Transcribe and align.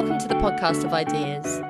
Welcome 0.00 0.18
to 0.18 0.28
the 0.28 0.34
podcast 0.36 0.82
of 0.82 0.94
ideas. 0.94 1.60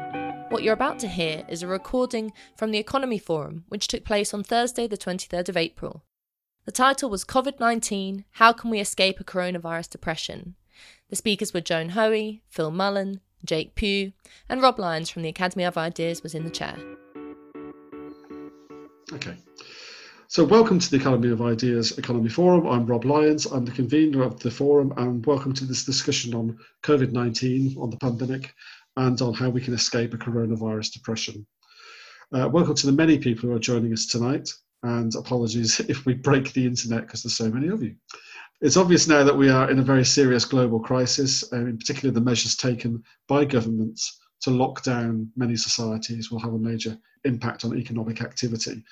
What 0.51 0.63
you're 0.63 0.73
about 0.73 1.01
to 1.01 1.09
hear 1.09 1.45
is 1.49 1.65
a 1.65 1.67
recording 1.67 2.33
from 2.55 2.71
the 2.71 2.79
Economy 2.79 3.19
Forum, 3.19 3.65
which 3.67 3.89
took 3.89 4.05
place 4.05 4.33
on 4.33 4.45
Thursday, 4.45 4.87
the 4.87 4.97
23rd 4.97 5.49
of 5.49 5.57
April. 5.57 6.05
The 6.65 6.71
title 6.71 7.11
was 7.11 7.25
COVID 7.25 7.59
19 7.59 8.25
How 8.35 8.53
Can 8.53 8.71
We 8.71 8.79
Escape 8.79 9.19
a 9.19 9.25
Coronavirus 9.25 9.91
Depression? 9.91 10.55
The 11.09 11.17
speakers 11.17 11.53
were 11.53 11.61
Joan 11.61 11.89
Hoey, 11.89 12.45
Phil 12.49 12.71
Mullan, 12.71 13.19
Jake 13.45 13.75
Pugh, 13.75 14.13
and 14.49 14.63
Rob 14.63 14.79
Lyons 14.79 15.11
from 15.11 15.23
the 15.23 15.29
Academy 15.29 15.65
of 15.65 15.77
Ideas 15.77 16.23
was 16.23 16.33
in 16.33 16.45
the 16.45 16.51
chair. 16.51 16.77
Okay. 19.13 19.35
So, 20.33 20.45
welcome 20.45 20.79
to 20.79 20.89
the 20.89 20.97
Academy 20.97 21.31
of 21.31 21.43
Ideas 21.43 21.99
Economy 21.99 22.29
Forum. 22.29 22.65
I'm 22.65 22.87
Rob 22.87 23.05
Lyons. 23.05 23.47
I'm 23.47 23.65
the 23.65 23.73
convener 23.73 24.23
of 24.23 24.39
the 24.39 24.49
forum, 24.49 24.95
and 24.97 25.27
welcome 25.27 25.53
to 25.55 25.65
this 25.65 25.85
discussion 25.85 26.35
on 26.35 26.57
COVID 26.85 27.11
19, 27.11 27.77
on 27.77 27.91
the 27.91 27.97
pandemic, 27.97 28.55
and 28.97 29.21
on 29.21 29.35
how 29.35 29.51
we 29.51 29.61
can 29.61 29.75
escape 29.75 30.15
a 30.15 30.17
coronavirus 30.17 30.93
depression. 30.93 31.45
Uh, 32.33 32.49
welcome 32.49 32.77
to 32.77 32.87
the 32.87 32.93
many 32.93 33.19
people 33.19 33.49
who 33.49 33.57
are 33.57 33.59
joining 33.59 33.93
us 33.93 34.07
tonight, 34.07 34.49
and 34.85 35.13
apologies 35.17 35.81
if 35.89 36.07
we 36.07 36.15
break 36.15 36.53
the 36.53 36.65
internet 36.65 37.07
because 37.07 37.25
there's 37.25 37.35
so 37.35 37.51
many 37.51 37.67
of 37.67 37.83
you. 37.83 37.97
It's 38.61 38.77
obvious 38.77 39.09
now 39.09 39.25
that 39.25 39.37
we 39.37 39.49
are 39.49 39.69
in 39.69 39.81
a 39.81 39.83
very 39.83 40.05
serious 40.05 40.45
global 40.45 40.79
crisis, 40.79 41.51
and 41.51 41.69
in 41.69 41.77
particular, 41.77 42.15
the 42.15 42.21
measures 42.21 42.55
taken 42.55 43.03
by 43.27 43.47
governments 43.47 44.21
to 44.43 44.51
lock 44.51 44.83
down 44.83 45.31
many 45.37 45.57
societies 45.57 46.31
will 46.31 46.41
have 46.41 46.55
a 46.55 46.59
major 46.59 46.97
impact 47.25 47.65
on 47.65 47.77
economic 47.77 48.23
activity. 48.23 48.83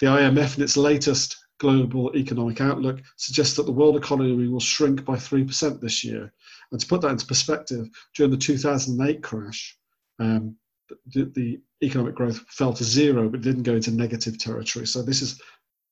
The 0.00 0.06
IMF, 0.06 0.56
in 0.56 0.62
its 0.62 0.76
latest 0.76 1.36
global 1.58 2.14
economic 2.14 2.60
outlook, 2.60 3.00
suggests 3.16 3.56
that 3.56 3.64
the 3.64 3.72
world 3.72 3.96
economy 3.96 4.48
will 4.48 4.60
shrink 4.60 5.04
by 5.04 5.16
3% 5.16 5.80
this 5.80 6.04
year. 6.04 6.32
And 6.70 6.80
to 6.80 6.86
put 6.86 7.00
that 7.02 7.10
into 7.10 7.26
perspective, 7.26 7.88
during 8.14 8.30
the 8.30 8.36
2008 8.36 9.22
crash, 9.22 9.76
um, 10.18 10.56
the, 11.06 11.24
the, 11.34 11.60
economic 11.80 12.12
growth 12.16 12.40
fell 12.48 12.72
to 12.72 12.82
zero 12.82 13.28
but 13.28 13.40
didn't 13.40 13.62
go 13.62 13.74
into 13.74 13.92
negative 13.92 14.36
territory. 14.36 14.84
So 14.84 15.00
this 15.00 15.22
is 15.22 15.40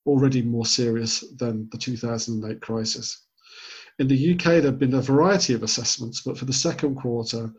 already 0.05 0.43
more 0.43 0.67
serious 0.67 1.23
than 1.37 1.69
the 1.71 1.79
2008 1.79 2.61
crisis. 2.61 3.27
In 4.01 4.09
the 4.09 4.35
UK, 4.35 4.45
there 4.45 4.63
have 4.63 4.81
been 4.81 4.95
a 4.95 5.01
variety 5.01 5.55
of 5.55 5.63
assessments, 5.63 6.23
but 6.23 6.37
for 6.37 6.45
the 6.45 6.53
second 6.53 6.97
quarter, 6.97 7.53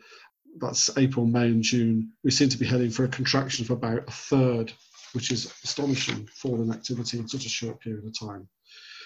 that's 0.60 0.96
April, 0.98 1.26
May, 1.26 1.48
and 1.48 1.64
June, 1.64 2.12
we 2.24 2.32
seem 2.32 2.50
to 2.50 2.58
be 2.58 2.66
heading 2.66 2.90
for 2.90 3.04
a 3.04 3.10
contraction 3.10 3.66
of 3.66 3.72
about 3.72 4.08
a 4.08 4.12
third, 4.12 4.72
which 5.14 5.32
is 5.32 5.54
astonishing 5.64 6.28
fall 6.28 6.62
in 6.62 6.72
activity 6.72 7.20
in 7.20 7.28
such 7.28 7.46
a 7.46 7.50
short 7.50 7.80
period 7.82 8.06
of 8.06 8.18
time. 8.18 8.48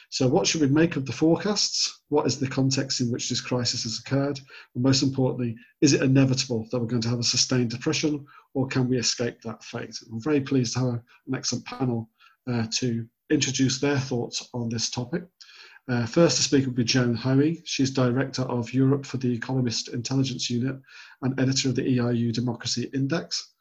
So, 0.09 0.27
what 0.27 0.45
should 0.45 0.59
we 0.59 0.67
make 0.67 0.97
of 0.97 1.05
the 1.05 1.13
forecasts? 1.13 2.01
What 2.09 2.27
is 2.27 2.37
the 2.37 2.47
context 2.47 2.99
in 2.99 3.09
which 3.09 3.29
this 3.29 3.39
crisis 3.39 3.83
has 3.83 3.99
occurred? 3.99 4.41
And 4.75 4.83
most 4.83 5.03
importantly, 5.03 5.55
is 5.79 5.93
it 5.93 6.01
inevitable 6.01 6.67
that 6.69 6.79
we're 6.79 6.85
going 6.85 7.01
to 7.03 7.09
have 7.09 7.19
a 7.19 7.23
sustained 7.23 7.69
depression, 7.69 8.25
or 8.53 8.67
can 8.67 8.89
we 8.89 8.97
escape 8.97 9.41
that 9.41 9.63
fate? 9.63 9.97
I'm 10.11 10.21
very 10.21 10.41
pleased 10.41 10.73
to 10.73 10.79
have 10.79 10.89
an 11.27 11.35
excellent 11.35 11.65
panel 11.65 12.09
uh, 12.45 12.67
to 12.79 13.07
introduce 13.29 13.79
their 13.79 13.97
thoughts 13.97 14.49
on 14.53 14.67
this 14.67 14.89
topic. 14.89 15.23
Uh, 15.89 16.05
first 16.05 16.37
to 16.37 16.43
speak 16.43 16.65
will 16.65 16.73
be 16.73 16.83
Joan 16.83 17.15
Hoey. 17.15 17.61
She's 17.65 17.91
Director 17.91 18.43
of 18.43 18.73
Europe 18.73 19.05
for 19.05 19.17
the 19.17 19.33
Economist 19.33 19.89
Intelligence 19.89 20.49
Unit 20.49 20.79
and 21.21 21.39
editor 21.39 21.69
of 21.69 21.75
the 21.75 21.81
EIU 21.81 22.31
Democracy 22.31 22.89
Index. 22.93 23.53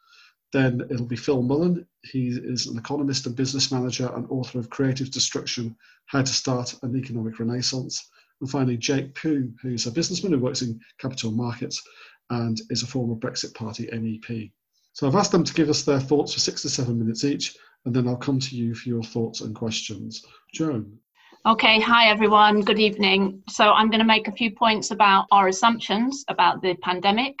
Then 0.53 0.81
it'll 0.89 1.05
be 1.05 1.15
Phil 1.15 1.41
Mullan. 1.41 1.85
He 2.03 2.27
is 2.29 2.67
an 2.67 2.77
economist 2.77 3.25
and 3.25 3.35
business 3.35 3.71
manager 3.71 4.11
and 4.15 4.29
author 4.29 4.59
of 4.59 4.69
Creative 4.69 5.09
Destruction 5.09 5.75
How 6.07 6.21
to 6.21 6.33
Start 6.33 6.75
an 6.83 6.95
Economic 6.95 7.39
Renaissance. 7.39 8.09
And 8.39 8.49
finally, 8.49 8.77
Jake 8.77 9.15
Pugh, 9.15 9.53
who's 9.61 9.87
a 9.87 9.91
businessman 9.91 10.33
who 10.33 10.39
works 10.39 10.61
in 10.61 10.79
capital 10.99 11.31
markets 11.31 11.81
and 12.29 12.61
is 12.69 12.83
a 12.83 12.87
former 12.87 13.15
Brexit 13.15 13.53
Party 13.53 13.87
MEP. 13.87 14.51
So 14.93 15.07
I've 15.07 15.15
asked 15.15 15.31
them 15.31 15.43
to 15.43 15.53
give 15.53 15.69
us 15.69 15.83
their 15.83 15.99
thoughts 15.99 16.33
for 16.33 16.39
six 16.39 16.61
to 16.63 16.69
seven 16.69 16.99
minutes 16.99 17.23
each, 17.23 17.55
and 17.85 17.95
then 17.95 18.07
I'll 18.07 18.17
come 18.17 18.39
to 18.39 18.55
you 18.55 18.75
for 18.75 18.89
your 18.89 19.03
thoughts 19.03 19.41
and 19.41 19.55
questions. 19.55 20.25
Joan. 20.53 20.99
Okay, 21.43 21.79
hi 21.79 22.07
everyone, 22.07 22.61
good 22.61 22.77
evening. 22.77 23.41
So 23.49 23.71
I'm 23.71 23.89
going 23.89 23.99
to 23.99 24.05
make 24.05 24.27
a 24.27 24.31
few 24.31 24.51
points 24.51 24.91
about 24.91 25.25
our 25.31 25.47
assumptions 25.47 26.23
about 26.27 26.61
the 26.61 26.75
pandemic, 26.83 27.35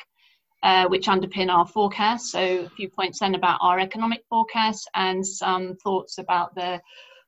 uh, 0.63 0.87
which 0.87 1.05
underpin 1.05 1.53
our 1.53 1.67
forecast. 1.67 2.31
So 2.31 2.39
a 2.39 2.69
few 2.69 2.89
points 2.89 3.19
then 3.19 3.35
about 3.35 3.59
our 3.61 3.79
economic 3.79 4.23
forecast 4.27 4.89
and 4.95 5.23
some 5.23 5.75
thoughts 5.83 6.17
about 6.17 6.55
the 6.55 6.81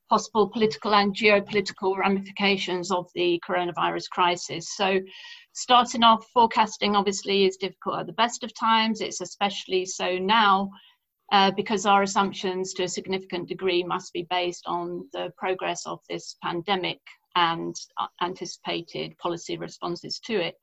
possible 0.09 0.49
political 0.49 0.95
and 0.95 1.15
geopolitical 1.15 1.95
ramifications 1.95 2.89
of 2.89 3.07
the 3.13 3.39
coronavirus 3.47 4.09
crisis. 4.09 4.75
So 4.75 4.99
starting 5.53 6.01
off, 6.01 6.25
forecasting 6.33 6.95
obviously 6.95 7.45
is 7.45 7.55
difficult 7.57 7.99
at 7.99 8.07
the 8.07 8.13
best 8.13 8.43
of 8.43 8.51
times. 8.55 8.99
It's 8.99 9.21
especially 9.21 9.85
so 9.85 10.17
now 10.17 10.71
uh, 11.33 11.49
because 11.49 11.87
our 11.87 12.03
assumptions 12.03 12.73
to 12.73 12.83
a 12.83 12.87
significant 12.87 13.49
degree 13.49 13.83
must 13.83 14.13
be 14.13 14.27
based 14.29 14.63
on 14.67 15.09
the 15.13 15.33
progress 15.35 15.83
of 15.87 15.99
this 16.07 16.35
pandemic 16.43 16.99
and 17.35 17.75
uh, 17.97 18.05
anticipated 18.21 19.17
policy 19.17 19.57
responses 19.57 20.19
to 20.19 20.35
it. 20.39 20.55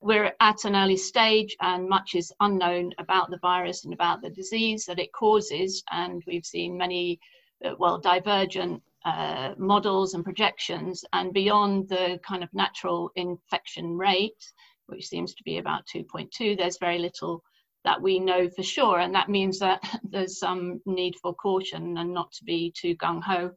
We're 0.00 0.32
at 0.40 0.64
an 0.64 0.74
early 0.74 0.96
stage, 0.96 1.56
and 1.60 1.88
much 1.88 2.16
is 2.16 2.32
unknown 2.40 2.94
about 2.98 3.30
the 3.30 3.38
virus 3.38 3.84
and 3.84 3.94
about 3.94 4.20
the 4.20 4.30
disease 4.30 4.84
that 4.86 4.98
it 4.98 5.12
causes. 5.12 5.84
And 5.92 6.20
we've 6.26 6.44
seen 6.44 6.76
many, 6.76 7.20
uh, 7.64 7.74
well, 7.78 7.98
divergent 7.98 8.82
uh, 9.04 9.54
models 9.56 10.14
and 10.14 10.24
projections. 10.24 11.04
And 11.12 11.32
beyond 11.32 11.88
the 11.88 12.18
kind 12.26 12.42
of 12.42 12.52
natural 12.52 13.12
infection 13.14 13.96
rate, 13.96 14.52
which 14.86 15.06
seems 15.06 15.32
to 15.34 15.44
be 15.44 15.58
about 15.58 15.86
2.2, 15.86 16.58
there's 16.58 16.78
very 16.78 16.98
little 16.98 17.44
that 17.84 18.00
we 18.00 18.18
know 18.18 18.48
for 18.48 18.62
sure. 18.62 18.98
And 18.98 19.14
that 19.14 19.28
means 19.28 19.58
that 19.60 19.80
there's 20.02 20.38
some 20.38 20.80
need 20.86 21.14
for 21.22 21.34
caution 21.34 21.98
and 21.98 22.12
not 22.12 22.32
to 22.32 22.44
be 22.44 22.72
too 22.76 22.96
gung 22.96 23.22
ho 23.22 23.50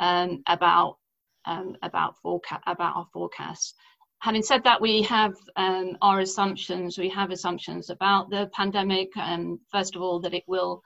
um, 0.00 0.42
about 0.46 0.98
um, 1.44 1.76
about 1.82 2.14
about 2.66 2.96
our 2.96 3.06
forecasts. 3.12 3.74
Having 4.20 4.42
said 4.42 4.64
that, 4.64 4.80
we 4.80 5.02
have 5.02 5.34
um, 5.56 5.96
our 6.02 6.20
assumptions. 6.20 6.98
We 6.98 7.08
have 7.10 7.30
assumptions 7.30 7.88
about 7.88 8.30
the 8.30 8.50
pandemic. 8.52 9.16
Um, 9.16 9.60
first 9.70 9.94
of 9.94 10.02
all, 10.02 10.20
that 10.20 10.34
it 10.34 10.42
will, 10.48 10.82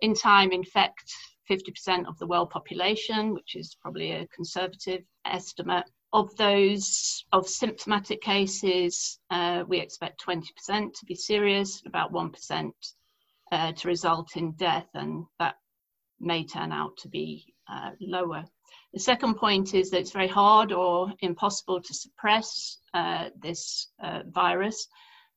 in 0.00 0.14
time, 0.14 0.52
infect 0.52 1.12
50% 1.50 2.06
of 2.06 2.16
the 2.18 2.26
world 2.26 2.50
population, 2.50 3.34
which 3.34 3.56
is 3.56 3.76
probably 3.80 4.12
a 4.12 4.28
conservative 4.28 5.02
estimate 5.24 5.84
of 6.16 6.34
those 6.36 7.26
of 7.30 7.46
symptomatic 7.46 8.22
cases, 8.22 9.18
uh, 9.28 9.64
we 9.68 9.78
expect 9.78 10.24
20% 10.24 10.44
to 10.94 11.04
be 11.04 11.14
serious, 11.14 11.82
about 11.84 12.10
1% 12.10 12.72
uh, 13.52 13.72
to 13.72 13.88
result 13.88 14.34
in 14.34 14.52
death, 14.52 14.88
and 14.94 15.26
that 15.38 15.56
may 16.18 16.42
turn 16.42 16.72
out 16.72 16.96
to 16.96 17.08
be 17.08 17.44
uh, 17.70 17.90
lower. 18.00 18.42
The 18.94 19.00
second 19.00 19.34
point 19.34 19.74
is 19.74 19.90
that 19.90 19.98
it's 19.98 20.12
very 20.12 20.26
hard 20.26 20.72
or 20.72 21.12
impossible 21.20 21.82
to 21.82 21.92
suppress 21.92 22.78
uh, 22.94 23.28
this 23.38 23.88
uh, 24.02 24.20
virus. 24.24 24.88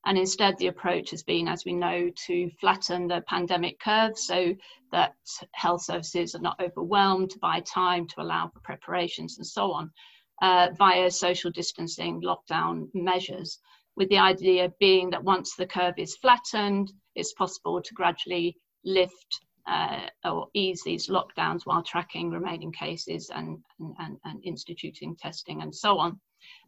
And 0.06 0.18
instead, 0.18 0.58
the 0.58 0.68
approach 0.68 1.10
has 1.12 1.24
been, 1.24 1.50
as 1.50 1.66
we 1.66 1.74
know, 1.74 2.10
to 2.28 2.50
flatten 2.62 3.10
the 3.10 3.22
pandemic 3.28 3.82
curve 3.82 4.18
so 4.18 4.56
that 4.94 5.16
health 5.52 5.82
services 5.82 6.36
are 6.36 6.42
not 6.42 6.62
overwhelmed, 6.62 7.34
by 7.42 7.60
time 7.60 8.08
to 8.08 8.22
allow 8.22 8.48
for 8.48 8.62
preparations 8.62 9.38
and 9.40 9.46
so 9.46 9.74
on 9.74 9.92
uh, 10.42 10.70
via 10.78 11.12
social 11.12 11.52
distancing 11.52 12.22
lockdown 12.22 12.88
measures, 12.94 13.60
with 13.96 14.10
the 14.10 14.18
idea 14.18 14.72
being 14.80 15.10
that 15.10 15.24
once 15.24 15.56
the 15.56 15.68
curve 15.68 15.96
is 15.98 16.16
flattened, 16.18 16.92
it's 17.16 17.34
possible 17.34 17.82
to 17.82 17.94
gradually 17.94 18.56
lift 18.86 19.42
uh, 19.68 20.08
or 20.26 20.48
ease 20.54 20.82
these 20.84 21.10
lockdowns 21.10 21.66
while 21.66 21.84
tracking 21.84 22.32
remaining 22.32 22.72
cases 22.72 23.30
and, 23.34 23.60
and, 24.00 24.18
and 24.26 24.44
instituting 24.44 25.16
testing 25.16 25.62
and 25.62 25.74
so 25.74 25.98
on. 25.98 26.20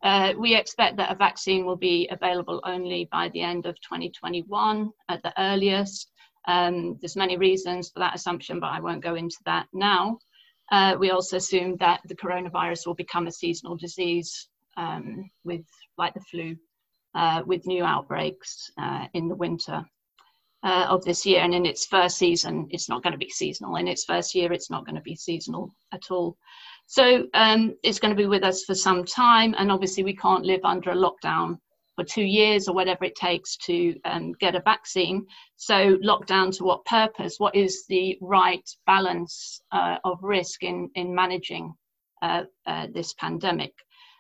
Uh, 0.04 0.34
we 0.38 0.56
expect 0.56 0.98
that 0.98 1.12
a 1.12 1.16
vaccine 1.16 1.66
will 1.66 1.78
be 1.78 2.08
available 2.12 2.60
only 2.66 3.08
by 3.12 3.30
the 3.30 3.42
end 3.42 3.66
of 3.66 3.80
2021 3.82 4.92
at 5.10 5.24
the 5.24 5.34
earliest. 5.42 6.12
Um, 6.48 6.98
there's 7.02 7.16
many 7.16 7.38
reasons 7.38 7.90
for 7.90 8.00
that 8.00 8.16
assumption, 8.16 8.60
but 8.60 8.72
I 8.72 8.80
won't 8.80 9.04
go 9.04 9.16
into 9.16 9.38
that 9.46 9.68
now. 9.74 10.20
Uh, 10.72 10.96
we 10.98 11.12
also 11.12 11.38
assume 11.38 11.76
that 11.78 12.00
the 12.06 12.16
coronavirus 12.16 12.88
will 12.88 12.96
become 12.96 13.28
a 13.28 13.32
seasonal 13.32 13.76
disease 13.76 14.48
um, 14.78 15.30
with, 15.44 15.66
like 15.98 16.14
the 16.14 16.22
flu, 16.22 16.56
uh, 17.14 17.44
with 17.46 17.68
new 17.68 17.84
outbreaks 17.84 18.72
uh, 18.78 19.06
in 19.14 19.28
the 19.28 19.36
winter 19.36 19.86
uh, 20.64 20.86
of 20.90 21.04
this 21.04 21.26
year. 21.26 21.42
And 21.42 21.54
in 21.54 21.66
its 21.66 21.86
first 21.86 22.18
season, 22.18 22.68
it's 22.72 22.88
not 22.88 23.04
going 23.04 23.12
to 23.12 23.20
be 23.20 23.30
seasonal. 23.30 23.76
In 23.76 23.88
its 23.88 24.06
first 24.06 24.34
year, 24.34 24.54
it's 24.54 24.70
not 24.70 24.86
going 24.86 24.96
to 24.96 25.02
be 25.02 25.16
seasonal 25.16 25.72
at 25.92 26.10
all. 26.10 26.38
So 26.86 27.28
um, 27.34 27.76
it's 27.84 28.00
going 28.00 28.16
to 28.16 28.22
be 28.22 28.28
with 28.28 28.44
us 28.44 28.64
for 28.64 28.76
some 28.76 29.04
time. 29.04 29.54
And 29.58 29.72
obviously, 29.72 30.04
we 30.04 30.16
can't 30.16 30.46
live 30.46 30.62
under 30.64 30.92
a 30.92 30.96
lockdown 30.96 31.58
for 31.96 32.04
two 32.04 32.24
years 32.24 32.68
or 32.68 32.76
whatever 32.76 33.06
it 33.06 33.16
takes 33.16 33.58
to 33.58 33.96
um, 34.06 34.34
get 34.40 34.56
a 34.56 34.62
vaccine. 34.62 35.26
So, 35.58 35.98
lockdown 35.98 36.56
to 36.58 36.64
what 36.64 36.86
purpose? 36.86 37.36
What 37.38 37.56
is 37.56 37.86
the 37.88 38.18
right 38.22 38.68
balance 38.86 39.62
uh, 39.72 39.98
of 40.04 40.20
risk 40.22 40.64
in, 40.64 40.90
in 40.96 41.14
managing 41.14 41.74
uh, 42.22 42.44
uh, 42.66 42.88
this 42.94 43.14
pandemic? 43.14 43.74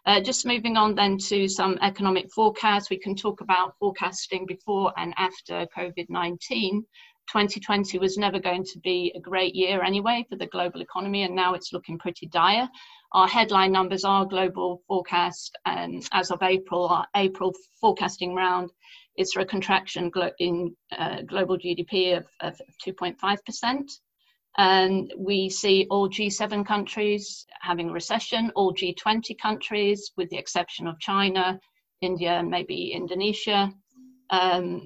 Uh, 0.05 0.19
just 0.19 0.47
moving 0.47 0.77
on 0.77 0.95
then 0.95 1.17
to 1.17 1.47
some 1.47 1.77
economic 1.81 2.31
forecasts, 2.33 2.89
we 2.89 2.97
can 2.97 3.15
talk 3.15 3.41
about 3.41 3.75
forecasting 3.79 4.47
before 4.47 4.91
and 4.97 5.13
after 5.17 5.67
COVID 5.77 6.07
19. 6.09 6.83
2020 7.31 7.97
was 7.97 8.17
never 8.17 8.39
going 8.39 8.63
to 8.63 8.79
be 8.79 9.11
a 9.15 9.19
great 9.19 9.55
year 9.55 9.83
anyway 9.83 10.25
for 10.29 10.35
the 10.35 10.47
global 10.47 10.81
economy, 10.81 11.23
and 11.23 11.33
now 11.33 11.53
it's 11.53 11.71
looking 11.71 11.97
pretty 11.97 12.27
dire. 12.27 12.67
Our 13.13 13.27
headline 13.27 13.71
numbers 13.71 14.03
are 14.03 14.25
global 14.25 14.81
forecast, 14.87 15.57
and 15.65 16.05
as 16.11 16.29
of 16.31 16.43
April, 16.43 16.87
our 16.87 17.07
April 17.15 17.53
forecasting 17.79 18.35
round 18.35 18.69
is 19.17 19.31
for 19.31 19.39
a 19.39 19.45
contraction 19.45 20.11
in 20.39 20.75
uh, 20.97 21.21
global 21.21 21.57
GDP 21.57 22.17
of, 22.17 22.25
of 22.41 22.59
2.5%. 22.85 23.91
And 24.57 25.13
we 25.17 25.49
see 25.49 25.87
all 25.89 26.09
G7 26.09 26.65
countries 26.65 27.45
having 27.61 27.89
a 27.89 27.93
recession, 27.93 28.51
all 28.55 28.73
G20 28.73 29.37
countries, 29.41 30.11
with 30.17 30.29
the 30.29 30.37
exception 30.37 30.85
of 30.87 30.99
China, 30.99 31.57
India, 32.01 32.31
and 32.31 32.49
maybe 32.49 32.91
Indonesia, 32.93 33.71
um, 34.31 34.81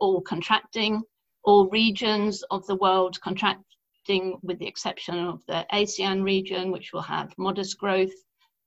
all 0.00 0.20
contracting, 0.20 1.02
all 1.44 1.68
regions 1.68 2.42
of 2.50 2.66
the 2.66 2.76
world 2.76 3.20
contracting, 3.20 4.38
with 4.42 4.58
the 4.58 4.66
exception 4.66 5.18
of 5.18 5.44
the 5.46 5.66
ASEAN 5.72 6.22
region, 6.22 6.70
which 6.70 6.92
will 6.92 7.02
have 7.02 7.36
modest 7.38 7.78
growth. 7.78 8.12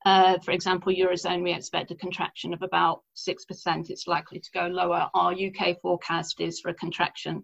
Uh, 0.04 0.38
for 0.40 0.50
example, 0.50 0.92
Eurozone, 0.92 1.42
we 1.42 1.52
expect 1.52 1.90
a 1.90 1.94
contraction 1.94 2.52
of 2.52 2.62
about 2.62 3.02
6%. 3.16 3.90
It's 3.90 4.06
likely 4.06 4.38
to 4.38 4.50
go 4.52 4.66
lower. 4.66 5.08
Our 5.14 5.32
UK 5.32 5.80
forecast 5.80 6.40
is 6.40 6.60
for 6.60 6.68
a 6.68 6.74
contraction 6.74 7.42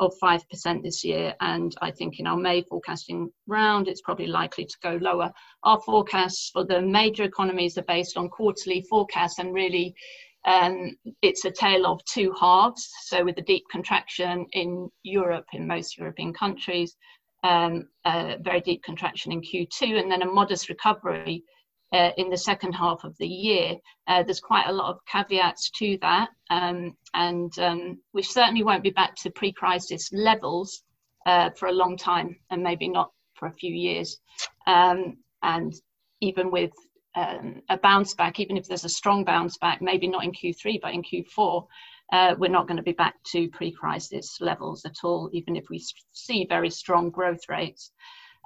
of 0.00 0.12
5% 0.20 0.82
this 0.82 1.04
year. 1.04 1.34
And 1.40 1.74
I 1.82 1.90
think 1.90 2.18
in 2.18 2.26
our 2.26 2.36
May 2.36 2.62
forecasting 2.62 3.30
round, 3.46 3.86
it's 3.86 4.00
probably 4.00 4.26
likely 4.26 4.64
to 4.64 4.76
go 4.82 4.98
lower. 5.00 5.30
Our 5.62 5.80
forecasts 5.82 6.50
for 6.50 6.64
the 6.64 6.80
major 6.80 7.22
economies 7.22 7.78
are 7.78 7.82
based 7.82 8.16
on 8.16 8.30
quarterly 8.30 8.82
forecasts, 8.88 9.38
and 9.38 9.54
really 9.54 9.94
um, 10.46 10.96
it's 11.22 11.44
a 11.44 11.50
tale 11.50 11.86
of 11.86 12.04
two 12.04 12.32
halves. 12.40 12.88
So, 13.04 13.24
with 13.24 13.36
the 13.36 13.42
deep 13.42 13.64
contraction 13.70 14.46
in 14.52 14.88
Europe, 15.02 15.46
in 15.52 15.66
most 15.66 15.98
European 15.98 16.32
countries, 16.32 16.96
um, 17.44 17.88
a 18.06 18.36
very 18.40 18.60
deep 18.60 18.82
contraction 18.82 19.32
in 19.32 19.42
Q2, 19.42 20.00
and 20.00 20.10
then 20.10 20.22
a 20.22 20.26
modest 20.26 20.68
recovery 20.68 21.44
uh, 21.92 22.10
in 22.16 22.30
the 22.30 22.36
second 22.36 22.72
half 22.72 23.04
of 23.04 23.16
the 23.18 23.26
year. 23.26 23.76
Uh, 24.06 24.22
there's 24.22 24.40
quite 24.40 24.68
a 24.68 24.72
lot 24.72 24.90
of 24.90 25.00
caveats 25.10 25.70
to 25.78 25.98
that, 26.00 26.30
um, 26.50 26.96
and 27.14 27.58
um, 27.58 27.98
we 28.12 28.22
certainly 28.22 28.62
won't 28.62 28.82
be 28.82 28.90
back 28.90 29.14
to 29.16 29.30
pre 29.30 29.52
crisis 29.52 30.08
levels 30.12 30.82
uh, 31.26 31.50
for 31.58 31.68
a 31.68 31.72
long 31.72 31.96
time, 31.96 32.36
and 32.50 32.62
maybe 32.62 32.88
not 32.88 33.10
for 33.34 33.48
a 33.48 33.54
few 33.54 33.74
years. 33.74 34.18
Um, 34.66 35.18
and 35.42 35.72
even 36.20 36.50
with 36.50 36.72
um, 37.14 37.62
a 37.68 37.76
bounce 37.76 38.14
back, 38.14 38.40
even 38.40 38.56
if 38.56 38.66
there's 38.66 38.84
a 38.84 38.88
strong 38.88 39.24
bounce 39.24 39.56
back, 39.58 39.82
maybe 39.82 40.06
not 40.06 40.24
in 40.24 40.32
Q3, 40.32 40.80
but 40.80 40.94
in 40.94 41.02
Q4. 41.02 41.66
Uh, 42.12 42.34
we're 42.38 42.50
not 42.50 42.66
going 42.66 42.76
to 42.76 42.82
be 42.82 42.92
back 42.92 43.14
to 43.32 43.48
pre-crisis 43.50 44.40
levels 44.40 44.84
at 44.84 44.96
all, 45.04 45.30
even 45.32 45.54
if 45.54 45.64
we 45.70 45.84
see 46.12 46.44
very 46.48 46.70
strong 46.70 47.10
growth 47.10 47.48
rates. 47.48 47.92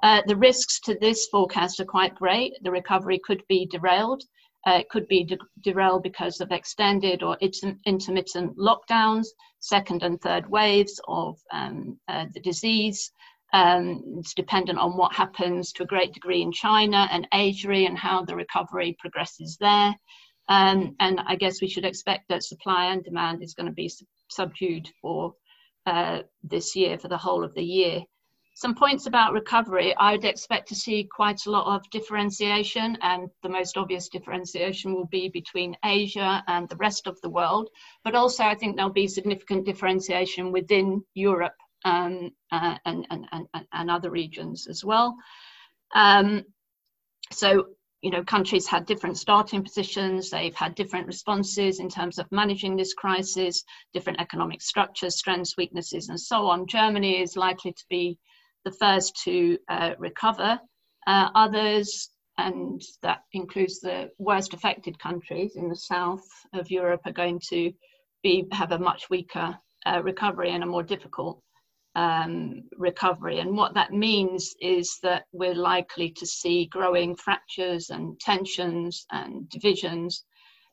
Uh, 0.03 0.21
the 0.27 0.35
risks 0.35 0.79
to 0.81 0.95
this 0.99 1.27
forecast 1.27 1.79
are 1.79 1.85
quite 1.85 2.13
great. 2.15 2.53
The 2.61 2.71
recovery 2.71 3.19
could 3.23 3.43
be 3.47 3.65
derailed. 3.65 4.23
Uh, 4.67 4.79
it 4.79 4.89
could 4.89 5.07
be 5.07 5.23
de- 5.23 5.37
derailed 5.61 6.03
because 6.03 6.41
of 6.41 6.51
extended 6.51 7.23
or 7.23 7.37
intermittent 7.41 8.57
lockdowns, 8.57 9.27
second 9.59 10.03
and 10.03 10.19
third 10.21 10.49
waves 10.49 10.99
of 11.07 11.37
um, 11.51 11.99
uh, 12.07 12.25
the 12.33 12.39
disease. 12.39 13.11
Um, 13.53 14.03
it's 14.19 14.33
dependent 14.33 14.79
on 14.79 14.97
what 14.97 15.13
happens 15.13 15.71
to 15.73 15.83
a 15.83 15.87
great 15.87 16.13
degree 16.13 16.41
in 16.41 16.51
China 16.51 17.07
and 17.11 17.27
Asia 17.33 17.71
and 17.71 17.97
how 17.97 18.23
the 18.23 18.35
recovery 18.35 18.95
progresses 18.99 19.57
there. 19.59 19.95
Um, 20.47 20.95
and 20.99 21.21
I 21.25 21.35
guess 21.35 21.61
we 21.61 21.69
should 21.69 21.85
expect 21.85 22.29
that 22.29 22.43
supply 22.43 22.87
and 22.87 23.03
demand 23.03 23.41
is 23.41 23.53
going 23.53 23.67
to 23.67 23.73
be 23.73 23.89
sub- 23.89 24.07
subdued 24.29 24.89
for 25.01 25.33
uh, 25.85 26.21
this 26.43 26.75
year, 26.75 26.97
for 26.97 27.07
the 27.07 27.17
whole 27.17 27.43
of 27.43 27.53
the 27.53 27.63
year 27.63 28.03
some 28.57 28.73
points 28.73 29.05
about 29.05 29.33
recovery, 29.33 29.93
I'd 29.97 30.23
expect 30.23 30.69
to 30.69 30.75
see 30.75 31.09
quite 31.13 31.45
a 31.45 31.51
lot 31.51 31.75
of 31.75 31.89
differentiation, 31.89 32.97
and 33.01 33.29
the 33.43 33.49
most 33.49 33.75
obvious 33.75 34.07
differentiation 34.07 34.93
will 34.93 35.07
be 35.07 35.27
between 35.27 35.75
Asia 35.83 36.41
and 36.47 36.69
the 36.69 36.77
rest 36.77 37.05
of 37.05 37.19
the 37.19 37.29
world. 37.29 37.69
But 38.05 38.15
also, 38.15 38.45
I 38.45 38.55
think 38.55 38.77
there'll 38.77 38.93
be 38.93 39.09
significant 39.09 39.65
differentiation 39.65 40.53
within 40.53 41.03
Europe 41.15 41.55
um, 41.85 42.31
uh, 42.51 42.75
and, 42.85 43.07
and, 43.09 43.27
and, 43.31 43.47
and, 43.71 43.91
other 43.91 44.09
regions 44.09 44.67
as 44.67 44.83
well. 44.83 45.15
Um, 45.93 46.43
so, 47.31 47.67
you 48.01 48.09
know, 48.09 48.23
countries 48.23 48.67
had 48.67 48.85
different 48.87 49.17
starting 49.17 49.63
positions, 49.63 50.31
they've 50.31 50.55
had 50.55 50.75
different 50.75 51.07
responses 51.07 51.79
in 51.79 51.87
terms 51.87 52.17
of 52.17 52.31
managing 52.31 52.75
this 52.75 52.93
crisis, 52.93 53.63
different 53.93 54.19
economic 54.19 54.61
structures, 54.61 55.17
strengths, 55.17 55.55
weaknesses, 55.57 56.09
and 56.09 56.19
so 56.19 56.47
on. 56.47 56.67
Germany 56.67 57.21
is 57.21 57.37
likely 57.37 57.71
to 57.71 57.85
be 57.89 58.17
the 58.65 58.71
first 58.71 59.15
to 59.23 59.57
uh, 59.69 59.91
recover. 59.99 60.59
Uh, 61.07 61.29
others, 61.35 62.09
and 62.39 62.81
that 63.03 63.21
includes 63.31 63.79
the 63.79 64.09
worst 64.17 64.55
affected 64.55 64.97
countries 64.97 65.55
in 65.55 65.69
the 65.69 65.75
south 65.75 66.25
of 66.53 66.71
Europe, 66.71 67.01
are 67.05 67.11
going 67.11 67.39
to 67.49 67.71
be 68.23 68.45
have 68.51 68.71
a 68.71 68.79
much 68.79 69.07
weaker 69.11 69.55
uh, 69.85 70.01
recovery 70.01 70.51
and 70.51 70.63
a 70.63 70.67
more 70.67 70.81
difficult 70.81 71.43
um, 71.95 72.63
recovery. 72.77 73.39
And 73.39 73.55
what 73.55 73.73
that 73.73 73.93
means 73.93 74.53
is 74.59 74.99
that 75.03 75.25
we're 75.31 75.55
likely 75.55 76.11
to 76.11 76.25
see 76.25 76.65
growing 76.65 77.15
fractures 77.15 77.89
and 77.89 78.19
tensions 78.19 79.05
and 79.11 79.49
divisions 79.49 80.23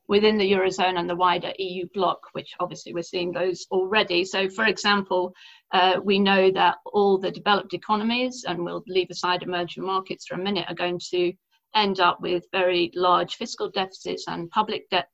within 0.09 0.37
the 0.37 0.53
Eurozone 0.53 0.99
and 0.99 1.09
the 1.09 1.17
wider 1.17 1.53
EU 1.59 1.87
bloc, 1.95 2.19
which 2.33 2.53
obviously 2.61 2.93
we're 2.93 3.03
seeing 3.03 3.33
those 3.33 3.67
already. 3.71 4.25
So, 4.25 4.49
for 4.49 4.67
example, 4.67 5.33
uh, 5.73 6.01
we 6.03 6.19
know 6.19 6.51
that 6.51 6.77
all 6.87 7.19
the 7.19 7.31
developed 7.31 7.73
economies, 7.73 8.45
and 8.47 8.65
we'll 8.65 8.83
leave 8.87 9.09
aside 9.11 9.43
emerging 9.43 9.85
markets 9.85 10.27
for 10.27 10.35
a 10.35 10.43
minute, 10.43 10.67
are 10.69 10.75
going 10.75 11.01
to 11.11 11.33
end 11.75 12.01
up 12.01 12.21
with 12.21 12.45
very 12.53 12.91
large 12.95 13.37
fiscal 13.37 13.71
deficits 13.71 14.25
and 14.29 14.51
public 14.51 14.91
debt 14.91 15.09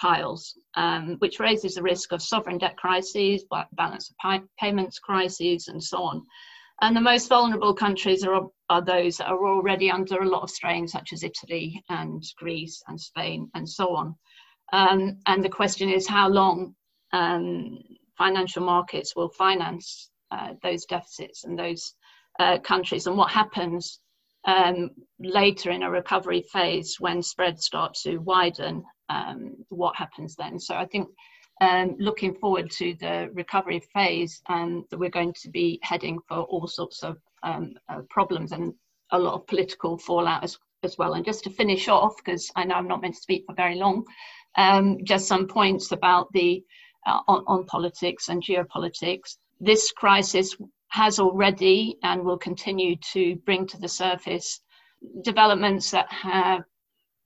piles, 0.00 0.54
um, 0.74 1.16
which 1.18 1.40
raises 1.40 1.74
the 1.74 1.82
risk 1.82 2.12
of 2.12 2.22
sovereign 2.22 2.58
debt 2.58 2.76
crises, 2.76 3.44
balance 3.72 4.10
of 4.10 4.42
payments 4.58 4.98
crises, 4.98 5.68
and 5.68 5.82
so 5.82 5.98
on. 6.02 6.22
And 6.80 6.96
the 6.96 7.00
most 7.00 7.28
vulnerable 7.28 7.74
countries 7.74 8.24
are, 8.24 8.48
are 8.68 8.82
those 8.82 9.18
that 9.18 9.28
are 9.28 9.46
already 9.46 9.90
under 9.90 10.22
a 10.22 10.28
lot 10.28 10.42
of 10.42 10.50
strain, 10.50 10.88
such 10.88 11.12
as 11.12 11.22
Italy 11.22 11.82
and 11.88 12.22
Greece 12.36 12.82
and 12.88 13.00
Spain 13.00 13.48
and 13.54 13.68
so 13.68 13.94
on. 13.94 14.14
Um, 14.72 15.18
and 15.26 15.44
the 15.44 15.48
question 15.48 15.88
is 15.88 16.08
how 16.08 16.28
long 16.28 16.74
um, 17.12 17.78
financial 18.18 18.64
markets 18.64 19.14
will 19.14 19.28
finance 19.28 20.10
uh, 20.30 20.54
those 20.62 20.84
deficits 20.86 21.44
and 21.44 21.56
those 21.56 21.94
uh, 22.40 22.58
countries, 22.58 23.06
and 23.06 23.16
what 23.16 23.30
happens 23.30 24.00
um, 24.46 24.90
later 25.18 25.70
in 25.70 25.82
a 25.82 25.90
recovery 25.90 26.42
phase 26.52 26.96
when 26.98 27.22
spreads 27.22 27.64
start 27.64 27.94
to 28.02 28.18
widen. 28.18 28.84
Um, 29.08 29.56
what 29.68 29.96
happens 29.96 30.34
then? 30.36 30.58
So 30.58 30.74
I 30.74 30.86
think 30.86 31.08
um, 31.60 31.96
looking 31.98 32.34
forward 32.34 32.70
to 32.72 32.94
the 33.00 33.30
recovery 33.32 33.82
phase, 33.92 34.42
um, 34.48 34.84
that 34.90 34.98
we're 34.98 35.10
going 35.10 35.34
to 35.42 35.50
be 35.50 35.78
heading 35.82 36.18
for 36.28 36.38
all 36.38 36.66
sorts 36.66 37.02
of 37.02 37.18
um, 37.42 37.74
uh, 37.88 38.00
problems 38.10 38.52
and 38.52 38.74
a 39.12 39.18
lot 39.18 39.34
of 39.34 39.46
political 39.46 39.96
fallout 39.96 40.42
as, 40.42 40.58
as 40.82 40.98
well. 40.98 41.14
And 41.14 41.24
just 41.24 41.44
to 41.44 41.50
finish 41.50 41.88
off, 41.88 42.16
because 42.16 42.50
I 42.56 42.64
know 42.64 42.74
I'm 42.74 42.88
not 42.88 43.02
meant 43.02 43.14
to 43.14 43.20
speak 43.20 43.44
for 43.46 43.54
very 43.54 43.76
long, 43.76 44.04
um, 44.56 44.98
just 45.04 45.28
some 45.28 45.46
points 45.46 45.92
about 45.92 46.32
the 46.32 46.64
uh, 47.06 47.20
on, 47.28 47.44
on 47.46 47.64
politics 47.66 48.28
and 48.28 48.42
geopolitics. 48.42 49.36
This 49.60 49.92
crisis 49.92 50.56
has 50.94 51.18
already 51.18 51.98
and 52.04 52.22
will 52.22 52.38
continue 52.38 52.94
to 52.94 53.34
bring 53.44 53.66
to 53.66 53.76
the 53.78 53.88
surface 53.88 54.60
developments 55.24 55.90
that 55.90 56.06
have 56.12 56.62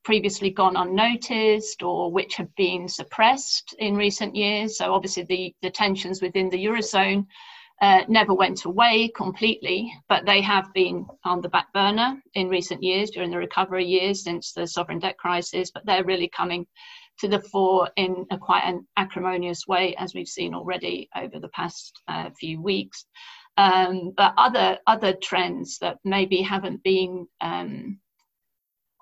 previously 0.05 0.49
gone 0.49 0.75
unnoticed 0.75 1.83
or 1.83 2.11
which 2.11 2.37
have 2.37 2.49
been 2.57 2.89
suppressed 2.89 3.75
in 3.79 3.95
recent 3.95 4.35
years. 4.35 4.79
So, 4.79 4.95
obviously, 4.95 5.25
the, 5.25 5.55
the 5.61 5.71
tensions 5.71 6.23
within 6.23 6.49
the 6.49 6.65
Eurozone 6.65 7.27
uh, 7.83 8.05
never 8.09 8.33
went 8.33 8.65
away 8.65 9.13
completely, 9.15 9.93
but 10.09 10.25
they 10.25 10.41
have 10.41 10.73
been 10.73 11.07
on 11.25 11.43
the 11.43 11.51
back 11.51 11.71
burner 11.75 12.17
in 12.33 12.49
recent 12.49 12.83
years 12.83 13.11
during 13.11 13.31
the 13.31 13.37
recovery 13.37 13.85
years 13.85 14.25
since 14.25 14.55
the 14.55 14.67
sovereign 14.67 14.99
debt 14.99 15.19
crisis, 15.19 15.71
but 15.71 15.85
they're 15.85 16.05
really 16.05 16.31
coming 16.35 16.67
to 17.19 17.29
the 17.29 17.41
fore 17.41 17.91
in 17.97 18.25
a 18.31 18.39
quite 18.39 18.65
an 18.65 18.87
acrimonious 18.97 19.67
way, 19.67 19.95
as 19.97 20.15
we've 20.15 20.27
seen 20.27 20.55
already 20.55 21.07
over 21.15 21.39
the 21.39 21.49
past 21.49 22.01
uh, 22.09 22.31
few 22.41 22.63
weeks. 22.63 23.05
Um, 23.59 24.13
but 24.17 24.33
other 24.37 24.79
other 24.87 25.13
trends 25.29 25.79
that 25.81 25.99
maybe 26.05 26.41
haven't 26.43 26.83
been 26.83 27.27
um, 27.41 27.99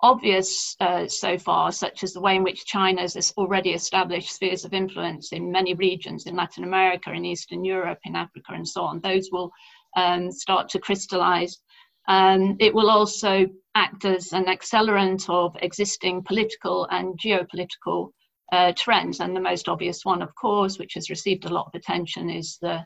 obvious 0.02 0.76
uh, 0.80 1.06
so 1.06 1.38
far, 1.38 1.72
such 1.72 2.02
as 2.04 2.12
the 2.12 2.20
way 2.20 2.36
in 2.36 2.42
which 2.42 2.64
China 2.66 3.02
has 3.02 3.32
already 3.36 3.70
established 3.70 4.32
spheres 4.32 4.64
of 4.64 4.72
influence 4.72 5.32
in 5.32 5.52
many 5.52 5.74
regions 5.74 6.26
in 6.26 6.36
Latin 6.36 6.64
America, 6.64 7.12
in 7.12 7.24
Eastern 7.24 7.64
Europe, 7.64 8.00
in 8.04 8.16
Africa, 8.16 8.52
and 8.54 8.66
so 8.66 8.82
on, 8.82 9.00
those 9.00 9.28
will 9.32 9.50
um, 9.96 10.30
start 10.32 10.68
to 10.70 10.78
crystallize 10.78 11.58
Um, 12.08 12.56
it 12.60 12.74
will 12.74 12.90
also 12.90 13.46
act 13.74 14.04
as 14.04 14.32
an 14.32 14.46
accelerant 14.46 15.28
of 15.28 15.56
existing 15.60 16.22
political 16.22 16.86
and 16.90 17.18
geopolitical 17.18 18.10
uh, 18.52 18.72
trends. 18.76 19.20
And 19.20 19.34
the 19.34 19.40
most 19.40 19.68
obvious 19.68 20.04
one, 20.04 20.22
of 20.22 20.34
course, 20.34 20.78
which 20.78 20.94
has 20.94 21.10
received 21.10 21.44
a 21.44 21.52
lot 21.52 21.66
of 21.66 21.74
attention, 21.74 22.30
is 22.30 22.58
the 22.60 22.84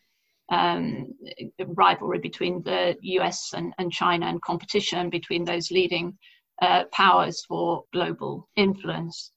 um, 0.51 1.15
rivalry 1.67 2.19
between 2.19 2.63
the 2.63 2.97
US 3.03 3.53
and, 3.55 3.73
and, 3.79 3.93
China 3.93 4.27
and 4.27 4.43
competition 4.43 5.09
between 5.09 5.45
those 5.45 5.71
leading 5.71 6.17
uh, 6.61 6.85
powers 6.93 7.45
for 7.49 7.85
global 7.93 8.49
influence. 8.57 9.33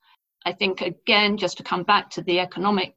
I 0.46 0.54
think, 0.54 0.82
again, 0.82 1.38
just 1.38 1.58
to 1.58 1.64
come 1.64 1.84
back 1.84 2.10
to 2.12 2.22
the 2.24 2.40
economic 2.40 2.94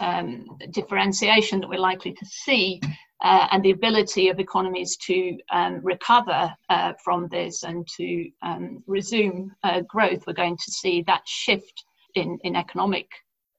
um, 0.00 0.46
differentiation 0.70 1.60
that 1.60 1.68
we're 1.68 1.78
likely 1.78 2.12
to 2.12 2.26
see, 2.26 2.80
uh, 3.24 3.48
and 3.50 3.62
the 3.64 3.70
ability 3.70 4.28
of 4.28 4.38
economies 4.38 4.96
to 4.98 5.36
um, 5.50 5.80
recover 5.82 6.54
uh, 6.68 6.92
from 7.02 7.28
this 7.28 7.62
and 7.62 7.86
to 7.96 8.28
um, 8.42 8.82
resume 8.86 9.50
uh, 9.62 9.80
growth, 9.88 10.24
we're 10.26 10.34
going 10.34 10.56
to 10.56 10.70
see 10.70 11.02
that 11.06 11.22
shift 11.26 11.84
in, 12.14 12.38
in 12.44 12.54
economic 12.54 13.08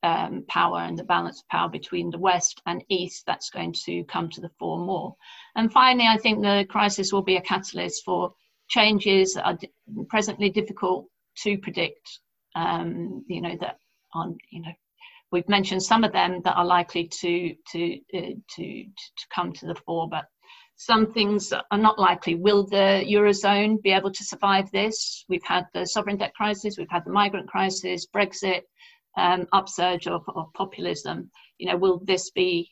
um, 0.04 0.44
power 0.48 0.80
and 0.80 0.98
the 0.98 1.04
balance 1.04 1.42
of 1.42 1.48
power 1.50 1.70
between 1.70 2.10
the 2.10 2.20
West 2.20 2.62
and 2.66 2.84
East 2.89 3.24
that's 3.25 3.50
going 3.50 3.74
to 3.86 4.04
come 4.06 4.30
to 4.30 4.42
the 4.42 4.51
fore 4.60 4.80
more. 4.80 5.16
And 5.56 5.72
finally, 5.72 6.08
I 6.08 6.18
think 6.18 6.42
the 6.42 6.66
crisis 6.70 7.12
will 7.12 7.24
be 7.24 7.38
a 7.38 7.42
catalyst 7.42 8.04
for 8.06 8.34
changes 8.70 9.34
that 9.34 9.46
are 9.46 9.58
presently 10.10 10.50
difficult 10.50 11.08
to 11.44 11.58
predict. 11.58 12.20
Um, 12.56 13.24
you 13.27 13.42
know 13.42 13.56
that 13.62 13.77
on 14.13 14.38
you 14.50 14.62
know 14.62 14.72
we've 15.32 15.48
mentioned 15.48 15.84
some 15.84 16.04
of 16.04 16.12
them 16.12 16.42
that 16.44 16.56
are 16.56 16.66
likely 16.66 17.08
to 17.08 17.56
to 17.72 18.00
uh, 18.16 18.34
to 18.56 18.84
to 18.84 19.25
come 19.34 19.54
to 19.54 19.68
the 19.68 19.75
fore, 19.75 20.10
but 20.10 20.25
some 20.75 21.12
things 21.12 21.51
are 21.51 21.77
not 21.77 21.98
likely. 21.98 22.36
Will 22.36 22.63
the 22.63 23.04
eurozone 23.08 23.82
be 23.82 23.92
able 23.92 24.12
to 24.12 24.24
survive 24.24 24.70
this? 24.72 25.25
We've 25.27 25.44
had 25.44 25.66
the 25.74 25.86
sovereign 25.86 26.18
debt 26.18 26.36
crisis, 26.36 26.77
we've 26.77 26.89
had 26.89 27.04
the 27.04 27.12
migrant 27.12 27.48
crisis, 27.48 28.06
Brexit, 28.06 28.62
um, 29.18 29.48
upsurge 29.52 30.08
of, 30.08 30.24
of 30.36 30.54
populism. 30.54 31.30
You 31.58 31.72
know, 31.72 31.78
will 31.78 32.00
this 32.06 32.32
be 32.32 32.72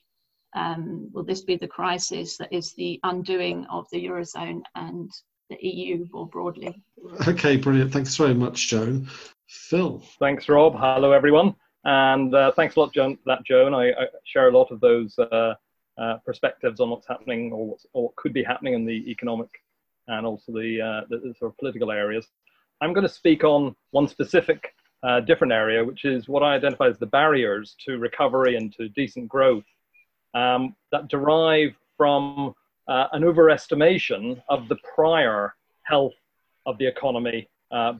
um, 0.56 1.10
will 1.12 1.26
this 1.26 1.44
be 1.44 1.58
the 1.58 1.68
crisis 1.68 2.38
that 2.38 2.54
is 2.54 2.74
the 2.74 3.00
undoing 3.04 3.66
of 3.70 3.86
the 3.92 4.06
eurozone 4.06 4.62
and 4.76 5.12
the 5.50 5.58
EU 5.60 6.08
more 6.14 6.28
broadly? 6.28 6.82
Okay, 7.28 7.58
brilliant. 7.58 7.92
Thanks 7.92 8.16
very 8.16 8.34
much, 8.34 8.70
Joan. 8.70 9.10
Phil. 9.48 10.02
Thanks, 10.18 10.48
Rob. 10.48 10.76
Hello, 10.78 11.12
everyone. 11.12 11.56
And 11.84 12.34
uh, 12.34 12.52
thanks 12.54 12.78
a 12.78 12.80
lot, 12.80 12.94
Joan, 12.94 13.18
that 13.26 13.44
Joan. 13.46 13.74
I, 13.74 13.90
I, 13.90 14.06
share 14.24 14.48
a 14.48 14.58
lot 14.58 14.72
of 14.72 14.80
those 14.80 15.14
uh, 15.20 15.54
uh, 15.98 16.18
perspectives 16.26 16.80
on 16.80 16.90
what's 16.90 17.08
happening 17.08 17.52
or, 17.52 17.76
or 17.94 18.04
what 18.04 18.16
could 18.16 18.34
be 18.34 18.44
happening 18.44 18.74
in 18.74 18.86
the 18.86 19.12
economic 19.12 19.50
and 20.08 20.26
also 20.26 20.52
the, 20.52 20.82
uh, 20.82 21.06
the, 21.10 21.18
the 21.18 21.34
sort 21.38 21.52
of 21.52 21.58
political 21.58 21.92
areas. 21.92 22.28
I'm 22.82 22.94
going 22.94 23.08
to 23.08 23.14
speak 23.14 23.44
on 23.44 23.76
one 23.92 24.08
specific 24.08 24.74
uh, 25.04 25.20
different 25.22 25.54
area, 25.54 25.84
which 25.84 26.06
is 26.06 26.28
what 26.28 26.44
I 26.44 26.56
identify 26.56 26.88
as 26.88 26.98
the 26.98 27.06
barriers 27.06 27.76
to 27.86 27.98
recovery 27.98 28.56
and 28.56 28.74
to 28.74 28.90
decent 28.90 29.28
growth 29.28 29.66
um, 30.34 30.76
that 30.92 31.08
derive 31.08 31.76
from 31.98 32.54
uh, 32.88 33.08
an 33.14 33.24
overestimation 33.24 34.42
of 34.50 34.68
the 34.68 34.78
prior 34.96 35.56
health 35.84 36.14
of 36.66 36.78
the 36.78 36.88
economy 36.88 37.48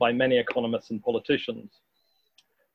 by 0.00 0.10
many 0.10 0.38
economists 0.38 0.90
and 0.90 1.02
politicians. 1.02 1.70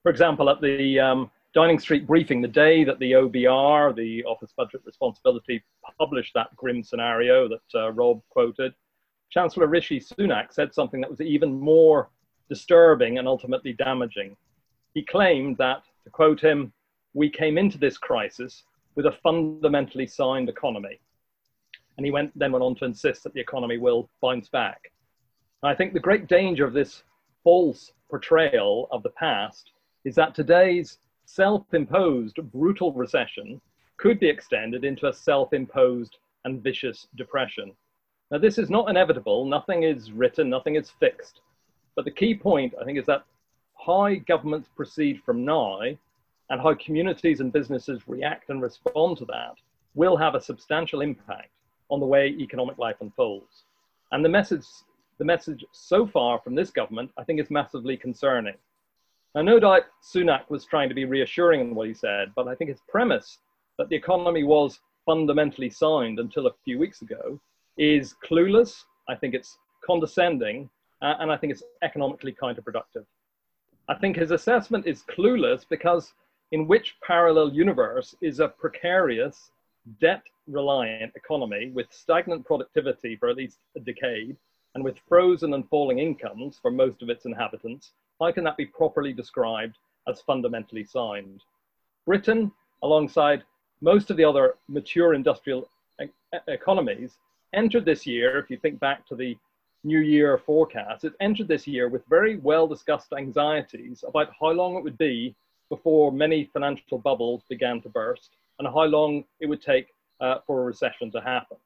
For 0.03 0.09
example, 0.09 0.49
at 0.49 0.61
the 0.61 0.99
um, 0.99 1.31
Downing 1.53 1.79
Street 1.79 2.07
briefing, 2.07 2.41
the 2.41 2.47
day 2.47 2.83
that 2.83 2.97
the 2.99 3.11
OBR, 3.11 3.95
the 3.95 4.23
Office 4.23 4.53
Budget 4.55 4.81
Responsibility, 4.85 5.61
published 5.99 6.33
that 6.33 6.55
grim 6.55 6.81
scenario 6.83 7.49
that 7.49 7.61
uh, 7.75 7.91
Rob 7.91 8.21
quoted, 8.29 8.73
Chancellor 9.29 9.67
Rishi 9.67 9.99
Sunak 9.99 10.53
said 10.53 10.73
something 10.73 11.01
that 11.01 11.09
was 11.09 11.21
even 11.21 11.59
more 11.59 12.09
disturbing 12.51 13.17
and 13.17 13.29
ultimately 13.29 13.71
damaging. 13.71 14.35
He 14.93 15.05
claimed 15.05 15.57
that, 15.57 15.83
to 16.03 16.09
quote 16.09 16.41
him, 16.41 16.73
we 17.13 17.29
came 17.29 17.57
into 17.57 17.77
this 17.77 17.97
crisis 17.97 18.63
with 18.95 19.05
a 19.05 19.17
fundamentally 19.23 20.05
sound 20.05 20.49
economy. 20.49 20.99
And 21.95 22.05
he 22.05 22.11
went, 22.11 22.37
then 22.37 22.51
went 22.51 22.61
on 22.61 22.75
to 22.75 22.85
insist 22.85 23.23
that 23.23 23.33
the 23.33 23.39
economy 23.39 23.77
will 23.77 24.09
bounce 24.21 24.49
back. 24.49 24.91
I 25.63 25.73
think 25.73 25.93
the 25.93 26.01
great 26.01 26.27
danger 26.27 26.65
of 26.65 26.73
this 26.73 27.03
false 27.41 27.93
portrayal 28.09 28.89
of 28.91 29.01
the 29.01 29.11
past 29.11 29.71
is 30.03 30.15
that 30.15 30.35
today's 30.35 30.97
self 31.23 31.73
imposed 31.73 32.35
brutal 32.51 32.91
recession 32.91 33.61
could 33.95 34.19
be 34.19 34.27
extended 34.27 34.83
into 34.83 35.07
a 35.07 35.13
self 35.13 35.53
imposed 35.53 36.17
and 36.43 36.61
vicious 36.61 37.07
depression. 37.15 37.71
Now, 38.29 38.39
this 38.39 38.57
is 38.57 38.69
not 38.69 38.89
inevitable, 38.89 39.45
nothing 39.45 39.83
is 39.83 40.11
written, 40.11 40.49
nothing 40.49 40.75
is 40.75 40.89
fixed. 40.89 41.39
But 41.95 42.05
the 42.05 42.11
key 42.11 42.35
point, 42.35 42.73
I 42.79 42.85
think, 42.85 42.97
is 42.97 43.05
that 43.05 43.23
how 43.85 44.13
governments 44.27 44.69
proceed 44.75 45.21
from 45.25 45.43
now 45.43 45.81
and 45.81 46.61
how 46.61 46.73
communities 46.75 47.39
and 47.39 47.51
businesses 47.51 48.07
react 48.07 48.49
and 48.49 48.61
respond 48.61 49.17
to 49.17 49.25
that 49.25 49.55
will 49.95 50.17
have 50.17 50.35
a 50.35 50.41
substantial 50.41 51.01
impact 51.01 51.49
on 51.89 51.99
the 51.99 52.05
way 52.05 52.27
economic 52.27 52.77
life 52.77 52.97
unfolds. 53.01 53.63
And 54.11 54.23
the 54.23 54.29
message, 54.29 54.65
the 55.17 55.25
message 55.25 55.65
so 55.71 56.07
far 56.07 56.39
from 56.39 56.55
this 56.55 56.69
government, 56.69 57.11
I 57.17 57.23
think, 57.23 57.39
is 57.39 57.51
massively 57.51 57.97
concerning. 57.97 58.55
Now, 59.35 59.41
no 59.41 59.59
doubt 59.59 59.83
Sunak 60.03 60.49
was 60.49 60.65
trying 60.65 60.89
to 60.89 60.95
be 60.95 61.05
reassuring 61.05 61.61
in 61.61 61.75
what 61.75 61.87
he 61.87 61.93
said, 61.93 62.31
but 62.35 62.47
I 62.47 62.55
think 62.55 62.69
his 62.69 62.81
premise 62.87 63.39
that 63.77 63.89
the 63.89 63.95
economy 63.95 64.43
was 64.43 64.79
fundamentally 65.05 65.69
sound 65.69 66.19
until 66.19 66.47
a 66.47 66.53
few 66.65 66.77
weeks 66.77 67.01
ago 67.01 67.39
is 67.77 68.15
clueless. 68.23 68.83
I 69.07 69.15
think 69.15 69.33
it's 69.33 69.57
condescending, 69.85 70.69
uh, 71.01 71.15
and 71.19 71.31
I 71.31 71.37
think 71.37 71.51
it's 71.51 71.63
economically 71.81 72.33
counterproductive. 72.33 73.05
I 73.87 73.95
think 73.95 74.15
his 74.15 74.31
assessment 74.31 74.85
is 74.85 75.03
clueless 75.03 75.65
because 75.67 76.13
in 76.51 76.67
which 76.67 76.95
parallel 77.05 77.51
universe 77.53 78.15
is 78.21 78.39
a 78.39 78.47
precarious, 78.47 79.51
debt 79.99 80.23
reliant 80.47 81.13
economy 81.15 81.71
with 81.73 81.87
stagnant 81.89 82.45
productivity 82.45 83.15
for 83.15 83.29
at 83.29 83.37
least 83.37 83.57
a 83.75 83.79
decade 83.79 84.35
and 84.75 84.83
with 84.83 84.97
frozen 85.07 85.53
and 85.53 85.67
falling 85.69 85.99
incomes 85.99 86.59
for 86.61 86.71
most 86.71 87.01
of 87.01 87.09
its 87.09 87.25
inhabitants 87.25 87.91
how 88.21 88.31
can 88.31 88.43
that 88.43 88.55
be 88.55 88.67
properly 88.67 89.13
described 89.13 89.77
as 90.07 90.21
fundamentally 90.21 90.83
sound? 90.83 91.41
Britain, 92.05 92.51
alongside 92.83 93.43
most 93.81 94.11
of 94.11 94.17
the 94.17 94.23
other 94.23 94.55
mature 94.67 95.15
industrial 95.15 95.67
e 95.99 96.05
economies, 96.47 97.17
entered 97.53 97.83
this 97.83 98.05
year, 98.05 98.37
if 98.37 98.49
you 98.51 98.57
think 98.57 98.79
back 98.79 99.07
to 99.07 99.15
the 99.15 99.35
New 99.83 99.99
Year 99.99 100.37
forecast, 100.37 101.05
it 101.05 101.13
entered 101.19 101.47
this 101.47 101.65
year 101.65 101.89
with 101.89 102.05
very 102.07 102.37
well 102.37 102.67
discussed 102.67 103.13
anxieties 103.17 104.03
about 104.07 104.29
how 104.39 104.51
long 104.51 104.75
it 104.75 104.83
would 104.83 104.97
be 104.97 105.35
before 105.69 106.11
many 106.11 106.49
financial 106.53 106.99
bubbles 106.99 107.43
began 107.49 107.81
to 107.81 107.89
burst 107.89 108.31
and 108.59 108.67
how 108.67 108.83
long 108.83 109.23
it 109.39 109.47
would 109.47 109.61
take 109.61 109.87
uh, 110.19 110.37
for 110.45 110.61
a 110.61 110.65
recession 110.65 111.09
to 111.11 111.21
happen. 111.21 111.57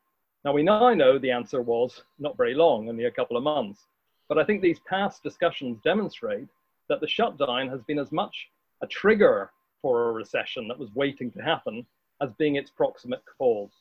Now, 0.45 0.53
we 0.53 0.63
now 0.63 0.93
know 0.93 1.17
the 1.17 1.31
answer 1.31 1.61
was 1.61 2.03
not 2.19 2.37
very 2.37 2.53
long, 2.53 2.87
only 2.87 3.05
a 3.05 3.11
couple 3.11 3.35
of 3.35 3.43
months. 3.43 3.87
But 4.29 4.37
I 4.37 4.43
think 4.43 4.61
these 4.61 4.79
past 4.79 5.23
discussions 5.23 5.79
demonstrate 5.83 6.47
that 6.87 7.01
the 7.01 7.07
shutdown 7.07 7.67
has 7.69 7.81
been 7.83 7.99
as 7.99 8.11
much 8.11 8.49
a 8.81 8.87
trigger 8.87 9.51
for 9.81 10.09
a 10.09 10.13
recession 10.13 10.67
that 10.67 10.79
was 10.79 10.93
waiting 10.95 11.31
to 11.31 11.39
happen 11.39 11.85
as 12.21 12.31
being 12.33 12.55
its 12.55 12.69
proximate 12.69 13.23
cause. 13.37 13.71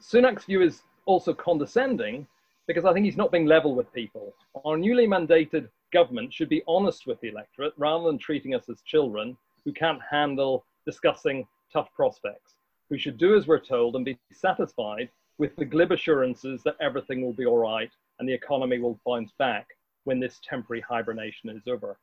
Sunak's 0.00 0.44
view 0.44 0.62
is 0.62 0.82
also 1.04 1.32
condescending 1.32 2.26
because 2.66 2.84
I 2.84 2.92
think 2.92 3.04
he's 3.04 3.16
not 3.16 3.32
being 3.32 3.46
level 3.46 3.74
with 3.74 3.92
people. 3.92 4.34
Our 4.64 4.76
newly 4.76 5.06
mandated 5.06 5.68
government 5.92 6.32
should 6.32 6.48
be 6.48 6.62
honest 6.66 7.06
with 7.06 7.20
the 7.20 7.28
electorate 7.28 7.74
rather 7.76 8.04
than 8.04 8.18
treating 8.18 8.54
us 8.54 8.68
as 8.68 8.82
children 8.82 9.36
who 9.64 9.72
can't 9.72 10.00
handle 10.10 10.64
discussing 10.84 11.46
tough 11.72 11.92
prospects, 11.94 12.54
who 12.88 12.98
should 12.98 13.18
do 13.18 13.36
as 13.36 13.46
we're 13.46 13.60
told 13.60 13.96
and 13.96 14.04
be 14.04 14.18
satisfied 14.32 15.08
with 15.38 15.54
the 15.56 15.64
glib 15.64 15.92
assurances 15.92 16.62
that 16.64 16.76
everything 16.80 17.22
will 17.22 17.32
be 17.32 17.46
all 17.46 17.58
right 17.58 17.90
and 18.18 18.28
the 18.28 18.32
economy 18.32 18.78
will 18.78 18.98
bounce 19.06 19.32
back 19.38 19.68
when 20.04 20.18
this 20.18 20.40
temporary 20.48 20.80
hibernation 20.80 21.50
is 21.50 21.62
over. 21.66 21.98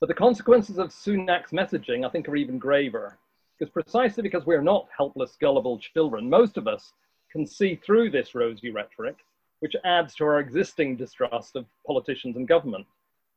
But 0.00 0.08
the 0.08 0.14
consequences 0.14 0.78
of 0.78 0.88
Sunak's 0.88 1.52
messaging, 1.52 2.06
I 2.06 2.08
think, 2.08 2.28
are 2.28 2.36
even 2.36 2.58
graver. 2.58 3.18
Because 3.58 3.70
precisely 3.70 4.22
because 4.22 4.46
we're 4.46 4.62
not 4.62 4.88
helpless, 4.96 5.36
gullible 5.38 5.78
children, 5.78 6.30
most 6.30 6.56
of 6.56 6.66
us 6.66 6.94
can 7.30 7.46
see 7.46 7.76
through 7.76 8.10
this 8.10 8.34
rosy 8.34 8.70
rhetoric, 8.70 9.16
which 9.60 9.76
adds 9.84 10.14
to 10.14 10.24
our 10.24 10.40
existing 10.40 10.96
distrust 10.96 11.56
of 11.56 11.66
politicians 11.86 12.36
and 12.36 12.48
government. 12.48 12.86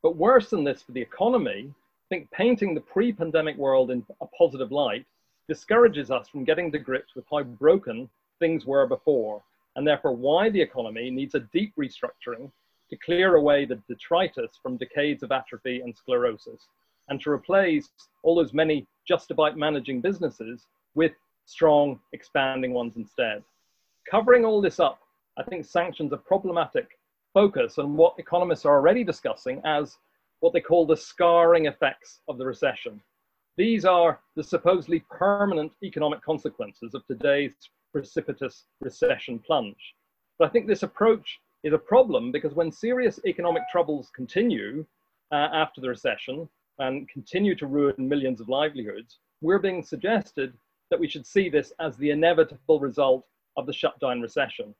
But 0.01 0.15
worse 0.15 0.49
than 0.49 0.63
this 0.63 0.81
for 0.81 0.91
the 0.91 1.01
economy, 1.01 1.69
I 1.69 2.07
think 2.09 2.31
painting 2.31 2.73
the 2.73 2.81
pre 2.81 3.13
pandemic 3.13 3.57
world 3.57 3.91
in 3.91 4.05
a 4.21 4.25
positive 4.37 4.71
light 4.71 5.05
discourages 5.47 6.11
us 6.11 6.27
from 6.27 6.43
getting 6.43 6.71
to 6.71 6.79
grips 6.79 7.15
with 7.15 7.25
how 7.29 7.43
broken 7.43 8.09
things 8.39 8.65
were 8.65 8.87
before 8.87 9.43
and 9.75 9.87
therefore 9.87 10.15
why 10.15 10.49
the 10.49 10.61
economy 10.61 11.09
needs 11.09 11.35
a 11.35 11.39
deep 11.51 11.73
restructuring 11.77 12.51
to 12.89 12.97
clear 12.97 13.35
away 13.35 13.65
the 13.65 13.81
detritus 13.87 14.59
from 14.61 14.77
decades 14.77 15.23
of 15.23 15.31
atrophy 15.31 15.81
and 15.81 15.95
sclerosis, 15.95 16.67
and 17.09 17.19
to 17.19 17.31
replace 17.31 17.89
all 18.21 18.35
those 18.35 18.53
many 18.53 18.85
just 19.07 19.31
about 19.31 19.57
managing 19.57 19.99
businesses 19.99 20.67
with 20.93 21.13
strong, 21.45 21.99
expanding 22.13 22.73
ones 22.73 22.93
instead. 22.95 23.43
Covering 24.09 24.45
all 24.45 24.61
this 24.61 24.79
up 24.79 24.99
I 25.37 25.43
think 25.43 25.65
sanctions 25.65 26.13
are 26.13 26.17
problematic 26.17 26.99
focus 27.33 27.79
on 27.79 27.97
what 27.97 28.19
economists 28.19 28.65
are 28.65 28.75
already 28.75 29.03
discussing 29.03 29.61
as 29.65 29.97
what 30.41 30.53
they 30.53 30.61
call 30.61 30.85
the 30.85 30.95
scarring 30.95 31.65
effects 31.65 32.19
of 32.27 32.37
the 32.37 32.45
recession. 32.45 33.01
These 33.57 33.85
are 33.85 34.19
the 34.35 34.43
supposedly 34.43 35.03
permanent 35.09 35.73
economic 35.83 36.21
consequences 36.21 36.93
of 36.93 37.05
today's 37.07 37.53
precipitous 37.91 38.65
recession 38.81 39.39
plunge. 39.39 39.95
But 40.37 40.49
I 40.49 40.51
think 40.51 40.67
this 40.67 40.83
approach 40.83 41.39
is 41.63 41.73
a 41.73 41.77
problem 41.77 42.31
because 42.31 42.53
when 42.53 42.71
serious 42.71 43.19
economic 43.25 43.63
troubles 43.71 44.11
continue 44.15 44.85
uh, 45.31 45.49
after 45.53 45.81
the 45.81 45.89
recession 45.89 46.47
and 46.79 47.09
continue 47.09 47.55
to 47.55 47.67
ruin 47.67 47.95
millions 47.97 48.41
of 48.41 48.49
livelihoods, 48.49 49.19
we're 49.41 49.59
being 49.59 49.83
suggested 49.83 50.53
that 50.89 50.99
we 50.99 51.07
should 51.07 51.25
see 51.25 51.49
this 51.49 51.73
as 51.79 51.95
the 51.97 52.11
inevitable 52.11 52.79
result 52.79 53.25
of 53.57 53.65
the 53.65 53.73
shutdown 53.73 54.21
recession. 54.21 54.73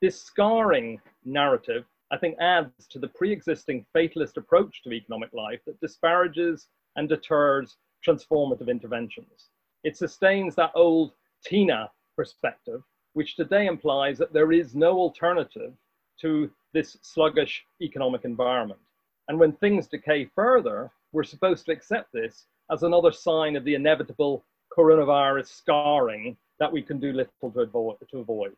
This 0.00 0.20
scarring 0.20 1.00
narrative, 1.24 1.84
I 2.10 2.18
think, 2.18 2.36
adds 2.40 2.86
to 2.88 2.98
the 2.98 3.08
pre 3.08 3.32
existing 3.32 3.84
fatalist 3.92 4.36
approach 4.36 4.82
to 4.82 4.92
economic 4.92 5.32
life 5.32 5.60
that 5.66 5.80
disparages 5.80 6.68
and 6.96 7.08
deters 7.08 7.76
transformative 8.06 8.68
interventions. 8.68 9.50
It 9.84 9.96
sustains 9.96 10.54
that 10.56 10.72
old 10.74 11.12
TINA 11.44 11.90
perspective, 12.16 12.82
which 13.14 13.36
today 13.36 13.66
implies 13.66 14.18
that 14.18 14.32
there 14.32 14.52
is 14.52 14.74
no 14.74 14.98
alternative 14.98 15.72
to 16.20 16.50
this 16.72 16.96
sluggish 17.02 17.64
economic 17.80 18.24
environment. 18.24 18.80
And 19.28 19.38
when 19.38 19.52
things 19.52 19.86
decay 19.86 20.26
further, 20.34 20.90
we're 21.12 21.24
supposed 21.24 21.66
to 21.66 21.72
accept 21.72 22.12
this 22.12 22.46
as 22.70 22.82
another 22.82 23.12
sign 23.12 23.56
of 23.56 23.64
the 23.64 23.74
inevitable 23.74 24.44
coronavirus 24.76 25.48
scarring 25.48 26.36
that 26.60 26.70
we 26.70 26.82
can 26.82 27.00
do 27.00 27.12
little 27.12 27.50
to 27.50 27.60
avoid. 27.60 27.96
To 28.10 28.18
avoid. 28.18 28.52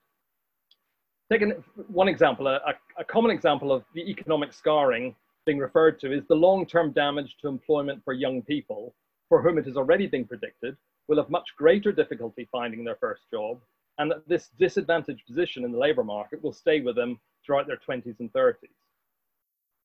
Take 1.30 1.42
an, 1.42 1.64
one 1.88 2.08
example, 2.08 2.46
a, 2.46 2.60
a 2.98 3.04
common 3.04 3.30
example 3.30 3.72
of 3.72 3.84
the 3.94 4.02
economic 4.02 4.52
scarring 4.52 5.14
being 5.46 5.58
referred 5.58 5.98
to 6.00 6.12
is 6.12 6.24
the 6.28 6.34
long-term 6.34 6.92
damage 6.92 7.36
to 7.40 7.48
employment 7.48 8.02
for 8.04 8.12
young 8.12 8.42
people, 8.42 8.94
for 9.28 9.40
whom 9.40 9.56
it 9.56 9.64
has 9.64 9.76
already 9.76 10.06
been 10.06 10.26
predicted 10.26 10.76
will 11.08 11.16
have 11.16 11.30
much 11.30 11.48
greater 11.56 11.90
difficulty 11.90 12.48
finding 12.52 12.84
their 12.84 12.96
first 12.96 13.22
job, 13.32 13.58
and 13.98 14.10
that 14.10 14.28
this 14.28 14.50
disadvantaged 14.58 15.26
position 15.26 15.64
in 15.64 15.72
the 15.72 15.78
labour 15.78 16.04
market 16.04 16.42
will 16.42 16.52
stay 16.52 16.80
with 16.80 16.96
them 16.96 17.18
throughout 17.44 17.66
their 17.66 17.80
20s 17.88 18.20
and 18.20 18.32
30s. 18.32 18.54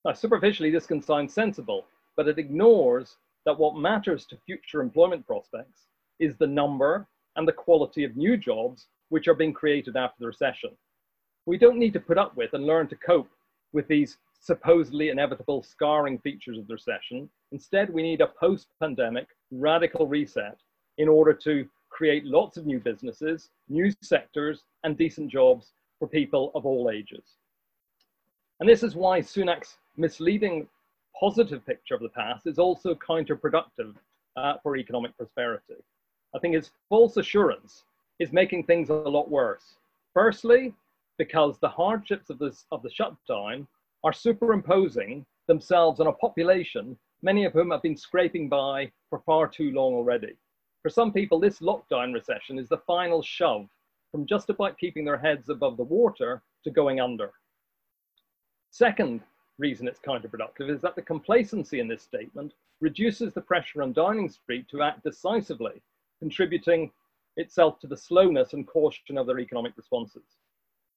Now, 0.06 0.14
superficially, 0.14 0.72
this 0.72 0.86
can 0.86 1.02
sound 1.02 1.32
sensible, 1.32 1.86
but 2.16 2.28
it 2.28 2.38
ignores 2.38 3.18
that 3.46 3.58
what 3.58 3.78
matters 3.78 4.26
to 4.26 4.38
future 4.46 4.82
employment 4.82 5.26
prospects 5.26 5.88
is 6.20 6.36
the 6.36 6.48
number 6.48 7.08
and 7.38 7.48
the 7.48 7.54
quality 7.54 8.04
of 8.04 8.18
new 8.18 8.36
jobs 8.36 8.88
which 9.10 9.28
are 9.28 9.34
being 9.34 9.54
created 9.54 9.96
after 9.96 10.18
the 10.20 10.28
recession. 10.28 10.72
We 11.46 11.58
don't 11.58 11.80
need 11.80 11.94
to 11.94 12.00
put 12.00 12.18
up 12.18 12.36
with 12.36 12.54
and 12.54 12.66
learn 12.66 12.88
to 12.90 12.96
cope 12.96 13.30
with 13.72 13.88
these 13.88 14.18
supposedly 14.42 15.10
inevitable 15.10 15.64
scarring 15.64 16.20
features 16.20 16.58
of 16.58 16.68
the 16.68 16.74
recession. 16.74 17.30
Instead, 17.52 17.90
we 17.90 18.04
need 18.04 18.22
a 18.22 18.28
post 18.28 18.68
pandemic 18.82 19.28
radical 19.52 20.08
reset 20.08 20.58
in 20.98 21.08
order 21.08 21.34
to 21.34 21.68
create 21.90 22.26
lots 22.26 22.58
of 22.58 22.66
new 22.66 22.80
businesses, 22.80 23.50
new 23.70 23.92
sectors, 24.02 24.64
and 24.84 24.98
decent 24.98 25.32
jobs 25.32 25.72
for 26.00 26.08
people 26.08 26.52
of 26.54 26.66
all 26.66 26.90
ages. 26.92 27.24
And 28.60 28.68
this 28.68 28.84
is 28.84 28.96
why 28.96 29.22
Sunak's 29.22 29.78
misleading 29.96 30.68
positive 31.20 31.66
picture 31.66 31.96
of 31.96 32.02
the 32.02 32.10
past 32.10 32.46
is 32.48 32.60
also 32.60 32.96
counterproductive 32.96 33.96
uh, 34.36 34.54
for 34.62 34.78
economic 34.78 35.16
prosperity. 35.18 35.76
I 36.38 36.40
think 36.40 36.54
his 36.54 36.70
false 36.88 37.18
assurance 37.18 37.86
is 38.20 38.32
making 38.32 38.66
things 38.66 38.90
a 38.90 38.94
lot 38.94 39.32
worse. 39.32 39.78
Firstly, 40.14 40.72
because 41.18 41.58
the 41.58 41.68
hardships 41.68 42.30
of, 42.30 42.38
this, 42.38 42.66
of 42.72 42.84
the 42.84 42.92
shutdown 42.92 43.68
are 44.04 44.14
superimposing 44.14 45.26
themselves 45.48 46.00
on 46.00 46.06
a 46.06 46.14
population, 46.14 46.96
many 47.24 47.46
of 47.46 47.54
whom 47.54 47.72
have 47.72 47.82
been 47.82 47.98
scraping 47.98 48.50
by 48.50 48.92
for 49.10 49.24
far 49.26 49.48
too 49.48 49.72
long 49.72 49.96
already. 49.96 50.36
For 50.84 50.90
some 50.90 51.12
people, 51.12 51.40
this 51.40 51.58
lockdown 51.58 52.14
recession 52.14 52.60
is 52.60 52.70
the 52.70 52.84
final 52.86 53.24
shove 53.24 53.68
from 54.12 54.28
just 54.28 54.52
about 54.52 54.78
keeping 54.78 55.06
their 55.06 55.18
heads 55.18 55.50
above 55.50 55.76
the 55.76 55.84
water 55.84 56.44
to 56.66 56.70
going 56.70 57.00
under. 57.00 57.32
Second 58.70 59.22
reason 59.58 59.88
it's 59.88 60.00
counterproductive 60.00 60.70
is 60.70 60.82
that 60.82 60.96
the 60.96 61.02
complacency 61.02 61.80
in 61.80 61.88
this 61.88 62.04
statement 62.04 62.54
reduces 62.80 63.34
the 63.34 63.42
pressure 63.42 63.82
on 63.82 63.92
Downing 63.92 64.30
Street 64.30 64.68
to 64.70 64.84
act 64.84 65.04
decisively, 65.04 65.82
contributing 66.20 66.92
itself 67.38 67.80
to 67.80 67.88
the 67.88 67.98
slowness 67.98 68.54
and 68.54 68.68
caution 68.68 69.18
of 69.18 69.28
their 69.28 69.40
economic 69.40 69.74
responses. 69.78 70.24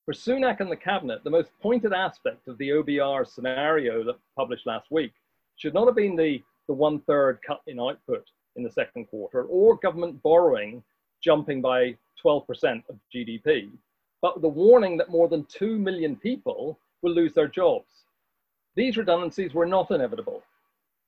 For 0.04 0.14
Sunak 0.14 0.60
and 0.60 0.70
the 0.70 0.76
cabinet, 0.76 1.22
the 1.22 1.30
most 1.30 1.50
pointed 1.60 1.92
aspect 1.92 2.48
of 2.48 2.58
the 2.58 2.70
OBR 2.70 3.26
scenario 3.26 4.02
that 4.04 4.16
published 4.36 4.66
last 4.66 4.90
week 4.90 5.12
should 5.56 5.74
not 5.74 5.86
have 5.86 5.96
been 5.96 6.16
the, 6.16 6.42
the 6.66 6.74
one 6.74 7.00
third 7.00 7.38
cut 7.46 7.60
in 7.66 7.78
output 7.78 8.24
in 8.56 8.62
the 8.62 8.70
second 8.70 9.06
quarter 9.06 9.44
or 9.44 9.76
government 9.76 10.22
borrowing 10.22 10.82
jumping 11.22 11.60
by 11.60 11.94
12% 12.24 12.82
of 12.88 12.98
GDP, 13.14 13.70
but 14.22 14.40
the 14.40 14.48
warning 14.48 14.96
that 14.96 15.10
more 15.10 15.28
than 15.28 15.44
2 15.44 15.78
million 15.78 16.16
people 16.16 16.78
will 17.02 17.12
lose 17.12 17.34
their 17.34 17.48
jobs. 17.48 18.04
These 18.76 18.96
redundancies 18.96 19.54
were 19.54 19.66
not 19.66 19.90
inevitable, 19.90 20.42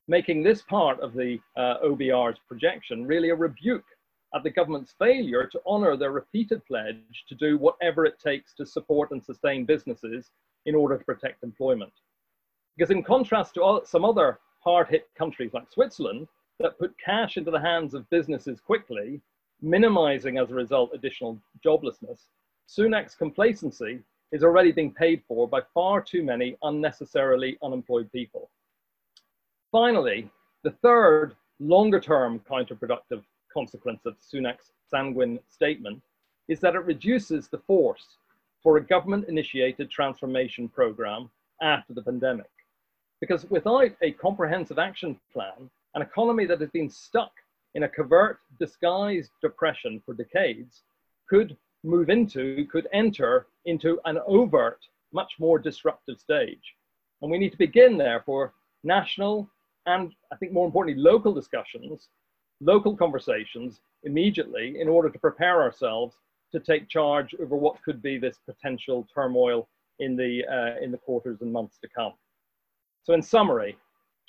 making 0.09 0.43
this 0.43 0.63
part 0.63 1.01
of 1.01 1.15
the 1.15 1.39
uh, 1.57 1.77
OBR's 1.85 2.39
projection 2.49 3.07
really 3.07 3.31
a 3.31 3.35
rebuke 3.35 3.85
at 4.35 4.43
the 4.43 4.51
government's 4.51 4.95
failure 4.99 5.47
to 5.47 5.61
honour 5.67 5.97
their 5.97 6.13
repeated 6.13 6.65
pledge 6.67 7.25
to 7.29 7.35
do 7.35 7.59
whatever 7.59 8.07
it 8.07 8.19
takes 8.19 8.55
to 8.55 8.67
support 8.67 9.11
and 9.11 9.23
sustain 9.23 9.65
businesses 9.65 10.31
in 10.67 10.75
order 10.75 10.97
to 10.97 11.05
protect 11.05 11.43
employment. 11.43 11.93
Because, 12.77 12.91
in 12.91 13.03
contrast 13.03 13.55
to 13.55 13.81
some 13.85 14.05
other 14.05 14.39
hard 14.61 14.89
hit 14.89 15.09
countries 15.17 15.53
like 15.53 15.71
Switzerland 15.71 16.29
that 16.61 16.79
put 16.79 16.95
cash 17.05 17.37
into 17.37 17.51
the 17.51 17.61
hands 17.61 17.95
of 17.95 18.09
businesses 18.11 18.61
quickly, 18.61 19.21
minimizing 19.61 20.39
as 20.39 20.51
a 20.51 20.55
result 20.55 20.91
additional 20.95 21.39
joblessness, 21.65 22.27
Sunak's 22.69 23.15
complacency 23.15 24.01
is 24.33 24.43
already 24.43 24.73
being 24.73 24.93
paid 24.93 25.23
for 25.29 25.47
by 25.47 25.61
far 25.75 26.01
too 26.01 26.23
many 26.23 26.57
unnecessarily 26.63 27.59
unemployed 27.63 28.11
people. 28.13 28.51
Finally, 29.71 30.31
the 30.65 30.71
third 30.83 31.37
longer 31.61 32.01
term 32.01 32.41
counterproductive 32.49 33.23
consequence 33.53 34.01
of 34.07 34.17
Sunak's 34.21 34.73
sanguine 34.89 35.39
statement 35.49 36.03
is 36.49 36.61
that 36.61 36.75
it 36.75 36.85
reduces 36.85 37.49
the 37.49 37.59
force 37.59 38.17
for 38.63 38.77
a 38.77 38.85
government 38.85 39.29
initiated 39.29 39.91
transformation 39.91 40.69
program 40.69 41.31
after 41.61 41.95
the 41.95 42.03
pandemic. 42.03 42.51
Because 43.21 43.49
without 43.51 43.91
a 44.03 44.13
comprehensive 44.13 44.79
action 44.79 45.19
plan, 45.33 45.71
an 45.95 46.03
economy 46.03 46.47
that 46.47 46.61
has 46.61 46.71
been 46.71 46.91
stuck 46.91 47.33
in 47.75 47.85
a 47.85 47.89
covert, 47.89 48.41
disguised 48.59 49.31
depression 49.41 50.03
for 50.05 50.15
decades 50.15 50.83
could 51.29 51.57
move 51.85 52.11
into, 52.11 52.67
could 52.71 52.89
enter 52.93 53.47
into 53.65 54.01
an 54.05 54.19
overt, 54.27 54.81
much 55.13 55.33
more 55.39 55.59
disruptive 55.59 56.19
stage. 56.19 56.75
And 57.21 57.31
we 57.31 57.39
need 57.39 57.53
to 57.53 57.59
begin, 57.59 57.97
therefore, 57.97 58.53
national 58.85 59.49
and 59.87 60.13
I 60.33 60.37
think 60.37 60.53
more 60.53 60.67
importantly, 60.67 61.03
local 61.03 61.33
discussions 61.33 62.09
local 62.63 62.97
conversations 62.97 63.81
immediately 64.05 64.81
in 64.81 64.89
order 64.89 65.11
to 65.11 65.19
prepare 65.19 65.63
ourselves 65.63 66.17
to 66.53 66.61
take 66.61 66.89
charge 66.89 67.35
over 67.41 67.57
what 67.57 67.83
could 67.83 68.03
be 68.03 68.19
this 68.19 68.39
potential 68.47 69.07
turmoil 69.13 69.69
in 69.99 70.17
the, 70.17 70.45
uh, 70.47 70.83
in 70.83 70.91
the 70.91 70.99
quarters 70.99 71.39
and 71.41 71.53
months 71.53 71.79
to 71.79 71.89
come. 71.89 72.13
So 73.03 73.15
in 73.15 73.23
summary, 73.23 73.77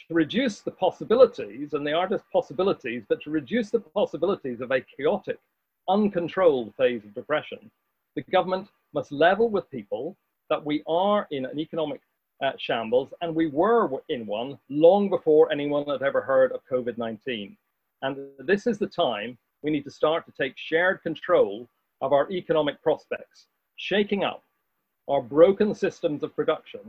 to 0.08 0.14
reduce 0.14 0.62
the 0.62 0.72
possibilities, 0.72 1.74
and 1.74 1.86
they 1.86 1.94
are 1.94 2.08
just 2.08 2.30
possibilities, 2.32 3.04
but 3.08 3.22
to 3.22 3.30
reduce 3.30 3.70
the 3.70 3.80
possibilities 3.80 4.62
of 4.62 4.72
a 4.72 4.82
chaotic, 4.82 5.40
uncontrolled 5.88 6.74
phase 6.76 7.04
of 7.04 7.14
depression, 7.14 7.70
the 8.16 8.24
government 8.24 8.68
must 8.94 9.12
level 9.12 9.50
with 9.50 9.70
people 9.70 10.16
that 10.50 10.64
we 10.64 10.84
are 10.88 11.28
in 11.32 11.46
an 11.46 11.60
economic 11.60 12.02
uh, 12.44 12.52
shambles, 12.58 13.14
and 13.22 13.34
we 13.34 13.48
were 13.48 13.90
in 14.10 14.26
one 14.26 14.58
long 14.70 15.10
before 15.10 15.52
anyone 15.52 15.86
had 15.88 16.02
ever 16.02 16.22
heard 16.22 16.52
of 16.52 16.62
COVID 16.72 16.98
19. 16.98 17.56
And 18.04 18.18
this 18.38 18.68
is 18.68 18.78
the 18.78 18.88
time 18.88 19.38
we 19.64 19.72
need 19.72 19.86
to 19.86 19.92
start 19.92 20.26
to 20.26 20.34
take 20.40 20.54
shared 20.58 21.02
control 21.02 21.70
of 22.02 22.12
our 22.12 22.30
economic 22.30 22.82
prospects, 22.84 23.48
shaking 23.78 24.26
up 24.26 24.44
our 25.10 25.22
broken 25.22 25.74
systems 25.74 26.22
of 26.22 26.36
production 26.36 26.82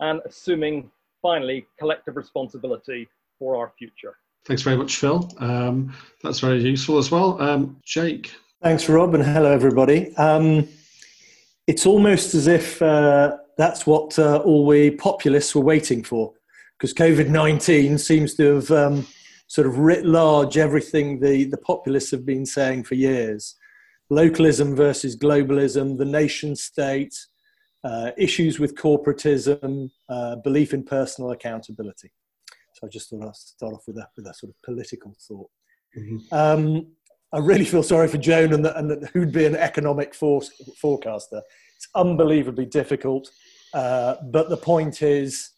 and 0.00 0.20
assuming 0.26 0.90
finally 1.20 1.66
collective 1.78 2.16
responsibility 2.16 3.06
for 3.38 3.56
our 3.56 3.72
future. 3.78 4.16
Thanks 4.46 4.62
very 4.62 4.76
much, 4.76 4.96
Phil. 4.96 5.30
Um, 5.38 5.94
that's 6.22 6.40
very 6.40 6.60
useful 6.62 6.98
as 6.98 7.10
well. 7.10 7.40
Um, 7.40 7.76
Jake. 7.84 8.34
Thanks, 8.62 8.88
Rob, 8.88 9.14
and 9.14 9.22
hello, 9.22 9.50
everybody. 9.50 10.16
Um, 10.16 10.66
it's 11.66 11.84
almost 11.84 12.34
as 12.34 12.46
if 12.46 12.80
uh, 12.80 13.36
that's 13.58 13.86
what 13.86 14.18
uh, 14.18 14.38
all 14.38 14.64
we 14.64 14.90
populists 14.90 15.54
were 15.54 15.62
waiting 15.62 16.02
for, 16.02 16.32
because 16.78 16.94
COVID 16.94 17.28
19 17.28 17.98
seems 17.98 18.34
to 18.34 18.54
have 18.56 18.70
um, 18.70 19.06
sort 19.54 19.68
of 19.68 19.78
writ 19.78 20.04
large 20.04 20.58
everything 20.58 21.20
the, 21.20 21.44
the 21.44 21.56
populists 21.58 22.10
have 22.10 22.26
been 22.26 22.44
saying 22.44 22.82
for 22.82 22.96
years 22.96 23.54
localism 24.10 24.74
versus 24.74 25.16
globalism, 25.16 25.96
the 25.96 26.04
nation 26.04 26.56
state, 26.56 27.14
uh, 27.84 28.10
issues 28.18 28.58
with 28.58 28.74
corporatism, 28.74 29.90
uh, 30.08 30.36
belief 30.36 30.74
in 30.74 30.82
personal 30.82 31.30
accountability. 31.30 32.10
So 32.74 32.86
I 32.86 32.90
just 32.90 33.08
thought 33.08 33.24
I'd 33.24 33.36
start 33.36 33.74
off 33.74 33.84
with 33.86 33.96
that 33.96 34.08
with 34.16 34.26
a 34.26 34.34
sort 34.34 34.50
of 34.50 34.56
political 34.62 35.16
thought. 35.26 35.50
Mm-hmm. 35.96 36.34
Um, 36.34 36.88
I 37.32 37.38
really 37.38 37.64
feel 37.64 37.82
sorry 37.82 38.08
for 38.08 38.18
Joan 38.18 38.52
and, 38.52 38.64
the, 38.64 38.76
and 38.76 38.90
the, 38.90 39.08
who'd 39.12 39.32
be 39.32 39.46
an 39.46 39.56
economic 39.56 40.14
force, 40.14 40.50
forecaster. 40.80 41.40
It's 41.76 41.88
unbelievably 41.94 42.66
difficult, 42.66 43.30
uh, 43.72 44.16
but 44.30 44.50
the 44.50 44.56
point 44.56 45.00
is 45.00 45.53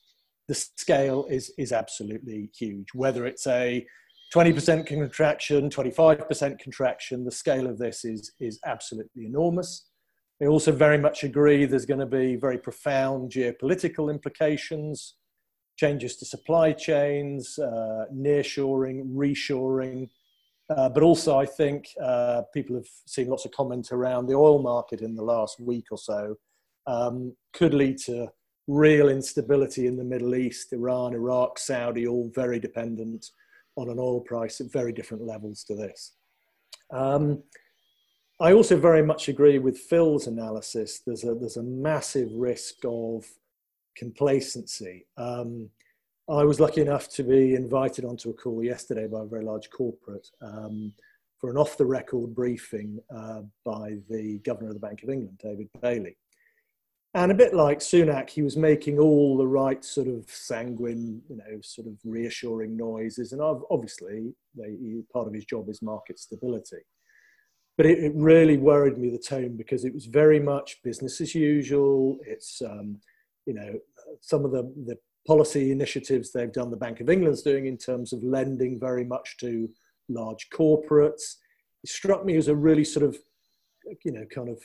the 0.49 0.55
scale 0.55 1.27
is 1.29 1.53
is 1.59 1.73
absolutely 1.73 2.51
huge. 2.57 2.89
Whether 2.95 3.27
it's 3.27 3.47
a 3.47 3.87
20% 4.35 4.87
contraction, 4.87 5.71
25% 5.71 6.59
contraction, 6.59 7.25
the 7.25 7.31
scale 7.31 7.67
of 7.67 7.79
this 7.79 8.05
is 8.05 8.33
is 8.41 8.59
absolutely 8.65 9.27
enormous. 9.27 9.89
They 10.41 10.47
also 10.47 10.73
very 10.73 10.99
much 10.99 11.25
agree 11.25 11.65
there's 11.65 11.87
going 11.87 12.01
to 12.01 12.07
be 12.07 12.37
very 12.37 12.59
profound 12.59 13.33
geopolitical 13.33 14.11
implications, 14.11 15.15
changes 15.77 16.17
to 16.17 16.27
supply 16.27 16.73
chains, 16.73 17.59
uh, 17.59 18.05
nearshoring, 18.15 19.15
reshoring. 19.15 20.11
Uh, 20.69 20.89
but 20.89 21.03
also, 21.03 21.39
I 21.39 21.47
think 21.47 21.87
uh, 22.03 22.43
people 22.53 22.77
have 22.77 22.89
seen 23.07 23.29
lots 23.29 23.45
of 23.45 23.53
comment 23.53 23.93
around 23.93 24.27
the 24.27 24.35
oil 24.35 24.61
market 24.61 25.01
in 25.01 25.15
the 25.15 25.23
last 25.23 25.59
week 25.61 25.87
or 25.91 25.99
so 25.99 26.37
um, 26.87 27.35
could 27.53 27.73
lead 27.73 27.99
to 27.99 28.29
real 28.67 29.09
instability 29.09 29.87
in 29.87 29.97
the 29.97 30.05
Middle 30.05 30.35
East, 30.35 30.73
Iran, 30.73 31.15
Iraq, 31.15 31.59
Saudi, 31.59 32.07
all 32.07 32.31
very 32.35 32.59
dependent 32.59 33.31
on 33.77 33.89
an 33.89 33.99
oil 33.99 34.21
price 34.21 34.61
at 34.61 34.73
very 34.73 34.93
different 34.93 35.25
levels 35.25 35.63
to 35.65 35.75
this. 35.75 36.13
Um, 36.91 37.43
I 38.41 38.53
also 38.53 38.77
very 38.77 39.03
much 39.03 39.29
agree 39.29 39.59
with 39.59 39.79
Phil's 39.79 40.27
analysis. 40.27 41.01
There's 41.07 41.25
a, 41.25 41.35
there's 41.35 41.57
a 41.57 41.63
massive 41.63 42.31
risk 42.33 42.77
of 42.85 43.25
complacency. 43.97 45.07
Um, 45.17 45.71
I 46.29 46.45
was 46.45 46.61
lucky 46.61 46.81
enough 46.81 47.09
to 47.11 47.23
be 47.23 47.55
invited 47.55 48.05
onto 48.05 48.31
a 48.31 48.35
call 48.35 48.63
yesterday 48.63 49.07
by 49.07 49.21
a 49.21 49.27
very 49.27 49.45
large 49.45 49.71
corporate 49.71 50.29
um, 50.43 50.93
for 51.41 51.51
an 51.51 51.57
off 51.57 51.79
the 51.79 51.87
record 51.87 52.35
briefing 52.35 52.99
uh, 53.15 53.43
by 53.65 53.97
the 54.11 54.39
Governor 54.45 54.69
of 54.69 54.75
the 54.75 54.81
Bank 54.81 55.03
of 55.03 55.11
England, 55.11 55.39
David 55.43 55.69
Bailey. 55.81 56.17
And 57.17 57.33
a 57.33 57.35
bit 57.35 57.55
like 57.55 57.79
Sunak, 57.79 58.29
he 58.29 58.43
was 58.43 58.59
making 58.59 58.99
all 58.99 59.39
the 59.39 59.47
right 59.47 59.83
sort 59.83 60.07
of 60.07 60.29
sanguine, 60.29 61.23
you 61.31 61.37
know, 61.37 61.61
sort 61.63 61.87
of 61.87 61.95
reassuring 62.05 62.77
noises. 62.77 63.33
And 63.33 63.41
obviously, 63.41 64.35
they, 64.55 64.77
part 65.11 65.27
of 65.27 65.33
his 65.33 65.47
job 65.47 65.71
is 65.71 65.81
market 65.81 66.19
stability. 66.19 66.85
But 67.79 67.87
it, 67.87 68.01
it, 68.01 68.13
really 68.15 68.59
worried 68.59 68.99
me 68.99 69.09
the 69.09 69.19
tone 69.19 69.57
because 69.57 69.87
it 69.87 69.95
was 69.95 70.05
very 70.05 70.39
much 70.39 70.83
business 70.85 71.23
as 71.23 71.35
usual. 71.35 72.19
It's, 72.27 72.61
um, 72.61 73.01
you 73.47 73.55
know, 73.55 73.79
some 74.21 74.45
of 74.45 74.51
the, 74.51 74.71
the 74.85 74.99
policy 75.27 75.71
initiatives 75.71 76.33
they've 76.33 76.53
done, 76.53 76.71
the 76.71 76.77
Bank 76.77 77.01
of 77.01 77.09
England's 77.09 77.41
doing 77.41 77.65
in 77.65 77.79
terms 77.79 78.13
of 78.13 78.23
lending 78.23 78.79
very 78.79 79.05
much 79.05 79.39
to 79.39 79.71
large 80.11 80.51
corporates. 80.51 81.37
It 81.83 81.89
struck 81.89 82.27
me 82.27 82.37
as 82.37 82.49
a 82.49 82.55
really 82.55 82.85
sort 82.85 83.07
of, 83.07 83.17
you 84.05 84.13
know, 84.13 84.27
kind 84.27 84.51
of 84.51 84.61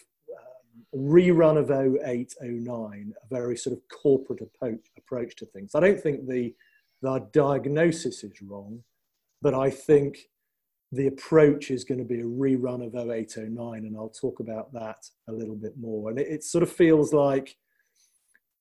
rerun 0.95 1.57
of 1.57 1.71
08, 1.71 2.35
09, 2.41 3.13
a 3.21 3.33
very 3.33 3.55
sort 3.55 3.75
of 3.75 3.81
corporate 3.89 4.41
approach, 4.41 4.79
approach 4.97 5.35
to 5.37 5.45
things. 5.45 5.75
I 5.75 5.79
don't 5.79 5.99
think 5.99 6.27
the, 6.27 6.53
the 7.01 7.27
diagnosis 7.31 8.23
is 8.23 8.41
wrong, 8.41 8.83
but 9.41 9.53
I 9.53 9.69
think 9.69 10.17
the 10.91 11.07
approach 11.07 11.71
is 11.71 11.83
going 11.83 11.99
to 11.99 12.05
be 12.05 12.19
a 12.19 12.25
rerun 12.25 12.85
of 12.85 13.09
08, 13.09 13.37
09, 13.37 13.85
and 13.85 13.95
I'll 13.95 14.09
talk 14.09 14.39
about 14.41 14.73
that 14.73 15.05
a 15.29 15.31
little 15.31 15.55
bit 15.55 15.77
more. 15.79 16.09
And 16.09 16.19
it, 16.19 16.27
it 16.27 16.43
sort 16.43 16.63
of 16.63 16.71
feels 16.71 17.13
like 17.13 17.55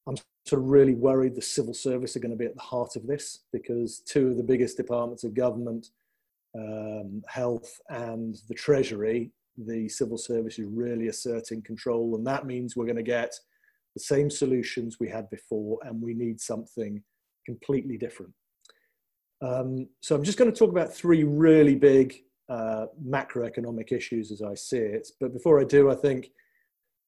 I'm 0.07 0.17
sort 0.47 0.63
of 0.63 0.69
really 0.69 0.95
worried 0.95 1.35
the 1.35 1.43
civil 1.43 1.75
service 1.75 2.17
are 2.17 2.21
going 2.21 2.31
to 2.31 2.37
be 2.37 2.47
at 2.47 2.55
the 2.55 2.63
heart 2.63 2.95
of 2.95 3.07
this 3.07 3.41
because 3.53 4.01
two 4.07 4.29
of 4.29 4.37
the 4.37 4.45
biggest 4.45 4.77
departments 4.77 5.25
of 5.25 5.35
government, 5.35 5.89
um, 6.57 7.23
health 7.29 7.81
and 7.89 8.37
the 8.49 8.55
treasury, 8.55 9.33
the 9.67 9.89
civil 9.89 10.19
service 10.19 10.59
is 10.59 10.67
really 10.67 11.09
asserting 11.09 11.63
control. 11.63 12.17
And 12.17 12.27
that 12.27 12.47
means 12.47 12.77
we're 12.77 12.85
going 12.85 12.97
to 12.97 13.03
get 13.03 13.33
the 13.95 14.01
same 14.01 14.31
solutions 14.31 14.99
we 15.01 15.09
had 15.09 15.29
before, 15.31 15.79
and 15.83 16.01
we 16.01 16.15
need 16.15 16.41
something 16.41 17.03
completely 17.45 17.99
different. 17.99 18.33
Um, 19.43 19.89
so 20.01 20.15
I'm 20.15 20.23
just 20.23 20.39
going 20.39 20.53
to 20.53 20.57
talk 20.57 20.71
about 20.71 20.93
three 20.93 21.25
really 21.25 21.75
big 21.75 22.15
uh, 22.49 22.87
macroeconomic 23.05 23.93
issues 23.93 24.31
as 24.31 24.43
I 24.43 24.55
see 24.55 24.79
it. 24.79 25.09
But 25.21 25.33
before 25.33 25.61
I 25.61 25.65
do, 25.65 25.91
I 25.91 25.95
think 25.95 26.31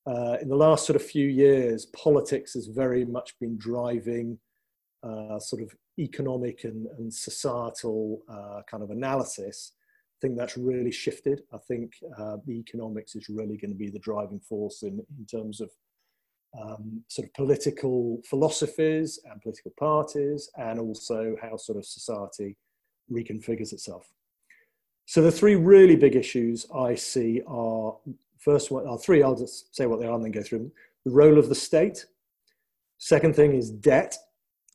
uh, 0.07 0.37
in 0.41 0.49
the 0.49 0.57
last 0.57 0.87
sort 0.87 0.97
of 0.97 1.03
few 1.03 1.29
years, 1.29 1.87
politics 1.87 2.55
has 2.55 2.67
very 2.67 3.05
much 3.05 3.39
been 3.39 3.57
driving 3.59 4.39
uh, 5.03 5.39
sort 5.39 5.63
of 5.63 5.73
economic 5.99 6.65
and, 6.65 6.87
and 6.99 7.13
societal 7.13 8.23
uh, 8.29 8.63
kind 8.71 8.83
of 8.83 8.91
analysis 8.91 9.73
think 10.23 10.39
that's 10.39 10.57
really 10.57 10.93
shifted. 10.93 11.43
I 11.53 11.59
think 11.69 11.93
uh, 12.19 12.37
the 12.47 12.55
economics 12.55 13.15
is 13.15 13.29
really 13.29 13.57
going 13.57 13.73
to 13.73 13.77
be 13.77 13.91
the 13.91 13.99
driving 13.99 14.41
force 14.41 14.83
in, 14.85 15.05
in 15.19 15.27
terms 15.27 15.61
of 15.61 15.71
um, 16.59 17.03
sort 17.09 17.27
of 17.27 17.35
political 17.35 18.21
philosophies 18.25 19.19
and 19.25 19.43
political 19.43 19.73
parties, 19.79 20.49
and 20.57 20.79
also 20.79 21.37
how 21.43 21.57
sort 21.57 21.79
of 21.79 21.85
society 21.85 22.57
reconfigures 23.11 23.73
itself. 23.73 24.13
So 25.07 25.21
the 25.23 25.33
three 25.33 25.57
really 25.57 25.97
big 25.97 26.15
issues 26.15 26.67
I 26.75 26.95
see 26.95 27.43
are 27.47 27.97
first 28.39 28.71
one 28.71 28.87
are 28.87 28.99
three. 28.99 29.23
I'll 29.23 29.35
just 29.35 29.75
say 29.75 29.87
what 29.87 29.99
they 30.01 30.07
are 30.07 30.15
and 30.15 30.25
then 30.25 30.31
go 30.33 30.43
through 30.43 30.59
them. 30.59 30.73
The 31.05 31.11
role 31.11 31.39
of 31.39 31.49
the 31.49 31.55
state. 31.55 32.07
Second 32.99 33.35
thing 33.35 33.53
is 33.55 33.71
debt, 33.71 34.17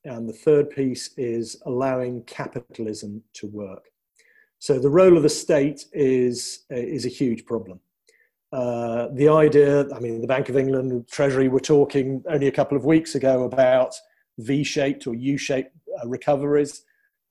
and 0.03 0.27
the 0.27 0.33
third 0.33 0.69
piece 0.69 1.12
is 1.17 1.62
allowing 1.65 2.23
capitalism 2.23 3.23
to 3.33 3.47
work. 3.47 3.86
So 4.60 4.80
the 4.80 4.89
role 4.89 5.15
of 5.15 5.24
the 5.24 5.30
state 5.30 5.86
is, 5.93 6.65
is 6.70 7.06
a 7.06 7.10
huge 7.10 7.46
problem. 7.46 7.80
Uh, 8.52 9.08
the 9.13 9.28
idea, 9.28 9.86
I 9.93 10.00
mean, 10.00 10.22
the 10.22 10.28
Bank 10.28 10.50
of 10.50 10.58
England, 10.58 11.08
Treasury 11.10 11.48
were 11.48 11.60
talking 11.60 12.24
only 12.30 12.48
a 12.48 12.52
couple 12.52 12.78
of 12.78 12.86
weeks 12.86 13.15
ago 13.15 13.43
about 13.43 13.93
V-shaped 14.39 15.06
or 15.06 15.15
U-shaped 15.15 15.76
uh, 16.02 16.08
recoveries. 16.08 16.84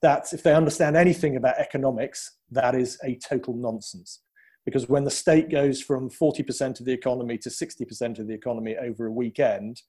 That, 0.02 0.32
if 0.32 0.42
they 0.42 0.54
understand 0.54 0.96
anything 0.96 1.36
about 1.36 1.58
economics, 1.58 2.36
that 2.50 2.74
is 2.74 2.98
a 3.02 3.16
total 3.16 3.54
nonsense. 3.54 4.20
Because 4.64 4.88
when 4.88 5.04
the 5.04 5.10
state 5.10 5.48
goes 5.48 5.80
from 5.80 6.10
40% 6.10 6.80
of 6.80 6.86
the 6.86 6.92
economy 6.92 7.38
to 7.38 7.48
60% 7.48 8.18
of 8.18 8.26
the 8.26 8.34
economy 8.34 8.76
over 8.76 9.06
a 9.06 9.12
weekend, 9.12 9.82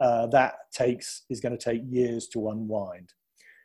uh, 0.00 0.26
that 0.26 0.54
takes 0.72 1.22
is 1.30 1.40
going 1.40 1.56
to 1.56 1.64
take 1.64 1.82
years 1.88 2.28
to 2.28 2.50
unwind. 2.50 3.14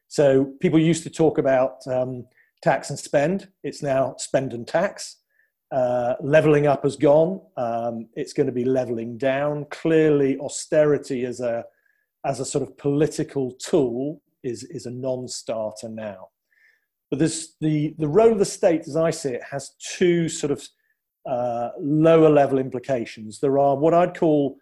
So 0.08 0.54
people 0.60 0.80
used 0.80 1.04
to 1.04 1.10
talk 1.10 1.38
about 1.38 1.86
um, 1.88 2.26
tax 2.62 2.90
and 2.90 3.00
spend. 3.00 3.50
It's 3.64 3.82
now 3.82 4.16
spend 4.18 4.54
and 4.54 4.68
tax. 4.68 5.18
Uh, 5.72 6.16
leveling 6.22 6.66
up 6.66 6.84
has 6.84 6.96
gone. 6.96 7.42
Um, 7.56 8.08
it's 8.16 8.34
going 8.34 8.48
to 8.48 8.54
be 8.54 8.66
leveling 8.66 9.18
down. 9.18 9.66
Clearly, 9.70 10.38
austerity 10.40 11.26
as 11.26 11.40
a 11.42 11.64
as 12.26 12.40
a 12.40 12.46
sort 12.46 12.68
of 12.68 12.78
political 12.78 13.52
tool 13.52 14.22
is 14.44 14.64
is 14.64 14.86
a 14.88 14.92
non-starter 14.92 15.90
now. 15.90 16.30
But 17.10 17.20
this 17.20 17.56
the 17.62 17.96
the 18.00 18.08
role 18.08 18.32
of 18.32 18.40
the 18.40 18.46
state, 18.46 18.88
as 18.88 18.96
I 18.96 19.12
see 19.12 19.30
it, 19.30 19.44
has 19.44 19.76
two 19.96 20.28
sort 20.28 20.52
of 20.52 20.68
uh, 21.30 21.70
lower 21.80 22.30
level 22.30 22.58
implications. 22.58 23.40
There 23.40 23.60
are 23.60 23.76
what 23.76 23.94
I'd 23.94 24.18
call 24.18 24.58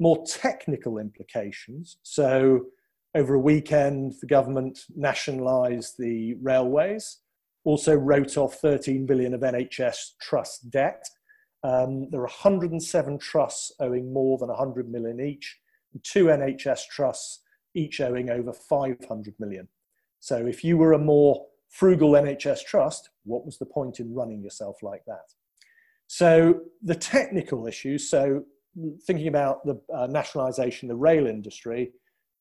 more 0.00 0.24
technical 0.26 0.98
implications. 0.98 1.98
So 2.02 2.66
over 3.14 3.34
a 3.34 3.38
weekend, 3.38 4.14
the 4.20 4.26
government 4.26 4.80
nationalised 4.94 5.96
the 5.98 6.34
railways 6.34 7.18
also 7.66 7.94
wrote 7.94 8.36
off 8.36 8.54
13 8.54 9.06
billion 9.06 9.34
of 9.34 9.40
NHS 9.40 10.12
trust 10.22 10.70
debt. 10.70 11.04
Um, 11.64 12.08
there 12.10 12.20
are 12.20 12.28
107 12.28 13.18
trusts 13.18 13.72
owing 13.80 14.12
more 14.12 14.38
than 14.38 14.48
100 14.48 14.88
million 14.88 15.20
each, 15.20 15.58
and 15.92 16.02
two 16.04 16.26
NHS 16.26 16.86
trusts 16.88 17.42
each 17.74 18.00
owing 18.00 18.30
over 18.30 18.52
500 18.52 19.34
million. 19.40 19.68
So 20.20 20.46
if 20.46 20.62
you 20.62 20.78
were 20.78 20.92
a 20.92 20.98
more 20.98 21.44
frugal 21.68 22.12
NHS 22.12 22.64
trust, 22.64 23.10
what 23.24 23.44
was 23.44 23.58
the 23.58 23.66
point 23.66 23.98
in 23.98 24.14
running 24.14 24.42
yourself 24.42 24.76
like 24.80 25.02
that? 25.08 25.26
So 26.06 26.60
the 26.82 26.94
technical 26.94 27.66
issues, 27.66 28.08
so 28.08 28.44
thinking 29.06 29.26
about 29.26 29.66
the 29.66 29.80
uh, 29.92 30.06
nationalisation 30.06 30.88
the 30.88 30.94
rail 30.94 31.26
industry, 31.26 31.90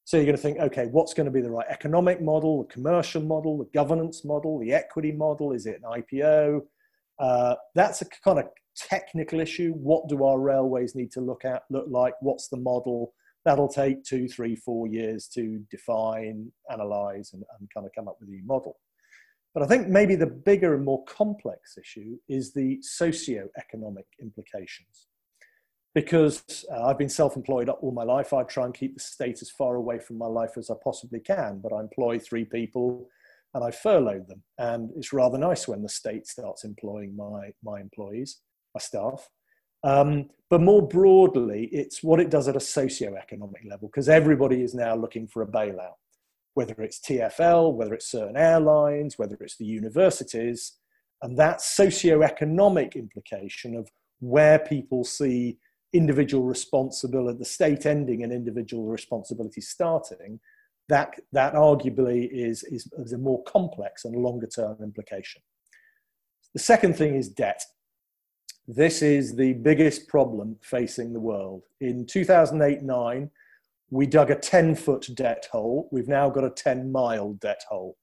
so 0.05 0.17
you're 0.17 0.25
going 0.27 0.37
to 0.37 0.41
think, 0.41 0.59
okay, 0.59 0.85
what's 0.85 1.15
going 1.15 1.25
to 1.25 1.31
be 1.31 1.41
the 1.41 1.49
right 1.49 1.65
economic 1.67 2.21
model, 2.21 2.63
the 2.63 2.71
commercial 2.71 3.23
model, 3.23 3.57
the 3.57 3.69
governance 3.73 4.23
model, 4.23 4.59
the 4.59 4.71
equity 4.71 5.11
model? 5.11 5.51
Is 5.51 5.65
it 5.65 5.81
an 5.83 6.03
IPO? 6.03 6.61
Uh, 7.17 7.55
that's 7.73 8.03
a 8.03 8.05
kind 8.23 8.37
of 8.37 8.45
technical 8.77 9.39
issue. 9.39 9.71
What 9.71 10.07
do 10.07 10.23
our 10.23 10.39
railways 10.39 10.93
need 10.93 11.11
to 11.13 11.21
look 11.21 11.43
at, 11.43 11.63
look 11.71 11.87
like? 11.89 12.13
What's 12.21 12.49
the 12.49 12.57
model? 12.57 13.13
That'll 13.45 13.67
take 13.67 14.03
two, 14.03 14.27
three, 14.27 14.55
four 14.55 14.85
years 14.85 15.27
to 15.29 15.65
define, 15.71 16.51
analyze, 16.71 17.31
and, 17.33 17.43
and 17.59 17.67
kind 17.73 17.87
of 17.87 17.91
come 17.95 18.07
up 18.07 18.17
with 18.19 18.29
a 18.29 18.41
model. 18.45 18.77
But 19.55 19.63
I 19.63 19.67
think 19.67 19.87
maybe 19.87 20.15
the 20.15 20.27
bigger 20.27 20.75
and 20.75 20.85
more 20.85 21.03
complex 21.05 21.79
issue 21.79 22.17
is 22.29 22.53
the 22.53 22.77
socio-economic 22.81 24.05
implications. 24.21 25.07
Because 25.95 26.65
uh, 26.71 26.83
I've 26.83 26.99
been 26.99 27.09
self 27.09 27.35
employed 27.35 27.69
all 27.69 27.91
my 27.91 28.03
life. 28.03 28.33
I 28.33 28.43
try 28.43 28.65
and 28.65 28.73
keep 28.73 28.93
the 28.93 28.99
state 28.99 29.41
as 29.41 29.49
far 29.49 29.75
away 29.75 29.97
from 29.97 30.17
my 30.19 30.27
life 30.27 30.57
as 30.57 30.69
I 30.69 30.75
possibly 30.83 31.21
can, 31.21 31.59
but 31.63 31.73
I 31.73 31.79
employ 31.79 32.19
three 32.19 32.45
people 32.45 33.07
and 33.55 33.63
I 33.63 33.71
furlough 33.71 34.23
them. 34.27 34.43
And 34.59 34.91
it's 34.97 35.13
rather 35.13 35.37
nice 35.37 35.67
when 35.67 35.81
the 35.81 35.89
state 35.89 36.27
starts 36.27 36.65
employing 36.65 37.15
my, 37.15 37.51
my 37.63 37.79
employees, 37.79 38.41
my 38.75 38.79
staff. 38.79 39.29
Um, 39.83 40.29
but 40.49 40.61
more 40.61 40.85
broadly, 40.85 41.69
it's 41.71 42.03
what 42.03 42.19
it 42.19 42.29
does 42.29 42.49
at 42.49 42.57
a 42.57 42.59
socio-economic 42.59 43.63
level, 43.65 43.87
because 43.87 44.09
everybody 44.09 44.61
is 44.61 44.75
now 44.75 44.95
looking 44.95 45.27
for 45.27 45.41
a 45.41 45.47
bailout, 45.47 45.95
whether 46.55 46.75
it's 46.79 46.99
TFL, 46.99 47.73
whether 47.73 47.93
it's 47.93 48.11
certain 48.11 48.35
airlines, 48.35 49.17
whether 49.17 49.37
it's 49.39 49.55
the 49.55 49.65
universities. 49.65 50.73
And 51.21 51.37
that 51.39 51.61
socio-economic 51.61 52.97
implication 52.97 53.75
of 53.77 53.89
where 54.19 54.59
people 54.59 55.05
see 55.05 55.57
individual 55.95 56.43
responsibility, 56.43 57.37
the 57.37 57.45
state 57.45 57.85
ending 57.85 58.23
and 58.23 58.31
individual 58.31 58.85
responsibility 58.85 59.61
starting, 59.61 60.39
that, 60.89 61.19
that 61.31 61.53
arguably 61.53 62.29
is, 62.31 62.63
is, 62.63 62.91
is 62.99 63.13
a 63.13 63.17
more 63.17 63.43
complex 63.43 64.05
and 64.05 64.15
longer 64.15 64.47
term 64.47 64.77
implication. 64.81 65.41
The 66.53 66.59
second 66.59 66.95
thing 66.95 67.15
is 67.15 67.29
debt. 67.29 67.61
This 68.67 69.01
is 69.01 69.35
the 69.35 69.53
biggest 69.53 70.07
problem 70.07 70.57
facing 70.61 71.13
the 71.13 71.19
world. 71.19 71.63
In 71.81 72.05
2008 72.05 72.81
9, 72.81 73.29
we 73.91 74.07
dug 74.07 74.31
a 74.31 74.35
10 74.35 74.75
foot 74.75 75.07
debt 75.13 75.47
hole. 75.51 75.87
We've 75.91 76.07
now 76.07 76.29
got 76.29 76.43
a 76.43 76.49
10 76.49 76.91
mile 76.91 77.33
debt 77.33 77.61
hole. 77.69 77.97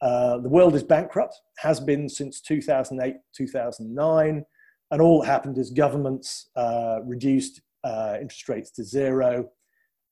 Uh, 0.00 0.38
the 0.38 0.48
world 0.48 0.76
is 0.76 0.84
bankrupt, 0.84 1.34
has 1.58 1.80
been 1.80 2.08
since 2.08 2.40
2008 2.40 3.16
2009. 3.34 4.44
And 4.90 5.00
all 5.02 5.20
that 5.20 5.26
happened 5.26 5.58
is 5.58 5.70
governments 5.70 6.48
uh, 6.56 7.00
reduced 7.04 7.60
uh, 7.84 8.16
interest 8.20 8.48
rates 8.48 8.70
to 8.72 8.84
zero 8.84 9.50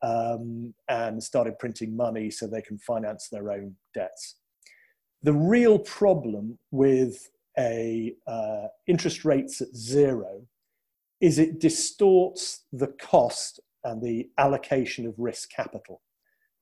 um, 0.03 0.75
and 0.89 1.23
started 1.23 1.59
printing 1.59 1.97
money 1.97 2.31
so 2.31 2.47
they 2.47 2.63
can 2.63 2.79
finance 2.79 3.29
their 3.31 3.51
own 3.51 3.75
debts. 3.95 4.37
The 5.23 5.33
real 5.33 5.79
problem 5.79 6.59
with 6.71 7.31
a 7.59 8.15
uh, 8.27 8.67
interest 8.87 9.25
rates 9.25 9.61
at 9.61 9.75
zero 9.75 10.43
is 11.21 11.39
it 11.39 11.59
distorts 11.59 12.65
the 12.73 12.89
cost 13.01 13.61
and 13.85 14.03
the 14.03 14.29
allocation 14.39 15.07
of 15.07 15.15
risk 15.17 15.51
capital. 15.51 16.03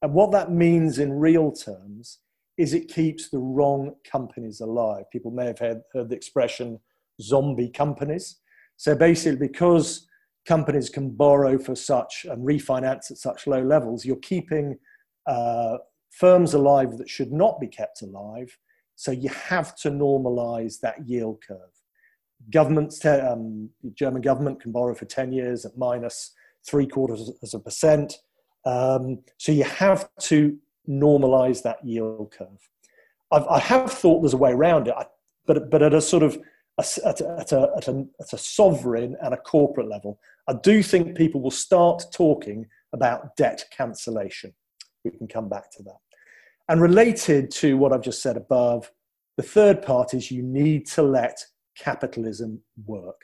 And 0.02 0.14
what 0.14 0.30
that 0.32 0.52
means 0.52 0.98
in 0.98 1.12
real 1.12 1.50
terms 1.50 2.18
is 2.56 2.72
it 2.72 2.88
keeps 2.88 3.30
the 3.30 3.38
wrong 3.38 3.96
companies 4.08 4.60
alive. 4.60 5.10
People 5.10 5.32
may 5.32 5.46
have 5.46 5.58
heard, 5.58 5.82
heard 5.92 6.08
the 6.08 6.14
expression 6.14 6.78
zombie 7.20 7.70
companies. 7.70 8.40
So 8.76 8.94
basically, 8.94 9.48
because 9.48 10.06
companies 10.46 10.90
can 10.90 11.10
borrow 11.10 11.58
for 11.58 11.74
such 11.74 12.26
and 12.28 12.46
refinance 12.46 13.10
at 13.10 13.18
such 13.18 13.46
low 13.46 13.62
levels, 13.62 14.04
you're 14.04 14.16
keeping 14.16 14.78
uh, 15.26 15.78
firms 16.10 16.54
alive 16.54 16.98
that 16.98 17.08
should 17.08 17.32
not 17.32 17.60
be 17.60 17.66
kept 17.66 18.02
alive. 18.02 18.56
So 18.96 19.10
you 19.10 19.30
have 19.30 19.74
to 19.76 19.90
normalize 19.90 20.80
that 20.80 21.08
yield 21.08 21.42
curve. 21.46 21.58
Governments, 22.50 23.04
um, 23.04 23.70
the 23.82 23.90
German 23.90 24.22
government 24.22 24.60
can 24.60 24.70
borrow 24.70 24.94
for 24.94 25.06
10 25.06 25.32
years 25.32 25.64
at 25.64 25.78
minus 25.78 26.32
three 26.66 26.86
quarters 26.86 27.30
as 27.42 27.54
a 27.54 27.58
percent. 27.58 28.14
Um, 28.64 29.22
so 29.38 29.52
you 29.52 29.64
have 29.64 30.08
to 30.22 30.56
normalize 30.88 31.62
that 31.62 31.84
yield 31.84 32.32
curve. 32.36 32.68
I've, 33.32 33.46
I 33.46 33.58
have 33.58 33.90
thought 33.90 34.20
there's 34.20 34.34
a 34.34 34.38
way 34.38 34.52
around 34.52 34.88
it, 34.88 34.94
but, 35.46 35.70
but 35.70 35.82
at 35.82 35.94
a 35.94 36.00
sort 36.00 36.22
of 36.22 36.38
at 36.78 37.20
a, 37.20 37.38
at, 37.38 37.52
a, 37.52 37.70
at, 37.76 37.88
a, 37.88 38.04
at 38.20 38.32
a 38.32 38.38
sovereign 38.38 39.16
and 39.22 39.34
a 39.34 39.38
corporate 39.38 39.88
level, 39.88 40.18
I 40.48 40.54
do 40.62 40.82
think 40.82 41.16
people 41.16 41.40
will 41.40 41.50
start 41.50 42.04
talking 42.12 42.66
about 42.92 43.36
debt 43.36 43.64
cancellation. 43.70 44.52
We 45.04 45.10
can 45.10 45.28
come 45.28 45.48
back 45.48 45.70
to 45.72 45.82
that. 45.84 45.98
And 46.68 46.80
related 46.80 47.50
to 47.52 47.76
what 47.76 47.92
I've 47.92 48.02
just 48.02 48.22
said 48.22 48.36
above, 48.36 48.90
the 49.36 49.42
third 49.42 49.82
part 49.82 50.14
is 50.14 50.30
you 50.30 50.42
need 50.42 50.86
to 50.88 51.02
let 51.02 51.38
capitalism 51.76 52.60
work. 52.86 53.22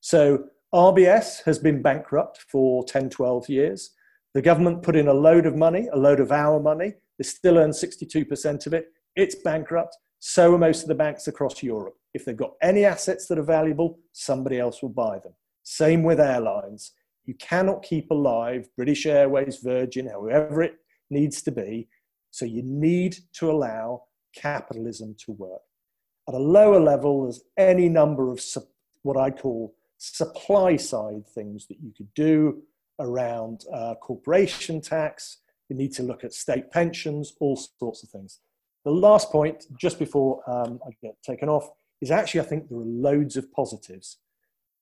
So 0.00 0.44
RBS 0.74 1.44
has 1.44 1.58
been 1.58 1.82
bankrupt 1.82 2.44
for 2.48 2.84
10, 2.84 3.10
12 3.10 3.48
years. 3.48 3.90
The 4.34 4.42
government 4.42 4.82
put 4.82 4.96
in 4.96 5.08
a 5.08 5.14
load 5.14 5.46
of 5.46 5.56
money, 5.56 5.88
a 5.92 5.96
load 5.96 6.18
of 6.18 6.32
our 6.32 6.58
money. 6.58 6.94
They 7.18 7.24
still 7.24 7.58
earn 7.58 7.70
62% 7.70 8.66
of 8.66 8.74
it. 8.74 8.86
It's 9.14 9.36
bankrupt. 9.36 9.96
So 10.18 10.54
are 10.54 10.58
most 10.58 10.82
of 10.82 10.88
the 10.88 10.94
banks 10.94 11.28
across 11.28 11.62
Europe. 11.62 11.96
If 12.14 12.24
they've 12.24 12.36
got 12.36 12.54
any 12.60 12.84
assets 12.84 13.26
that 13.26 13.38
are 13.38 13.44
valuable, 13.44 13.98
somebody 14.12 14.58
else 14.58 14.82
will 14.82 14.90
buy 14.90 15.18
them. 15.18 15.32
Same 15.62 16.02
with 16.02 16.20
airlines. 16.20 16.92
You 17.24 17.34
cannot 17.34 17.82
keep 17.82 18.10
alive 18.10 18.68
British 18.76 19.06
Airways, 19.06 19.58
Virgin, 19.58 20.08
whoever 20.08 20.62
it 20.62 20.74
needs 21.10 21.42
to 21.42 21.52
be. 21.52 21.88
So 22.30 22.44
you 22.44 22.62
need 22.62 23.16
to 23.34 23.50
allow 23.50 24.04
capitalism 24.34 25.14
to 25.24 25.32
work. 25.32 25.60
At 26.28 26.34
a 26.34 26.38
lower 26.38 26.80
level, 26.80 27.22
there's 27.22 27.42
any 27.56 27.88
number 27.88 28.30
of 28.30 28.42
what 29.02 29.16
I 29.16 29.30
call 29.30 29.74
supply 29.98 30.76
side 30.76 31.26
things 31.28 31.66
that 31.68 31.78
you 31.80 31.92
could 31.96 32.12
do 32.14 32.62
around 32.98 33.64
uh, 33.72 33.94
corporation 34.00 34.80
tax. 34.80 35.38
You 35.68 35.76
need 35.76 35.92
to 35.94 36.02
look 36.02 36.24
at 36.24 36.32
state 36.32 36.70
pensions, 36.70 37.34
all 37.40 37.56
sorts 37.56 38.02
of 38.02 38.10
things. 38.10 38.40
The 38.84 38.90
last 38.90 39.30
point, 39.30 39.64
just 39.78 39.98
before 39.98 40.42
um, 40.50 40.80
I 40.86 40.90
get 41.00 41.14
taken 41.22 41.48
off, 41.48 41.70
is 42.02 42.10
actually 42.10 42.40
I 42.40 42.44
think 42.44 42.68
there 42.68 42.78
are 42.78 42.84
loads 42.84 43.36
of 43.36 43.50
positives. 43.52 44.18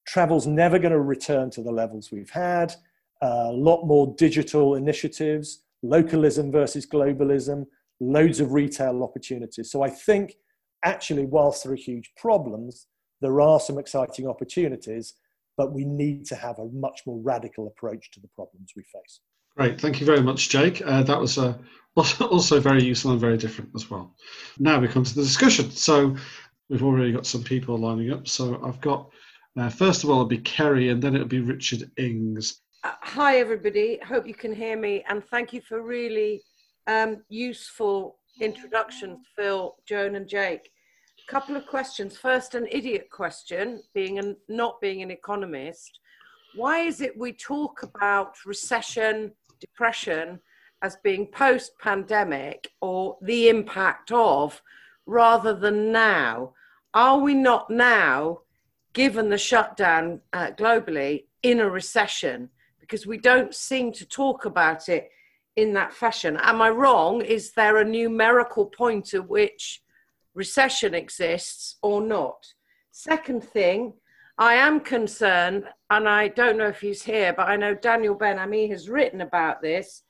Travel's 0.07 0.47
never 0.47 0.79
going 0.79 0.93
to 0.93 1.01
return 1.01 1.51
to 1.51 1.63
the 1.63 1.71
levels 1.71 2.11
we've 2.11 2.31
had. 2.31 2.75
A 3.23 3.53
lot 3.53 3.85
more 3.85 4.15
digital 4.17 4.75
initiatives, 4.75 5.63
localism 5.83 6.51
versus 6.51 6.87
globalism, 6.87 7.67
loads 8.01 8.41
of 8.41 8.55
retail 8.55 9.05
opportunities. 9.05 9.71
So 9.71 9.83
I 9.83 9.91
think 9.91 10.35
actually, 10.83 11.27
whilst 11.27 11.63
there 11.63 11.73
are 11.73 11.77
huge 11.77 12.11
problems, 12.17 12.87
there 13.21 13.43
are 13.43 13.61
some 13.61 13.79
exciting 13.79 14.27
opportunities, 14.27 15.15
but 15.59 15.75
we 15.75 15.85
need 15.85 16.25
to 16.27 16.35
have 16.35 16.59
a 16.59 16.65
much 16.73 17.03
more 17.07 17.21
radical 17.21 17.67
approach 17.67 18.11
to 18.13 18.21
the 18.21 18.29
problems 18.35 18.73
we 18.75 18.83
face. 18.85 19.21
Great, 19.59 19.79
thank 19.79 20.01
you 20.01 20.07
very 20.07 20.23
much, 20.23 20.49
Jake. 20.49 20.81
Uh, 20.83 21.03
that 21.03 21.21
was 21.21 21.37
uh, 21.37 21.55
also 21.97 22.61
very 22.61 22.83
useful 22.83 23.11
and 23.11 23.21
very 23.21 23.37
different 23.37 23.71
as 23.75 23.91
well. 23.91 24.15
Now 24.59 24.81
we 24.81 24.89
come 24.89 25.05
to 25.05 25.15
the 25.15 25.23
discussion. 25.23 25.71
So 25.71 26.17
we've 26.71 26.85
already 26.85 27.13
got 27.13 27.27
some 27.27 27.43
people 27.43 27.77
lining 27.77 28.13
up. 28.13 28.29
So 28.29 28.63
I've 28.65 28.81
got, 28.81 29.11
uh, 29.59 29.69
first 29.69 30.05
of 30.05 30.09
all, 30.09 30.17
it'll 30.17 30.27
be 30.27 30.39
Kerry 30.39 30.89
and 30.89 31.03
then 31.03 31.15
it'll 31.15 31.27
be 31.27 31.41
Richard 31.41 31.91
Ings. 31.99 32.63
Uh, 32.85 32.93
hi, 33.03 33.39
everybody. 33.39 33.99
Hope 34.07 34.27
you 34.27 34.35
can 34.35 34.55
hear 34.55 34.79
me. 34.79 35.05
And 35.09 35.23
thank 35.25 35.53
you 35.53 35.61
for 35.61 35.83
really 35.83 36.43
um, 36.87 37.23
useful 37.29 38.19
introductions, 38.41 39.19
Phil, 39.37 39.75
Joan, 39.87 40.15
and 40.15 40.29
Jake. 40.29 40.71
A 41.29 41.31
couple 41.31 41.57
of 41.57 41.67
questions. 41.67 42.17
First, 42.17 42.55
an 42.55 42.67
idiot 42.71 43.09
question, 43.11 43.83
being 43.93 44.19
an, 44.19 44.37
not 44.49 44.81
being 44.81 45.03
an 45.03 45.11
economist. 45.11 45.99
Why 46.55 46.81
is 46.81 47.01
it 47.01 47.19
we 47.19 47.33
talk 47.33 47.83
about 47.83 48.37
recession, 48.47 49.33
depression 49.61 50.41
as 50.83 50.97
being 51.03 51.27
post 51.27 51.73
pandemic 51.81 52.71
or 52.81 53.19
the 53.23 53.49
impact 53.49 54.13
of 54.13 54.63
rather 55.07 55.53
than 55.53 55.91
now? 55.91 56.55
Are 56.93 57.19
we 57.19 57.35
not 57.35 57.71
now, 57.71 58.41
given 58.93 59.29
the 59.29 59.39
shutdown 59.39 60.21
uh, 60.33 60.51
globally, 60.53 61.25
in 61.43 61.61
a 61.61 61.71
recession? 61.71 62.51
Because 62.81 63.07
we 63.07 63.19
don't 63.19 63.55
seem 63.55 63.93
to 63.93 64.07
talk 64.07 64.45
about 64.45 64.89
it 64.89 65.11
in 65.57 65.73
that 65.75 65.93
fashion. 65.93 66.37
Am 66.41 66.61
I 66.61 66.71
wrong? 66.71 67.21
Is 67.21 67.53
there 67.53 67.79
a 67.79 67.85
numerical 67.85 68.67
point 68.67 69.15
at 69.15 69.29
which 69.29 69.83
recession 70.35 70.95
exists 70.95 71.77
or 71.83 72.01
not? 72.01 72.55
Second 72.91 73.45
thing, 73.45 73.95
I 74.39 74.55
am 74.55 74.81
concerned, 74.81 75.65
and 75.91 76.09
I 76.09 76.29
don't 76.29 76.57
know 76.57 76.69
if 76.69 76.81
he's 76.81 77.03
here, 77.03 77.33
but 77.33 77.49
I 77.49 77.57
know 77.57 77.75
Daniel 77.75 78.15
Ben 78.15 78.39
Ami 78.39 78.69
has 78.69 78.89
written 78.89 79.21
about 79.21 79.63
this, 79.63 80.03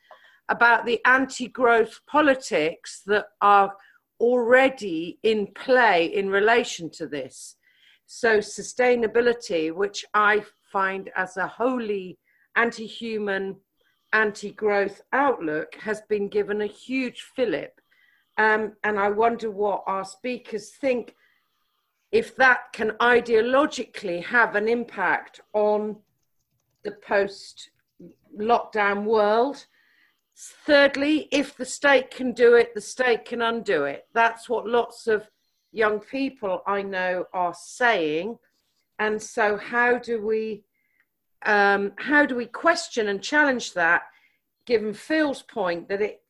about 0.48 0.86
the 0.86 1.00
anti 1.04 1.48
growth 1.48 2.00
politics 2.06 3.02
that 3.06 3.26
are 3.40 3.74
already 4.20 5.18
in 5.22 5.48
play 5.48 6.06
in 6.06 6.28
relation 6.28 6.90
to 6.90 7.06
this. 7.06 7.56
So, 8.06 8.38
sustainability, 8.38 9.72
which 9.72 10.04
I 10.14 10.44
find 10.72 11.10
as 11.16 11.36
a 11.36 11.46
wholly 11.46 12.18
anti 12.56 12.86
human, 12.86 13.56
anti 14.12 14.52
growth 14.52 15.02
outlook, 15.12 15.74
has 15.76 16.02
been 16.08 16.28
given 16.28 16.60
a 16.60 16.66
huge 16.66 17.22
fillip. 17.34 17.80
Um, 18.38 18.74
and 18.84 18.98
I 18.98 19.10
wonder 19.10 19.50
what 19.50 19.84
our 19.86 20.04
speakers 20.04 20.70
think 20.70 21.14
if 22.12 22.34
that 22.36 22.72
can 22.72 22.90
ideologically 23.00 24.24
have 24.24 24.56
an 24.56 24.68
impact 24.68 25.40
on 25.52 25.96
the 26.82 26.92
post 26.92 27.70
lockdown 28.36 29.04
world 29.04 29.66
Thirdly, 30.42 31.28
if 31.30 31.54
the 31.54 31.66
state 31.66 32.10
can 32.10 32.32
do 32.32 32.54
it, 32.54 32.74
the 32.74 32.80
state 32.80 33.26
can 33.26 33.42
undo 33.42 33.84
it. 33.84 34.06
That's 34.14 34.48
what 34.48 34.66
lots 34.66 35.06
of 35.06 35.28
young 35.70 36.00
people 36.00 36.62
I 36.66 36.80
know 36.80 37.26
are 37.34 37.52
saying. 37.54 38.38
And 38.98 39.20
so, 39.20 39.58
how 39.58 39.98
do 39.98 40.24
we 40.24 40.64
um, 41.44 41.92
how 41.96 42.24
do 42.24 42.34
we 42.36 42.46
question 42.46 43.08
and 43.08 43.22
challenge 43.22 43.74
that, 43.74 44.04
given 44.64 44.94
Phil's 44.94 45.42
point 45.42 45.88
that 45.88 46.00
it 46.00 46.22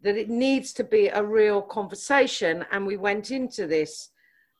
that 0.00 0.16
it 0.16 0.30
needs 0.30 0.72
to 0.74 0.84
be 0.84 1.08
a 1.08 1.22
real 1.22 1.60
conversation, 1.60 2.64
and 2.72 2.86
we 2.86 2.96
went 2.96 3.30
into 3.30 3.66
this 3.66 4.08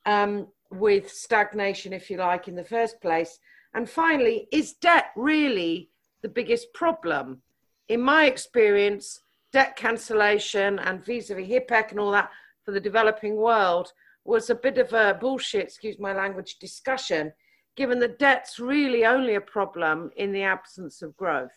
um, 0.05 0.49
with 0.71 1.11
stagnation, 1.11 1.94
if 1.94 2.11
you 2.11 2.18
like, 2.18 2.47
in 2.47 2.57
the 2.57 2.64
first 2.64 3.01
place. 3.01 3.38
And 3.73 3.88
finally, 3.88 4.49
is 4.53 4.75
debt 4.75 5.12
really 5.16 5.88
the 6.21 6.29
biggest 6.29 6.75
problem? 6.75 7.40
In 7.88 8.03
my 8.03 8.27
experience, 8.27 9.20
debt 9.53 9.77
cancellation 9.77 10.79
and 10.79 11.05
vis-a-vis 11.05 11.48
HIPC 11.48 11.90
and 11.90 12.01
all 12.01 12.11
that 12.12 12.31
for 12.64 12.72
the 12.72 12.81
developing 12.81 13.37
world 13.37 13.92
was 14.24 14.51
a 14.51 14.55
bit 14.55 14.77
of 14.77 14.92
a 14.92 15.16
bullshit, 15.18 15.64
excuse 15.64 15.98
my 15.98 16.12
language, 16.12 16.59
discussion, 16.59 17.33
given 17.77 17.98
that 18.01 18.18
debt's 18.18 18.59
really 18.59 19.07
only 19.07 19.37
a 19.37 19.40
problem 19.40 20.11
in 20.16 20.33
the 20.33 20.42
absence 20.42 21.01
of 21.01 21.16
growth. 21.16 21.51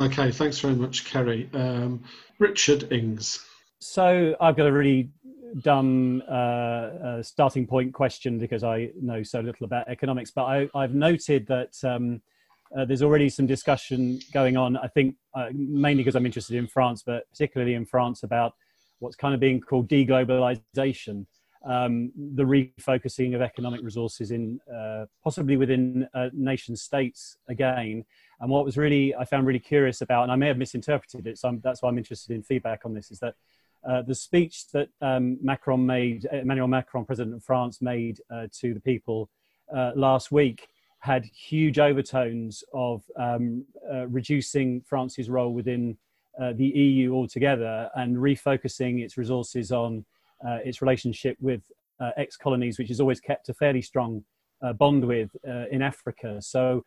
Okay, 0.00 0.32
thanks 0.32 0.58
very 0.58 0.74
much, 0.74 1.04
Kerry. 1.04 1.48
Um, 1.54 2.02
Richard 2.38 2.92
Ings. 2.92 3.44
So 3.78 4.34
I've 4.40 4.56
got 4.56 4.66
a 4.66 4.72
really 4.72 5.10
dumb 5.62 6.22
uh, 6.28 6.32
uh, 6.32 7.22
starting 7.22 7.66
point 7.66 7.94
question 7.94 8.38
because 8.38 8.64
I 8.64 8.90
know 9.00 9.22
so 9.22 9.40
little 9.40 9.64
about 9.64 9.88
economics, 9.88 10.32
but 10.32 10.68
I, 10.74 10.80
have 10.82 10.94
noted 10.94 11.46
that 11.46 11.76
um, 11.84 12.20
uh, 12.76 12.84
there's 12.84 13.02
already 13.02 13.28
some 13.28 13.46
discussion 13.46 14.20
going 14.32 14.56
on. 14.56 14.76
I 14.76 14.88
think 14.88 15.16
uh, 15.34 15.48
mainly 15.52 16.02
because 16.02 16.14
I'm 16.14 16.26
interested 16.26 16.56
in 16.56 16.66
France, 16.66 17.02
but 17.04 17.28
particularly 17.30 17.74
in 17.74 17.86
France 17.86 18.22
about 18.22 18.54
what's 18.98 19.16
kind 19.16 19.34
of 19.34 19.40
being 19.40 19.60
called 19.60 19.88
deglobalization, 19.88 21.26
um, 21.64 22.12
the 22.34 22.44
refocusing 22.44 23.34
of 23.34 23.40
economic 23.40 23.82
resources 23.82 24.30
in 24.30 24.60
uh, 24.74 25.06
possibly 25.22 25.56
within 25.56 26.08
uh, 26.14 26.28
nation 26.32 26.76
states 26.76 27.36
again. 27.48 28.04
And 28.40 28.50
what 28.50 28.64
was 28.64 28.76
really 28.76 29.14
I 29.14 29.24
found 29.24 29.46
really 29.46 29.58
curious 29.58 30.00
about, 30.00 30.24
and 30.24 30.32
I 30.32 30.36
may 30.36 30.48
have 30.48 30.58
misinterpreted 30.58 31.26
it, 31.26 31.38
so 31.38 31.48
I'm, 31.48 31.60
that's 31.60 31.82
why 31.82 31.88
I'm 31.88 31.98
interested 31.98 32.34
in 32.34 32.42
feedback 32.42 32.82
on 32.84 32.94
this, 32.94 33.10
is 33.10 33.18
that 33.20 33.34
uh, 33.88 34.02
the 34.02 34.14
speech 34.14 34.68
that 34.72 34.88
um, 35.00 35.38
Macron 35.40 35.86
made, 35.86 36.26
Emmanuel 36.32 36.68
Macron, 36.68 37.04
President 37.04 37.36
of 37.36 37.44
France, 37.44 37.80
made 37.80 38.20
uh, 38.30 38.48
to 38.60 38.74
the 38.74 38.80
people 38.80 39.30
last 39.94 40.32
week 40.32 40.68
had 41.00 41.24
huge 41.24 41.78
overtones 41.78 42.64
of 42.72 43.02
um, 43.16 43.64
uh, 43.92 44.06
reducing 44.08 44.80
France's 44.82 45.30
role 45.30 45.52
within 45.52 45.96
uh, 46.40 46.52
the 46.54 46.66
EU 46.66 47.14
altogether 47.14 47.90
and 47.96 48.16
refocusing 48.16 49.02
its 49.02 49.16
resources 49.16 49.72
on 49.72 50.04
uh, 50.46 50.58
its 50.64 50.80
relationship 50.80 51.36
with 51.40 51.62
uh, 52.00 52.10
ex 52.16 52.36
colonies, 52.36 52.78
which 52.78 52.88
has 52.88 53.00
always 53.00 53.20
kept 53.20 53.48
a 53.48 53.54
fairly 53.54 53.82
strong 53.82 54.24
uh, 54.62 54.72
bond 54.72 55.04
with 55.04 55.30
uh, 55.48 55.64
in 55.70 55.82
Africa. 55.82 56.40
So 56.40 56.84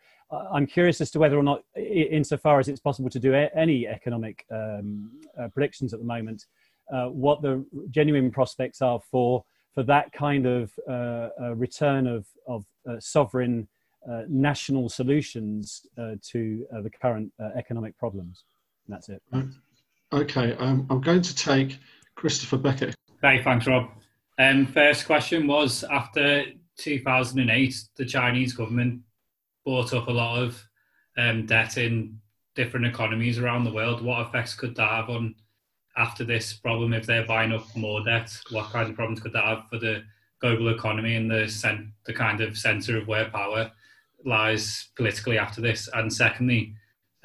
I'm 0.50 0.66
curious 0.66 1.02
as 1.02 1.10
to 1.10 1.18
whether 1.18 1.38
or 1.38 1.42
not, 1.42 1.62
insofar 1.76 2.58
as 2.58 2.68
it's 2.68 2.80
possible 2.80 3.10
to 3.10 3.20
do 3.20 3.34
a- 3.34 3.50
any 3.54 3.86
economic 3.86 4.46
um, 4.50 5.10
predictions 5.52 5.92
at 5.92 6.00
the 6.00 6.06
moment, 6.06 6.46
what 6.88 7.42
the 7.42 7.62
genuine 7.90 8.30
prospects 8.30 8.80
are 8.80 9.00
for 9.10 9.44
for 9.74 9.82
that 9.82 10.10
kind 10.12 10.46
of 10.46 10.72
return 11.58 12.06
of, 12.06 12.26
of 12.48 12.64
sovereign 12.98 13.68
uh, 14.10 14.22
national 14.28 14.88
solutions 14.88 15.86
uh, 15.96 16.12
to 16.22 16.66
uh, 16.74 16.80
the 16.80 16.90
current 16.90 17.32
economic 17.56 17.96
problems. 17.98 18.44
And 18.86 18.96
that's 18.96 19.08
it. 19.08 19.22
Okay, 20.12 20.54
um, 20.54 20.86
I'm 20.90 21.00
going 21.00 21.22
to 21.22 21.34
take 21.34 21.78
Christopher 22.16 22.58
Beckett. 22.58 22.94
Hey, 23.22 23.40
thanks, 23.42 23.66
Rob. 23.66 23.90
Um, 24.38 24.66
first 24.66 25.06
question 25.06 25.46
was 25.46 25.84
after 25.84 26.44
2008, 26.78 27.76
the 27.96 28.04
Chinese 28.04 28.52
government 28.54 29.00
bought 29.64 29.94
up 29.94 30.08
a 30.08 30.12
lot 30.12 30.42
of 30.42 30.68
um, 31.16 31.46
debt 31.46 31.78
in 31.78 32.18
different 32.54 32.86
economies 32.86 33.38
around 33.38 33.64
the 33.64 33.72
world. 33.72 34.02
What 34.02 34.26
effects 34.26 34.54
could 34.54 34.74
that 34.76 34.90
have 34.90 35.10
on 35.10 35.34
after 35.96 36.24
this 36.24 36.52
problem 36.52 36.92
if 36.92 37.06
they're 37.06 37.26
buying 37.26 37.52
up 37.52 37.64
more 37.76 38.02
debt? 38.04 38.36
What 38.50 38.70
kind 38.70 38.88
of 38.88 38.96
problems 38.96 39.20
could 39.20 39.32
that 39.32 39.44
have 39.44 39.68
for 39.70 39.78
the 39.78 40.02
global 40.40 40.74
economy 40.74 41.14
and 41.14 41.30
the 41.30 41.48
cent- 41.48 41.88
the 42.04 42.12
kind 42.12 42.40
of 42.40 42.58
centre 42.58 42.98
of 42.98 43.06
where 43.06 43.30
power 43.30 43.70
lies 44.24 44.88
politically 44.96 45.38
after 45.38 45.60
this? 45.60 45.88
And 45.94 46.12
secondly, 46.12 46.74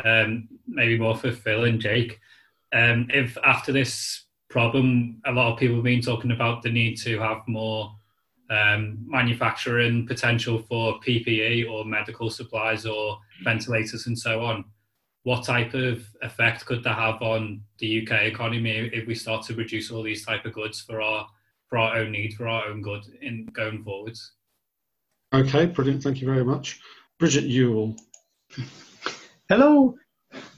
um, 0.03 0.47
maybe 0.67 0.97
more 0.97 1.15
for 1.15 1.31
Phil 1.31 1.65
and 1.65 1.79
Jake, 1.79 2.19
um, 2.73 3.07
if 3.13 3.37
after 3.43 3.71
this 3.71 4.25
problem, 4.49 5.21
a 5.25 5.31
lot 5.31 5.53
of 5.53 5.59
people 5.59 5.75
have 5.75 5.83
been 5.83 6.01
talking 6.01 6.31
about 6.31 6.61
the 6.61 6.69
need 6.69 6.97
to 6.97 7.19
have 7.19 7.47
more 7.47 7.95
um, 8.49 8.97
manufacturing 9.05 10.07
potential 10.07 10.59
for 10.59 10.99
PPE 11.01 11.69
or 11.69 11.85
medical 11.85 12.29
supplies 12.29 12.85
or 12.85 13.19
ventilators 13.43 14.07
and 14.07 14.17
so 14.17 14.43
on. 14.43 14.65
What 15.23 15.43
type 15.43 15.73
of 15.73 16.05
effect 16.21 16.65
could 16.65 16.83
that 16.83 16.97
have 16.97 17.21
on 17.21 17.61
the 17.79 18.01
UK 18.01 18.23
economy 18.23 18.89
if 18.93 19.05
we 19.05 19.15
start 19.15 19.45
to 19.47 19.53
produce 19.53 19.91
all 19.91 20.03
these 20.03 20.25
type 20.25 20.45
of 20.45 20.53
goods 20.53 20.81
for 20.81 21.01
our 21.01 21.27
for 21.67 21.77
our 21.77 21.97
own 21.97 22.13
need, 22.13 22.33
for 22.33 22.47
our 22.47 22.67
own 22.67 22.81
good 22.81 23.03
in 23.21 23.45
going 23.47 23.83
forwards? 23.83 24.31
Okay, 25.33 25.65
brilliant. 25.65 26.03
Thank 26.03 26.21
you 26.21 26.27
very 26.27 26.45
much. 26.45 26.79
Bridget 27.19 27.43
Ewell. 27.43 27.95
Hello. 29.49 29.95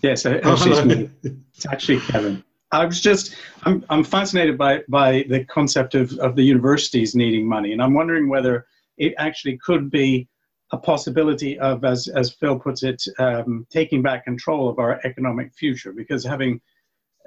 Yes, 0.01 0.25
oh, 0.25 0.39
actually, 0.43 0.71
it's, 0.71 0.85
me. 0.85 1.31
it's 1.53 1.65
actually 1.65 1.99
Kevin. 2.01 2.43
I 2.71 2.85
was 2.85 3.01
just, 3.01 3.35
I'm, 3.63 3.83
I'm 3.89 4.03
fascinated 4.03 4.57
by, 4.57 4.81
by 4.87 5.25
the 5.27 5.43
concept 5.45 5.95
of, 5.95 6.13
of 6.19 6.35
the 6.35 6.43
universities 6.43 7.15
needing 7.15 7.47
money. 7.47 7.73
And 7.73 7.81
I'm 7.81 7.93
wondering 7.93 8.29
whether 8.29 8.67
it 8.97 9.13
actually 9.17 9.57
could 9.57 9.89
be 9.89 10.27
a 10.71 10.77
possibility 10.77 11.57
of, 11.57 11.83
as, 11.83 12.07
as 12.07 12.31
Phil 12.33 12.59
puts 12.59 12.83
it, 12.83 13.03
um, 13.17 13.65
taking 13.71 14.03
back 14.03 14.23
control 14.23 14.69
of 14.69 14.77
our 14.77 14.99
economic 15.03 15.51
future. 15.55 15.93
Because 15.93 16.23
having, 16.23 16.61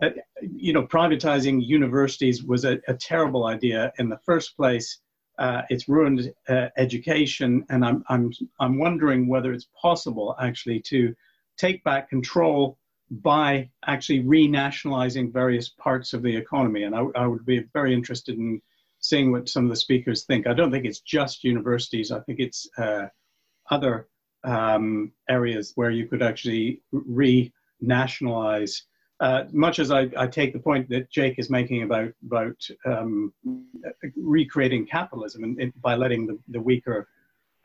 uh, 0.01 0.11
you 0.43 0.73
know, 0.73 0.87
privatizing 0.87 1.67
universities 1.67 2.45
was 2.45 2.65
a, 2.65 2.79
a 2.87 2.95
terrible 2.95 3.47
idea 3.47 3.93
in 3.99 4.09
the 4.09 4.19
first 4.19 4.57
place 4.57 5.01
uh, 5.39 5.63
it's 5.71 5.89
ruined 5.89 6.33
uh, 6.49 6.69
education, 6.77 7.65
and 7.71 7.85
I'm, 7.85 8.05
I'm, 8.09 8.33
I'm 8.61 8.79
wondering 8.79 9.29
whether 9.29 9.53
it's 9.53 9.69
possible 9.81 10.37
actually 10.41 10.81
to 10.89 11.15
take 11.57 11.83
back 11.85 12.09
control 12.09 12.79
by 13.11 13.71
actually 13.87 14.23
renationalizing 14.23 15.33
various 15.33 15.69
parts 15.69 16.13
of 16.13 16.23
the 16.23 16.35
economy. 16.35 16.85
And 16.85 16.95
I, 16.95 17.05
I 17.15 17.27
would 17.27 17.45
be 17.45 17.65
very 17.73 17.93
interested 17.93 18.39
in 18.39 18.63
seeing 19.01 19.33
what 19.33 19.49
some 19.49 19.65
of 19.65 19.71
the 19.71 19.77
speakers 19.77 20.25
think. 20.25 20.47
I 20.47 20.55
don't 20.55 20.71
think 20.71 20.87
it's 20.87 21.01
just 21.01 21.45
universities, 21.45 22.11
I 22.11 22.21
think 22.21 22.39
it's 22.39 22.69
uh, 22.79 23.07
other 23.71 24.09
um, 24.45 25.13
areas 25.29 25.73
where 25.75 25.91
you 25.91 26.07
could 26.07 26.23
actually 26.23 26.83
renationalize 26.95 28.83
uh, 29.23 29.45
much 29.53 29.79
as 29.79 29.93
I, 29.93 30.11
I, 30.17 30.27
take 30.27 30.53
the 30.53 30.59
point 30.59 30.89
that 30.89 31.09
Jake 31.09 31.39
is 31.39 31.49
making 31.49 31.85
about 31.85 32.13
about 32.27 32.69
um, 32.85 33.33
recreating 34.17 34.85
capitalism 34.85 35.45
and, 35.45 35.61
and, 35.61 35.73
by 35.81 35.95
letting 35.95 36.27
the, 36.27 36.37
the 36.49 36.61
weaker 36.61 37.09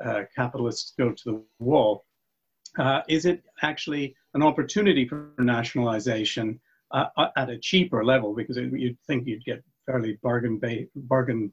uh, 0.05 0.21
capitalists 0.35 0.93
go 0.99 1.11
to 1.11 1.23
the 1.25 1.41
wall, 1.57 2.05
uh, 2.77 3.01
is 3.07 3.25
it 3.25 3.43
actually 3.63 4.15
an 4.35 4.43
opportunity 4.43 5.07
for 5.07 5.31
nationalization 5.39 6.59
uh, 6.91 7.07
at 7.35 7.49
a 7.49 7.57
cheaper 7.57 8.05
level? 8.05 8.35
Because 8.35 8.57
it, 8.57 8.71
you'd 8.71 8.99
think 9.07 9.25
you'd 9.25 9.43
get 9.43 9.63
fairly 9.87 10.19
bargain 10.21 10.59
ba- 10.59 10.85
bargain 10.95 11.51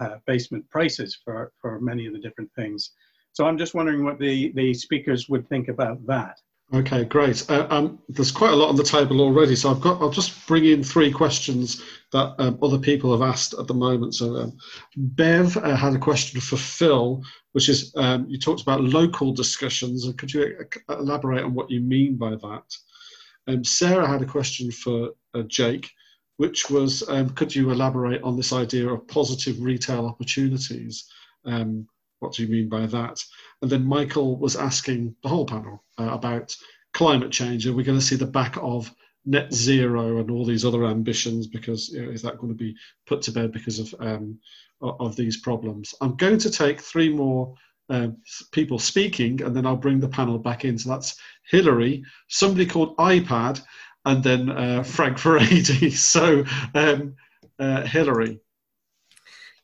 uh, 0.00 0.16
basement 0.26 0.68
prices 0.70 1.20
for 1.22 1.52
for 1.60 1.78
many 1.78 2.06
of 2.06 2.14
the 2.14 2.20
different 2.20 2.50
things. 2.54 2.92
So 3.34 3.44
I'm 3.44 3.58
just 3.58 3.74
wondering 3.74 4.02
what 4.02 4.18
the 4.18 4.50
the 4.52 4.72
speakers 4.72 5.28
would 5.28 5.46
think 5.46 5.68
about 5.68 6.06
that. 6.06 6.40
Okay, 6.74 7.04
great. 7.04 7.44
Uh, 7.50 7.66
um, 7.68 7.98
there's 8.08 8.30
quite 8.30 8.52
a 8.52 8.56
lot 8.56 8.70
on 8.70 8.76
the 8.76 8.82
table 8.82 9.20
already, 9.20 9.54
so 9.54 9.70
I've 9.70 9.82
got. 9.82 10.00
I'll 10.00 10.08
just 10.08 10.46
bring 10.46 10.64
in 10.64 10.82
three 10.82 11.12
questions 11.12 11.82
that 12.12 12.34
um, 12.38 12.58
other 12.62 12.78
people 12.78 13.12
have 13.12 13.28
asked 13.28 13.52
at 13.58 13.66
the 13.66 13.74
moment. 13.74 14.14
So, 14.14 14.36
um, 14.36 14.56
Bev 14.96 15.58
uh, 15.58 15.76
had 15.76 15.94
a 15.94 15.98
question 15.98 16.40
for 16.40 16.56
Phil, 16.56 17.22
which 17.52 17.68
is 17.68 17.92
um, 17.96 18.24
you 18.26 18.38
talked 18.38 18.62
about 18.62 18.80
local 18.80 19.32
discussions, 19.32 20.06
and 20.06 20.16
could 20.16 20.32
you 20.32 20.56
uh, 20.88 20.96
elaborate 20.96 21.44
on 21.44 21.52
what 21.52 21.70
you 21.70 21.80
mean 21.80 22.16
by 22.16 22.30
that? 22.30 22.76
Um, 23.48 23.64
Sarah 23.64 24.08
had 24.08 24.22
a 24.22 24.26
question 24.26 24.70
for 24.70 25.10
uh, 25.34 25.42
Jake, 25.42 25.90
which 26.38 26.70
was 26.70 27.06
um, 27.06 27.28
could 27.30 27.54
you 27.54 27.70
elaborate 27.70 28.22
on 28.22 28.34
this 28.34 28.54
idea 28.54 28.88
of 28.88 29.06
positive 29.08 29.60
retail 29.60 30.06
opportunities? 30.06 31.04
What 32.22 32.32
do 32.32 32.44
you 32.44 32.48
mean 32.48 32.68
by 32.68 32.86
that? 32.86 33.22
And 33.60 33.70
then 33.70 33.84
Michael 33.84 34.38
was 34.38 34.54
asking 34.56 35.14
the 35.22 35.28
whole 35.28 35.44
panel 35.44 35.82
uh, 35.98 36.10
about 36.10 36.56
climate 36.94 37.32
change. 37.32 37.66
Are 37.66 37.72
we 37.72 37.82
going 37.82 37.98
to 37.98 38.04
see 38.04 38.16
the 38.16 38.26
back 38.26 38.56
of 38.60 38.92
net 39.24 39.52
zero 39.52 40.18
and 40.18 40.30
all 40.30 40.44
these 40.44 40.64
other 40.64 40.86
ambitions? 40.86 41.48
Because 41.48 41.88
you 41.88 42.06
know, 42.06 42.12
is 42.12 42.22
that 42.22 42.38
going 42.38 42.52
to 42.52 42.58
be 42.58 42.76
put 43.06 43.22
to 43.22 43.32
bed 43.32 43.52
because 43.52 43.80
of 43.80 43.94
um, 43.98 44.38
of 44.80 45.16
these 45.16 45.38
problems? 45.38 45.94
I'm 46.00 46.16
going 46.16 46.38
to 46.38 46.50
take 46.50 46.80
three 46.80 47.08
more 47.08 47.54
uh, 47.90 48.08
people 48.52 48.78
speaking, 48.78 49.42
and 49.42 49.54
then 49.54 49.66
I'll 49.66 49.76
bring 49.76 49.98
the 49.98 50.08
panel 50.08 50.38
back 50.38 50.64
in. 50.64 50.78
So 50.78 50.90
that's 50.90 51.16
Hillary, 51.50 52.04
somebody 52.28 52.66
called 52.66 52.96
iPad, 52.98 53.60
and 54.04 54.22
then 54.22 54.48
uh, 54.48 54.82
Frank 54.84 55.18
Furedi. 55.18 55.92
So 55.96 56.44
um, 56.74 57.16
uh, 57.58 57.82
Hillary. 57.82 58.38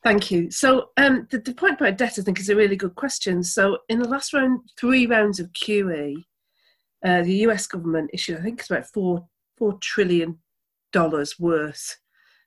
Thank 0.05 0.30
you. 0.30 0.51
So 0.51 0.90
um, 0.96 1.26
the, 1.30 1.38
the 1.38 1.55
point 1.55 1.80
about 1.80 1.99
debt, 1.99 2.18
I 2.18 2.22
think, 2.22 2.38
is 2.38 2.49
a 2.49 2.57
really 2.57 2.76
good 2.76 2.94
question. 2.94 3.42
So 3.42 3.78
in 3.88 3.99
the 3.99 4.09
last 4.09 4.32
round, 4.32 4.61
three 4.78 5.07
rounds 5.07 5.40
of 5.40 5.53
QE, 5.53 6.24
uh, 7.05 7.22
the 7.22 7.34
US 7.46 7.66
government 7.66 8.11
issued, 8.12 8.38
I 8.38 8.42
think 8.42 8.61
it's 8.61 8.70
about 8.70 8.86
four 8.86 9.26
four 9.57 9.76
trillion 9.80 10.38
dollars 10.92 11.38
worth 11.38 11.96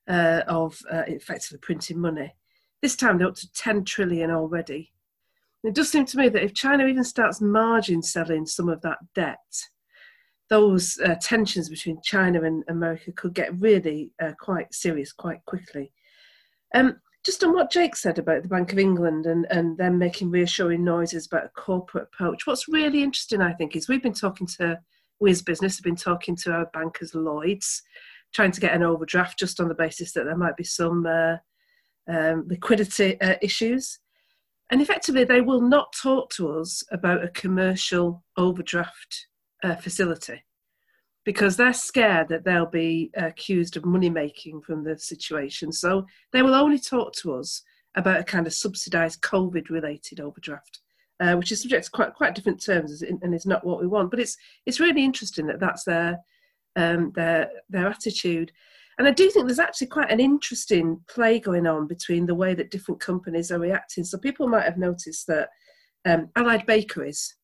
uh, 0.07 0.41
of 0.47 0.79
uh, 0.91 1.03
effectively 1.07 1.59
printing 1.61 1.99
money. 1.99 2.33
This 2.81 2.95
time 2.95 3.17
they're 3.17 3.27
up 3.27 3.35
to 3.35 3.51
10 3.53 3.83
trillion 3.83 4.31
already. 4.31 4.91
It 5.63 5.75
does 5.75 5.91
seem 5.91 6.05
to 6.05 6.17
me 6.17 6.29
that 6.29 6.43
if 6.43 6.55
China 6.55 6.87
even 6.87 7.03
starts 7.03 7.39
margin 7.39 8.01
selling 8.01 8.47
some 8.47 8.67
of 8.67 8.81
that 8.81 8.97
debt, 9.13 9.37
those 10.49 10.99
uh, 11.05 11.15
tensions 11.21 11.69
between 11.69 12.01
China 12.03 12.43
and 12.43 12.63
America 12.67 13.11
could 13.11 13.33
get 13.33 13.59
really 13.59 14.11
uh, 14.21 14.31
quite 14.39 14.73
serious 14.73 15.13
quite 15.13 15.45
quickly. 15.45 15.93
Um, 16.73 16.99
just 17.23 17.43
on 17.43 17.53
what 17.53 17.71
Jake 17.71 17.95
said 17.95 18.17
about 18.17 18.41
the 18.41 18.49
Bank 18.49 18.71
of 18.71 18.79
England 18.79 19.25
and, 19.25 19.45
and 19.51 19.77
them 19.77 19.97
making 19.97 20.31
reassuring 20.31 20.83
noises 20.83 21.27
about 21.27 21.45
a 21.45 21.49
corporate 21.49 22.05
approach, 22.11 22.47
what's 22.47 22.67
really 22.67 23.03
interesting, 23.03 23.41
I 23.41 23.53
think, 23.53 23.75
is 23.75 23.87
we've 23.87 24.01
been 24.01 24.13
talking 24.13 24.47
to 24.57 24.79
Wiz 25.19 25.41
Business, 25.41 25.77
have 25.77 25.83
been 25.83 25.95
talking 25.95 26.35
to 26.37 26.51
our 26.51 26.65
bankers, 26.73 27.13
Lloyds, 27.13 27.83
trying 28.33 28.51
to 28.51 28.61
get 28.61 28.73
an 28.73 28.81
overdraft 28.81 29.37
just 29.37 29.59
on 29.59 29.67
the 29.67 29.75
basis 29.75 30.13
that 30.13 30.23
there 30.23 30.37
might 30.37 30.57
be 30.57 30.63
some 30.63 31.05
uh, 31.05 31.37
um, 32.07 32.45
liquidity 32.47 33.19
uh, 33.21 33.35
issues. 33.41 33.99
And 34.71 34.81
effectively, 34.81 35.25
they 35.25 35.41
will 35.41 35.61
not 35.61 35.93
talk 35.93 36.29
to 36.31 36.49
us 36.57 36.83
about 36.91 37.23
a 37.23 37.29
commercial 37.29 38.23
overdraft 38.37 39.27
uh, 39.63 39.75
facility 39.75 40.43
because 41.23 41.55
they're 41.55 41.73
scared 41.73 42.27
that 42.29 42.43
they'll 42.43 42.65
be 42.65 43.11
accused 43.15 43.77
of 43.77 43.85
money 43.85 44.09
making 44.09 44.61
from 44.61 44.83
the 44.83 44.97
situation. 44.97 45.71
So 45.71 46.05
they 46.33 46.41
will 46.41 46.55
only 46.55 46.79
talk 46.79 47.13
to 47.17 47.35
us 47.35 47.61
about 47.95 48.21
a 48.21 48.23
kind 48.23 48.47
of 48.47 48.53
subsidised 48.53 49.21
COVID 49.21 49.69
related 49.69 50.19
overdraft. 50.19 50.79
Uh, 51.19 51.35
which 51.35 51.51
is 51.51 51.61
subject 51.61 51.85
to 51.85 51.91
quite 51.91 52.15
quite 52.15 52.33
different 52.33 52.59
terms 52.59 53.03
and 53.03 53.35
is 53.35 53.45
not 53.45 53.63
what 53.63 53.79
we 53.79 53.85
want. 53.85 54.09
But 54.09 54.19
it's 54.19 54.35
it's 54.65 54.79
really 54.79 55.05
interesting 55.05 55.45
that 55.47 55.59
that's 55.59 55.83
their 55.83 56.17
um, 56.75 57.11
their 57.13 57.51
their 57.69 57.87
attitude. 57.87 58.51
And 58.97 59.07
I 59.07 59.11
do 59.11 59.29
think 59.29 59.45
there's 59.45 59.59
actually 59.59 59.87
quite 59.87 60.11
an 60.11 60.19
interesting 60.19 60.99
play 61.07 61.39
going 61.39 61.67
on 61.67 61.85
between 61.87 62.25
the 62.25 62.33
way 62.33 62.55
that 62.55 62.71
different 62.71 62.99
companies 62.99 63.51
are 63.51 63.59
reacting. 63.59 64.03
So 64.03 64.17
people 64.17 64.47
might 64.47 64.65
have 64.65 64.79
noticed 64.79 65.27
that 65.27 65.49
um, 66.05 66.29
Allied 66.35 66.65
Bakeries 66.65 67.35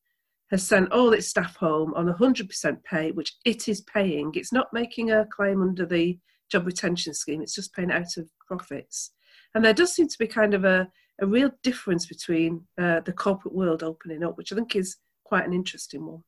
has 0.50 0.66
sent 0.66 0.92
all 0.92 1.12
its 1.12 1.28
staff 1.28 1.56
home 1.56 1.92
on 1.94 2.06
100% 2.06 2.84
pay, 2.84 3.10
which 3.12 3.34
it 3.44 3.68
is 3.68 3.82
paying. 3.82 4.32
It's 4.34 4.52
not 4.52 4.72
making 4.72 5.10
a 5.10 5.26
claim 5.26 5.62
under 5.62 5.84
the 5.84 6.18
job 6.50 6.66
retention 6.66 7.12
scheme, 7.12 7.42
it's 7.42 7.54
just 7.54 7.74
paying 7.74 7.90
out 7.90 8.16
of 8.16 8.28
profits. 8.46 9.12
And 9.54 9.64
there 9.64 9.74
does 9.74 9.94
seem 9.94 10.08
to 10.08 10.18
be 10.18 10.26
kind 10.26 10.54
of 10.54 10.64
a, 10.64 10.88
a 11.20 11.26
real 11.26 11.50
difference 11.62 12.06
between 12.06 12.62
uh, 12.80 13.00
the 13.00 13.12
corporate 13.12 13.54
world 13.54 13.82
opening 13.82 14.24
up, 14.24 14.38
which 14.38 14.52
I 14.52 14.56
think 14.56 14.74
is 14.76 14.96
quite 15.24 15.46
an 15.46 15.52
interesting 15.52 16.06
one. 16.06 16.22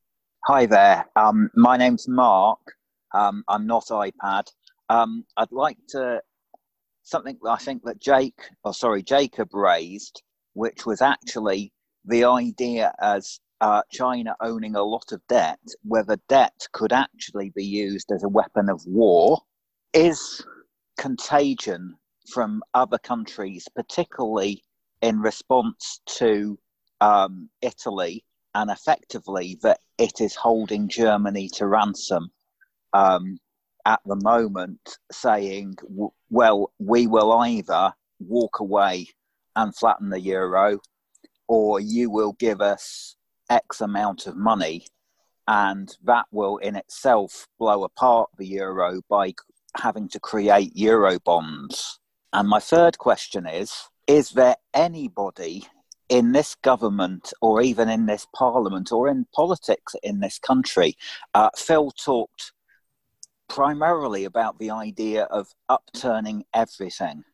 Hi 0.45 0.65
there. 0.65 1.05
Um, 1.15 1.49
my 1.55 1.77
name's 1.77 2.07
Mark. 2.07 2.59
Um, 3.13 3.43
I'm 3.47 3.65
not 3.65 3.85
iPad. 3.87 4.47
Um, 4.89 5.25
I'd 5.37 5.51
like 5.51 5.77
to 5.89 6.21
something 7.03 7.37
I 7.47 7.57
think 7.57 7.83
that 7.85 7.99
Jake, 7.99 8.39
or 8.63 8.73
sorry, 8.73 9.03
Jacob 9.03 9.53
raised, 9.53 10.21
which 10.53 10.85
was 10.85 11.01
actually 11.01 11.73
the 12.05 12.25
idea 12.25 12.93
as 13.01 13.39
uh, 13.61 13.83
China 13.91 14.35
owning 14.41 14.75
a 14.75 14.83
lot 14.83 15.11
of 15.11 15.21
debt, 15.27 15.59
whether 15.83 16.17
debt 16.27 16.67
could 16.73 16.91
actually 16.91 17.51
be 17.55 17.63
used 17.63 18.11
as 18.11 18.23
a 18.23 18.29
weapon 18.29 18.69
of 18.69 18.81
war, 18.87 19.39
is 19.93 20.43
contagion 20.97 21.95
from 22.33 22.63
other 22.73 22.97
countries, 22.97 23.67
particularly 23.75 24.63
in 25.01 25.19
response 25.19 26.01
to 26.05 26.57
um, 27.01 27.49
Italy, 27.61 28.23
and 28.55 28.71
effectively 28.71 29.57
that 29.61 29.79
it 29.97 30.19
is 30.19 30.35
holding 30.35 30.89
Germany 30.89 31.47
to 31.53 31.67
ransom 31.67 32.31
um, 32.93 33.39
at 33.85 33.99
the 34.05 34.15
moment, 34.15 34.97
saying, 35.11 35.75
well, 36.29 36.71
we 36.79 37.05
will 37.05 37.31
either 37.31 37.93
walk 38.19 38.59
away 38.59 39.07
and 39.55 39.75
flatten 39.75 40.09
the 40.09 40.19
euro, 40.19 40.79
or 41.47 41.79
you 41.79 42.09
will 42.09 42.33
give 42.33 42.61
us 42.61 43.15
X 43.51 43.81
amount 43.81 44.27
of 44.27 44.37
money, 44.37 44.87
and 45.45 45.95
that 46.05 46.25
will 46.31 46.57
in 46.57 46.77
itself 46.77 47.47
blow 47.59 47.83
apart 47.83 48.29
the 48.37 48.47
euro 48.47 49.01
by 49.09 49.33
having 49.75 50.07
to 50.09 50.19
create 50.19 50.71
euro 50.75 51.19
bonds. 51.19 51.99
And 52.31 52.47
my 52.47 52.59
third 52.59 52.97
question 52.97 53.45
is 53.45 53.73
Is 54.07 54.29
there 54.29 54.55
anybody 54.73 55.67
in 56.07 56.31
this 56.31 56.55
government 56.55 57.33
or 57.41 57.61
even 57.61 57.89
in 57.89 58.05
this 58.05 58.25
parliament 58.33 58.93
or 58.93 59.09
in 59.09 59.25
politics 59.35 59.95
in 60.01 60.21
this 60.21 60.39
country? 60.39 60.95
Uh, 61.33 61.49
Phil 61.57 61.91
talked 61.91 62.53
primarily 63.49 64.23
about 64.23 64.59
the 64.59 64.71
idea 64.71 65.23
of 65.23 65.49
upturning 65.67 66.45
everything. 66.53 67.25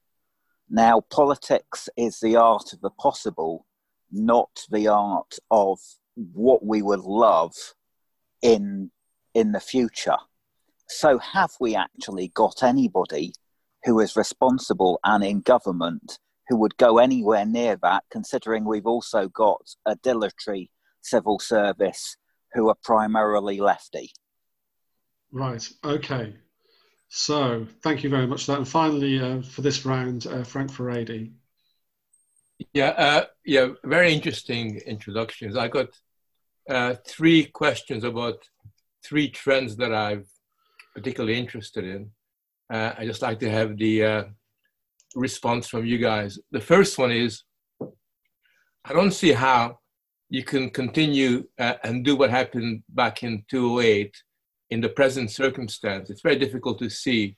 Now, 0.68 1.01
politics 1.01 1.89
is 1.95 2.20
the 2.20 2.36
art 2.36 2.74
of 2.74 2.82
the 2.82 2.89
possible, 2.89 3.68
not 4.11 4.65
the 4.72 4.88
art 4.88 5.38
of 5.51 5.80
what 6.34 6.65
we 6.65 6.82
would 6.82 7.01
love 7.01 7.53
in 8.41 8.91
in 9.34 9.51
the 9.51 9.59
future. 9.59 10.18
So, 10.89 11.20
have 11.20 11.51
we 11.59 11.76
actually 11.76 12.30
got 12.30 12.63
anybody 12.63 13.34
who 13.84 13.99
is 13.99 14.15
responsible 14.15 14.99
and 15.03 15.24
in 15.24 15.41
government 15.41 16.18
who 16.47 16.57
would 16.57 16.78
go 16.78 16.97
anywhere 16.97 17.45
near 17.45 17.78
that? 17.84 18.03
Considering 18.09 18.65
we've 18.65 18.88
also 18.88 19.28
got 19.28 19.61
a 19.86 19.95
dilatory 19.95 20.72
civil 21.01 21.39
service 21.39 22.18
who 22.53 22.70
are 22.70 22.78
primarily 22.84 23.59
lefty. 23.59 24.11
Right. 25.32 25.70
Okay. 25.84 26.36
So, 27.09 27.68
thank 27.84 28.03
you 28.03 28.09
very 28.09 28.28
much 28.28 28.45
for 28.45 28.53
that. 28.53 28.57
And 28.59 28.68
finally, 28.68 29.20
uh, 29.20 29.41
for 29.41 29.61
this 29.61 29.86
round, 29.86 30.26
uh, 30.28 30.43
Frank 30.43 30.72
Furedi. 30.72 31.32
Yeah, 32.74 32.89
uh, 32.89 33.26
yeah, 33.45 33.70
very 33.84 34.13
interesting 34.13 34.78
introductions. 34.78 35.55
I 35.55 35.68
got 35.68 35.89
uh, 36.70 36.95
three 37.05 37.45
questions 37.45 38.03
about 38.03 38.38
three 39.03 39.30
trends 39.30 39.76
that 39.78 39.93
I'm 39.93 40.26
particularly 40.95 41.38
interested 41.38 41.86
in. 41.86 42.11
Uh, 42.72 42.93
I 42.97 43.05
just 43.05 43.22
like 43.22 43.39
to 43.39 43.49
have 43.49 43.78
the 43.78 44.03
uh, 44.03 44.24
response 45.15 45.68
from 45.68 45.86
you 45.86 45.97
guys. 45.97 46.39
The 46.51 46.61
first 46.61 46.97
one 46.97 47.11
is 47.11 47.43
I 47.82 48.93
don't 48.93 49.11
see 49.11 49.32
how 49.32 49.80
you 50.30 50.43
can 50.43 50.70
continue 50.70 51.47
uh, 51.57 51.76
and 51.84 52.03
do 52.03 52.15
what 52.15 52.30
happened 52.30 52.84
back 52.89 53.24
in 53.24 53.43
2008 53.49 54.13
in 54.70 54.82
the 54.82 54.89
present 54.89 55.32
circumstance. 55.32 56.09
It's 56.09 56.22
very 56.22 56.38
difficult 56.38 56.80
to 56.80 56.89
see 56.89 57.38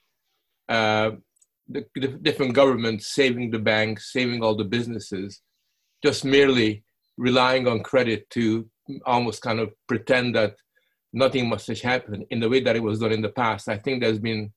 uh, 0.67 1.11
the, 1.67 1.85
the 1.95 2.07
different 2.07 2.53
governments 2.53 3.07
saving 3.07 3.51
the 3.51 3.59
banks, 3.59 4.11
saving 4.11 4.43
all 4.43 4.55
the 4.55 4.63
businesses, 4.63 5.41
just 6.03 6.25
merely 6.25 6.83
relying 7.17 7.67
on 7.67 7.83
credit 7.83 8.27
to 8.31 8.67
almost 9.05 9.41
kind 9.41 9.59
of 9.59 9.73
pretend 9.87 10.35
that 10.35 10.55
nothing 11.13 11.49
must 11.49 11.67
have 11.67 11.81
happened 11.81 12.25
in 12.29 12.39
the 12.39 12.49
way 12.49 12.59
that 12.61 12.75
it 12.75 12.83
was 12.83 12.99
done 12.99 13.11
in 13.11 13.21
the 13.21 13.29
past. 13.29 13.67
I 13.67 13.77
think 13.77 14.01
there's 14.01 14.19
been 14.19 14.51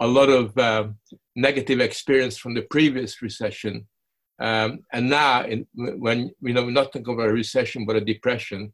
a 0.00 0.06
lot 0.06 0.28
of 0.28 0.56
uh, 0.58 0.88
negative 1.36 1.80
experience 1.80 2.36
from 2.36 2.54
the 2.54 2.62
previous 2.62 3.22
recession. 3.22 3.86
Um, 4.38 4.80
and 4.92 5.08
now, 5.10 5.44
in, 5.44 5.66
when 5.74 6.32
you 6.40 6.54
know, 6.54 6.68
not 6.68 6.92
talking 6.92 7.14
about 7.14 7.28
a 7.28 7.32
recession 7.32 7.84
but 7.86 7.96
a 7.96 8.00
depression, 8.00 8.72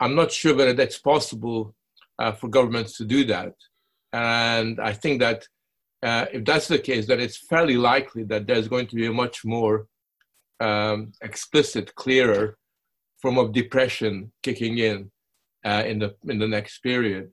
I'm 0.00 0.14
not 0.14 0.32
sure 0.32 0.54
whether 0.54 0.72
that's 0.72 0.98
possible 0.98 1.74
uh, 2.18 2.32
for 2.32 2.48
governments 2.48 2.96
to 2.98 3.04
do 3.04 3.24
that. 3.26 3.54
And 4.12 4.80
I 4.80 4.92
think 4.92 5.20
that 5.20 5.46
uh, 6.02 6.26
if 6.32 6.44
that's 6.44 6.68
the 6.68 6.78
case, 6.78 7.06
that 7.06 7.20
it's 7.20 7.38
fairly 7.38 7.76
likely 7.76 8.24
that 8.24 8.46
there's 8.46 8.68
going 8.68 8.88
to 8.88 8.96
be 8.96 9.06
a 9.06 9.12
much 9.12 9.44
more 9.44 9.86
um, 10.60 11.12
explicit, 11.22 11.94
clearer 11.94 12.58
form 13.22 13.38
of 13.38 13.52
depression 13.52 14.32
kicking 14.42 14.78
in 14.78 15.10
uh, 15.64 15.84
in 15.86 16.00
the 16.00 16.14
in 16.28 16.38
the 16.38 16.48
next 16.48 16.80
period. 16.80 17.30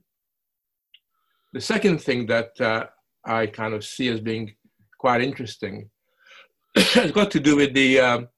The 1.52 1.60
second 1.60 2.00
thing 2.00 2.26
that 2.26 2.58
uh, 2.60 2.86
I 3.24 3.46
kind 3.46 3.74
of 3.74 3.84
see 3.84 4.08
as 4.08 4.20
being 4.20 4.54
quite 4.98 5.20
interesting 5.20 5.90
has 6.76 7.10
got 7.10 7.30
to 7.32 7.40
do 7.40 7.56
with 7.56 7.74
the 7.74 7.98
um, 7.98 8.28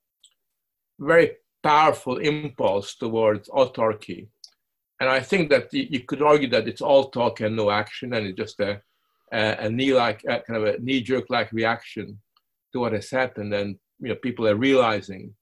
very 0.99 1.33
powerful 1.63 2.19
impulse 2.19 2.97
towards 2.97 3.49
autarky. 3.51 4.29
And 5.01 5.11
I 5.11 5.21
think 5.21 5.51
that 5.51 5.73
you 5.73 6.01
could 6.01 6.23
argue 6.23 6.49
that 6.51 6.69
it's 6.69 6.81
all 6.81 7.11
talk 7.11 7.41
and 7.41 7.57
no 7.57 7.71
action, 7.71 8.15
and 8.15 8.27
it's 8.27 8.39
just 8.39 8.61
a, 8.61 8.81
a, 9.33 9.67
a 9.67 9.69
knee-like, 9.69 10.23
a 10.29 10.41
kind 10.41 10.63
of 10.63 10.75
a 10.75 10.79
knee-jerk-like 10.79 11.53
reaction 11.53 12.21
to 12.73 12.79
what 12.79 12.93
has 12.93 13.11
happened. 13.11 13.53
And 13.53 13.77
you 13.99 14.11
know, 14.11 14.15
people 14.15 14.47
are 14.47 14.57
realizing 14.57 15.35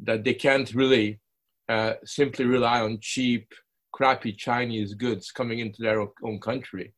that 0.00 0.24
they 0.24 0.34
can't 0.34 0.72
really 0.74 1.20
uh, 1.68 1.94
simply 2.04 2.44
rely 2.44 2.80
on 2.80 2.98
cheap, 3.00 3.52
crappy 3.92 4.32
Chinese 4.32 4.94
goods 4.94 5.30
coming 5.30 5.60
into 5.60 5.82
their 5.82 6.06
own 6.22 6.40
country. 6.40 6.92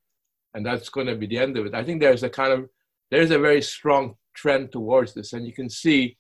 And 0.55 0.65
that's 0.65 0.89
going 0.89 1.07
to 1.07 1.17
be 1.17 1.27
the 1.27 1.39
end 1.39 1.57
of 1.57 1.67
it. 1.67 1.75
I 1.75 1.85
think 1.85 2.01
there's 2.01 2.23
a 2.23 2.31
kind 2.31 2.53
of, 2.53 2.69
there's 3.11 3.31
a 3.31 3.39
very 3.39 3.63
strong 3.63 4.15
trend 4.35 4.73
towards 4.73 5.13
this. 5.13 5.33
And 5.33 5.47
you 5.47 5.53
can 5.53 5.69
see 5.69 6.17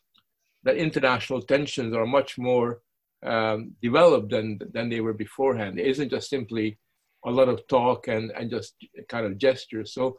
that 0.65 0.77
international 0.77 1.41
tensions 1.43 1.95
are 1.95 2.07
much 2.07 2.37
more 2.39 2.81
um, 3.25 3.73
developed 3.83 4.31
than 4.31 4.59
than 4.73 4.89
they 4.89 5.01
were 5.01 5.15
beforehand. 5.15 5.79
It 5.79 5.87
isn't 5.87 6.11
just 6.11 6.29
simply 6.29 6.79
a 7.25 7.31
lot 7.31 7.49
of 7.49 7.67
talk 7.67 8.09
and 8.09 8.31
and 8.33 8.51
just 8.51 8.75
kind 9.09 9.27
of 9.27 9.39
gestures. 9.39 9.93
So 9.95 10.17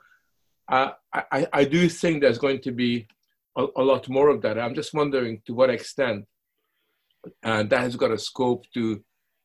uh, 0.69 0.91
I 1.13 1.47
I 1.53 1.63
do 1.63 1.87
think 1.89 2.21
there's 2.21 2.37
going 2.37 2.61
to 2.61 2.71
be 2.71 3.07
a, 3.55 3.65
a, 3.77 3.83
lot 3.83 4.09
more 4.09 4.29
of 4.29 4.41
that. 4.41 4.59
I'm 4.59 4.75
just 4.75 4.93
wondering 4.93 5.41
to 5.45 5.53
what 5.53 5.69
extent 5.69 6.25
uh, 7.43 7.63
that 7.63 7.81
has 7.81 7.95
got 7.95 8.11
a 8.11 8.17
scope 8.17 8.65
to 8.73 9.01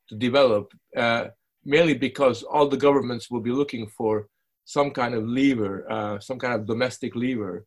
to 0.08 0.14
develop. 0.16 0.72
Uh, 0.96 1.26
mainly 1.64 1.94
because 1.94 2.42
all 2.42 2.66
the 2.66 2.76
governments 2.76 3.30
will 3.30 3.40
be 3.40 3.52
looking 3.52 3.86
for 3.86 4.26
some 4.64 4.90
kind 4.90 5.14
of 5.14 5.24
lever, 5.24 5.90
uh, 5.90 6.18
some 6.18 6.38
kind 6.38 6.54
of 6.54 6.66
domestic 6.66 7.14
lever 7.14 7.64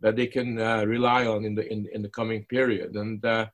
that 0.00 0.16
they 0.16 0.26
can 0.26 0.60
uh, 0.60 0.84
rely 0.84 1.26
on 1.26 1.44
in 1.44 1.54
the 1.54 1.70
in, 1.72 1.86
in 1.92 2.02
the 2.02 2.08
coming 2.08 2.44
period. 2.46 2.94
And 2.96 3.24
uh, 3.24 3.46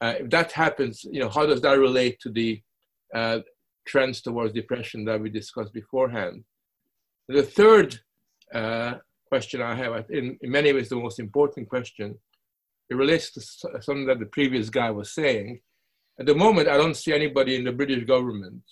uh 0.00 0.14
if 0.20 0.30
that 0.30 0.52
happens, 0.52 1.04
you 1.04 1.20
know, 1.20 1.28
how 1.28 1.44
does 1.46 1.60
that 1.62 1.78
relate 1.78 2.18
to 2.20 2.30
the 2.30 2.62
trends 3.84 4.22
towards 4.22 4.52
depression 4.52 5.04
that 5.04 5.20
we 5.20 5.28
discussed 5.28 5.72
beforehand? 5.72 6.44
The 7.28 7.42
third 7.42 8.00
question 9.32 9.62
I 9.62 9.74
have, 9.74 9.92
in, 10.10 10.38
in 10.42 10.50
many 10.50 10.72
ways, 10.72 10.88
the 10.88 10.96
most 10.96 11.18
important 11.18 11.68
question, 11.68 12.18
it 12.92 12.96
relates 12.96 13.32
to 13.32 13.40
something 13.80 14.06
that 14.06 14.18
the 14.18 14.26
previous 14.26 14.68
guy 14.68 14.90
was 14.90 15.12
saying. 15.12 15.60
At 16.20 16.26
the 16.26 16.34
moment, 16.34 16.68
I 16.68 16.76
don't 16.76 16.96
see 16.96 17.12
anybody 17.12 17.56
in 17.56 17.64
the 17.64 17.72
British 17.72 18.04
government 18.04 18.62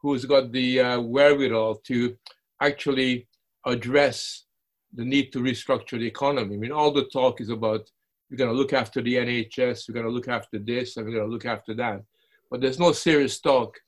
who's 0.00 0.24
got 0.24 0.50
the 0.50 0.98
wherewithal 0.98 1.76
to 1.86 2.16
actually 2.60 3.28
address 3.64 4.44
the 4.92 5.04
need 5.04 5.32
to 5.32 5.38
restructure 5.38 5.98
the 5.98 6.06
economy. 6.06 6.56
I 6.56 6.58
mean, 6.58 6.72
all 6.72 6.90
the 6.90 7.04
talk 7.04 7.40
is 7.40 7.50
about 7.50 7.88
we're 8.28 8.36
going 8.36 8.50
to 8.50 8.56
look 8.56 8.72
after 8.72 9.00
the 9.00 9.14
NHS, 9.14 9.88
we're 9.88 9.94
going 9.94 10.06
to 10.06 10.12
look 10.12 10.28
after 10.28 10.58
this, 10.58 10.96
and 10.96 11.06
we're 11.06 11.12
going 11.12 11.28
to 11.28 11.32
look 11.32 11.46
after 11.46 11.74
that. 11.74 12.02
But 12.50 12.60
there's 12.60 12.78
no 12.80 12.92
serious 12.92 13.40
talk 13.40 13.78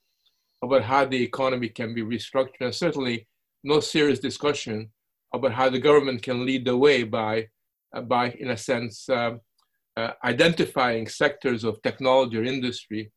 about 0.63 0.83
how 0.83 1.05
the 1.05 1.21
economy 1.21 1.69
can 1.69 1.95
be 1.95 2.03
restructured, 2.03 2.61
and 2.61 2.75
certainly 2.75 3.27
no 3.65 3.81
serious 3.81 4.21
discussion 4.21 4.91
about 5.33 5.53
how 5.53 5.69
the 5.69 5.81
government 5.81 6.23
can 6.23 6.47
lead 6.47 6.65
the 6.65 6.77
way 6.77 7.03
by, 7.03 7.49
uh, 7.95 8.03
by 8.03 8.31
in 8.39 8.51
a 8.51 8.57
sense, 8.57 9.09
um, 9.09 9.41
uh, 9.97 10.11
identifying 10.25 11.07
sectors 11.07 11.65
of 11.65 11.81
technology 11.83 12.39
or 12.39 12.45
industry 12.45 13.13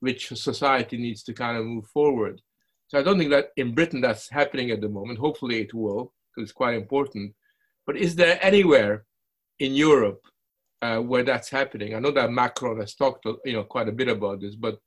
which 0.00 0.28
society 0.28 0.96
needs 0.96 1.22
to 1.24 1.32
kind 1.32 1.56
of 1.56 1.64
move 1.64 1.86
forward. 1.86 2.40
So 2.88 2.98
I 2.98 3.02
don't 3.02 3.18
think 3.18 3.30
that 3.30 3.48
in 3.56 3.74
Britain 3.74 4.00
that's 4.00 4.28
happening 4.30 4.70
at 4.70 4.80
the 4.80 4.88
moment. 4.88 5.18
Hopefully 5.18 5.60
it 5.60 5.74
will, 5.74 6.12
because 6.30 6.48
it's 6.48 6.52
quite 6.52 6.74
important. 6.74 7.34
But 7.86 7.96
is 7.96 8.14
there 8.14 8.38
anywhere 8.42 9.04
in 9.58 9.74
Europe 9.74 10.20
uh, 10.82 10.98
where 10.98 11.22
that's 11.22 11.50
happening? 11.50 11.94
I 11.94 11.98
know 11.98 12.12
that 12.12 12.30
Macron 12.30 12.80
has 12.80 12.94
talked, 12.94 13.26
you 13.44 13.52
know, 13.52 13.64
quite 13.64 13.88
a 13.88 13.92
bit 13.92 14.08
about 14.08 14.40
this, 14.40 14.54
but 14.54 14.78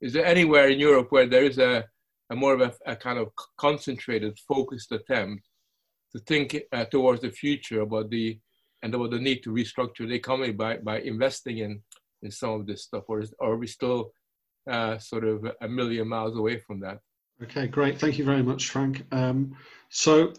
is 0.00 0.12
there 0.12 0.26
anywhere 0.26 0.68
in 0.68 0.78
Europe 0.78 1.08
where 1.10 1.26
there 1.26 1.44
is 1.44 1.58
a, 1.58 1.84
a 2.30 2.36
more 2.36 2.54
of 2.54 2.60
a, 2.60 2.74
a, 2.86 2.96
kind 2.96 3.18
of 3.18 3.28
concentrated, 3.56 4.38
focused 4.46 4.92
attempt 4.92 5.48
to 6.12 6.18
think 6.20 6.56
uh, 6.72 6.84
towards 6.86 7.22
the 7.22 7.30
future 7.30 7.80
about 7.80 8.10
the 8.10 8.38
and 8.82 8.94
about 8.94 9.10
the 9.10 9.18
need 9.18 9.42
to 9.42 9.50
restructure 9.50 10.06
the 10.06 10.14
economy 10.14 10.52
by, 10.52 10.76
by 10.78 11.00
investing 11.00 11.58
in, 11.58 11.82
in 12.22 12.30
some 12.30 12.50
of 12.50 12.66
this 12.66 12.84
stuff, 12.84 13.04
or, 13.08 13.20
is, 13.20 13.34
are 13.40 13.56
we 13.56 13.66
still 13.66 14.12
uh, 14.70 14.98
sort 14.98 15.24
of 15.24 15.46
a 15.60 15.68
million 15.68 16.08
miles 16.08 16.36
away 16.36 16.58
from 16.58 16.80
that? 16.80 16.98
Okay, 17.42 17.66
great. 17.66 17.98
Thank 17.98 18.18
you 18.18 18.24
very 18.24 18.42
much, 18.42 18.70
Frank. 18.70 19.04
Um, 19.12 19.56
so 19.90 20.32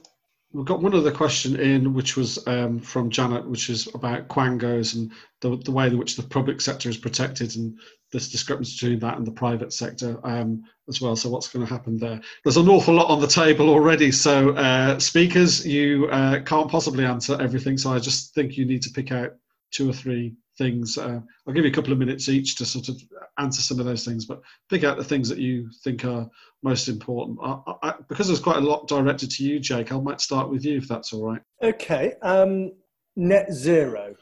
we've 0.51 0.65
got 0.65 0.81
one 0.81 0.95
other 0.95 1.11
question 1.11 1.59
in, 1.59 1.93
which 1.93 2.17
was 2.17 2.45
um, 2.47 2.79
from 2.79 3.09
Janet, 3.09 3.47
which 3.47 3.69
is 3.69 3.87
about 3.93 4.27
quangos 4.27 4.95
and 4.95 5.11
the, 5.41 5.57
the 5.57 5.71
way 5.71 5.87
in 5.87 5.97
which 5.97 6.15
the 6.15 6.23
public 6.23 6.61
sector 6.61 6.89
is 6.89 6.97
protected 6.97 7.55
and 7.55 7.77
this 8.11 8.29
discrepancy 8.29 8.73
between 8.75 8.99
that 8.99 9.17
and 9.17 9.27
the 9.27 9.31
private 9.31 9.73
sector 9.73 10.19
um, 10.23 10.63
as 10.87 11.01
well. 11.01 11.15
So 11.15 11.29
what's 11.29 11.49
going 11.49 11.65
to 11.65 11.71
happen 11.71 11.97
there? 11.97 12.21
There's 12.43 12.57
an 12.57 12.69
awful 12.69 12.93
lot 12.93 13.09
on 13.09 13.19
the 13.19 13.27
table 13.27 13.69
already. 13.69 14.11
So 14.11 14.51
uh, 14.51 14.97
speakers, 14.99 15.65
you 15.65 16.07
uh, 16.07 16.41
can't 16.41 16.71
possibly 16.71 17.05
answer 17.05 17.37
everything. 17.41 17.77
So 17.77 17.91
I 17.91 17.99
just 17.99 18.33
think 18.33 18.57
you 18.57 18.65
need 18.65 18.81
to 18.83 18.89
pick 18.89 19.11
out 19.11 19.33
two 19.71 19.89
or 19.89 19.93
three 19.93 20.35
things. 20.57 20.97
Uh, 20.97 21.19
I'll 21.45 21.53
give 21.53 21.65
you 21.65 21.71
a 21.71 21.73
couple 21.73 21.93
of 21.93 21.99
minutes 21.99 22.29
each 22.29 22.55
to 22.55 22.65
sort 22.65 22.89
of 22.89 23.01
answer 23.37 23.61
some 23.61 23.79
of 23.79 23.85
those 23.85 24.03
things, 24.03 24.25
but 24.25 24.41
pick 24.69 24.83
out 24.83 24.97
the 24.97 25.03
things 25.03 25.29
that 25.29 25.37
you 25.37 25.69
think 25.83 26.03
are 26.05 26.27
most 26.63 26.87
important. 26.87 27.37
I, 27.43 27.73
I, 27.83 27.93
because 28.07 28.27
there's 28.27 28.39
quite 28.39 28.57
a 28.57 28.61
lot 28.61 28.87
directed 28.87 29.29
to 29.31 29.43
you, 29.43 29.59
Jake, 29.59 29.91
I 29.91 29.99
might 29.99 30.21
start 30.21 30.49
with 30.49 30.65
you 30.65 30.77
if 30.77 30.87
that's 30.87 31.13
all 31.13 31.25
right. 31.25 31.41
Okay. 31.61 32.13
Um, 32.21 32.71
net 33.15 33.51
zero. 33.51 34.15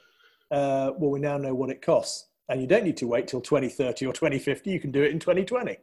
Uh, 0.52 0.92
well, 0.98 1.12
we 1.12 1.20
now 1.20 1.38
know 1.38 1.54
what 1.54 1.70
it 1.70 1.82
costs, 1.82 2.28
and 2.50 2.62
you 2.62 2.68
don't 2.68 2.84
need 2.84 2.98
to 2.98 3.08
wait 3.08 3.28
till 3.28 3.42
2030 3.42 4.06
or 4.06 4.14
2050. 4.14 4.70
You 4.70 4.80
can 4.80 4.92
do 4.92 5.04
it 5.04 5.12
in 5.12 5.20
2020. 5.20 5.78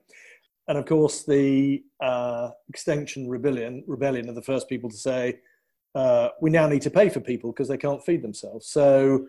And 0.69 0.79
of 0.79 0.87
course, 0.87 1.25
the 1.25 1.83
uh, 2.01 2.51
Rebellion, 3.17 3.85
Rebellion 3.87 4.29
are 4.29 4.35
the 4.35 4.43
first 4.43 4.69
people 4.69 4.91
to 4.91 4.97
say, 4.97 5.41
uh, 5.95 6.29
we 6.41 6.51
now 6.51 6.67
need 6.67 6.83
to 6.83 6.91
pay 6.91 7.09
for 7.09 7.21
people 7.21 7.53
because 7.53 7.69
they 7.69 7.77
can't 7.77 8.05
feed 8.05 8.23
themselves. 8.23 8.69
So 8.69 9.27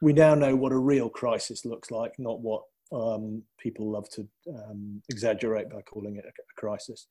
we 0.00 0.12
now 0.12 0.34
know 0.34 0.54
what 0.54 0.72
a 0.72 0.78
real 0.78 1.08
crisis 1.08 1.64
looks 1.64 1.90
like, 1.90 2.18
not 2.18 2.40
what 2.40 2.62
um, 2.92 3.42
people 3.58 3.90
love 3.90 4.08
to 4.10 4.28
um, 4.48 5.02
exaggerate 5.08 5.70
by 5.70 5.80
calling 5.82 6.16
it 6.16 6.24
a, 6.24 6.28
a, 6.28 6.60
crisis. 6.60 7.06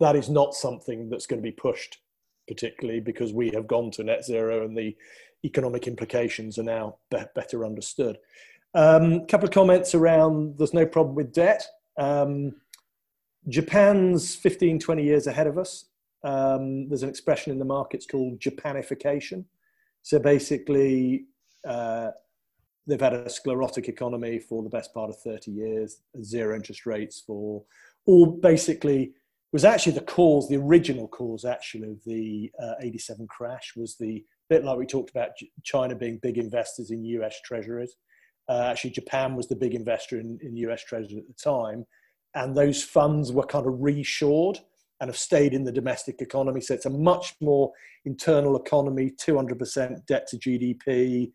That 0.00 0.16
is 0.16 0.28
not 0.28 0.54
something 0.54 1.08
that's 1.08 1.26
going 1.26 1.40
to 1.40 1.48
be 1.48 1.52
pushed 1.52 1.98
particularly 2.48 3.00
because 3.00 3.32
we 3.32 3.50
have 3.50 3.66
gone 3.66 3.90
to 3.92 4.04
net 4.04 4.24
zero 4.24 4.64
and 4.64 4.76
the 4.76 4.94
economic 5.44 5.86
implications 5.86 6.58
are 6.58 6.64
now 6.64 6.96
be- 7.10 7.22
better 7.34 7.64
understood. 7.64 8.18
A 8.76 8.96
um, 8.96 9.26
couple 9.26 9.48
of 9.48 9.54
comments 9.54 9.94
around 9.94 10.58
there's 10.58 10.74
no 10.74 10.84
problem 10.84 11.14
with 11.14 11.32
debt. 11.32 11.66
Um, 11.96 12.56
Japan's 13.48 14.34
15, 14.34 14.78
20 14.78 15.02
years 15.02 15.26
ahead 15.26 15.46
of 15.46 15.56
us. 15.56 15.86
Um, 16.22 16.86
there's 16.86 17.02
an 17.02 17.08
expression 17.08 17.52
in 17.52 17.58
the 17.58 17.64
markets 17.64 18.04
called 18.04 18.38
Japanification. 18.38 19.46
So 20.02 20.18
basically, 20.18 21.24
uh, 21.66 22.10
they've 22.86 23.00
had 23.00 23.14
a 23.14 23.30
sclerotic 23.30 23.88
economy 23.88 24.38
for 24.38 24.62
the 24.62 24.68
best 24.68 24.92
part 24.92 25.08
of 25.08 25.18
30 25.20 25.52
years, 25.52 26.02
zero 26.22 26.54
interest 26.54 26.84
rates 26.84 27.22
for 27.26 27.64
all 28.04 28.26
basically 28.26 29.14
was 29.52 29.64
actually 29.64 29.92
the 29.92 30.02
cause, 30.02 30.50
the 30.50 30.56
original 30.56 31.08
cause 31.08 31.46
actually 31.46 31.88
of 31.88 32.04
the 32.04 32.52
uh, 32.62 32.74
87 32.80 33.26
crash 33.28 33.72
was 33.74 33.96
the 33.96 34.22
bit 34.50 34.64
like 34.64 34.76
we 34.76 34.84
talked 34.84 35.08
about 35.08 35.30
China 35.62 35.94
being 35.94 36.18
big 36.18 36.36
investors 36.36 36.90
in 36.90 37.06
US 37.06 37.40
treasuries. 37.42 37.96
Uh, 38.48 38.68
actually, 38.70 38.90
Japan 38.90 39.34
was 39.34 39.48
the 39.48 39.56
big 39.56 39.74
investor 39.74 40.18
in, 40.18 40.38
in 40.42 40.56
US 40.56 40.84
Treasury 40.84 41.18
at 41.18 41.26
the 41.26 41.34
time. 41.34 41.84
And 42.34 42.56
those 42.56 42.82
funds 42.82 43.32
were 43.32 43.46
kind 43.46 43.66
of 43.66 43.74
reshored 43.74 44.60
and 45.00 45.08
have 45.08 45.16
stayed 45.16 45.52
in 45.52 45.64
the 45.64 45.72
domestic 45.72 46.20
economy. 46.20 46.60
So 46.60 46.74
it's 46.74 46.86
a 46.86 46.90
much 46.90 47.34
more 47.40 47.72
internal 48.04 48.56
economy, 48.56 49.12
200% 49.20 50.06
debt 50.06 50.26
to 50.28 50.36
GDP, 50.36 51.32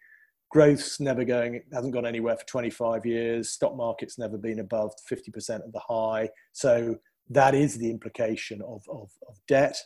growth's 0.51 0.99
never 0.99 1.23
going 1.23 1.55
it 1.55 1.65
hasn't 1.73 1.93
gone 1.93 2.05
anywhere 2.05 2.35
for 2.35 2.45
25 2.45 3.05
years 3.05 3.49
stock 3.49 3.75
market's 3.75 4.19
never 4.19 4.37
been 4.37 4.59
above 4.59 4.93
50% 5.09 5.65
of 5.65 5.71
the 5.71 5.79
high 5.79 6.29
so 6.51 6.97
that 7.29 7.55
is 7.55 7.77
the 7.77 7.89
implication 7.89 8.61
of, 8.61 8.83
of, 8.89 9.09
of 9.27 9.37
debt 9.47 9.77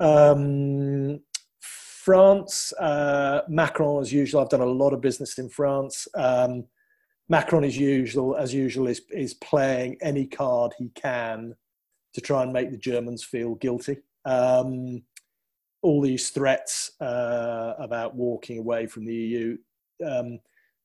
um, 0.00 1.20
france 2.08 2.72
uh, 2.80 3.42
macron 3.50 4.00
as 4.00 4.10
usual. 4.10 4.40
I've 4.40 4.48
done 4.48 4.62
a 4.62 4.64
lot 4.64 4.94
of 4.94 5.02
business 5.02 5.38
in 5.38 5.50
france. 5.50 6.08
Um, 6.14 6.64
macron 7.28 7.64
as 7.64 7.76
usual 7.76 8.34
as 8.34 8.54
usual 8.54 8.86
is, 8.86 9.02
is 9.10 9.34
playing 9.34 9.98
any 10.00 10.26
card 10.26 10.72
he 10.78 10.88
can 10.94 11.54
to 12.14 12.20
try 12.22 12.42
and 12.42 12.50
make 12.50 12.70
the 12.70 12.78
germans 12.78 13.24
feel 13.24 13.56
guilty. 13.56 13.98
Um, 14.24 15.02
all 15.82 16.00
these 16.00 16.30
threats 16.30 16.92
uh, 17.02 17.74
about 17.78 18.14
walking 18.14 18.58
away 18.58 18.86
from 18.86 19.04
the 19.04 19.14
EU 19.14 19.58
um, 20.02 20.40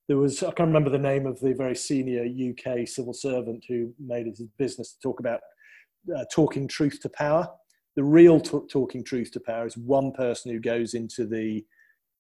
there 0.10 0.18
was 0.18 0.44
I 0.44 0.52
can't 0.52 0.68
remember 0.68 0.90
the 0.90 0.98
name 0.98 1.26
of 1.26 1.40
the 1.40 1.54
very 1.54 1.78
senior 1.78 2.26
UK 2.26 2.86
civil 2.86 3.14
servant 3.14 3.64
who 3.70 3.94
made 3.98 4.28
it 4.28 4.40
his 4.40 4.50
business 4.58 4.92
to 4.92 5.00
talk 5.00 5.22
about 5.22 5.40
uh, 6.14 6.26
talking 6.34 6.68
truth 6.68 7.00
to 7.04 7.08
power. 7.08 7.48
The 7.96 8.04
real 8.04 8.40
t- 8.40 8.60
talking 8.70 9.04
truth 9.04 9.32
to 9.32 9.40
power 9.40 9.68
is 9.68 9.78
one 9.78 10.12
person 10.12 10.52
who 10.52 10.60
goes 10.60 10.94
into 10.94 11.26
the 11.26 11.66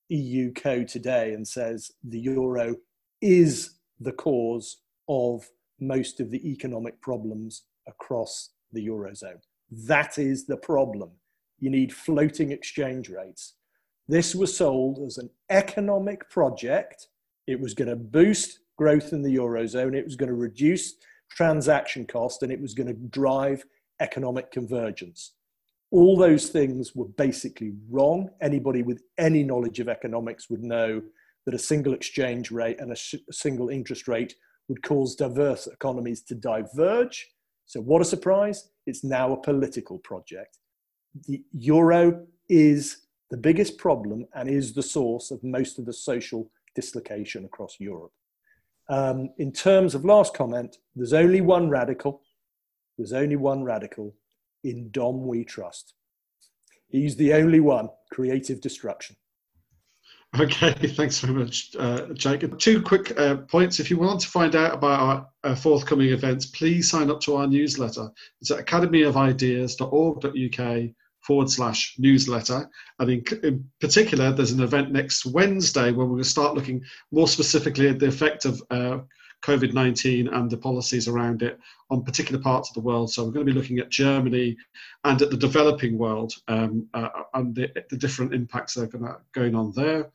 EU 0.09 0.51
code 0.53 0.87
today 0.87 1.33
and 1.33 1.47
says 1.47 1.91
the 2.03 2.19
euro 2.19 2.75
is 3.21 3.79
the 3.99 4.11
cause 4.11 4.77
of 5.07 5.49
most 5.79 6.19
of 6.19 6.29
the 6.29 6.49
economic 6.49 7.01
problems 7.01 7.63
across 7.87 8.49
the 8.71 8.85
eurozone. 8.85 9.41
That 9.71 10.17
is 10.17 10.45
the 10.45 10.57
problem. 10.57 11.11
You 11.59 11.69
need 11.69 11.93
floating 11.93 12.51
exchange 12.51 13.09
rates. 13.09 13.53
This 14.07 14.35
was 14.35 14.55
sold 14.55 14.99
as 14.99 15.17
an 15.17 15.29
economic 15.49 16.29
project. 16.29 17.07
It 17.47 17.59
was 17.59 17.73
going 17.73 17.89
to 17.89 17.95
boost 17.95 18.59
growth 18.77 19.13
in 19.13 19.21
the 19.21 19.35
Eurozone, 19.35 19.95
it 19.95 20.05
was 20.05 20.15
going 20.15 20.29
to 20.29 20.35
reduce 20.35 20.95
transaction 21.29 22.05
cost, 22.05 22.43
and 22.43 22.51
it 22.51 22.59
was 22.59 22.73
going 22.73 22.87
to 22.87 22.93
drive 22.93 23.63
economic 23.99 24.51
convergence. 24.51 25.33
All 25.93 26.17
those 26.17 26.49
things 26.49 26.95
were 26.95 27.05
basically 27.05 27.73
wrong. 27.87 28.31
Anybody 28.41 28.81
with 28.81 29.03
any 29.19 29.43
knowledge 29.43 29.79
of 29.79 29.87
economics 29.87 30.49
would 30.49 30.63
know 30.63 31.03
that 31.45 31.53
a 31.53 31.59
single 31.59 31.93
exchange 31.93 32.49
rate 32.49 32.79
and 32.79 32.91
a, 32.91 32.95
sh- 32.95 33.27
a 33.29 33.33
single 33.33 33.69
interest 33.69 34.07
rate 34.07 34.33
would 34.67 34.81
cause 34.81 35.15
diverse 35.15 35.67
economies 35.67 36.23
to 36.23 36.33
diverge. 36.33 37.29
So, 37.67 37.79
what 37.79 38.01
a 38.01 38.05
surprise! 38.05 38.71
It's 38.87 39.03
now 39.03 39.33
a 39.33 39.41
political 39.41 39.99
project. 39.99 40.57
The 41.27 41.43
euro 41.51 42.25
is 42.49 43.05
the 43.29 43.37
biggest 43.37 43.77
problem 43.77 44.25
and 44.33 44.49
is 44.49 44.73
the 44.73 44.81
source 44.81 45.29
of 45.29 45.43
most 45.43 45.77
of 45.77 45.85
the 45.85 45.93
social 45.93 46.49
dislocation 46.73 47.45
across 47.45 47.75
Europe. 47.79 48.13
Um, 48.89 49.29
in 49.37 49.51
terms 49.51 49.93
of 49.93 50.05
last 50.05 50.33
comment, 50.33 50.77
there's 50.95 51.13
only 51.13 51.41
one 51.41 51.69
radical. 51.69 52.23
There's 52.97 53.13
only 53.13 53.35
one 53.35 53.63
radical 53.63 54.15
in 54.63 54.91
Dom 54.91 55.25
We 55.25 55.43
Trust. 55.43 55.95
He's 56.87 57.15
the 57.15 57.33
only 57.33 57.59
one. 57.59 57.89
Creative 58.11 58.61
destruction. 58.61 59.15
Okay, 60.39 60.73
thanks 60.95 61.19
very 61.19 61.33
much, 61.33 61.75
uh, 61.77 62.05
Jake. 62.13 62.57
Two 62.57 62.81
quick 62.81 63.19
uh, 63.19 63.35
points. 63.37 63.79
If 63.79 63.91
you 63.91 63.97
want 63.97 64.19
to 64.21 64.27
find 64.27 64.55
out 64.55 64.73
about 64.73 64.99
our 64.99 65.27
uh, 65.43 65.53
forthcoming 65.55 66.09
events, 66.09 66.47
please 66.47 66.89
sign 66.89 67.11
up 67.11 67.21
to 67.21 67.35
our 67.35 67.47
newsletter. 67.47 68.09
It's 68.41 68.51
at 68.51 68.65
academyofideas.org.uk 68.65 70.89
forward 71.21 71.49
slash 71.49 71.95
newsletter. 71.97 72.69
And 72.99 73.09
in, 73.09 73.23
in, 73.43 73.65
particular, 73.79 74.31
there's 74.31 74.51
an 74.51 74.63
event 74.63 74.91
next 74.91 75.25
Wednesday 75.25 75.91
where 75.91 76.05
we're 76.05 76.13
going 76.13 76.23
to 76.23 76.29
start 76.29 76.53
looking 76.55 76.83
more 77.11 77.27
specifically 77.27 77.89
at 77.89 77.99
the 77.99 78.07
effect 78.07 78.45
of 78.45 78.61
uh, 78.71 78.99
COVID 79.43 79.73
19 79.73 80.27
and 80.29 80.49
the 80.49 80.57
policies 80.57 81.07
around 81.07 81.41
it 81.41 81.59
on 81.89 82.03
particular 82.03 82.41
parts 82.41 82.69
of 82.69 82.75
the 82.75 82.81
world. 82.81 83.11
So 83.11 83.23
we're 83.23 83.31
going 83.31 83.45
to 83.45 83.53
be 83.53 83.59
looking 83.59 83.79
at 83.79 83.89
Germany 83.89 84.55
and 85.03 85.21
at 85.21 85.29
the 85.29 85.37
developing 85.37 85.97
world 85.97 86.33
um, 86.47 86.87
uh, 86.93 87.09
and 87.33 87.53
the, 87.53 87.69
the, 87.89 87.97
different 87.97 88.33
impacts 88.33 88.73
that 88.73 88.83
are 88.83 88.97
going, 88.97 89.03
to, 89.03 89.17
going 89.33 89.55
on 89.55 89.73
there. 89.75 90.09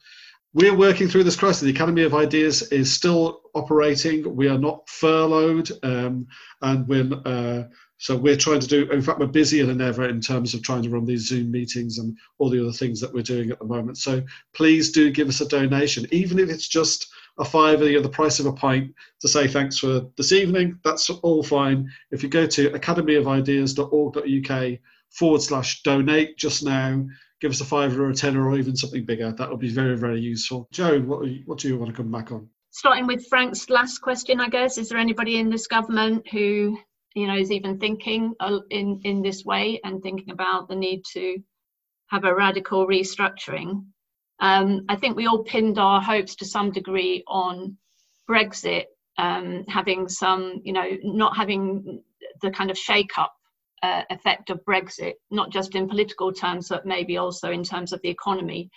We're 0.55 0.75
working 0.75 1.09
through 1.09 1.25
this 1.25 1.37
crisis. 1.37 1.61
The 1.61 1.71
Academy 1.71 2.03
of 2.05 2.15
Ideas 2.15 2.63
is 2.73 2.93
still 2.93 3.43
operating. 3.55 4.35
We 4.35 4.49
are 4.49 4.59
not 4.59 4.89
furloughed, 4.89 5.71
um, 5.83 6.27
and 6.63 6.89
we're 6.89 7.13
uh, 7.27 7.65
so 7.99 8.17
we're 8.17 8.37
trying 8.37 8.61
to 8.61 8.67
do. 8.67 8.91
In 8.91 9.03
fact, 9.03 9.19
we're 9.19 9.27
busier 9.27 9.67
than 9.67 9.83
ever 9.83 10.09
in 10.09 10.21
terms 10.21 10.55
of 10.55 10.63
trying 10.63 10.83
to 10.85 10.91
run 10.91 11.05
these 11.05 11.29
Zoom 11.29 11.51
meetings 11.51 11.99
and 11.99 12.17
all 12.39 12.49
the 12.49 12.61
other 12.61 12.73
things 12.73 12.99
that 13.01 13.13
we're 13.13 13.23
doing 13.23 13.51
at 13.51 13.59
the 13.59 13.67
moment. 13.67 13.99
So 13.99 14.23
please 14.55 14.91
do 14.91 15.11
give 15.11 15.29
us 15.29 15.43
a 15.43 15.49
donation, 15.49 16.07
even 16.13 16.39
if 16.39 16.49
it's 16.49 16.69
just 16.69 17.09
a 17.39 17.45
fiver, 17.45 17.89
you 17.89 17.97
know, 17.97 18.03
the 18.03 18.09
price 18.09 18.41
of 18.41 18.47
a 18.47 18.53
pint, 18.53 18.93
to 19.21 19.29
say 19.29 19.47
thanks 19.47 19.79
for 19.79 20.07
this 20.17 20.33
evening. 20.33 20.79
That's 20.85 21.09
all 21.11 21.43
fine. 21.43 21.91
If 22.11 22.23
you 22.23 22.29
go 22.29 22.47
to 22.47 22.71
academyofideas.org.uk 22.71 24.79
forward 25.11 25.43
slash 25.43 25.83
donate 25.83 26.37
just 26.37 26.65
now, 26.65 27.05
give 27.41 27.53
us 27.53 27.61
a 27.61 27.65
fiver 27.65 28.05
or 28.05 28.11
a 28.11 28.15
tenner 28.15 28.47
or 28.47 28.59
even 28.59 28.77
something 28.77 29.05
bigger. 29.05 29.33
That 29.33 29.51
would 29.51 29.61
be 29.61 29.71
very, 29.71 29.97
very 29.97 30.21
useful. 30.21 30.69
Joan, 30.73 31.07
what, 31.07 31.27
what 31.47 31.59
do 31.59 31.69
you 31.69 31.79
want 31.79 31.91
to 31.91 31.97
come 31.97 32.11
back 32.11 32.33
on? 32.33 32.49
Starting 32.71 33.07
with 33.07 33.27
Frank's 33.29 33.71
last 33.71 33.99
question, 33.99 34.41
I 34.41 34.49
guess, 34.49 34.79
is 34.79 34.89
there 34.89 34.99
anybody 34.99 35.39
in 35.39 35.49
this 35.49 35.67
government 35.67 36.29
who, 36.29 36.79
you 37.15 37.27
know, 37.27 37.37
is 37.37 37.51
even 37.51 37.79
thinking 37.79 38.35
uh, 38.41 38.59
in, 38.71 39.01
in 39.05 39.23
this 39.23 39.45
way 39.45 39.81
and 39.85 40.03
thinking 40.03 40.31
about 40.31 40.69
the 40.69 40.77
need 40.77 41.03
to 41.13 41.39
have 42.09 42.25
a 42.25 42.35
radical 42.35 42.87
restructuring? 42.87 43.85
Um, 44.41 44.85
I 44.89 44.97
think 44.97 45.17
we 45.17 45.27
all 45.27 45.43
pinned 45.43 45.79
our 45.79 46.01
hopes 46.01 46.37
to 46.37 46.45
some 46.47 46.71
degree 46.71 47.25
on 47.27 47.77
Brexit 48.29 48.85
um, 49.19 49.65
having 49.69 50.09
some, 50.09 50.61
you 50.65 50.73
know, 50.73 50.87
not 51.03 51.37
having 51.37 52.03
the 52.41 52.51
kind 52.51 52.71
of 52.71 52.79
shake-up 52.79 53.33
uh, 53.83 54.03
effect 54.11 54.51
of 54.51 54.65
Brexit, 54.65 55.15
not 55.31 55.51
just 55.51 55.75
in 55.75 55.89
political 55.89 56.33
terms, 56.33 56.69
but 56.69 56.87
maybe 56.87 57.17
also 57.17 57.51
in 57.51 57.65
terms 57.65 57.93
of 57.93 58.01
the 58.03 58.09
economy. 58.09 58.71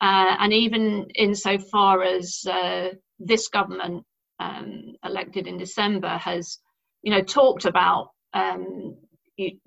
Uh, 0.00 0.34
and 0.40 0.52
even 0.52 1.06
insofar 1.14 2.02
as 2.02 2.44
uh, 2.50 2.88
this 3.18 3.48
government 3.48 4.04
um, 4.40 4.96
elected 5.04 5.46
in 5.46 5.58
December 5.58 6.18
has, 6.18 6.58
you 7.02 7.12
know, 7.12 7.22
talked 7.22 7.64
about 7.64 8.08
um, 8.32 8.96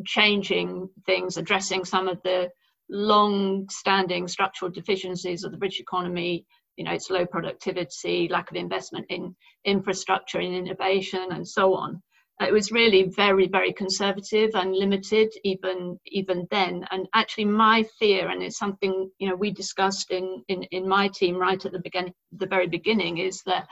changing 0.05 0.89
things, 1.05 1.37
addressing 1.37 1.85
some 1.85 2.07
of 2.07 2.21
the 2.23 2.49
long-standing 2.89 4.27
structural 4.27 4.71
deficiencies 4.71 5.43
of 5.43 5.51
the 5.51 5.57
British 5.57 5.79
economy, 5.79 6.45
you 6.77 6.83
know, 6.83 6.91
its 6.91 7.09
low 7.09 7.25
productivity, 7.25 8.27
lack 8.29 8.49
of 8.51 8.57
investment 8.57 9.05
in 9.09 9.35
infrastructure 9.65 10.39
and 10.39 10.53
innovation, 10.53 11.31
and 11.31 11.47
so 11.47 11.73
on. 11.73 12.01
It 12.39 12.53
was 12.53 12.71
really 12.71 13.03
very, 13.03 13.47
very 13.47 13.73
conservative 13.73 14.51
and 14.53 14.75
limited, 14.75 15.33
even 15.43 15.99
even 16.05 16.47
then. 16.51 16.85
And 16.91 17.07
actually, 17.15 17.45
my 17.45 17.83
fear, 17.99 18.29
and 18.29 18.43
it's 18.43 18.59
something 18.59 19.09
you 19.17 19.27
know 19.27 19.35
we 19.35 19.49
discussed 19.49 20.11
in 20.11 20.43
in, 20.47 20.61
in 20.63 20.87
my 20.87 21.07
team 21.07 21.35
right 21.35 21.65
at 21.65 21.71
the 21.71 21.79
beginning, 21.79 22.13
the 22.31 22.45
very 22.45 22.67
beginning, 22.67 23.17
is 23.17 23.41
that 23.47 23.67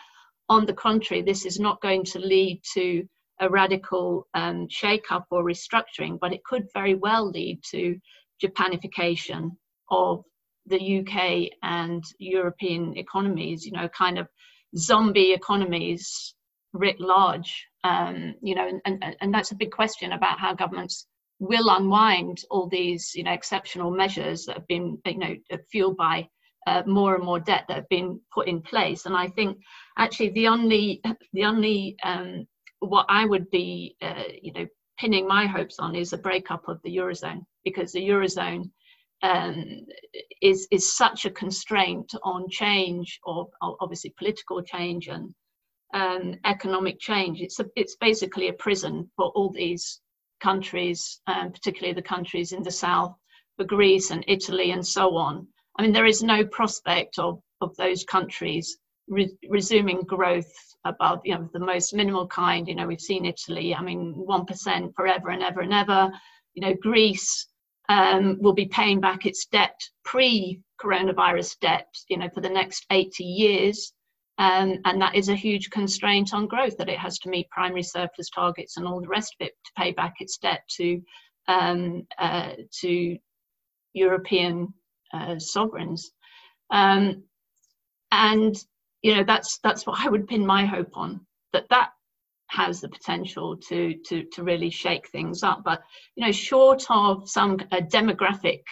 on 0.49 0.65
the 0.65 0.73
contrary, 0.73 1.21
this 1.21 1.45
is 1.45 1.59
not 1.59 1.81
going 1.81 2.03
to 2.05 2.19
lead 2.19 2.59
to 2.73 3.07
a 3.39 3.49
radical 3.49 4.27
um, 4.33 4.67
shake-up 4.69 5.27
or 5.29 5.43
restructuring, 5.43 6.17
but 6.19 6.33
it 6.33 6.43
could 6.43 6.67
very 6.73 6.95
well 6.95 7.29
lead 7.29 7.61
to 7.71 7.99
Japanification 8.43 9.51
of 9.89 10.23
the 10.67 10.99
UK 10.99 11.51
and 11.63 12.03
European 12.19 12.97
economies, 12.97 13.65
you 13.65 13.71
know, 13.71 13.87
kind 13.89 14.17
of 14.17 14.27
zombie 14.77 15.33
economies 15.33 16.35
writ 16.73 16.99
large, 16.99 17.65
um, 17.83 18.35
you 18.41 18.55
know, 18.55 18.67
and, 18.67 18.81
and, 19.03 19.15
and 19.21 19.33
that's 19.33 19.51
a 19.51 19.55
big 19.55 19.71
question 19.71 20.13
about 20.13 20.39
how 20.39 20.53
governments 20.53 21.07
will 21.39 21.69
unwind 21.69 22.43
all 22.49 22.67
these, 22.67 23.11
you 23.15 23.23
know, 23.23 23.31
exceptional 23.31 23.91
measures 23.91 24.45
that 24.45 24.57
have 24.57 24.67
been, 24.67 24.97
you 25.05 25.17
know, 25.17 25.35
fueled 25.71 25.97
by 25.97 26.27
uh, 26.67 26.81
more 26.87 27.15
and 27.15 27.23
more 27.23 27.39
debt 27.39 27.65
that 27.67 27.75
have 27.75 27.89
been 27.89 28.19
put 28.33 28.47
in 28.47 28.61
place. 28.61 29.05
And 29.05 29.15
I 29.15 29.27
think 29.27 29.57
actually 29.97 30.29
the 30.29 30.47
only, 30.47 31.01
the 31.33 31.45
only, 31.45 31.95
um, 32.03 32.47
what 32.79 33.05
I 33.09 33.25
would 33.25 33.49
be, 33.51 33.95
uh, 34.01 34.23
you 34.41 34.51
know, 34.53 34.65
pinning 34.97 35.27
my 35.27 35.45
hopes 35.45 35.79
on 35.79 35.95
is 35.95 36.13
a 36.13 36.17
breakup 36.17 36.67
of 36.67 36.81
the 36.83 36.95
eurozone 36.97 37.45
because 37.63 37.91
the 37.91 38.07
eurozone 38.09 38.69
um, 39.21 39.85
is 40.41 40.67
is 40.71 40.95
such 40.95 41.25
a 41.25 41.31
constraint 41.31 42.13
on 42.23 42.49
change 42.49 43.19
or, 43.23 43.49
or 43.61 43.77
obviously 43.79 44.13
political 44.17 44.61
change 44.61 45.07
and 45.07 45.33
um, 45.93 46.35
economic 46.45 46.99
change. 46.99 47.41
It's 47.41 47.59
a, 47.59 47.65
it's 47.75 47.95
basically 47.95 48.49
a 48.49 48.53
prison 48.53 49.09
for 49.15 49.27
all 49.35 49.49
these 49.49 50.01
countries, 50.41 51.21
um, 51.27 51.51
particularly 51.51 51.93
the 51.93 52.01
countries 52.01 52.51
in 52.51 52.63
the 52.63 52.71
south, 52.71 53.15
for 53.55 53.63
Greece 53.63 54.11
and 54.11 54.23
Italy 54.27 54.71
and 54.71 54.85
so 54.85 55.15
on. 55.15 55.47
I 55.77 55.83
mean, 55.83 55.93
there 55.93 56.05
is 56.05 56.21
no 56.21 56.45
prospect 56.45 57.17
of 57.19 57.39
of 57.61 57.75
those 57.77 58.03
countries 58.03 58.77
re- 59.07 59.37
resuming 59.49 60.01
growth 60.01 60.51
above 60.85 61.21
you 61.23 61.35
know 61.35 61.49
the 61.53 61.59
most 61.59 61.93
minimal 61.93 62.27
kind. 62.27 62.67
You 62.67 62.75
know 62.75 62.87
we've 62.87 63.01
seen 63.01 63.25
italy 63.25 63.73
i 63.73 63.81
mean 63.81 64.13
1% 64.27 64.95
forever 64.95 65.29
and 65.29 65.43
ever 65.43 65.61
and 65.61 65.73
ever. 65.73 66.11
You 66.53 66.61
know 66.61 66.73
greece 66.81 67.47
um, 67.89 68.37
will 68.41 68.53
be 68.53 68.65
paying 68.67 68.99
back 68.99 69.25
its 69.25 69.45
debt 69.45 69.79
pre 70.03 70.61
coronavirus 70.81 71.59
debt 71.59 71.87
you 72.09 72.17
know 72.17 72.29
for 72.33 72.41
the 72.41 72.49
next 72.49 72.85
80 72.91 73.23
years. 73.23 73.93
Um, 74.37 74.79
and 74.83 75.01
that 75.01 75.15
is 75.15 75.29
a 75.29 75.35
huge 75.35 75.69
constraint 75.69 76.33
on 76.33 76.47
growth 76.47 76.75
that 76.77 76.89
it 76.89 76.99
has 76.99 77.19
to 77.19 77.29
meet 77.29 77.49
primary 77.51 77.83
surplus 77.83 78.29
targets 78.29 78.75
and 78.75 78.85
all 78.85 78.99
the 78.99 79.07
rest 79.07 79.33
of 79.39 79.47
it 79.47 79.53
to 79.65 79.71
pay 79.77 79.93
back 79.93 80.15
its 80.19 80.37
debt 80.37 80.61
to 80.75 81.01
um, 81.47 82.05
uh, 82.17 82.51
to 82.81 83.17
european 83.93 84.73
uh, 85.13 85.39
sovereigns. 85.39 86.11
Um, 86.69 87.23
and 88.11 88.55
you 89.05 89.13
know 89.13 89.23
that's 89.23 89.59
that's 89.59 89.85
what 89.85 90.03
I 90.03 90.09
would 90.09 90.27
pin 90.27 90.43
my 90.43 90.65
hope 90.65 90.97
on 90.97 91.27
that 91.53 91.69
that 91.69 91.91
has 92.47 92.81
the 92.81 92.89
potential 92.89 93.55
to 93.69 93.93
to 94.07 94.23
to 94.33 94.43
really 94.43 94.71
shake 94.71 95.07
things 95.09 95.43
up. 95.43 95.63
But 95.63 95.83
you 96.15 96.25
know, 96.25 96.31
short 96.31 96.83
of 96.89 97.29
some 97.29 97.59
a 97.71 97.83
demographic, 97.83 98.63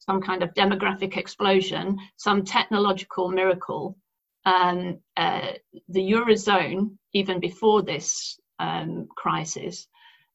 some 0.00 0.20
kind 0.20 0.42
of 0.42 0.52
demographic 0.54 1.16
explosion, 1.16 1.96
some 2.16 2.44
technological 2.44 3.28
miracle, 3.28 3.96
um, 4.44 4.98
uh, 5.16 5.52
the 5.88 6.10
eurozone, 6.10 6.96
even 7.12 7.38
before 7.38 7.82
this 7.82 8.36
um, 8.58 9.06
crisis, 9.16 9.86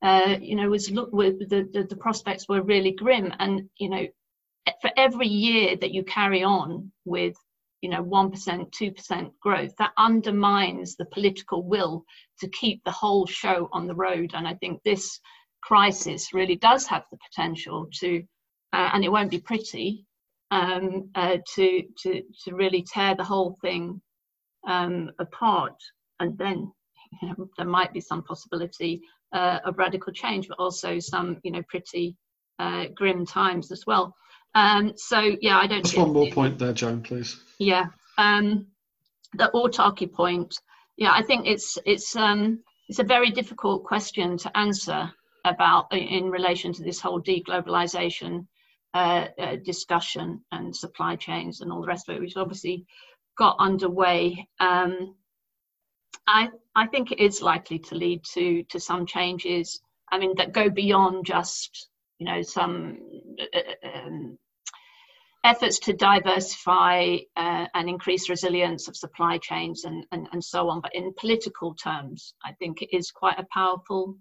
uh, 0.01 0.37
you 0.39 0.55
know, 0.55 0.69
was 0.69 0.89
look 0.89 1.11
with 1.11 1.49
the, 1.49 1.67
the 1.73 1.83
the 1.83 1.97
prospects 1.97 2.47
were 2.47 2.61
really 2.61 2.93
grim, 2.93 3.33
and 3.39 3.67
you 3.77 3.89
know, 3.89 4.07
for 4.81 4.91
every 4.95 5.27
year 5.27 5.75
that 5.75 5.91
you 5.91 6.05
carry 6.05 6.45
on 6.45 6.93
with 7.03 7.35
you 7.83 7.89
know 7.89 8.03
1% 8.03 8.71
2% 8.71 9.31
growth 9.41 9.75
that 9.77 9.91
undermines 9.97 10.95
the 10.95 11.05
political 11.05 11.63
will 11.63 12.05
to 12.39 12.47
keep 12.47 12.81
the 12.83 12.91
whole 12.91 13.27
show 13.27 13.69
on 13.73 13.85
the 13.87 13.93
road. 13.93 14.31
And 14.33 14.47
i 14.47 14.53
think 14.55 14.81
this 14.81 15.19
crisis 15.61 16.33
really 16.33 16.55
does 16.55 16.87
have 16.87 17.03
the 17.11 17.17
potential 17.27 17.87
to 17.99 18.23
uh, 18.71 18.89
and 18.93 19.03
it 19.03 19.11
won't 19.11 19.29
be 19.29 19.39
pretty 19.39 20.05
um, 20.49 21.09
uh, 21.15 21.37
to, 21.55 21.83
to 22.01 22.21
to 22.43 22.55
really 22.55 22.83
tear 22.83 23.15
the 23.15 23.23
whole 23.23 23.57
thing 23.61 24.01
um, 24.67 25.11
apart. 25.19 25.75
And 26.19 26.37
then 26.37 26.71
you 27.21 27.27
know, 27.27 27.49
there 27.57 27.67
might 27.67 27.93
be 27.93 28.01
some 28.01 28.23
possibility 28.23 29.01
uh, 29.33 29.59
of 29.65 29.77
radical 29.77 30.13
change 30.13 30.47
but 30.47 30.59
also 30.59 30.99
some 30.99 31.37
you 31.43 31.51
know 31.51 31.63
pretty 31.67 32.15
uh, 32.59 32.85
grim 32.95 33.25
times 33.25 33.71
as 33.71 33.83
well 33.85 34.15
um, 34.55 34.93
so 34.95 35.19
yeah, 35.41 35.57
I 35.57 35.67
don't. 35.67 35.83
Just 35.83 35.97
one 35.97 36.13
more 36.13 36.29
point 36.31 36.59
there, 36.59 36.73
Joan, 36.73 37.01
please. 37.01 37.39
Yeah, 37.59 37.87
um, 38.17 38.67
the 39.33 39.49
autarky 39.53 40.11
point. 40.11 40.55
Yeah, 40.97 41.11
I 41.11 41.23
think 41.23 41.47
it's 41.47 41.77
it's 41.85 42.15
um, 42.15 42.59
it's 42.87 42.99
a 42.99 43.03
very 43.03 43.31
difficult 43.31 43.83
question 43.83 44.37
to 44.37 44.57
answer 44.57 45.11
about 45.45 45.91
in 45.91 46.29
relation 46.29 46.71
to 46.73 46.83
this 46.83 47.01
whole 47.01 47.21
deglobalization 47.21 48.47
uh, 48.93 49.27
uh, 49.39 49.55
discussion 49.63 50.41
and 50.51 50.75
supply 50.75 51.15
chains 51.15 51.61
and 51.61 51.71
all 51.71 51.81
the 51.81 51.87
rest 51.87 52.07
of 52.07 52.15
it, 52.15 52.21
which 52.21 52.37
obviously 52.37 52.85
got 53.37 53.55
underway. 53.59 54.47
Um, 54.59 55.15
I 56.27 56.49
I 56.75 56.87
think 56.87 57.11
it 57.11 57.19
is 57.19 57.41
likely 57.41 57.79
to 57.79 57.95
lead 57.95 58.23
to 58.33 58.63
to 58.69 58.79
some 58.79 59.05
changes. 59.05 59.81
I 60.11 60.19
mean 60.19 60.35
that 60.37 60.53
go 60.53 60.69
beyond 60.69 61.25
just 61.25 61.89
you 62.19 62.27
know 62.27 62.41
some 62.43 62.99
uh, 63.39 63.59
uh 63.59 63.89
um, 63.89 64.37
efforts 65.43 65.79
to 65.79 65.93
diversify 65.93 67.17
uh, 67.35 67.65
and 67.73 67.89
increase 67.89 68.29
resilience 68.29 68.87
of 68.87 68.95
supply 68.95 69.37
chains 69.37 69.83
and, 69.83 70.05
and, 70.11 70.27
and 70.31 70.43
so 70.43 70.69
on. 70.69 70.79
But 70.79 70.95
in 70.95 71.13
political 71.19 71.75
terms, 71.75 72.33
I 72.43 72.53
think 72.53 72.81
it 72.81 72.95
is 72.95 73.11
quite 73.11 73.39
a 73.39 73.47
powerful 73.51 74.17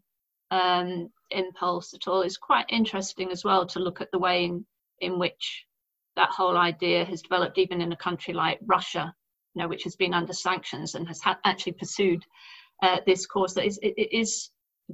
um, 0.51 1.09
impulse 1.31 1.95
at 1.95 2.09
all. 2.09 2.23
It's 2.23 2.37
quite 2.37 2.67
interesting 2.71 3.31
as 3.31 3.45
well 3.45 3.67
to 3.67 3.79
look 3.79 4.01
at 4.01 4.11
the 4.11 4.19
way 4.19 4.45
in, 4.45 4.67
in 5.01 5.19
which 5.19 5.65
that 6.17 6.31
whole 6.31 6.57
idea 6.57 7.05
has 7.05 7.23
developed, 7.23 7.57
even 7.57 7.81
in 7.81 7.93
a 7.93 7.97
country 7.97 8.35
like 8.35 8.59
Russia, 8.67 9.15
you 9.55 9.63
know, 9.63 9.69
which 9.69 9.85
has 9.85 9.97
been 9.97 10.15
under 10.15 10.33
sanctions 10.33 10.95
and 10.95 11.07
has 11.07 11.21
ha- 11.21 11.39
actually 11.45 11.73
pursued 11.73 12.23
uh, 12.83 12.99
this 13.07 13.27
course. 13.27 13.55
That 13.55 13.65
is, 13.65 13.79
it, 13.83 13.95
it 13.97 14.13
is, 14.13 14.51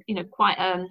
you 0.07 0.15
know, 0.15 0.25
quite. 0.25 0.59
Um, 0.59 0.89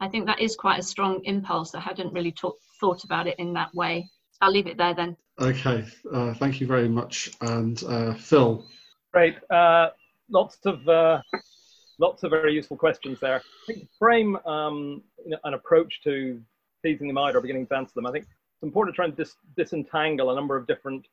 I 0.00 0.08
think 0.08 0.26
that 0.26 0.40
is 0.40 0.56
quite 0.56 0.78
a 0.78 0.82
strong 0.82 1.22
impulse. 1.24 1.74
I 1.74 1.80
hadn't 1.80 2.12
really 2.12 2.34
thought 2.80 3.04
about 3.04 3.26
it 3.26 3.36
in 3.38 3.54
that 3.54 3.74
way. 3.74 4.10
I'll 4.40 4.52
leave 4.52 4.66
it 4.66 4.76
there 4.76 4.94
then. 4.94 5.16
Okay, 5.40 5.84
uh, 6.12 6.34
thank 6.34 6.60
you 6.60 6.66
very 6.66 6.88
much. 6.88 7.30
And 7.40 7.82
uh, 7.84 8.14
Phil. 8.14 8.64
Great. 9.12 9.36
Uh, 9.50 9.90
lots 10.30 10.58
of 10.64 10.86
uh, 10.88 11.20
lots 11.98 12.22
of 12.22 12.30
very 12.30 12.54
useful 12.54 12.76
questions 12.76 13.20
there. 13.20 13.36
I 13.36 13.40
think 13.66 13.80
to 13.80 13.88
frame 13.98 14.36
um, 14.46 15.02
an 15.44 15.54
approach 15.54 16.00
to 16.04 16.40
teasing 16.84 17.08
them 17.08 17.18
out 17.18 17.34
or 17.34 17.40
beginning 17.40 17.66
to 17.66 17.76
answer 17.76 17.92
them, 17.94 18.06
I 18.06 18.12
think 18.12 18.24
it's 18.24 18.62
important 18.62 18.94
to 18.94 18.96
try 18.96 19.04
and 19.06 19.16
dis- 19.16 19.36
disentangle 19.56 20.30
a 20.30 20.34
number 20.34 20.56
of 20.56 20.66
different 20.66 21.06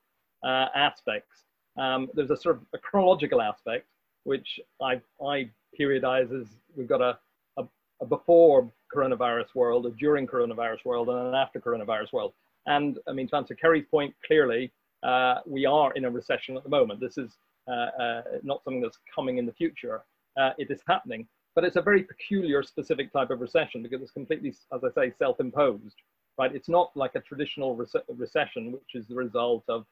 uh, 0.43 0.67
aspects. 0.75 1.43
Um, 1.77 2.09
there's 2.13 2.29
a 2.29 2.37
sort 2.37 2.57
of 2.57 2.61
a 2.73 2.77
chronological 2.77 3.41
aspect, 3.41 3.87
which 4.23 4.59
I, 4.81 5.01
I 5.25 5.49
periodize 5.79 6.31
as 6.39 6.47
we've 6.75 6.87
got 6.87 7.01
a, 7.01 7.17
a, 7.57 7.65
a 8.01 8.05
before 8.05 8.71
coronavirus 8.93 9.55
world, 9.55 9.85
a 9.85 9.91
during 9.91 10.27
coronavirus 10.27 10.85
world, 10.85 11.09
and 11.09 11.27
an 11.27 11.33
after 11.33 11.59
coronavirus 11.59 12.13
world. 12.13 12.33
And 12.65 12.99
I 13.07 13.13
mean, 13.13 13.27
to 13.29 13.35
answer 13.35 13.55
Kerry's 13.55 13.85
point 13.89 14.13
clearly, 14.25 14.71
uh, 15.03 15.35
we 15.45 15.65
are 15.65 15.91
in 15.93 16.05
a 16.05 16.09
recession 16.09 16.55
at 16.57 16.63
the 16.63 16.69
moment. 16.69 16.99
This 16.99 17.17
is 17.17 17.37
uh, 17.67 18.01
uh, 18.01 18.21
not 18.43 18.63
something 18.63 18.81
that's 18.81 18.97
coming 19.13 19.37
in 19.37 19.45
the 19.45 19.53
future. 19.53 20.03
Uh, 20.39 20.51
it 20.57 20.71
is 20.71 20.81
happening, 20.87 21.27
but 21.55 21.63
it's 21.63 21.75
a 21.75 21.81
very 21.81 22.03
peculiar, 22.03 22.63
specific 22.63 23.11
type 23.11 23.29
of 23.29 23.41
recession 23.41 23.83
because 23.83 24.01
it's 24.01 24.11
completely, 24.11 24.53
as 24.73 24.81
I 24.83 24.89
say, 24.95 25.13
self-imposed. 25.17 25.95
Right? 26.37 26.55
It's 26.55 26.69
not 26.69 26.91
like 26.95 27.11
a 27.15 27.19
traditional 27.19 27.75
recession, 27.75 28.71
which 28.71 28.95
is 28.95 29.07
the 29.07 29.15
result 29.15 29.63
of 29.67 29.85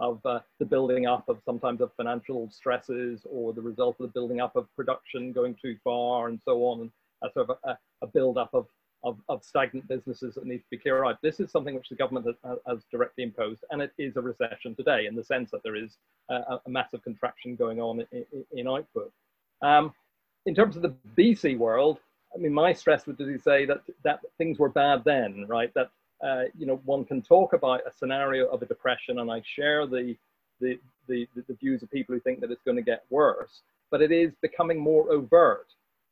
of 0.00 0.24
uh, 0.24 0.38
the 0.60 0.64
building 0.64 1.06
up 1.06 1.28
of 1.28 1.38
sometimes 1.44 1.80
of 1.80 1.90
financial 1.96 2.48
stresses 2.52 3.26
or 3.28 3.52
the 3.52 3.60
result 3.60 3.96
of 3.98 4.06
the 4.06 4.12
building 4.12 4.40
up 4.40 4.54
of 4.54 4.68
production 4.76 5.32
going 5.32 5.56
too 5.60 5.76
far 5.82 6.28
and 6.28 6.40
so 6.44 6.58
on, 6.66 6.82
and 6.82 6.90
a 7.24 7.32
sort 7.32 7.50
of 7.50 7.56
a, 7.64 7.76
a 8.02 8.06
build 8.06 8.38
up 8.38 8.50
of 8.54 8.66
of, 9.04 9.18
of 9.28 9.44
stagnant 9.44 9.86
businesses 9.88 10.34
that 10.34 10.46
need 10.46 10.58
to 10.58 10.70
be 10.70 10.76
cleared 10.76 11.06
out. 11.06 11.20
This 11.22 11.40
is 11.40 11.50
something 11.50 11.74
which 11.74 11.88
the 11.88 11.94
government 11.94 12.26
has, 12.26 12.58
has, 12.66 12.84
directly 12.90 13.24
imposed, 13.24 13.64
and 13.70 13.80
it 13.80 13.92
is 13.98 14.16
a 14.16 14.20
recession 14.20 14.74
today 14.74 15.06
in 15.06 15.14
the 15.14 15.24
sense 15.24 15.50
that 15.50 15.62
there 15.62 15.76
is 15.76 15.96
a, 16.30 16.58
a 16.66 16.68
massive 16.68 17.02
contraction 17.02 17.54
going 17.54 17.80
on 17.80 18.04
in, 18.12 18.24
in, 18.52 18.68
output. 18.68 19.12
Um, 19.62 19.92
in 20.46 20.54
terms 20.54 20.76
of 20.76 20.82
the 20.82 20.94
BC 21.16 21.56
world, 21.58 21.98
I 22.34 22.38
mean, 22.38 22.52
my 22.52 22.72
stress 22.72 23.06
would 23.06 23.18
be 23.18 23.38
say 23.38 23.64
that 23.66 23.82
that 24.04 24.20
things 24.36 24.58
were 24.58 24.68
bad 24.68 25.02
then, 25.04 25.46
right? 25.48 25.72
That 25.74 25.90
uh, 26.24 26.44
you 26.58 26.66
know, 26.66 26.80
one 26.84 27.04
can 27.04 27.22
talk 27.22 27.52
about 27.52 27.86
a 27.86 27.92
scenario 27.92 28.46
of 28.46 28.62
a 28.62 28.66
depression, 28.66 29.20
and 29.20 29.30
I 29.30 29.42
share 29.44 29.86
the 29.86 30.16
the, 30.60 30.78
the, 31.06 31.26
the 31.36 31.54
views 31.54 31.82
of 31.82 31.90
people 31.90 32.14
who 32.14 32.20
think 32.20 32.40
that 32.40 32.50
it's 32.50 32.64
going 32.64 32.76
to 32.76 32.82
get 32.82 33.04
worse, 33.10 33.60
but 33.90 34.02
it 34.02 34.10
is 34.10 34.32
becoming 34.42 34.78
more 34.78 35.10
overt 35.12 35.68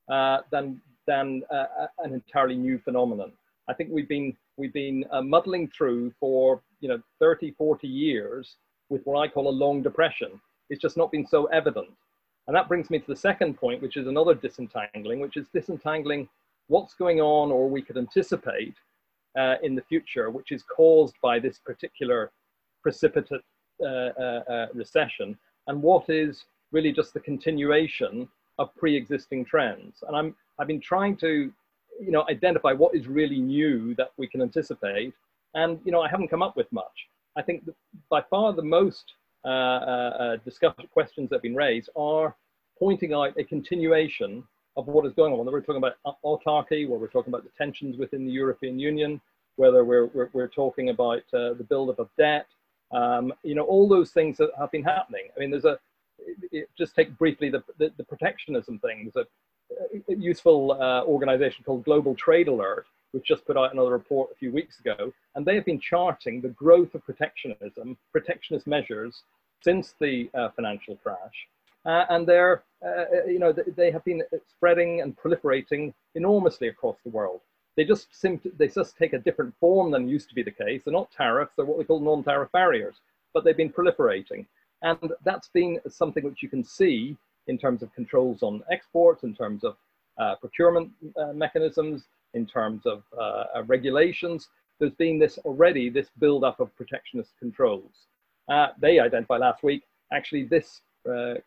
uh, 0.09 0.38
than 0.50 0.80
than 1.07 1.42
uh, 1.50 1.86
an 2.00 2.14
entirely 2.14 2.57
new 2.57 2.78
phenomenon. 2.78 3.32
I 3.68 3.74
think 3.74 3.90
we've 3.92 4.09
been 4.09 4.36
we've 4.57 4.72
been 4.72 5.04
uh, 5.11 5.22
muddling 5.22 5.68
through 5.68 6.12
for 6.18 6.62
you 6.80 6.88
know 6.88 7.00
30, 7.20 7.52
40 7.52 7.86
years 7.86 8.57
with 8.88 9.02
what 9.04 9.20
I 9.20 9.28
call 9.28 9.48
a 9.48 9.50
long 9.50 9.82
depression. 9.82 10.40
It's 10.70 10.80
just 10.80 10.96
not 10.96 11.11
been 11.12 11.26
so 11.26 11.46
evident. 11.46 11.88
And 12.46 12.54
that 12.54 12.68
brings 12.68 12.90
me 12.90 12.98
to 12.98 13.07
the 13.07 13.16
second 13.16 13.54
point, 13.57 13.82
which 13.82 13.96
is 13.96 14.07
another 14.07 14.34
disentangling, 14.34 15.18
which 15.20 15.36
is 15.36 15.48
disentangling 15.52 16.28
what's 16.68 16.94
going 16.94 17.20
on 17.20 17.50
or 17.50 17.68
we 17.68 17.82
could 17.82 17.96
anticipate 17.96 18.74
uh, 19.36 19.57
in 19.62 19.74
the 19.74 19.82
future, 19.82 20.30
which 20.30 20.52
is 20.52 20.62
caused 20.62 21.14
by 21.22 21.38
this 21.38 21.59
particular 21.59 22.30
precipitate 22.82 23.40
uh, 23.82 23.86
uh, 23.86 24.42
uh 24.48 24.66
recession, 24.74 25.36
and 25.66 25.82
what 25.82 26.09
is 26.09 26.44
really 26.72 26.92
just 26.92 27.12
the 27.12 27.20
continuation 27.20 28.28
of 28.59 28.74
pre-existing 28.76 29.44
trends. 29.44 30.02
And 30.07 30.16
I'm 30.16 30.34
I've 30.59 30.66
been 30.66 30.80
trying 30.80 31.16
to, 31.18 31.52
you 32.00 32.11
know, 32.11 32.24
identify 32.30 32.72
what 32.72 32.94
is 32.94 33.07
really 33.07 33.38
new 33.38 33.94
that 33.96 34.11
we 34.16 34.26
can 34.26 34.40
anticipate, 34.42 35.14
and 35.54 35.78
you 35.84 35.92
know, 35.92 36.00
I 36.00 36.09
haven't 36.09 36.28
come 36.28 36.42
up 36.42 36.57
with 36.57 36.70
much. 36.72 37.09
I 37.36 37.42
think 37.42 37.68
by 38.09 38.22
far 38.30 38.52
the 38.52 38.62
most 38.62 39.12
uh, 39.44 39.48
uh, 39.48 39.52
uh, 39.52 40.36
discussion 40.44 40.88
questions 40.92 41.30
that 41.30 41.36
have 41.36 41.42
been 41.42 41.54
raised 41.54 41.90
are 41.94 42.34
pointing 42.78 43.12
out 43.12 43.38
a 43.38 43.44
continuation 43.44 44.42
of 44.76 44.86
what 44.88 45.07
is 45.07 45.12
going 45.12 45.32
on. 45.32 45.38
Whether 45.38 45.52
we're 45.52 45.61
talking 45.61 45.76
about 45.76 45.96
autarky, 46.24 46.88
where 46.88 46.98
we're 46.98 47.09
talking 47.09 47.32
about 47.32 47.44
the 47.44 47.50
tensions 47.57 47.96
within 47.96 48.26
the 48.26 48.32
European 48.32 48.78
Union, 48.78 49.20
whether 49.57 49.84
we're, 49.84 50.07
we're, 50.07 50.30
we're 50.32 50.48
talking 50.48 50.90
about 50.90 51.22
uh, 51.32 51.54
the 51.54 51.64
buildup 51.68 51.98
of 51.98 52.09
debt, 52.18 52.46
um, 52.92 53.32
you 53.42 53.54
know, 53.54 53.62
all 53.62 53.88
those 53.88 54.11
things 54.11 54.36
that 54.38 54.50
have 54.59 54.70
been 54.70 54.82
happening. 54.82 55.28
I 55.36 55.40
mean, 55.40 55.50
there's 55.50 55.64
a, 55.64 55.78
it, 56.53 56.68
just 56.77 56.95
take 56.95 57.16
briefly 57.18 57.51
the, 57.51 57.62
the, 57.79 57.93
the 57.97 58.05
protectionism 58.05 58.79
thing. 58.79 59.11
There's 59.14 59.27
a, 59.27 60.12
a 60.12 60.16
useful 60.16 60.72
uh, 60.72 61.05
organization 61.05 61.64
called 61.64 61.85
Global 61.85 62.14
Trade 62.14 62.49
Alert, 62.49 62.87
which 63.12 63.24
just 63.24 63.47
put 63.47 63.57
out 63.57 63.72
another 63.72 63.91
report 63.91 64.31
a 64.33 64.37
few 64.37 64.53
weeks 64.53 64.81
ago, 64.81 65.12
and 65.35 65.47
they 65.47 65.55
have 65.55 65.64
been 65.64 65.81
charting 65.81 66.41
the 66.41 66.49
growth 66.49 66.95
of 66.95 67.05
protectionism, 67.05 67.97
protectionist 68.12 68.66
measures 68.66 69.22
since 69.62 69.95
the 70.01 70.29
uh, 70.35 70.49
financial 70.51 70.97
crash. 70.97 71.49
Uh, 71.85 72.05
and 72.11 72.27
they're, 72.27 72.64
uh, 72.85 73.05
you 73.27 73.39
know, 73.39 73.53
they 73.53 73.91
have 73.93 74.05
been 74.05 74.22
spreading 74.49 75.01
and 75.03 75.16
proliferating 75.16 75.95
enormously 76.16 76.68
across 76.68 76.97
the 77.05 77.11
world. 77.11 77.41
They 77.77 77.85
just 77.85 78.09
seem 78.18 78.41
they 78.59 78.68
just 78.68 78.97
take 78.97 79.12
a 79.12 79.18
different 79.18 79.55
form 79.61 79.91
than 79.91 80.09
used 80.09 80.29
to 80.31 80.35
be 80.35 80.43
the 80.43 80.51
case. 80.51 80.83
They're 80.85 80.93
not 80.93 81.11
tariffs, 81.12 81.53
they're 81.57 81.64
what 81.64 81.79
we 81.79 81.85
call 81.85 82.01
non-tariff 82.01 82.51
barriers, 82.51 82.97
but 83.33 83.45
they've 83.45 83.57
been 83.57 83.72
proliferating. 83.72 84.47
And 84.87 85.11
that's 85.24 85.49
been 85.49 85.80
something 85.89 86.22
which 86.22 86.45
you 86.45 86.49
can 86.49 86.62
see 86.62 87.16
in 87.49 87.59
terms 87.59 87.82
of 87.82 87.93
controls 87.93 88.45
on 88.45 88.62
exports, 88.70 89.24
in 89.24 89.34
terms 89.34 89.64
of 89.64 89.76
uh, 90.16 90.37
procurement 90.37 90.93
uh, 91.20 91.32
mechanisms, 91.32 92.05
in 92.34 92.47
terms 92.47 92.87
of 92.87 93.03
uh, 93.18 93.45
uh, 93.57 93.64
regulations. 93.64 94.49
There's 94.78 94.95
been 94.95 95.18
this 95.18 95.39
already, 95.39 95.91
this 95.91 96.07
build 96.20 96.45
up 96.45 96.61
of 96.61 96.74
protectionist 96.76 97.32
controls. 97.41 98.07
Uh, 98.49 98.68
they 98.80 99.01
identified 99.01 99.41
last 99.41 99.64
week, 99.64 99.82
actually 100.12 100.45
this 100.45 100.82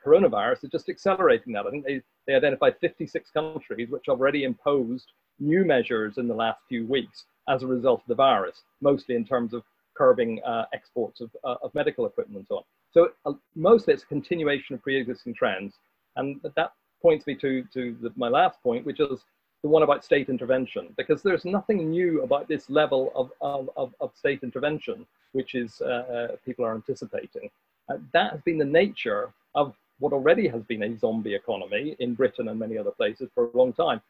coronavirus 0.06 0.64
is 0.64 0.70
just 0.70 0.88
accelerating 0.88 1.52
that. 1.52 1.68
I 1.68 1.70
think 1.70 1.86
they, 1.86 2.02
they 2.28 2.34
identified 2.34 2.76
56 2.80 3.30
countries 3.32 3.90
which 3.90 4.08
already 4.08 4.46
imposed 4.46 5.12
new 5.38 5.66
measures 5.66 6.18
in 6.18 6.30
the 6.30 6.34
last 6.34 6.60
few 6.70 6.86
weeks 6.88 7.26
as 7.50 7.64
a 7.64 7.68
result 7.68 8.02
of 8.02 8.08
the 8.08 8.16
virus, 8.16 8.64
mostly 8.82 9.16
in 9.16 9.26
terms 9.26 9.54
of 9.54 9.64
curbing 9.98 10.42
uh, 10.46 10.64
exports 10.74 11.20
of, 11.20 11.30
uh, 11.44 11.56
of 11.62 11.76
medical 11.76 12.06
equipment 12.06 12.38
and 12.38 12.48
so 12.48 12.58
on. 12.58 12.64
So 12.92 13.10
uh, 13.26 13.34
mostly 13.56 13.94
it's 13.94 14.04
a 14.04 14.08
continuation 14.08 14.76
of 14.76 14.82
pre-existing 14.82 15.36
trends. 15.36 15.76
And 16.16 16.40
that 16.56 16.74
points 17.02 17.28
me 17.28 17.36
to, 17.36 17.64
to 17.74 17.96
the, 18.02 18.12
my 18.16 18.28
last 18.28 18.62
point, 18.62 18.86
which 18.86 19.00
is 19.00 19.24
the 19.62 19.70
one 19.70 19.84
about 19.84 20.06
state 20.06 20.30
intervention, 20.30 20.94
because 20.98 21.22
there's 21.22 21.46
nothing 21.46 21.90
new 21.90 22.24
about 22.24 22.48
this 22.48 22.70
level 22.70 23.12
of, 23.16 23.32
of, 23.42 23.70
of, 23.76 23.94
of 24.00 24.12
state 24.16 24.40
intervention, 24.42 25.06
which 25.34 25.54
is 25.54 25.82
uh, 25.82 25.86
uh, 25.86 26.28
people 26.46 26.66
are 26.66 26.76
anticipating. 26.76 27.50
Uh, 27.90 27.98
that 28.14 28.32
has 28.32 28.42
been 28.42 28.58
the 28.58 28.66
nature 28.66 29.34
of 29.56 29.76
what 30.00 30.14
already 30.14 30.48
has 30.48 30.64
been 30.64 30.84
a 30.84 30.98
zombie 30.98 31.36
economy 31.36 31.96
in 32.00 32.14
Britain 32.14 32.48
and 32.48 32.58
many 32.58 32.78
other 32.78 32.92
places 32.92 33.30
for 33.36 33.50
a 33.54 33.58
long 33.58 33.74
time. 33.74 34.02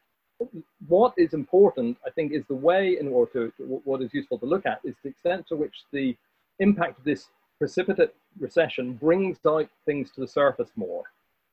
What 0.86 1.12
is 1.18 1.34
important, 1.34 1.98
I 2.06 2.10
think, 2.10 2.32
is 2.32 2.44
the 2.48 2.54
way 2.54 2.96
in 2.98 3.08
order 3.08 3.30
to, 3.32 3.52
to 3.58 3.80
what 3.84 4.00
is 4.00 4.14
useful 4.14 4.38
to 4.38 4.46
look 4.46 4.66
at 4.66 4.80
is 4.84 4.94
the 5.02 5.10
extent 5.10 5.46
to 5.48 5.56
which 5.56 5.82
the 5.92 6.16
impact 6.60 6.98
of 6.98 7.04
this 7.04 7.28
precipitate 7.60 8.14
recession 8.38 8.94
brings 8.94 9.36
out 9.46 9.68
things 9.84 10.10
to 10.12 10.20
the 10.22 10.26
surface 10.26 10.70
more. 10.76 11.04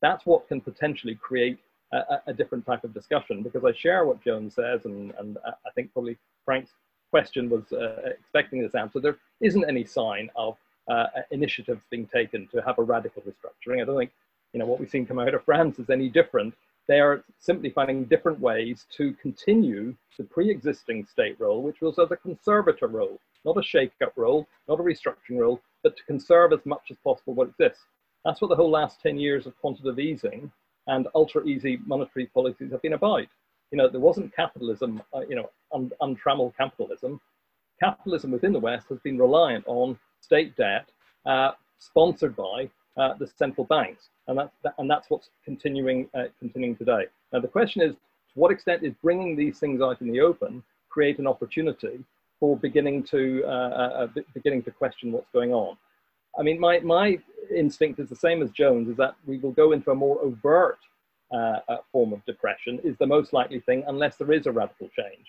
That's 0.01 0.25
what 0.25 0.47
can 0.47 0.61
potentially 0.61 1.15
create 1.15 1.59
a, 1.91 2.19
a, 2.27 2.33
different 2.33 2.65
type 2.65 2.83
of 2.83 2.93
discussion 2.93 3.43
because 3.43 3.63
I 3.65 3.73
share 3.73 4.05
what 4.05 4.23
Joan 4.23 4.49
says, 4.49 4.85
and, 4.85 5.13
and 5.19 5.37
I 5.45 5.69
think 5.75 5.91
probably 5.93 6.17
Frank's 6.45 6.71
question 7.11 7.49
was 7.49 7.71
uh, 7.73 8.09
expecting 8.19 8.61
this 8.61 8.75
answer. 8.75 8.99
There 8.99 9.17
isn't 9.41 9.65
any 9.67 9.83
sign 9.83 10.29
of 10.35 10.57
uh, 10.89 11.07
initiatives 11.31 11.83
being 11.89 12.07
taken 12.07 12.47
to 12.47 12.61
have 12.61 12.79
a 12.79 12.83
radical 12.83 13.21
restructuring. 13.23 13.81
I 13.81 13.85
don't 13.85 13.97
think 13.97 14.11
you 14.53 14.59
know, 14.59 14.65
what 14.65 14.79
we've 14.79 14.89
seen 14.89 15.05
come 15.05 15.19
out 15.19 15.33
of 15.33 15.43
France 15.43 15.77
is 15.77 15.89
any 15.89 16.09
different. 16.09 16.53
They 16.87 16.99
are 17.01 17.23
simply 17.37 17.69
finding 17.69 18.05
different 18.05 18.39
ways 18.39 18.85
to 18.95 19.13
continue 19.13 19.93
the 20.17 20.23
pre-existing 20.23 21.05
state 21.05 21.35
role, 21.39 21.61
which 21.61 21.81
was 21.81 21.99
as 21.99 22.11
a 22.11 22.17
conservator 22.17 22.87
role, 22.87 23.19
not 23.45 23.57
a 23.57 23.63
shake-up 23.63 24.13
role, 24.15 24.47
not 24.67 24.79
a 24.79 24.83
restructuring 24.83 25.39
role, 25.39 25.61
but 25.87 25.95
to 25.95 26.03
conserve 26.03 26.51
as 26.51 26.59
much 26.65 26.91
as 26.91 26.97
possible 27.01 27.33
what 27.33 27.47
exists. 27.47 27.85
That's 28.25 28.41
what 28.41 28.49
the 28.49 28.57
whole 28.57 28.69
last 28.69 28.99
10 29.01 29.17
years 29.17 29.47
of 29.47 29.57
quantitative 29.61 29.99
easing 29.99 30.51
and 30.87 31.07
ultra 31.15 31.45
easy 31.45 31.79
monetary 31.85 32.25
policies 32.25 32.71
have 32.73 32.81
been 32.81 32.91
about. 32.91 33.25
You 33.71 33.77
know, 33.77 33.87
there 33.87 34.01
wasn't 34.01 34.35
capitalism, 34.35 35.01
uh, 35.13 35.21
you 35.29 35.37
know, 35.37 35.49
un- 35.73 35.93
untrammeled 36.01 36.57
capitalism. 36.57 37.21
Capitalism 37.79 38.31
within 38.31 38.51
the 38.51 38.59
West 38.59 38.87
has 38.89 38.99
been 38.99 39.17
reliant 39.17 39.63
on 39.65 39.97
state 40.19 40.57
debt 40.57 40.89
uh, 41.25 41.51
sponsored 41.79 42.35
by 42.35 42.69
uh, 42.97 43.13
the 43.13 43.27
central 43.37 43.65
banks, 43.65 44.09
and 44.27 44.37
that's 44.37 44.57
that, 44.63 44.73
and 44.79 44.91
that's 44.91 45.09
what's 45.09 45.29
continuing 45.45 46.09
uh, 46.13 46.23
continuing 46.39 46.75
today. 46.75 47.05
Now 47.31 47.39
the 47.39 47.47
question 47.47 47.81
is, 47.81 47.93
to 47.93 48.33
what 48.35 48.51
extent 48.51 48.83
is 48.83 48.93
bringing 49.01 49.37
these 49.37 49.57
things 49.57 49.81
out 49.81 50.01
in 50.01 50.11
the 50.11 50.19
open 50.19 50.63
create 50.89 51.17
an 51.19 51.27
opportunity 51.27 52.03
for 52.39 52.57
beginning 52.57 53.03
to 53.03 53.43
uh, 53.45 53.49
uh, 53.49 54.07
uh, 54.15 54.21
beginning 54.33 54.63
to 54.63 54.71
question 54.71 55.11
what's 55.11 55.29
going 55.31 55.53
on? 55.53 55.77
I 56.39 56.43
mean, 56.43 56.59
my 56.59 56.79
my 56.79 57.17
instinct 57.55 57.99
is 57.99 58.09
the 58.09 58.15
same 58.15 58.41
as 58.41 58.51
Joan's, 58.51 58.89
is 58.89 58.97
that 58.97 59.15
we 59.25 59.37
will 59.37 59.51
go 59.51 59.71
into 59.71 59.91
a 59.91 59.95
more 59.95 60.19
overt 60.21 60.79
form 61.91 62.13
of 62.13 62.23
depression 62.25 62.79
is 62.83 62.95
the 62.97 63.05
most 63.05 63.33
likely 63.33 63.59
thing, 63.59 63.83
unless 63.87 64.15
there 64.15 64.31
is 64.31 64.45
a 64.45 64.51
radical 64.51 64.87
change. 64.95 65.27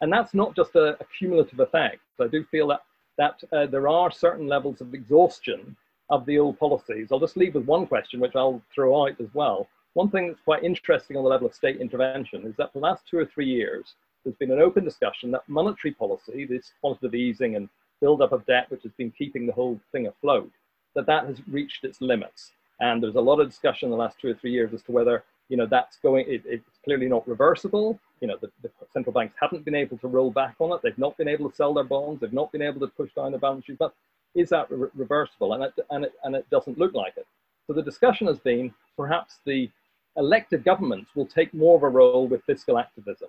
And 0.00 0.12
that's 0.12 0.34
not 0.34 0.54
just 0.54 0.76
a, 0.76 0.96
a 1.00 1.06
cumulative 1.18 1.58
effect. 1.60 2.00
I 2.20 2.28
do 2.28 2.44
feel 2.44 2.68
that 2.68 2.82
that 3.16 3.42
uh, 3.52 3.66
there 3.66 3.88
are 3.88 4.10
certain 4.10 4.48
levels 4.48 4.80
of 4.80 4.92
exhaustion 4.92 5.76
of 6.10 6.26
the 6.26 6.38
old 6.38 6.58
policies. 6.58 7.08
I'll 7.10 7.20
just 7.20 7.36
leave 7.36 7.54
with 7.54 7.64
one 7.64 7.86
question, 7.86 8.20
which 8.20 8.36
I'll 8.36 8.60
throw 8.74 9.04
out 9.04 9.20
as 9.20 9.32
well. 9.34 9.68
One 9.94 10.10
thing 10.10 10.28
that's 10.28 10.40
quite 10.40 10.64
interesting 10.64 11.16
on 11.16 11.22
the 11.22 11.28
level 11.28 11.46
of 11.46 11.54
state 11.54 11.80
intervention 11.80 12.44
is 12.46 12.56
that 12.56 12.72
for 12.72 12.80
the 12.80 12.86
last 12.86 13.06
two 13.08 13.18
or 13.18 13.26
three 13.26 13.46
years, 13.46 13.94
there's 14.24 14.36
been 14.36 14.50
an 14.50 14.60
open 14.60 14.84
discussion 14.84 15.30
that 15.32 15.48
monetary 15.48 15.92
policy, 15.92 16.46
this 16.46 16.72
quantitative 16.80 17.14
easing 17.14 17.56
and 17.56 17.68
build-up 18.00 18.32
of 18.32 18.44
debt, 18.46 18.70
which 18.70 18.82
has 18.82 18.92
been 18.92 19.10
keeping 19.10 19.46
the 19.46 19.52
whole 19.52 19.80
thing 19.92 20.06
afloat, 20.06 20.50
that 20.94 21.06
that 21.06 21.26
has 21.26 21.36
reached 21.48 21.84
its 21.84 22.00
limits. 22.00 22.52
And 22.80 23.02
there's 23.02 23.14
a 23.14 23.20
lot 23.20 23.40
of 23.40 23.48
discussion 23.48 23.86
in 23.86 23.90
the 23.90 23.96
last 23.96 24.18
two 24.20 24.28
or 24.28 24.34
three 24.34 24.50
years 24.50 24.72
as 24.74 24.82
to 24.82 24.92
whether 24.92 25.24
you 25.48 25.56
know 25.56 25.66
that's 25.66 25.96
going. 25.98 26.24
It, 26.26 26.42
it's 26.44 26.78
clearly 26.84 27.06
not 27.06 27.28
reversible. 27.28 28.00
You 28.20 28.28
know, 28.28 28.36
the, 28.40 28.50
the, 28.62 28.70
central 28.92 29.12
banks 29.12 29.34
haven't 29.40 29.64
been 29.64 29.74
able 29.74 29.98
to 29.98 30.08
roll 30.08 30.30
back 30.30 30.56
on 30.58 30.72
it. 30.72 30.80
They've 30.82 30.98
not 30.98 31.16
been 31.16 31.28
able 31.28 31.50
to 31.50 31.56
sell 31.56 31.74
their 31.74 31.84
bonds. 31.84 32.20
They've 32.20 32.32
not 32.32 32.50
been 32.50 32.62
able 32.62 32.80
to 32.80 32.86
push 32.88 33.10
down 33.14 33.32
the 33.32 33.38
balance 33.38 33.66
sheet. 33.66 33.78
But 33.78 33.94
is 34.34 34.48
that 34.48 34.70
re- 34.70 34.88
reversible? 34.94 35.52
And 35.52 35.64
it, 35.64 35.74
and, 35.90 36.04
it, 36.04 36.12
and 36.24 36.34
it 36.34 36.48
doesn't 36.50 36.78
look 36.78 36.94
like 36.94 37.14
it. 37.16 37.26
So 37.66 37.72
the 37.72 37.82
discussion 37.82 38.26
has 38.26 38.38
been 38.38 38.72
perhaps 38.96 39.38
the 39.44 39.70
elected 40.16 40.64
governments 40.64 41.10
will 41.14 41.26
take 41.26 41.52
more 41.54 41.76
of 41.76 41.82
a 41.82 41.88
role 41.88 42.26
with 42.26 42.42
fiscal 42.44 42.78
activism. 42.78 43.28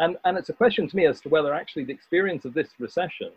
And, 0.00 0.16
and 0.24 0.36
it's 0.38 0.48
a 0.48 0.54
question 0.54 0.88
to 0.88 0.96
me 0.96 1.06
as 1.06 1.20
to 1.20 1.28
whether 1.28 1.54
actually 1.54 1.84
the 1.84 1.92
experience 1.92 2.44
of 2.44 2.54
this 2.54 2.70
recession 2.78 3.30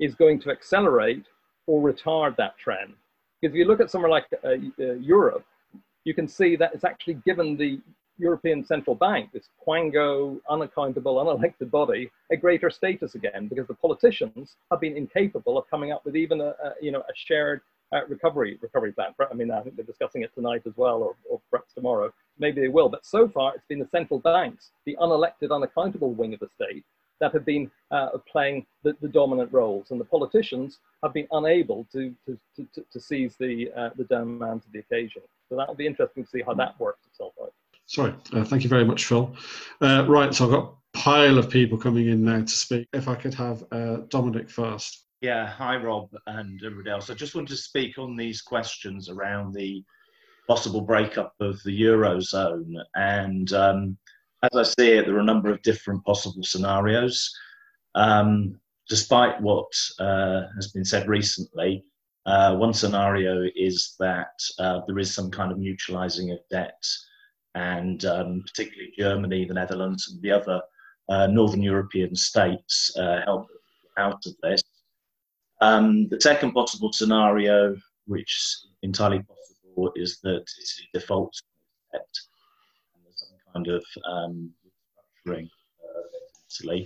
is 0.00 0.14
going 0.16 0.40
to 0.40 0.50
accelerate 0.50 1.24
or 1.66 1.80
retard 1.80 2.36
that 2.36 2.58
trend. 2.58 2.92
Because 3.40 3.54
if 3.54 3.58
you 3.58 3.64
look 3.64 3.80
at 3.80 3.90
somewhere 3.90 4.10
like 4.10 4.26
uh, 4.44 4.48
uh, 4.48 4.92
Europe, 4.94 5.46
you 6.04 6.12
can 6.12 6.26
see 6.26 6.56
that 6.56 6.74
it's 6.74 6.84
actually 6.84 7.14
given 7.24 7.56
the 7.56 7.80
European 8.18 8.64
Central 8.64 8.96
Bank, 8.96 9.30
this 9.32 9.48
quango, 9.66 10.38
unaccountable, 10.50 11.16
unelected 11.24 11.70
body, 11.70 12.10
a 12.30 12.36
greater 12.36 12.68
status 12.68 13.14
again 13.14 13.46
because 13.48 13.68
the 13.68 13.74
politicians 13.74 14.56
have 14.70 14.80
been 14.80 14.96
incapable 14.96 15.56
of 15.56 15.70
coming 15.70 15.92
up 15.92 16.04
with 16.04 16.16
even 16.16 16.40
a, 16.40 16.54
a 16.64 16.72
you 16.80 16.92
know 16.92 17.00
a 17.00 17.14
shared 17.14 17.60
uh, 17.92 18.06
recovery 18.08 18.58
recovery 18.60 18.92
plan. 18.92 19.12
I 19.30 19.34
mean, 19.34 19.50
I 19.50 19.60
think 19.62 19.76
they're 19.76 19.84
discussing 19.84 20.22
it 20.22 20.34
tonight 20.34 20.62
as 20.66 20.76
well, 20.76 21.02
or, 21.02 21.16
or 21.28 21.40
perhaps 21.50 21.74
tomorrow. 21.74 22.12
Maybe 22.38 22.60
they 22.60 22.68
will. 22.68 22.88
But 22.88 23.04
so 23.04 23.28
far, 23.28 23.54
it's 23.54 23.66
been 23.68 23.78
the 23.78 23.88
central 23.88 24.18
banks, 24.20 24.70
the 24.86 24.96
unelected, 25.00 25.50
unaccountable 25.50 26.12
wing 26.12 26.34
of 26.34 26.40
the 26.40 26.48
state, 26.54 26.84
that 27.20 27.32
have 27.32 27.44
been 27.44 27.70
uh, 27.90 28.08
playing 28.30 28.66
the, 28.82 28.96
the, 29.00 29.08
dominant 29.08 29.52
roles, 29.52 29.92
and 29.92 30.00
the 30.00 30.04
politicians 30.04 30.80
have 31.02 31.14
been 31.14 31.28
unable 31.32 31.86
to 31.92 32.14
to, 32.26 32.38
to, 32.56 32.84
to 32.90 33.00
seize 33.00 33.36
the 33.38 33.70
uh, 33.76 33.90
the 33.96 34.04
demands 34.04 34.66
of 34.66 34.72
the 34.72 34.80
occasion. 34.80 35.22
So 35.48 35.56
that 35.56 35.68
will 35.68 35.74
be 35.74 35.86
interesting 35.86 36.24
to 36.24 36.30
see 36.30 36.42
how 36.42 36.54
that 36.54 36.78
works 36.80 37.06
itself 37.06 37.34
out. 37.40 37.52
Sorry, 37.86 38.14
uh, 38.32 38.44
thank 38.44 38.62
you 38.64 38.68
very 38.68 38.84
much, 38.84 39.04
Phil. 39.04 39.34
Uh, 39.80 40.04
right, 40.08 40.34
so 40.34 40.46
I've 40.46 40.50
got 40.50 40.74
a 40.94 40.98
pile 40.98 41.38
of 41.38 41.50
people 41.50 41.78
coming 41.78 42.08
in 42.08 42.24
now 42.24 42.40
to 42.40 42.48
speak. 42.48 42.88
If 42.92 43.06
I 43.06 43.14
could 43.14 43.34
have 43.34 43.64
uh, 43.70 43.98
Dominic 44.08 44.50
first. 44.50 45.04
Yeah, 45.22 45.46
hi 45.46 45.76
Rob 45.76 46.08
and 46.26 46.60
everybody 46.64 46.90
else. 46.90 47.08
I 47.08 47.14
just 47.14 47.36
wanted 47.36 47.50
to 47.50 47.56
speak 47.56 47.96
on 47.96 48.16
these 48.16 48.42
questions 48.42 49.08
around 49.08 49.54
the 49.54 49.84
possible 50.48 50.80
breakup 50.80 51.32
of 51.38 51.62
the 51.62 51.80
eurozone. 51.80 52.74
And 52.96 53.52
um, 53.52 53.96
as 54.42 54.50
I 54.52 54.62
see 54.64 54.90
it, 54.94 55.06
there 55.06 55.14
are 55.14 55.20
a 55.20 55.24
number 55.24 55.48
of 55.48 55.62
different 55.62 56.04
possible 56.04 56.42
scenarios. 56.42 57.32
Um, 57.94 58.58
despite 58.88 59.40
what 59.40 59.72
uh, 60.00 60.48
has 60.56 60.72
been 60.72 60.84
said 60.84 61.06
recently, 61.06 61.84
uh, 62.26 62.56
one 62.56 62.74
scenario 62.74 63.48
is 63.54 63.94
that 64.00 64.34
uh, 64.58 64.80
there 64.88 64.98
is 64.98 65.14
some 65.14 65.30
kind 65.30 65.52
of 65.52 65.58
mutualizing 65.58 66.32
of 66.32 66.40
debt 66.50 66.84
and 67.54 68.04
um, 68.06 68.42
particularly 68.44 68.92
Germany, 68.98 69.44
the 69.44 69.54
Netherlands, 69.54 70.10
and 70.10 70.20
the 70.20 70.32
other 70.32 70.60
uh, 71.08 71.28
Northern 71.28 71.62
European 71.62 72.16
states 72.16 72.92
uh, 72.98 73.20
help 73.24 73.46
out 73.96 74.26
of 74.26 74.34
this. 74.42 74.62
Um, 75.62 76.08
the 76.08 76.20
second 76.20 76.52
possible 76.52 76.92
scenario, 76.92 77.76
which 78.06 78.36
is 78.36 78.66
entirely 78.82 79.20
possible, 79.20 79.92
is 79.94 80.18
that 80.22 80.44
Italy 80.60 80.88
defaults 80.92 81.40
debt 81.92 82.02
and 82.94 83.04
there's 83.04 83.28
some 83.28 83.38
kind 83.54 83.68
of 83.68 83.84
um, 84.10 84.50
uh, 85.28 86.78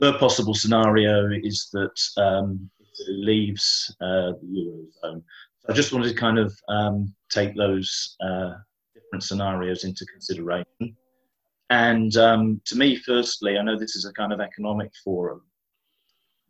third 0.00 0.20
possible 0.20 0.54
scenario 0.54 1.28
is 1.42 1.70
that 1.72 2.22
um, 2.22 2.70
Italy 2.78 3.16
leaves 3.24 3.92
uh, 4.00 4.30
the 4.40 4.46
eurozone. 4.46 5.22
So 5.58 5.68
I 5.68 5.72
just 5.72 5.92
wanted 5.92 6.10
to 6.10 6.14
kind 6.14 6.38
of 6.38 6.56
um, 6.68 7.12
take 7.32 7.56
those 7.56 8.16
uh, 8.20 8.54
different 8.94 9.24
scenarios 9.24 9.82
into 9.82 10.06
consideration. 10.06 10.96
And 11.70 12.16
um, 12.16 12.60
to 12.66 12.76
me, 12.76 12.94
firstly, 12.94 13.58
I 13.58 13.62
know 13.62 13.76
this 13.76 13.96
is 13.96 14.04
a 14.04 14.12
kind 14.12 14.32
of 14.32 14.40
economic 14.40 14.92
forum, 15.04 15.42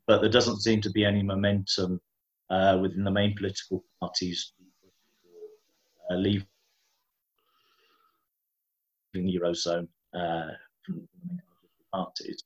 but 0.08 0.22
there 0.22 0.30
doesn't 0.30 0.62
seem 0.62 0.80
to 0.80 0.90
be 0.90 1.04
any 1.04 1.22
momentum 1.22 2.00
uh, 2.50 2.78
within 2.80 3.04
the 3.04 3.10
main 3.10 3.36
political 3.36 3.84
parties 4.00 4.52
uh, 6.10 6.14
leaving 6.14 6.46
the 9.12 9.38
eurozone 9.38 9.86
uh, 10.14 10.48
from 10.84 10.96
the 10.96 11.28
main 11.28 11.40
parties. 11.92 12.42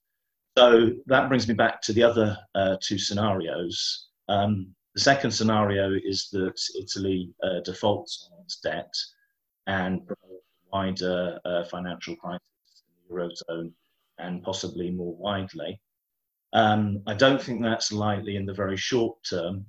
So 0.58 0.90
that 1.06 1.28
brings 1.28 1.48
me 1.48 1.54
back 1.54 1.80
to 1.82 1.92
the 1.92 2.02
other 2.02 2.36
uh, 2.54 2.76
two 2.82 2.98
scenarios. 2.98 4.08
Um, 4.28 4.74
the 4.94 5.00
second 5.00 5.30
scenario 5.30 5.98
is 6.04 6.28
that 6.32 6.60
Italy 6.78 7.30
uh, 7.42 7.60
defaults 7.64 8.28
on 8.32 8.44
its 8.44 8.56
debt 8.56 8.92
and 9.66 10.02
wider 10.72 11.38
uh, 11.44 11.64
financial 11.64 12.16
crisis 12.16 12.42
in 13.08 13.16
the 13.16 13.22
Eurozone 13.22 13.72
and 14.18 14.42
possibly 14.42 14.90
more 14.90 15.14
widely. 15.14 15.80
Um, 16.52 17.02
I 17.06 17.14
don't 17.14 17.42
think 17.42 17.62
that's 17.62 17.92
likely 17.92 18.36
in 18.36 18.46
the 18.46 18.52
very 18.52 18.76
short 18.76 19.16
term, 19.28 19.66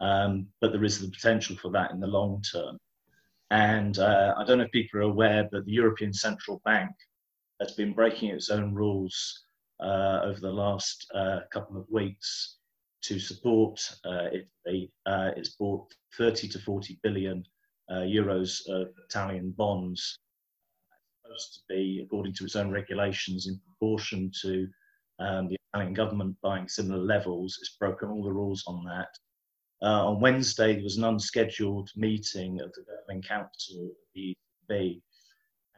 um, 0.00 0.46
but 0.60 0.72
there 0.72 0.84
is 0.84 1.00
the 1.00 1.10
potential 1.10 1.56
for 1.56 1.70
that 1.72 1.90
in 1.90 2.00
the 2.00 2.06
long 2.06 2.42
term. 2.42 2.78
And 3.50 3.98
uh, 3.98 4.34
I 4.36 4.44
don't 4.44 4.58
know 4.58 4.64
if 4.64 4.70
people 4.70 5.00
are 5.00 5.04
aware, 5.04 5.48
but 5.50 5.64
the 5.64 5.72
European 5.72 6.12
Central 6.12 6.62
Bank 6.64 6.90
has 7.60 7.72
been 7.72 7.92
breaking 7.92 8.30
its 8.30 8.48
own 8.48 8.72
rules 8.72 9.44
uh, 9.80 10.20
over 10.22 10.38
the 10.40 10.52
last 10.52 11.10
uh, 11.14 11.40
couple 11.52 11.76
of 11.76 11.86
weeks 11.90 12.58
to 13.02 13.18
support 13.18 13.80
uh, 14.04 14.26
Italy. 14.66 14.92
Uh, 15.06 15.30
it's 15.36 15.56
bought 15.56 15.92
30 16.16 16.48
to 16.48 16.58
40 16.60 17.00
billion 17.02 17.44
uh, 17.90 18.04
euros 18.06 18.60
of 18.68 18.88
Italian 19.04 19.50
bonds 19.50 20.20
supposed 21.30 21.54
to 21.54 21.60
be, 21.68 22.02
according 22.04 22.34
to 22.34 22.44
its 22.44 22.56
own 22.56 22.70
regulations, 22.70 23.46
in 23.46 23.60
proportion 23.66 24.30
to 24.42 24.68
um, 25.20 25.48
the 25.48 25.56
Italian 25.72 25.94
government 25.94 26.36
buying 26.42 26.66
similar 26.68 26.98
levels. 26.98 27.58
It's 27.60 27.76
broken 27.78 28.08
all 28.08 28.24
the 28.24 28.32
rules 28.32 28.64
on 28.66 28.84
that. 28.84 29.08
Uh, 29.82 30.08
on 30.08 30.20
Wednesday, 30.20 30.74
there 30.74 30.82
was 30.82 30.96
an 30.96 31.04
unscheduled 31.04 31.90
meeting 31.96 32.60
of 32.60 32.72
the 32.72 32.84
Governing 32.84 33.22
Council 33.22 33.90
the 34.14 34.36
ECB, 34.70 35.00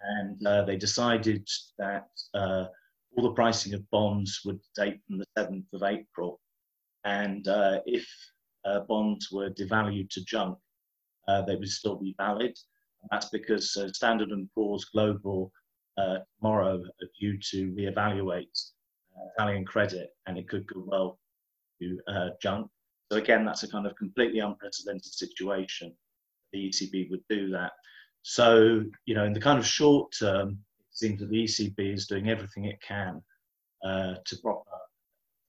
and 0.03 0.47
uh, 0.47 0.65
they 0.65 0.77
decided 0.77 1.49
that 1.79 2.09
uh, 2.35 2.67
all 3.17 3.23
the 3.23 3.35
pricing 3.35 3.75
of 3.75 3.89
bonds 3.91 4.41
would 4.45 4.61
date 4.75 5.01
from 5.07 5.19
the 5.19 5.27
7th 5.39 5.73
of 5.73 5.83
April. 5.83 6.41
And 7.05 7.47
uh, 7.47 7.81
if 7.87 8.09
uh, 8.65 8.81
bonds 8.81 9.31
were 9.31 9.51
devalued 9.51 10.11
to 10.11 10.25
junk, 10.25 10.59
uh, 11.29 11.43
they 11.43 11.55
would 11.55 11.69
still 11.69 11.97
be 11.97 12.15
valid. 12.19 12.57
And 13.03 13.09
that's 13.11 13.29
because 13.29 13.77
Standard 13.93 14.31
& 14.45 14.55
Poor's 14.55 14.85
Global 14.87 15.53
tomorrow 16.41 16.79
are 16.79 17.09
due 17.21 17.39
to 17.51 17.73
reevaluate 17.73 18.72
Italian 19.37 19.65
credit 19.65 20.11
and 20.27 20.39
it 20.39 20.49
could 20.49 20.67
go 20.67 20.85
well 20.87 21.19
to 21.81 21.99
uh, 22.09 22.29
junk. 22.41 22.69
So 23.11 23.19
again, 23.19 23.45
that's 23.45 23.63
a 23.63 23.69
kind 23.69 23.87
of 23.87 23.97
completely 23.97 24.41
unprecedented 24.41 25.13
situation. 25.13 25.95
The 26.53 26.69
ECB 26.69 27.11
would 27.11 27.23
do 27.29 27.51
that. 27.51 27.73
So, 28.23 28.85
you 29.05 29.15
know, 29.15 29.25
in 29.25 29.33
the 29.33 29.41
kind 29.41 29.59
of 29.59 29.67
short 29.67 30.15
term, 30.19 30.51
it 30.51 30.97
seems 30.97 31.21
that 31.21 31.31
the 31.31 31.45
ECB 31.45 31.95
is 31.95 32.07
doing 32.07 32.29
everything 32.29 32.67
it 32.67 32.81
can 32.81 33.21
uh, 33.85 34.15
to 34.25 34.37
prop 34.43 34.65
up 34.73 34.91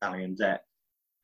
Italian 0.02 0.36
debt. 0.36 0.66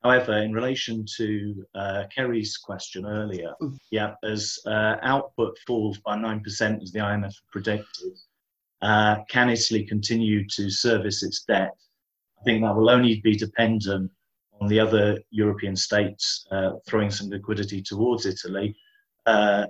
However, 0.03 0.37
in 0.37 0.53
relation 0.53 1.05
to 1.17 1.65
uh, 1.75 2.03
Kerry's 2.15 2.55
question 2.57 3.05
earlier, 3.05 3.53
yeah, 3.91 4.13
as 4.23 4.57
uh, 4.65 4.95
output 5.01 5.57
falls 5.67 5.97
by 5.97 6.15
9% 6.15 6.81
as 6.81 6.91
the 6.91 6.99
IMF 6.99 7.35
predicted, 7.51 8.13
uh, 8.81 9.17
can 9.29 9.49
Italy 9.49 9.85
continue 9.85 10.47
to 10.47 10.69
service 10.69 11.21
its 11.21 11.43
debt? 11.43 11.75
I 12.39 12.43
think 12.43 12.63
that 12.63 12.75
will 12.75 12.89
only 12.89 13.19
be 13.21 13.35
dependent 13.35 14.11
on 14.61 14.67
the 14.67 14.79
other 14.79 15.19
European 15.31 15.75
states 15.75 16.45
uh, 16.51 16.71
throwing 16.87 17.11
some 17.11 17.29
liquidity 17.29 17.81
towards 17.81 18.25
Italy. 18.25 18.75
Uh, 19.25 19.65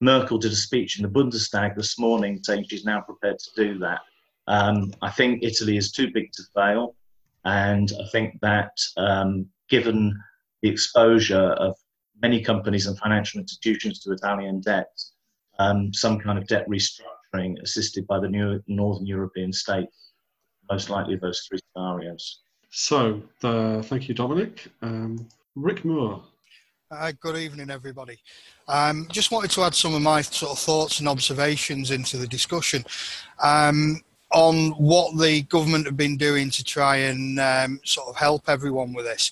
Merkel 0.00 0.38
did 0.38 0.52
a 0.52 0.56
speech 0.56 0.98
in 0.98 1.02
the 1.02 1.08
Bundestag 1.08 1.76
this 1.76 1.98
morning 1.98 2.40
saying 2.42 2.66
she's 2.68 2.84
now 2.84 3.00
prepared 3.00 3.38
to 3.38 3.50
do 3.56 3.78
that. 3.78 4.00
Um, 4.46 4.92
I 5.02 5.10
think 5.10 5.42
Italy 5.42 5.76
is 5.76 5.90
too 5.90 6.10
big 6.12 6.30
to 6.32 6.42
fail, 6.54 6.94
and 7.44 7.90
I 7.98 8.08
think 8.10 8.38
that 8.42 8.76
um, 8.96 9.46
given 9.68 10.18
the 10.62 10.68
exposure 10.68 11.52
of 11.52 11.74
many 12.20 12.42
companies 12.42 12.86
and 12.86 12.98
financial 12.98 13.40
institutions 13.40 14.00
to 14.00 14.12
Italian 14.12 14.60
debt, 14.60 14.92
um, 15.58 15.92
some 15.92 16.18
kind 16.18 16.38
of 16.38 16.46
debt 16.46 16.66
restructuring 16.68 17.60
assisted 17.62 18.06
by 18.06 18.18
the 18.18 18.28
new 18.28 18.60
Northern 18.66 19.06
European 19.06 19.52
states, 19.52 20.12
most 20.70 20.90
likely 20.90 21.16
those 21.16 21.40
three 21.48 21.58
scenarios. 21.72 22.40
So, 22.70 23.22
thank 23.40 24.08
you, 24.08 24.14
Dominic. 24.14 24.66
Um, 24.82 25.28
Rick 25.54 25.84
Moore. 25.84 26.22
Uh, 26.90 27.12
good 27.20 27.36
evening, 27.36 27.70
everybody. 27.70 28.18
Um, 28.68 29.08
just 29.10 29.30
wanted 29.30 29.50
to 29.52 29.62
add 29.62 29.74
some 29.74 29.94
of 29.94 30.02
my 30.02 30.22
sort 30.22 30.52
of 30.52 30.58
thoughts 30.58 31.00
and 31.00 31.08
observations 31.08 31.90
into 31.90 32.16
the 32.16 32.26
discussion 32.26 32.84
um, 33.42 34.00
on 34.32 34.70
what 34.72 35.18
the 35.18 35.42
government 35.42 35.86
have 35.86 35.96
been 35.96 36.16
doing 36.16 36.50
to 36.50 36.62
try 36.62 36.96
and 36.96 37.40
um, 37.40 37.80
sort 37.84 38.08
of 38.08 38.16
help 38.16 38.48
everyone 38.48 38.92
with 38.92 39.06
this. 39.06 39.30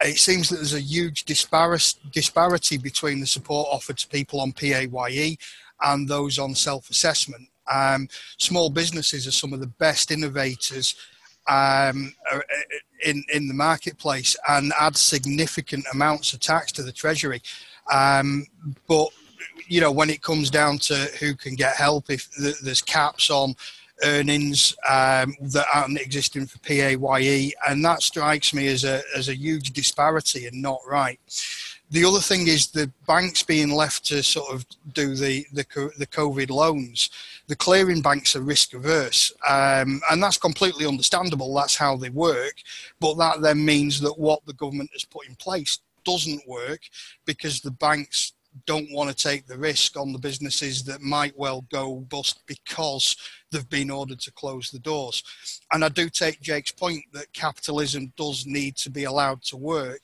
It 0.00 0.18
seems 0.18 0.48
that 0.48 0.56
there's 0.56 0.74
a 0.74 0.80
huge 0.80 1.24
disparity 1.24 2.78
between 2.78 3.20
the 3.20 3.26
support 3.26 3.68
offered 3.70 3.98
to 3.98 4.08
people 4.08 4.40
on 4.40 4.52
PAYE 4.52 5.38
and 5.82 6.08
those 6.08 6.38
on 6.38 6.54
self-assessment. 6.54 7.48
Um, 7.72 8.08
small 8.38 8.70
businesses 8.70 9.26
are 9.26 9.32
some 9.32 9.52
of 9.52 9.60
the 9.60 9.66
best 9.66 10.10
innovators 10.10 10.94
um, 11.48 12.12
uh, 12.30 12.40
in 13.04 13.24
in 13.32 13.48
the 13.48 13.54
marketplace 13.54 14.36
and 14.48 14.72
add 14.80 14.96
significant 14.96 15.84
amounts 15.92 16.32
of 16.32 16.40
tax 16.40 16.72
to 16.72 16.82
the 16.82 16.92
treasury. 16.92 17.42
Um, 17.92 18.46
but 18.88 19.08
you 19.68 19.80
know, 19.80 19.92
when 19.92 20.10
it 20.10 20.22
comes 20.22 20.50
down 20.50 20.78
to 20.78 20.94
who 21.20 21.34
can 21.34 21.54
get 21.54 21.76
help, 21.76 22.10
if 22.10 22.30
there's 22.62 22.82
caps 22.82 23.30
on 23.30 23.54
earnings 24.02 24.76
um, 24.88 25.34
that 25.40 25.66
aren't 25.74 26.00
existing 26.00 26.46
for 26.46 26.58
PAYE, 26.58 27.52
and 27.68 27.84
that 27.84 28.02
strikes 28.02 28.52
me 28.52 28.68
as 28.68 28.84
a 28.84 29.02
as 29.16 29.28
a 29.28 29.36
huge 29.36 29.72
disparity 29.72 30.46
and 30.46 30.60
not 30.60 30.80
right. 30.86 31.18
The 31.90 32.04
other 32.04 32.20
thing 32.20 32.48
is 32.48 32.68
the 32.68 32.90
banks 33.06 33.42
being 33.42 33.70
left 33.70 34.04
to 34.06 34.22
sort 34.22 34.52
of 34.52 34.66
do 34.92 35.14
the 35.14 35.46
the, 35.52 35.64
the 35.98 36.06
COVID 36.06 36.50
loans. 36.50 37.10
The 37.48 37.56
clearing 37.56 38.02
banks 38.02 38.34
are 38.34 38.40
risk 38.40 38.74
averse, 38.74 39.32
um, 39.48 40.00
and 40.10 40.22
that's 40.22 40.38
completely 40.38 40.86
understandable. 40.86 41.54
That's 41.54 41.76
how 41.76 41.96
they 41.96 42.10
work, 42.10 42.54
but 43.00 43.14
that 43.18 43.40
then 43.40 43.64
means 43.64 44.00
that 44.00 44.18
what 44.18 44.44
the 44.46 44.54
government 44.54 44.90
has 44.92 45.04
put 45.04 45.28
in 45.28 45.36
place 45.36 45.78
doesn't 46.04 46.46
work 46.48 46.80
because 47.24 47.60
the 47.60 47.70
banks 47.70 48.32
don't 48.64 48.90
want 48.90 49.10
to 49.10 49.16
take 49.16 49.46
the 49.46 49.58
risk 49.58 49.98
on 49.98 50.12
the 50.12 50.18
businesses 50.18 50.82
that 50.84 51.02
might 51.02 51.36
well 51.36 51.66
go 51.70 51.96
bust 52.08 52.40
because 52.46 53.16
they've 53.50 53.68
been 53.68 53.90
ordered 53.90 54.20
to 54.20 54.32
close 54.32 54.70
the 54.70 54.78
doors. 54.78 55.22
And 55.72 55.84
I 55.84 55.88
do 55.88 56.08
take 56.08 56.40
Jake's 56.40 56.72
point 56.72 57.04
that 57.12 57.32
capitalism 57.32 58.12
does 58.16 58.46
need 58.46 58.76
to 58.76 58.90
be 58.90 59.04
allowed 59.04 59.42
to 59.44 59.56
work, 59.56 60.00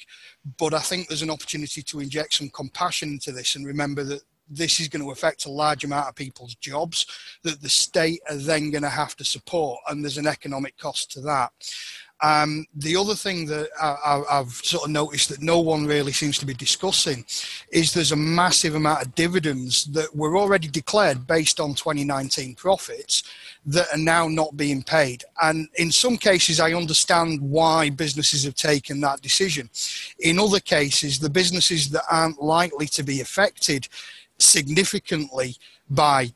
but 0.59 0.75
I 0.75 0.81
think 0.81 1.09
there's 1.09 1.23
an 1.23 1.31
opportunity 1.31 1.83
to 1.83 2.01
inject 2.01 2.35
some 2.35 2.51
compassion 2.51 3.11
into 3.11 3.33
this 3.33 3.57
and 3.57 3.67
remember 3.67 4.05
that 4.05 4.23
this 4.49 4.81
is 4.81 4.89
going 4.89 5.03
to 5.03 5.11
affect 5.11 5.47
a 5.47 5.51
large 5.51 5.85
amount 5.85 6.09
of 6.09 6.15
people's 6.15 6.55
jobs 6.57 7.07
that 7.43 7.61
the 7.61 7.69
state 7.69 8.21
are 8.29 8.37
then 8.37 8.71
going 8.71 8.83
to 8.83 8.89
have 8.89 9.17
to 9.17 9.25
support, 9.25 9.81
and 9.89 10.03
there's 10.03 10.19
an 10.19 10.27
economic 10.27 10.77
cost 10.79 11.11
to 11.13 11.21
that. 11.23 11.53
Um, 12.23 12.67
the 12.77 12.97
other 12.97 13.17
thing 13.17 13.47
that 13.47 13.69
I, 13.81 14.23
have 14.31 14.53
sort 14.53 14.85
of 14.85 14.91
noticed 14.91 15.29
that 15.31 15.43
no 15.43 15.59
one 15.59 15.87
really 15.87 16.13
seems 16.13 16.39
to 16.39 16.47
be 16.47 16.55
discussing 16.55 17.25
is 17.73 17.93
there's 17.93 18.13
a 18.13 18.17
massive 18.17 18.77
amount 18.77 19.03
of 19.03 19.15
dividends 19.17 19.87
that 19.87 20.15
were 20.15 20.37
already 20.37 20.69
declared 20.69 21.27
based 21.27 21.59
on 21.59 21.75
2019 21.75 22.55
profits 22.55 23.25
that 23.67 23.89
are 23.93 23.99
now 23.99 24.29
not 24.29 24.57
being 24.57 24.85
paid. 24.85 25.25
And 25.43 25.69
in 25.75 25.91
some 25.91 26.17
cases, 26.17 26.61
I 26.61 26.75
understand 26.75 27.41
why 27.41 27.91
businesses 27.91 28.45
have 28.45 28.55
taken 28.55 29.01
that 29.01 29.21
decision. 29.21 29.69
In 30.21 30.39
other 30.39 30.61
cases, 30.61 31.19
the 31.19 31.31
businesses 31.31 31.91
that 31.91 32.05
aren't 32.09 32.41
likely 32.41 32.87
to 32.87 33.03
be 33.03 33.21
affected 33.21 33.89
significantly 34.43 35.57
by 35.91 36.33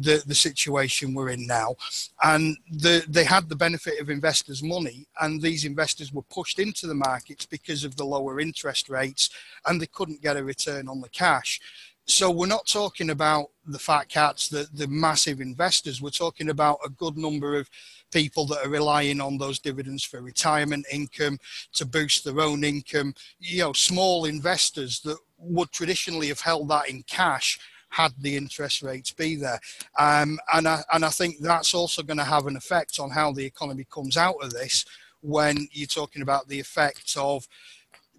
the, 0.00 0.22
the 0.26 0.34
situation 0.34 1.14
we're 1.14 1.30
in 1.30 1.46
now. 1.46 1.76
And 2.22 2.56
the, 2.70 3.04
they 3.08 3.24
had 3.24 3.48
the 3.48 3.56
benefit 3.56 4.00
of 4.00 4.10
investors' 4.10 4.62
money, 4.62 5.06
and 5.20 5.40
these 5.40 5.64
investors 5.64 6.12
were 6.12 6.22
pushed 6.22 6.58
into 6.58 6.86
the 6.86 6.94
markets 6.94 7.46
because 7.46 7.84
of 7.84 7.96
the 7.96 8.04
lower 8.04 8.40
interest 8.40 8.88
rates, 8.88 9.30
and 9.66 9.80
they 9.80 9.86
couldn't 9.86 10.22
get 10.22 10.36
a 10.36 10.44
return 10.44 10.88
on 10.88 11.00
the 11.00 11.08
cash. 11.08 11.60
So 12.06 12.30
we're 12.30 12.46
not 12.46 12.66
talking 12.66 13.10
about 13.10 13.50
the 13.66 13.78
fat 13.78 14.08
cats, 14.10 14.48
the, 14.48 14.68
the 14.74 14.86
massive 14.88 15.40
investors. 15.40 16.02
We're 16.02 16.10
talking 16.10 16.50
about 16.50 16.78
a 16.84 16.90
good 16.90 17.16
number 17.16 17.56
of 17.56 17.70
people 18.12 18.46
that 18.46 18.64
are 18.64 18.68
relying 18.68 19.22
on 19.22 19.38
those 19.38 19.58
dividends 19.58 20.04
for 20.04 20.20
retirement 20.20 20.84
income 20.92 21.38
to 21.72 21.86
boost 21.86 22.24
their 22.24 22.40
own 22.40 22.62
income. 22.62 23.14
You 23.38 23.60
know, 23.60 23.72
small 23.72 24.26
investors 24.26 25.00
that 25.00 25.16
would 25.44 25.70
traditionally 25.72 26.28
have 26.28 26.40
held 26.40 26.68
that 26.68 26.88
in 26.88 27.02
cash 27.04 27.58
had 27.90 28.12
the 28.20 28.36
interest 28.36 28.82
rates 28.82 29.12
be 29.12 29.36
there. 29.36 29.60
Um, 29.98 30.38
and, 30.52 30.66
I, 30.66 30.82
and 30.92 31.04
I 31.04 31.10
think 31.10 31.38
that's 31.38 31.74
also 31.74 32.02
going 32.02 32.16
to 32.18 32.24
have 32.24 32.46
an 32.46 32.56
effect 32.56 32.98
on 32.98 33.10
how 33.10 33.32
the 33.32 33.44
economy 33.44 33.86
comes 33.92 34.16
out 34.16 34.36
of 34.42 34.50
this 34.50 34.84
when 35.20 35.68
you're 35.72 35.86
talking 35.86 36.22
about 36.22 36.48
the 36.48 36.58
effect 36.58 37.14
of 37.16 37.46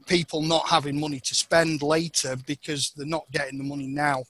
people 0.08 0.42
not 0.42 0.68
having 0.68 1.00
money 1.00 1.20
to 1.20 1.36
spend 1.36 1.82
later 1.82 2.36
because 2.48 2.92
they're 2.96 3.06
not 3.06 3.30
getting 3.32 3.58
the 3.58 3.64
money 3.64 3.88
now. 3.88 4.24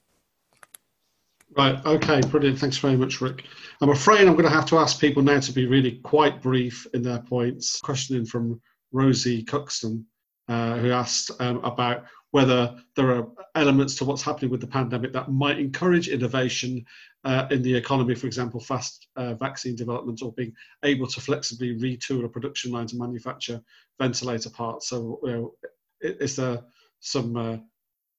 Right, 1.58 1.86
okay, 1.86 2.22
brilliant. 2.22 2.60
Thanks 2.60 2.78
very 2.78 2.98
much, 2.98 3.22
Rick. 3.22 3.46
I'm 3.82 3.90
afraid 3.90 4.28
I'm 4.28 4.34
going 4.34 4.44
to 4.44 4.50
have 4.50 4.66
to 4.68 4.78
ask 4.78 5.00
people 5.00 5.22
now 5.22 5.40
to 5.40 5.52
be 5.54 5.68
really 5.68 6.00
quite 6.04 6.42
brief 6.42 6.86
in 6.94 7.02
their 7.02 7.20
points. 7.20 7.80
Questioning 7.80 8.26
from 8.26 8.60
Rosie 8.92 9.44
Cuxton, 9.44 10.04
uh, 10.50 10.78
who 10.78 10.92
asked 10.92 11.32
um, 11.40 11.64
about 11.64 12.06
whether 12.36 12.76
there 12.98 13.16
are 13.16 13.26
elements 13.56 13.96
to 13.96 14.04
what's 14.04 14.22
happening 14.22 14.52
with 14.52 14.60
the 14.60 14.68
pandemic 14.68 15.14
that 15.14 15.32
might 15.32 15.58
encourage 15.58 16.10
innovation 16.10 16.84
uh, 17.24 17.48
in 17.50 17.62
the 17.62 17.74
economy, 17.74 18.14
for 18.14 18.28
example, 18.28 18.60
fast 18.60 19.08
uh, 19.16 19.34
vaccine 19.36 19.74
development 19.74 20.22
or 20.22 20.34
being 20.34 20.52
able 20.84 21.08
to 21.08 21.22
flexibly 21.22 21.80
retool 21.80 22.26
a 22.26 22.28
production 22.28 22.74
line 22.74 22.88
to 22.88 22.98
manufacture 22.98 23.62
ventilator 24.02 24.50
parts. 24.50 24.90
So, 24.90 25.18
you 25.24 25.32
know, 25.32 25.54
is 26.02 26.36
there 26.36 26.60
some 27.00 27.38
uh, 27.38 27.56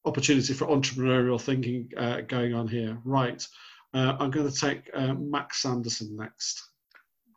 opportunity 0.06 0.54
for 0.54 0.66
entrepreneurial 0.68 1.38
thinking 1.38 1.90
uh, 1.98 2.22
going 2.22 2.54
on 2.54 2.68
here? 2.68 2.96
Right. 3.04 3.46
Uh, 3.92 4.16
I'm 4.18 4.30
going 4.30 4.50
to 4.50 4.60
take 4.66 4.88
uh, 4.94 5.12
Max 5.12 5.60
Sanderson 5.60 6.16
next. 6.16 6.62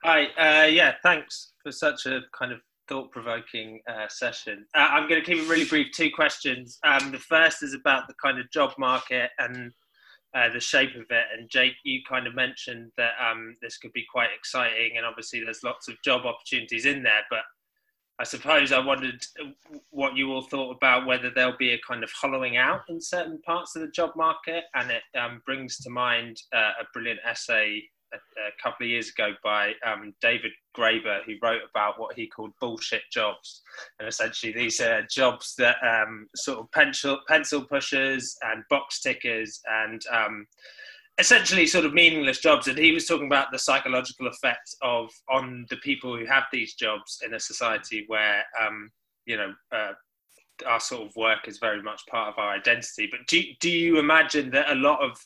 Hi. 0.06 0.68
yeah. 0.68 0.94
Thanks 1.04 1.52
for 1.62 1.74
such 1.74 2.06
a 2.06 2.22
kind 2.32 2.54
of 2.54 2.62
thought-provoking 2.90 3.80
uh, 3.88 4.08
session. 4.10 4.66
Uh, 4.76 4.88
I'm 4.90 5.08
going 5.08 5.22
to 5.22 5.26
keep 5.26 5.42
it 5.42 5.48
really 5.48 5.66
brief. 5.66 5.92
Two 5.94 6.10
questions. 6.10 6.80
Um, 6.84 7.12
the 7.12 7.20
first 7.20 7.64
is 7.64 7.74
about 7.74 8.08
the 8.08 8.16
kind 8.22 8.40
of 8.40 8.52
job 8.52 8.74
market 8.78 9.30
and 9.38 9.72
uh, 10.36 10.50
the 10.52 10.60
shape 10.60 10.96
of 10.96 11.06
it. 11.10 11.26
And 11.38 11.50
Jake, 11.50 11.76
you 11.84 12.02
kind 12.08 12.28
of 12.28 12.36
mentioned 12.36 12.92
that 12.98 13.12
um, 13.24 13.56
this 13.62 13.78
could 13.78 13.94
be 13.94 14.06
quite 14.12 14.30
exciting, 14.38 14.98
and 14.98 15.06
obviously 15.06 15.44
there's 15.44 15.64
lots 15.64 15.88
of 15.88 15.96
job 16.04 16.26
opportunities 16.26 16.86
in 16.86 17.04
there. 17.04 17.24
But 17.30 17.44
I 18.20 18.26
suppose 18.26 18.72
I 18.72 18.80
wondered 18.80 19.24
what 19.92 20.16
you 20.16 20.32
all 20.32 20.42
thought 20.42 20.76
about 20.76 21.08
whether 21.08 21.30
there'll 21.30 21.58
be 21.58 21.72
a 21.72 21.80
kind 21.88 22.04
of 22.04 22.12
hollowing 22.12 22.58
out 22.58 22.82
in 22.90 23.00
certain 23.00 23.40
parts 23.44 23.76
of 23.76 23.82
the 23.82 23.92
job 23.92 24.12
market, 24.16 24.66
and 24.76 24.92
it 24.92 25.04
um, 25.18 25.42
brings 25.46 25.78
to 25.78 25.90
mind 25.90 26.38
uh, 26.54 26.74
a 26.82 26.86
brilliant 26.94 27.22
essay 27.26 27.82
a, 28.14 28.18
a 28.18 28.52
couple 28.62 28.86
of 28.86 28.90
years 28.90 29.10
ago 29.10 29.34
by 29.44 29.74
um, 29.86 30.14
David 30.22 30.52
Graeber, 30.76 31.24
who 31.26 31.36
wrote 31.42 31.62
about 31.70 32.00
what 32.00 32.16
he 32.16 32.28
called 32.28 32.52
bullshit 32.60 33.04
jobs. 33.12 33.62
And 34.00 34.08
essentially, 34.08 34.54
these 34.54 34.80
are 34.80 35.04
jobs 35.04 35.56
that 35.58 35.78
um, 35.84 36.28
sort 36.36 36.60
of 36.60 36.72
pencil, 36.72 37.20
pencil 37.28 37.64
pushers 37.64 38.36
and 38.42 38.64
box 38.70 39.02
tickers 39.02 39.62
and 39.70 40.02
um, 40.12 40.48
essentially 41.18 41.68
sort 41.68 41.86
of 41.86 41.94
meaningless 41.94 42.40
jobs. 42.40 42.68
And 42.68 42.78
he 42.78 42.92
was 42.92 43.06
talking 43.06 43.28
about 43.28 43.52
the 43.52 43.60
psychological 43.60 44.28
effect 44.28 44.76
of 44.82 45.10
on 45.30 45.66
the 45.70 45.78
people 45.78 46.18
who 46.18 46.26
have 46.26 46.44
these 46.52 46.74
jobs 46.76 47.22
in 47.26 47.34
a 47.34 47.40
society 47.40 48.06
where, 48.08 48.44
um, 48.62 48.90
you 49.26 49.38
know, 49.38 49.54
uh, 49.72 49.94
our 50.66 50.80
sort 50.80 51.08
of 51.08 51.16
work 51.16 51.48
is 51.48 51.58
very 51.58 51.82
much 51.82 52.06
part 52.08 52.30
of 52.30 52.38
our 52.38 52.54
identity. 52.54 53.08
But 53.10 53.22
do, 53.28 53.42
do 53.60 53.70
you 53.70 54.00
imagine 54.00 54.50
that 54.52 54.70
a 54.70 54.76
lot 54.76 55.02
of 55.02 55.18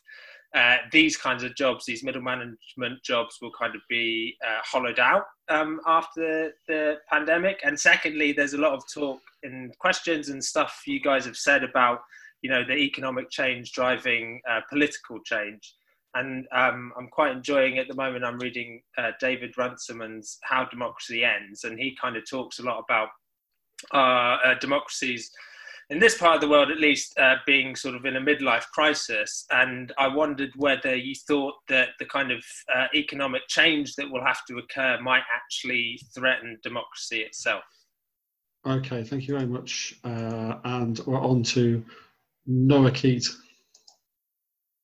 uh, 0.53 0.77
these 0.91 1.17
kinds 1.17 1.43
of 1.43 1.55
jobs, 1.55 1.85
these 1.85 2.03
middle 2.03 2.21
management 2.21 3.01
jobs, 3.03 3.37
will 3.41 3.51
kind 3.51 3.75
of 3.75 3.81
be 3.89 4.37
uh, 4.45 4.59
hollowed 4.63 4.99
out 4.99 5.25
um, 5.49 5.79
after 5.87 6.53
the 6.67 6.97
pandemic. 7.09 7.59
And 7.63 7.79
secondly, 7.79 8.33
there's 8.33 8.53
a 8.53 8.59
lot 8.59 8.73
of 8.73 8.83
talk 8.93 9.19
and 9.41 9.75
questions 9.79 10.29
and 10.29 10.43
stuff 10.43 10.83
you 10.85 10.99
guys 10.99 11.25
have 11.25 11.37
said 11.37 11.63
about, 11.63 12.01
you 12.41 12.49
know, 12.49 12.63
the 12.63 12.75
economic 12.75 13.31
change 13.31 13.71
driving 13.71 14.41
uh, 14.49 14.61
political 14.69 15.19
change. 15.23 15.73
And 16.15 16.45
um, 16.51 16.93
I'm 16.95 17.07
quite 17.07 17.31
enjoying 17.31 17.79
at 17.79 17.87
the 17.87 17.95
moment. 17.95 18.23
I'm 18.23 18.37
reading 18.37 18.83
uh, 18.99 19.11
David 19.19 19.57
Runciman's 19.57 20.37
How 20.43 20.65
Democracy 20.65 21.23
Ends, 21.23 21.63
and 21.63 21.79
he 21.79 21.97
kind 21.99 22.15
of 22.15 22.29
talks 22.29 22.59
a 22.59 22.63
lot 22.63 22.83
about 22.87 23.09
uh, 23.91 24.53
democracies 24.59 25.31
in 25.93 25.99
this 25.99 26.17
part 26.17 26.33
of 26.33 26.41
the 26.41 26.49
world, 26.49 26.71
at 26.71 26.79
least, 26.79 27.15
uh, 27.19 27.35
being 27.45 27.75
sort 27.75 27.93
of 27.93 28.03
in 28.03 28.15
a 28.15 28.19
midlife 28.19 28.65
crisis. 28.73 29.45
And 29.51 29.93
I 29.99 30.07
wondered 30.07 30.49
whether 30.55 30.95
you 30.95 31.13
thought 31.13 31.53
that 31.69 31.89
the 31.99 32.05
kind 32.05 32.31
of 32.31 32.43
uh, 32.75 32.87
economic 32.95 33.43
change 33.47 33.93
that 33.95 34.09
will 34.09 34.25
have 34.25 34.43
to 34.47 34.57
occur 34.57 34.99
might 35.01 35.21
actually 35.33 35.99
threaten 36.15 36.57
democracy 36.63 37.19
itself. 37.19 37.63
Okay, 38.65 39.03
thank 39.03 39.27
you 39.27 39.35
very 39.35 39.47
much. 39.47 39.99
Uh, 40.03 40.55
and 40.63 40.99
we're 41.05 41.21
on 41.21 41.43
to 41.43 41.85
Noah 42.47 42.91
Keat. 42.91 43.27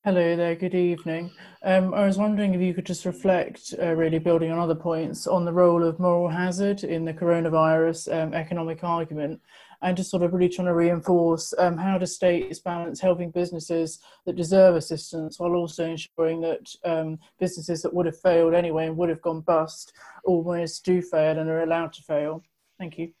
Hello 0.04 0.36
there, 0.36 0.54
good 0.54 0.76
evening. 0.76 1.30
Um, 1.64 1.92
I 1.92 2.06
was 2.06 2.18
wondering 2.18 2.54
if 2.54 2.60
you 2.60 2.72
could 2.72 2.86
just 2.86 3.04
reflect, 3.04 3.74
uh, 3.82 3.94
really 3.94 4.18
building 4.20 4.52
on 4.52 4.60
other 4.60 4.76
points, 4.76 5.26
on 5.26 5.44
the 5.44 5.52
role 5.52 5.82
of 5.82 5.98
moral 5.98 6.28
hazard 6.28 6.84
in 6.84 7.04
the 7.04 7.12
coronavirus 7.12 8.10
um, 8.14 8.32
economic 8.32 8.84
argument 8.84 9.40
and 9.82 9.96
just 9.96 10.10
sort 10.10 10.22
of 10.22 10.32
really 10.32 10.48
trying 10.48 10.66
to 10.66 10.74
reinforce 10.74 11.54
um, 11.58 11.76
how 11.76 11.98
the 11.98 12.06
state 12.06 12.50
is 12.50 12.60
balance 12.60 13.00
helping 13.00 13.30
businesses 13.30 14.00
that 14.26 14.36
deserve 14.36 14.76
assistance 14.76 15.38
while 15.38 15.54
also 15.54 15.84
ensuring 15.84 16.40
that 16.40 16.66
um, 16.84 17.18
businesses 17.38 17.82
that 17.82 17.92
would 17.92 18.06
have 18.06 18.18
failed 18.20 18.54
anyway 18.54 18.86
and 18.86 18.96
would 18.96 19.08
have 19.08 19.22
gone 19.22 19.40
bust 19.40 19.92
always 20.24 20.80
do 20.80 21.00
fail 21.00 21.38
and 21.38 21.48
are 21.48 21.62
allowed 21.62 21.92
to 21.92 22.02
fail. 22.02 22.42
Thank 22.78 22.98
you. 22.98 23.12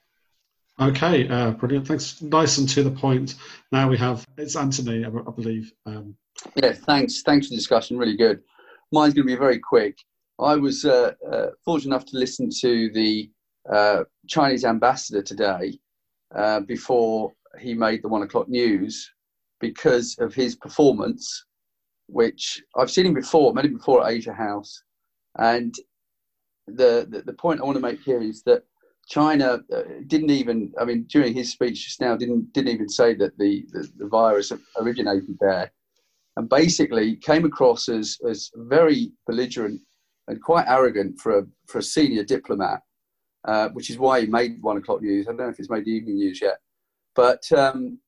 Okay, 0.80 1.28
uh, 1.28 1.50
brilliant. 1.50 1.86
Thanks. 1.86 2.22
Nice 2.22 2.56
and 2.56 2.68
to 2.70 2.82
the 2.82 2.90
point. 2.90 3.34
Now 3.70 3.88
we 3.88 3.98
have 3.98 4.24
it's 4.38 4.56
Anthony, 4.56 5.04
I, 5.04 5.08
I 5.08 5.30
believe. 5.30 5.72
Um, 5.84 6.16
yeah, 6.56 6.72
thanks. 6.72 7.22
Thanks 7.22 7.46
for 7.46 7.50
the 7.50 7.56
discussion. 7.56 7.98
Really 7.98 8.16
good. 8.16 8.40
Mine's 8.92 9.12
going 9.12 9.26
to 9.26 9.32
be 9.34 9.38
very 9.38 9.58
quick. 9.58 9.98
I 10.40 10.56
was 10.56 10.86
uh, 10.86 11.12
uh, 11.30 11.48
fortunate 11.64 11.94
enough 11.94 12.06
to 12.06 12.18
listen 12.18 12.48
to 12.60 12.90
the 12.94 13.30
uh, 13.70 14.04
Chinese 14.26 14.64
ambassador 14.64 15.22
today, 15.22 15.78
uh, 16.34 16.60
before 16.60 17.32
he 17.58 17.74
made 17.74 18.02
the 18.02 18.08
one 18.08 18.22
o'clock 18.22 18.48
news 18.48 19.10
because 19.60 20.16
of 20.18 20.34
his 20.34 20.56
performance, 20.56 21.46
which 22.06 22.62
I've 22.76 22.90
seen 22.90 23.06
him 23.06 23.14
before, 23.14 23.52
met 23.52 23.64
him 23.64 23.74
before 23.74 24.04
at 24.04 24.12
Asia 24.12 24.32
House. 24.32 24.82
And 25.38 25.74
the, 26.66 27.06
the, 27.08 27.22
the 27.26 27.32
point 27.32 27.60
I 27.60 27.64
want 27.64 27.76
to 27.76 27.82
make 27.82 28.00
here 28.00 28.22
is 28.22 28.42
that 28.44 28.62
China 29.08 29.60
uh, 29.74 29.82
didn't 30.06 30.30
even, 30.30 30.72
I 30.80 30.84
mean, 30.84 31.04
during 31.08 31.34
his 31.34 31.50
speech 31.50 31.84
just 31.84 32.00
now, 32.00 32.16
didn't, 32.16 32.52
didn't 32.52 32.72
even 32.72 32.88
say 32.88 33.14
that 33.14 33.36
the, 33.38 33.66
the, 33.72 33.88
the 33.98 34.06
virus 34.06 34.52
originated 34.78 35.36
there. 35.40 35.72
And 36.36 36.48
basically 36.48 37.16
came 37.16 37.44
across 37.44 37.88
as, 37.88 38.16
as 38.28 38.50
very 38.54 39.12
belligerent 39.26 39.80
and 40.28 40.40
quite 40.40 40.66
arrogant 40.68 41.18
for 41.18 41.38
a, 41.38 41.42
for 41.66 41.78
a 41.78 41.82
senior 41.82 42.22
diplomat 42.22 42.80
uh, 43.44 43.68
which 43.70 43.90
is 43.90 43.98
why 43.98 44.20
he 44.20 44.26
made 44.26 44.62
one 44.62 44.76
o'clock 44.76 45.02
news. 45.02 45.26
I 45.26 45.30
don't 45.30 45.38
know 45.38 45.48
if 45.48 45.56
he's 45.56 45.70
made 45.70 45.84
the 45.84 45.92
evening 45.92 46.16
news 46.16 46.40
yet, 46.40 46.58
but 47.14 47.50
um, 47.52 47.98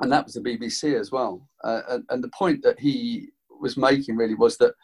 and 0.00 0.12
that 0.12 0.24
was 0.24 0.34
the 0.34 0.40
BBC 0.40 0.98
as 0.98 1.10
well. 1.10 1.48
Uh, 1.64 1.82
and, 1.88 2.04
and, 2.08 2.24
the 2.24 2.30
point 2.30 2.62
that 2.62 2.78
he 2.78 3.28
was 3.60 3.76
making 3.76 4.16
really 4.16 4.34
was 4.34 4.56
that 4.58 4.74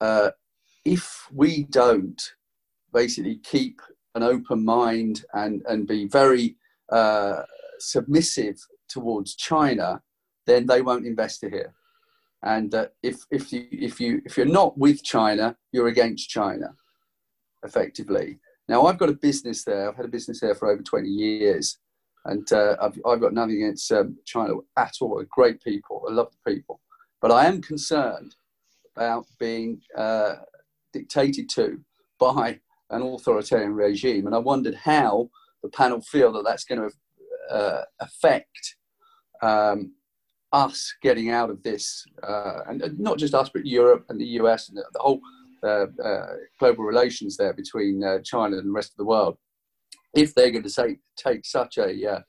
uh, 0.00 0.30
if 0.84 1.26
we 1.32 1.64
don't 1.64 2.22
basically 2.92 3.36
keep 3.38 3.80
an 4.14 4.22
open 4.22 4.64
mind 4.64 5.24
and 5.34 5.62
and 5.68 5.86
be 5.86 6.06
very 6.06 6.56
uh, 6.92 7.42
submissive 7.78 8.56
towards 8.88 9.34
China, 9.34 10.00
then 10.46 10.66
they 10.66 10.82
won't 10.82 11.06
invest 11.06 11.44
here. 11.44 11.74
And 12.42 12.74
if 13.02 13.24
if 13.30 13.52
you 13.52 13.66
if 13.72 14.00
you 14.00 14.22
if 14.24 14.36
you're 14.36 14.46
not 14.46 14.78
with 14.78 15.02
China, 15.02 15.56
you're 15.72 15.88
against 15.88 16.28
China, 16.28 16.74
effectively. 17.64 18.38
Now, 18.68 18.86
I've 18.86 18.98
got 18.98 19.08
a 19.08 19.14
business 19.14 19.64
there. 19.64 19.88
I've 19.88 19.96
had 19.96 20.06
a 20.06 20.08
business 20.08 20.40
there 20.40 20.54
for 20.54 20.70
over 20.70 20.82
20 20.82 21.08
years. 21.08 21.78
And 22.24 22.50
uh, 22.52 22.76
I've, 22.82 22.98
I've, 23.06 23.20
got 23.20 23.32
nothing 23.32 23.56
against 23.56 23.90
um, 23.92 24.16
China 24.24 24.54
at 24.76 24.94
all. 25.00 25.16
They're 25.16 25.26
great 25.30 25.62
people. 25.62 26.04
I 26.08 26.12
love 26.12 26.32
the 26.32 26.52
people. 26.52 26.80
But 27.20 27.30
I 27.30 27.46
am 27.46 27.62
concerned 27.62 28.34
about 28.96 29.26
being 29.38 29.80
uh, 29.96 30.34
dictated 30.92 31.48
to 31.50 31.80
by 32.18 32.58
an 32.90 33.02
authoritarian 33.02 33.74
regime. 33.74 34.26
And 34.26 34.34
I 34.34 34.38
wondered 34.38 34.74
how 34.74 35.30
the 35.62 35.68
panel 35.68 36.00
feel 36.00 36.32
that 36.32 36.44
that's 36.44 36.64
going 36.64 36.88
to 36.88 37.54
uh, 37.54 37.82
affect 38.00 38.76
um, 39.42 39.92
us 40.52 40.94
getting 41.02 41.30
out 41.30 41.50
of 41.50 41.62
this, 41.62 42.04
uh, 42.22 42.60
and 42.68 42.98
not 42.98 43.18
just 43.18 43.34
us, 43.34 43.50
but 43.52 43.66
Europe 43.66 44.06
and 44.08 44.20
the 44.20 44.26
US 44.40 44.68
and 44.68 44.78
the, 44.78 44.84
the 44.92 44.98
whole 44.98 45.20
uh, 45.62 45.86
uh, 46.04 46.26
global 46.58 46.84
relations 46.84 47.36
there 47.36 47.52
between 47.52 48.02
uh, 48.02 48.18
China 48.24 48.56
and 48.58 48.68
the 48.68 48.72
rest 48.72 48.92
of 48.92 48.96
the 48.96 49.04
world, 49.04 49.36
if 50.14 50.34
they're 50.34 50.50
going 50.50 50.62
to 50.62 50.70
take, 50.70 50.98
take 51.16 51.44
such 51.44 51.78
a 51.78 52.22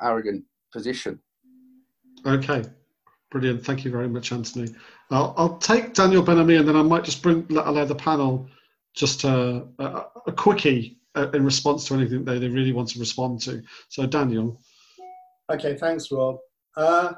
arrogant 0.00 0.44
position. 0.72 1.18
Okay, 2.26 2.62
brilliant. 3.30 3.64
Thank 3.64 3.84
you 3.84 3.90
very 3.90 4.08
much, 4.08 4.32
Anthony. 4.32 4.74
I'll, 5.10 5.34
I'll 5.36 5.58
take 5.58 5.94
Daniel 5.94 6.22
Ben-Ami 6.22 6.56
and 6.56 6.68
then 6.68 6.76
I 6.76 6.82
might 6.82 7.04
just 7.04 7.22
bring 7.22 7.46
let, 7.48 7.66
allow 7.66 7.84
the 7.84 7.94
panel 7.94 8.48
just 8.94 9.24
a, 9.24 9.66
a, 9.78 10.04
a 10.26 10.32
quickie 10.32 10.98
in 11.34 11.44
response 11.44 11.86
to 11.86 11.94
anything 11.94 12.24
they, 12.24 12.38
they 12.38 12.48
really 12.48 12.72
want 12.72 12.88
to 12.88 12.98
respond 12.98 13.40
to. 13.42 13.62
So, 13.88 14.06
Daniel. 14.06 14.60
Okay, 15.50 15.76
thanks, 15.76 16.10
Rob. 16.10 16.38
Uh, 16.76 17.14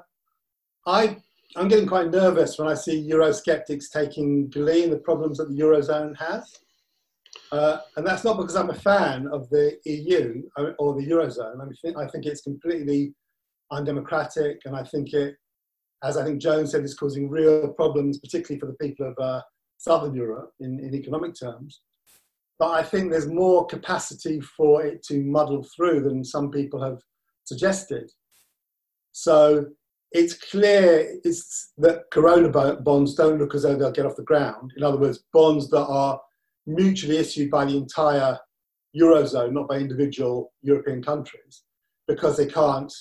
I 0.86 1.16
I'm 1.56 1.68
getting 1.68 1.86
quite 1.86 2.10
nervous 2.10 2.58
when 2.58 2.68
I 2.68 2.74
see 2.74 3.08
Eurosceptics 3.08 3.90
taking 3.92 4.50
glee 4.50 4.84
in 4.84 4.90
the 4.90 4.98
problems 4.98 5.38
that 5.38 5.48
the 5.48 5.58
Eurozone 5.60 6.16
has. 6.16 6.52
Uh, 7.52 7.78
and 7.96 8.06
that's 8.06 8.24
not 8.24 8.36
because 8.36 8.56
I'm 8.56 8.70
a 8.70 8.74
fan 8.74 9.28
of 9.32 9.48
the 9.50 9.76
EU 9.84 10.42
or 10.78 10.94
the 10.94 11.06
Eurozone. 11.06 11.60
I, 11.60 11.64
mean, 11.64 11.96
I 11.96 12.08
think 12.08 12.26
it's 12.26 12.40
completely 12.40 13.14
undemocratic, 13.70 14.60
and 14.64 14.74
I 14.74 14.82
think 14.82 15.12
it, 15.12 15.36
as 16.02 16.16
I 16.16 16.24
think 16.24 16.40
Joan 16.40 16.66
said, 16.66 16.82
is 16.82 16.94
causing 16.94 17.30
real 17.30 17.68
problems, 17.68 18.18
particularly 18.18 18.58
for 18.58 18.66
the 18.66 18.86
people 18.86 19.06
of 19.06 19.14
uh, 19.22 19.40
Southern 19.78 20.14
Europe 20.14 20.50
in, 20.60 20.80
in 20.80 20.94
economic 20.94 21.34
terms. 21.38 21.82
But 22.58 22.70
I 22.70 22.82
think 22.82 23.10
there's 23.10 23.28
more 23.28 23.66
capacity 23.66 24.40
for 24.40 24.84
it 24.84 25.04
to 25.04 25.22
muddle 25.22 25.66
through 25.76 26.02
than 26.02 26.24
some 26.24 26.50
people 26.50 26.82
have 26.82 26.98
suggested. 27.44 28.10
So 29.12 29.66
it's 30.14 30.34
clear 30.34 31.18
it's 31.24 31.72
that 31.76 32.04
corona 32.12 32.48
bonds 32.48 33.14
don't 33.14 33.38
look 33.38 33.54
as 33.54 33.64
though 33.64 33.74
they'll 33.74 33.90
get 33.90 34.06
off 34.06 34.16
the 34.16 34.22
ground. 34.22 34.72
In 34.76 34.84
other 34.84 34.96
words, 34.96 35.24
bonds 35.32 35.68
that 35.70 35.84
are 35.84 36.20
mutually 36.66 37.18
issued 37.18 37.50
by 37.50 37.64
the 37.64 37.76
entire 37.76 38.38
eurozone, 38.96 39.52
not 39.52 39.68
by 39.68 39.76
individual 39.76 40.52
European 40.62 41.02
countries, 41.02 41.64
because 42.06 42.36
they 42.36 42.46
can't 42.46 42.92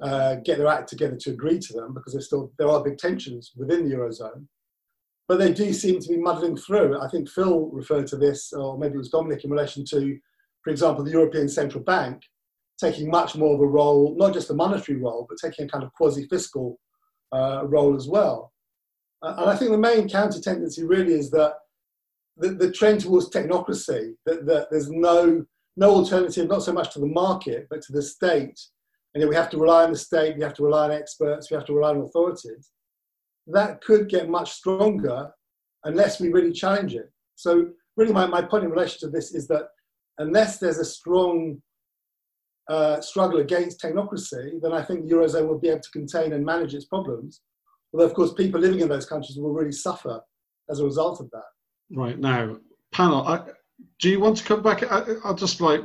uh, 0.00 0.36
get 0.36 0.56
their 0.56 0.68
act 0.68 0.88
together 0.88 1.16
to 1.20 1.30
agree 1.30 1.58
to 1.58 1.74
them, 1.74 1.92
because 1.92 2.14
there's 2.14 2.26
still 2.26 2.50
there 2.58 2.70
are 2.70 2.82
big 2.82 2.96
tensions 2.96 3.52
within 3.54 3.86
the 3.86 3.94
eurozone. 3.94 4.46
But 5.28 5.38
they 5.38 5.52
do 5.52 5.72
seem 5.74 6.00
to 6.00 6.08
be 6.08 6.16
muddling 6.16 6.56
through. 6.56 6.98
I 7.00 7.08
think 7.08 7.28
Phil 7.28 7.66
referred 7.66 8.06
to 8.08 8.16
this, 8.16 8.52
or 8.54 8.78
maybe 8.78 8.94
it 8.94 8.98
was 8.98 9.10
Dominic, 9.10 9.44
in 9.44 9.50
relation 9.50 9.84
to, 9.90 10.18
for 10.64 10.70
example, 10.70 11.04
the 11.04 11.12
European 11.12 11.50
Central 11.50 11.84
Bank 11.84 12.22
taking 12.80 13.10
much 13.10 13.36
more 13.36 13.54
of 13.54 13.60
a 13.60 13.66
role, 13.66 14.14
not 14.16 14.32
just 14.32 14.50
a 14.50 14.54
monetary 14.54 14.98
role, 14.98 15.26
but 15.28 15.38
taking 15.38 15.66
a 15.66 15.68
kind 15.68 15.84
of 15.84 15.92
quasi 15.92 16.26
fiscal 16.28 16.78
uh, 17.32 17.62
role 17.66 17.94
as 17.94 18.08
well. 18.08 18.52
Uh, 19.22 19.34
and 19.38 19.50
I 19.50 19.56
think 19.56 19.70
the 19.70 19.78
main 19.78 20.08
counter 20.08 20.40
tendency 20.40 20.84
really 20.84 21.12
is 21.12 21.30
that 21.30 21.54
the, 22.36 22.48
the 22.50 22.72
trend 22.72 23.00
towards 23.00 23.28
technocracy, 23.28 24.14
that, 24.26 24.46
that 24.46 24.68
there's 24.70 24.90
no, 24.90 25.44
no 25.76 25.90
alternative, 25.90 26.48
not 26.48 26.62
so 26.62 26.72
much 26.72 26.92
to 26.94 27.00
the 27.00 27.06
market, 27.06 27.66
but 27.70 27.82
to 27.82 27.92
the 27.92 28.02
state. 28.02 28.58
And 29.14 29.28
we 29.28 29.34
have 29.34 29.50
to 29.50 29.58
rely 29.58 29.84
on 29.84 29.92
the 29.92 29.98
state, 29.98 30.36
we 30.36 30.42
have 30.42 30.54
to 30.54 30.64
rely 30.64 30.84
on 30.84 30.92
experts, 30.92 31.50
we 31.50 31.56
have 31.56 31.66
to 31.66 31.74
rely 31.74 31.90
on 31.90 32.00
authorities. 32.00 32.70
That 33.46 33.82
could 33.82 34.08
get 34.08 34.30
much 34.30 34.52
stronger 34.52 35.30
unless 35.84 36.20
we 36.20 36.32
really 36.32 36.52
challenge 36.52 36.94
it. 36.94 37.10
So, 37.34 37.70
really, 37.96 38.12
my, 38.12 38.26
my 38.26 38.42
point 38.42 38.64
in 38.64 38.70
relation 38.70 39.00
to 39.00 39.08
this 39.08 39.34
is 39.34 39.48
that 39.48 39.68
unless 40.18 40.58
there's 40.58 40.78
a 40.78 40.84
strong 40.84 41.60
uh, 42.68 43.00
struggle 43.00 43.40
against 43.40 43.82
technocracy, 43.82 44.60
then 44.62 44.72
I 44.72 44.82
think 44.82 45.02
the 45.02 45.14
Eurozone 45.14 45.48
will 45.48 45.58
be 45.58 45.68
able 45.68 45.80
to 45.80 45.90
contain 45.90 46.32
and 46.32 46.44
manage 46.44 46.74
its 46.74 46.84
problems. 46.84 47.42
Although, 47.92 48.06
of 48.06 48.14
course, 48.14 48.32
people 48.32 48.60
living 48.60 48.80
in 48.80 48.88
those 48.88 49.06
countries 49.06 49.38
will 49.38 49.52
really 49.52 49.72
suffer 49.72 50.20
as 50.70 50.80
a 50.80 50.84
result 50.84 51.20
of 51.20 51.30
that. 51.30 51.42
Right 51.92 52.18
now, 52.18 52.56
panel, 52.92 53.26
I, 53.26 53.42
do 53.98 54.10
you 54.10 54.20
want 54.20 54.36
to 54.36 54.44
come 54.44 54.62
back? 54.62 54.84
I, 54.90 55.00
will 55.24 55.34
just 55.34 55.60
like 55.60 55.82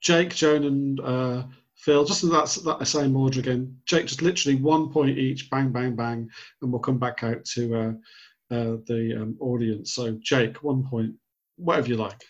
Jake, 0.00 0.34
Joan, 0.34 0.64
and 0.64 1.00
uh, 1.00 1.44
Phil, 1.76 2.04
just 2.04 2.24
in 2.24 2.30
that, 2.30 2.56
that 2.64 2.86
same 2.86 3.16
order 3.16 3.38
again. 3.38 3.76
Jake, 3.86 4.06
just 4.06 4.22
literally 4.22 4.56
one 4.56 4.90
point 4.90 5.18
each, 5.18 5.48
bang, 5.50 5.70
bang, 5.70 5.94
bang, 5.94 6.28
and 6.62 6.72
we'll 6.72 6.80
come 6.80 6.98
back 6.98 7.22
out 7.22 7.44
to 7.44 7.74
uh, 7.74 7.92
uh, 8.54 8.76
the 8.86 9.18
um, 9.20 9.36
audience. 9.40 9.92
So, 9.92 10.18
Jake, 10.22 10.56
one 10.62 10.84
point, 10.84 11.14
whatever 11.56 11.88
you 11.88 11.96
like. 11.96 12.22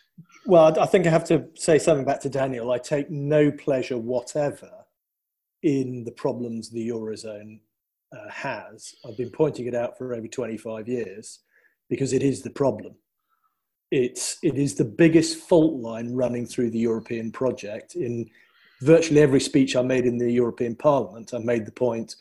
Well, 0.47 0.79
I 0.79 0.87
think 0.87 1.07
I 1.07 1.11
have 1.11 1.25
to 1.25 1.47
say 1.55 1.79
something 1.79 2.05
back 2.05 2.21
to 2.21 2.29
Daniel. 2.29 2.71
I 2.71 2.79
take 2.79 3.11
no 3.11 3.51
pleasure 3.51 3.99
whatever 3.99 4.71
in 5.63 6.05
the 6.05 6.13
problems 6.13 6.71
the 6.71 6.89
Eurozone 6.89 7.59
uh, 8.13 8.31
has. 8.31 8.95
I've 9.05 9.17
been 9.17 9.31
pointing 9.31 9.67
it 9.67 9.75
out 9.75 9.99
for 9.99 10.15
over 10.15 10.29
25 10.29 10.89
years 10.89 11.41
because 11.91 12.13
it 12.13 12.23
is 12.23 12.43
the 12.43 12.51
problem. 12.51 12.95
It's, 13.91 14.39
it 14.43 14.57
is 14.57 14.75
the 14.75 14.85
biggest 14.85 15.39
fault 15.39 15.81
line 15.81 16.15
running 16.15 16.47
through 16.47 16.71
the 16.71 16.79
European 16.79 17.33
project. 17.33 17.97
In 17.97 18.29
virtually 18.83 19.21
every 19.21 19.41
speech 19.41 19.75
I 19.75 19.83
made 19.83 20.05
in 20.05 20.19
the 20.19 20.31
European 20.31 20.77
Parliament, 20.77 21.35
I 21.35 21.39
made 21.39 21.67
the 21.67 21.73
point 21.73 22.15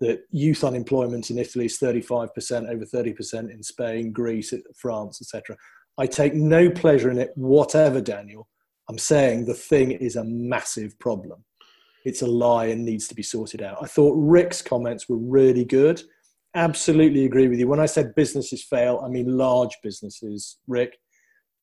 that 0.00 0.20
youth 0.30 0.62
unemployment 0.62 1.30
in 1.30 1.38
Italy 1.38 1.66
is 1.66 1.78
35%, 1.78 2.68
over 2.68 2.84
30% 2.84 3.50
in 3.50 3.62
Spain, 3.62 4.12
Greece, 4.12 4.52
France, 4.74 5.20
etc. 5.22 5.56
I 5.98 6.06
take 6.06 6.34
no 6.34 6.70
pleasure 6.70 7.10
in 7.10 7.18
it 7.18 7.32
whatever, 7.36 8.00
Daniel. 8.00 8.48
I'm 8.88 8.98
saying 8.98 9.46
the 9.46 9.54
thing 9.54 9.92
is 9.92 10.16
a 10.16 10.24
massive 10.24 10.98
problem. 10.98 11.44
It's 12.04 12.22
a 12.22 12.26
lie 12.26 12.66
and 12.66 12.84
needs 12.84 13.08
to 13.08 13.14
be 13.14 13.22
sorted 13.22 13.62
out. 13.62 13.78
I 13.82 13.86
thought 13.86 14.14
Rick's 14.16 14.62
comments 14.62 15.08
were 15.08 15.16
really 15.16 15.64
good. 15.64 16.02
Absolutely 16.54 17.24
agree 17.24 17.48
with 17.48 17.58
you. 17.58 17.66
When 17.66 17.80
I 17.80 17.86
said 17.86 18.14
businesses 18.14 18.62
fail, 18.62 19.02
I 19.04 19.08
mean 19.08 19.36
large 19.36 19.76
businesses, 19.82 20.58
Rick. 20.68 20.98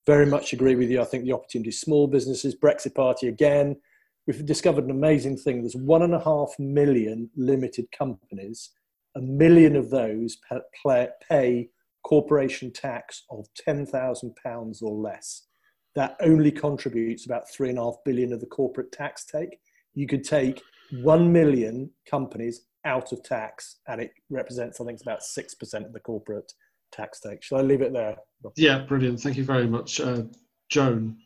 Very 0.06 0.26
much 0.26 0.52
agree 0.52 0.76
with 0.76 0.90
you. 0.90 1.02
I 1.02 1.06
think 1.06 1.24
the 1.24 1.32
opportunity 1.32 1.70
is 1.70 1.80
small 1.80 2.08
businesses. 2.08 2.56
Brexit 2.56 2.94
Party 2.94 3.30
again. 3.30 3.78
We've 4.28 4.46
discovered 4.46 4.84
an 4.86 4.92
amazing 4.92 5.38
thing. 5.38 5.62
There's 5.62 5.76
one 5.76 6.02
and 6.02 6.14
a 6.14 6.24
half 6.24 6.54
million 6.60 7.30
limited 7.38 7.86
companies. 7.98 8.72
A 9.16 9.22
million 9.22 9.76
of 9.76 9.90
those 9.90 10.38
pay 11.30 11.70
corporation 12.04 12.72
tax 12.72 13.24
of 13.30 13.46
£10,000 13.68 14.84
or 14.84 14.94
less. 14.94 15.48
That 15.96 16.16
only 16.22 16.52
contributes 16.52 17.26
about 17.26 17.50
three 17.50 17.70
and 17.70 17.78
a 17.78 17.84
half 17.84 17.96
billion 18.06 18.34
of 18.34 18.40
the 18.40 18.48
corporate 18.48 18.92
tax 18.92 19.26
take. 19.26 19.60
You 19.94 20.08
could 20.08 20.24
take 20.24 20.62
1 21.02 21.32
million 21.32 21.90
companies 22.10 22.62
out 22.86 23.12
of 23.12 23.24
tax 23.24 23.80
and 23.88 24.02
it 24.02 24.12
represents, 24.30 24.82
I 24.82 24.86
think, 24.86 24.96
it's 24.96 25.04
about 25.04 25.22
6% 25.22 25.86
of 25.86 25.94
the 25.94 26.00
corporate 26.00 26.52
tax 26.92 27.20
take. 27.20 27.44
Shall 27.44 27.60
I 27.60 27.62
leave 27.62 27.82
it 27.82 27.94
there? 27.94 28.16
Yeah, 28.56 28.80
brilliant. 28.80 29.20
Thank 29.20 29.38
you 29.38 29.46
very 29.46 29.68
much. 29.68 30.00
Uh, 30.00 30.24
Joan. 30.70 31.18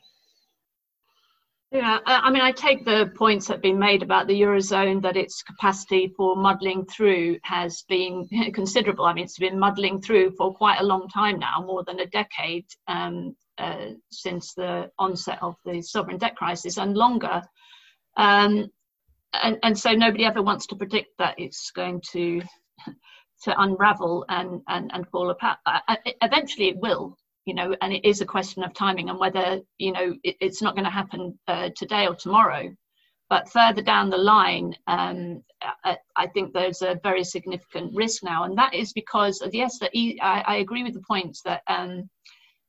Yeah, 1.69 1.99
I 2.05 2.31
mean, 2.31 2.41
I 2.41 2.53
take 2.53 2.85
the 2.85 3.11
points 3.17 3.47
that 3.47 3.55
have 3.55 3.61
been 3.61 3.77
made 3.77 4.01
about 4.01 4.27
the 4.27 4.41
Eurozone 4.41 5.01
that 5.01 5.17
its 5.17 5.43
capacity 5.43 6.13
for 6.15 6.37
muddling 6.37 6.85
through 6.85 7.39
has 7.43 7.83
been 7.89 8.25
considerable. 8.53 9.03
I 9.03 9.13
mean, 9.13 9.25
it's 9.25 9.37
been 9.37 9.59
muddling 9.59 10.01
through 10.01 10.31
for 10.37 10.53
quite 10.55 10.79
a 10.79 10.85
long 10.85 11.09
time 11.09 11.39
now, 11.39 11.61
more 11.65 11.83
than 11.83 11.99
a 11.99 12.05
decade 12.05 12.65
um, 12.87 13.35
uh, 13.57 13.87
since 14.11 14.53
the 14.53 14.89
onset 14.97 15.39
of 15.41 15.55
the 15.65 15.81
sovereign 15.81 16.17
debt 16.17 16.37
crisis 16.37 16.77
and 16.77 16.95
longer. 16.95 17.41
Um, 18.15 18.67
and, 19.33 19.57
and 19.61 19.77
so 19.77 19.91
nobody 19.91 20.23
ever 20.23 20.41
wants 20.41 20.67
to 20.67 20.75
predict 20.77 21.17
that 21.17 21.35
it's 21.37 21.71
going 21.71 22.01
to 22.11 22.41
to 23.43 23.61
unravel 23.61 24.23
and, 24.29 24.61
and, 24.69 24.89
and 24.93 25.05
fall 25.09 25.31
apart. 25.31 25.59
Uh, 25.65 25.95
eventually 26.21 26.69
it 26.69 26.77
will, 26.77 27.17
you 27.47 27.53
know, 27.53 27.73
and 27.81 27.93
it 27.93 28.03
is 28.03 28.19
a 28.19 28.25
question 28.25 28.61
of 28.61 28.73
timing 28.73 29.09
and 29.09 29.17
whether, 29.17 29.61
you 29.77 29.93
know, 29.93 30.13
it, 30.23 30.35
it's 30.41 30.61
not 30.61 30.75
going 30.75 30.83
to 30.83 30.91
happen 30.91 31.39
uh, 31.47 31.69
today 31.77 32.05
or 32.05 32.13
tomorrow. 32.13 32.69
But 33.29 33.49
further 33.49 33.81
down 33.81 34.09
the 34.09 34.17
line, 34.17 34.75
um, 34.87 35.43
I, 35.83 35.97
I, 36.17 36.27
think 36.27 36.53
there's 36.53 36.81
a 36.81 36.99
very 37.03 37.23
significant 37.23 37.95
risk 37.95 38.21
now, 38.23 38.43
and 38.43 38.57
that 38.57 38.73
is 38.73 38.93
because, 38.93 39.41
yes, 39.51 39.79
the 39.79 39.89
e, 39.93 40.19
I, 40.21 40.41
I 40.41 40.55
agree 40.57 40.83
with 40.83 40.93
the 40.93 41.03
points 41.07 41.41
that 41.43 41.61
um, 41.67 42.09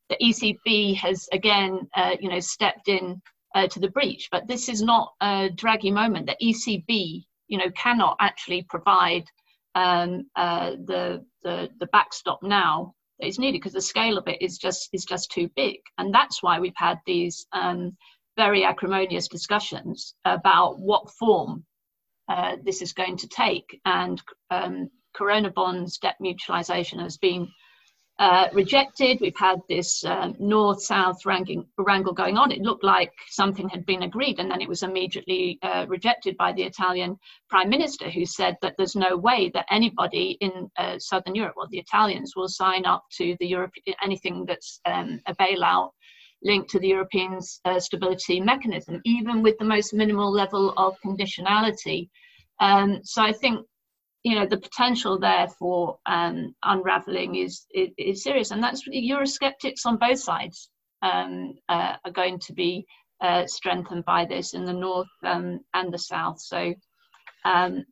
the 0.09 0.17
ECB 0.23 0.97
has 0.97 1.29
again, 1.33 1.89
uh, 1.95 2.17
you 2.21 2.29
know, 2.29 2.41
stepped 2.41 2.89
in 2.89 3.21
uh, 3.55 3.69
to 3.69 3.81
the 3.81 3.91
breach. 3.91 4.29
But 4.33 4.49
this 4.49 4.69
is 4.69 4.83
not 4.83 5.13
a 5.21 5.49
Draghi 5.51 5.93
moment. 5.93 6.27
The 6.27 6.37
ECB, 6.43 7.25
you 7.49 7.59
know, 7.59 7.71
cannot 7.77 8.17
actually 8.21 8.65
provide 8.69 9.25
um, 9.77 10.27
uh, 10.35 10.71
the, 10.87 11.25
the 11.43 11.69
the 11.79 11.87
backstop 11.87 12.43
now 12.43 12.95
that 13.19 13.27
is 13.27 13.39
needed 13.39 13.61
because 13.61 13.73
the 13.73 13.81
scale 13.81 14.19
of 14.19 14.29
it 14.29 14.41
is 14.41 14.59
just 14.59 14.89
is 14.93 15.05
just 15.05 15.31
too 15.31 15.49
big, 15.57 15.81
and 15.99 16.15
that's 16.15 16.43
why 16.43 16.61
we've 16.61 16.73
had 16.77 16.99
these 17.07 17.47
um, 17.53 17.97
very 18.37 18.65
acrimonious 18.65 19.29
discussions 19.29 20.15
about 20.25 20.79
what 20.79 21.11
form 21.11 21.65
uh, 22.29 22.57
this 22.65 22.83
is 22.83 22.93
going 22.93 23.17
to 23.17 23.29
take, 23.29 23.81
and 23.85 24.23
um, 24.51 24.89
Corona 25.15 25.51
bonds 25.51 25.99
debt 25.99 26.17
mutualization 26.23 27.01
has 27.03 27.17
been 27.17 27.49
uh, 28.19 28.49
rejected. 28.53 29.19
We've 29.21 29.37
had 29.37 29.61
this 29.69 30.05
uh, 30.05 30.33
north 30.39 30.83
south 30.83 31.25
wrangle 31.25 32.13
going 32.13 32.37
on. 32.37 32.51
It 32.51 32.63
looked 32.63 32.83
like 32.83 33.13
something 33.29 33.69
had 33.69 33.87
been 33.87 34.03
agreed, 34.03 34.41
and 34.41 34.51
then 34.51 34.61
it 34.61 34.69
was 34.69 34.83
immediately 34.83 35.59
uh, 35.63 35.87
rejected 35.89 36.37
by 36.37 36.53
the 36.53 36.65
Italian 36.65 37.19
prime 37.49 37.69
minister, 37.69 38.11
who 38.11 38.27
said 38.27 38.57
that 38.61 38.75
there's 38.77 38.97
no 38.97 39.17
way 39.17 39.51
that 39.55 39.67
anybody 39.71 40.37
in 40.41 40.69
uh, 40.77 40.99
southern 40.99 41.35
Europe, 41.35 41.55
well, 41.57 41.69
the 41.71 41.79
Italians, 41.79 42.35
will 42.35 42.49
sign 42.49 42.85
up 42.87 43.05
to 43.13 43.37
the 43.39 43.47
Europe 43.47 43.73
anything 44.03 44.45
that's 44.47 44.81
um, 44.85 45.21
a 45.27 45.35
bailout 45.37 45.91
linked 46.43 46.71
to 46.71 46.79
the 46.79 46.89
European 46.89 47.41
uh, 47.65 47.81
stability 47.81 48.41
mechanism, 48.41 49.01
even 49.05 49.43
with 49.43 49.59
the 49.59 49.65
most 49.65 49.93
minimal 49.93 50.31
level 50.31 50.73
of 50.77 50.97
conditionality. 51.05 52.09
Um, 52.61 53.01
so 53.03 53.23
I 53.23 53.33
think 53.33 53.67
you 54.23 54.35
know 54.35 54.47
the 54.47 54.59
potential 54.59 55.19
there 55.19 55.49
for 55.59 55.99
um, 56.07 56.55
unraveling 56.65 57.37
is, 57.37 57.67
is, 57.73 57.91
is 57.97 58.23
serious, 58.23 58.51
and 58.51 58.63
that's 58.63 58.87
Eurosceptics 58.89 59.87
on 59.87 59.97
both 59.97 60.19
sides 60.19 60.71
um, 61.03 61.55
uh, 61.69 61.95
are 62.05 62.13
going 62.13 62.39
to 62.41 62.53
be 62.53 62.87
uh, 63.21 63.47
strengthened 63.47 64.05
by 64.05 64.25
this 64.25 64.55
in 64.55 64.65
the 64.65 64.73
north 64.73 65.09
um, 65.25 65.61
and 65.75 65.93
the 65.93 65.99
south. 65.99 66.41
So 66.41 66.75
um, 67.45 67.85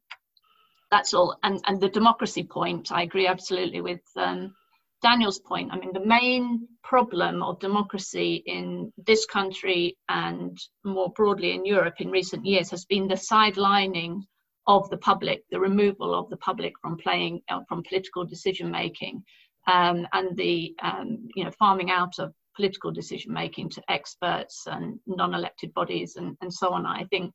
that's 0.90 1.14
all. 1.14 1.36
And 1.42 1.60
and 1.66 1.80
the 1.80 1.88
democracy 1.88 2.44
point, 2.44 2.92
I 2.92 3.02
agree 3.02 3.26
absolutely 3.26 3.80
with 3.80 4.02
um, 4.16 4.54
Daniel's 5.02 5.38
point. 5.38 5.72
I 5.72 5.78
mean, 5.78 5.92
the 5.92 6.04
main 6.04 6.68
problem 6.82 7.42
of 7.42 7.60
democracy 7.60 8.42
in 8.46 8.92
this 9.06 9.26
country 9.26 9.96
and 10.08 10.56
more 10.84 11.10
broadly 11.10 11.52
in 11.52 11.64
Europe 11.64 12.00
in 12.00 12.10
recent 12.10 12.44
years 12.46 12.70
has 12.70 12.84
been 12.84 13.08
the 13.08 13.14
sidelining 13.14 14.22
of 14.66 14.88
the 14.90 14.96
public, 14.96 15.44
the 15.50 15.60
removal 15.60 16.14
of 16.14 16.28
the 16.30 16.36
public 16.36 16.72
from 16.80 16.96
playing, 16.96 17.40
uh, 17.48 17.60
from 17.68 17.82
political 17.82 18.24
decision 18.24 18.70
making, 18.70 19.22
um, 19.66 20.06
and 20.12 20.36
the 20.36 20.74
um, 20.82 21.28
you 21.34 21.44
know 21.44 21.50
farming 21.58 21.90
out 21.90 22.18
of 22.18 22.32
political 22.56 22.90
decision 22.90 23.32
making 23.32 23.68
to 23.68 23.82
experts 23.88 24.64
and 24.66 24.98
non-elected 25.06 25.72
bodies 25.74 26.16
and, 26.16 26.36
and 26.40 26.52
so 26.52 26.72
on. 26.72 26.86
I 26.86 27.04
think, 27.04 27.32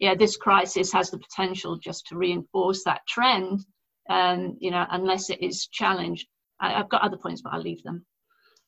yeah, 0.00 0.14
this 0.16 0.36
crisis 0.36 0.92
has 0.92 1.10
the 1.10 1.18
potential 1.18 1.78
just 1.78 2.06
to 2.08 2.16
reinforce 2.16 2.82
that 2.84 3.02
trend. 3.08 3.64
Um, 4.10 4.58
you 4.60 4.70
know, 4.70 4.84
unless 4.90 5.30
it 5.30 5.42
is 5.42 5.68
challenged. 5.68 6.26
I, 6.60 6.72
have 6.72 6.90
got 6.90 7.02
other 7.02 7.16
points, 7.16 7.40
but 7.40 7.54
I'll 7.54 7.62
leave 7.62 7.82
them. 7.84 8.04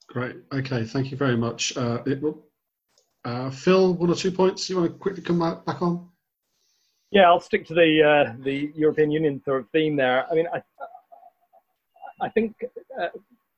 Great. 0.08 0.36
Okay. 0.52 0.84
Thank 0.84 1.10
you 1.10 1.16
very 1.16 1.36
much. 1.36 1.76
Uh, 1.76 1.98
it, 2.06 2.22
uh, 3.24 3.50
Phil, 3.50 3.94
one 3.94 4.08
or 4.08 4.14
two 4.14 4.30
points 4.30 4.70
you 4.70 4.76
want 4.76 4.92
to 4.92 4.98
quickly 4.98 5.22
come 5.22 5.40
back 5.40 5.82
on? 5.82 6.08
Yeah, 7.16 7.30
I'll 7.30 7.40
stick 7.40 7.66
to 7.68 7.72
the 7.72 8.02
uh, 8.02 8.34
the 8.40 8.70
European 8.74 9.10
Union 9.10 9.40
sort 9.42 9.62
of 9.62 9.70
theme 9.70 9.96
there. 9.96 10.26
I 10.30 10.34
mean, 10.34 10.46
I 10.52 10.60
I 12.20 12.28
think 12.28 12.54
uh, 13.00 13.08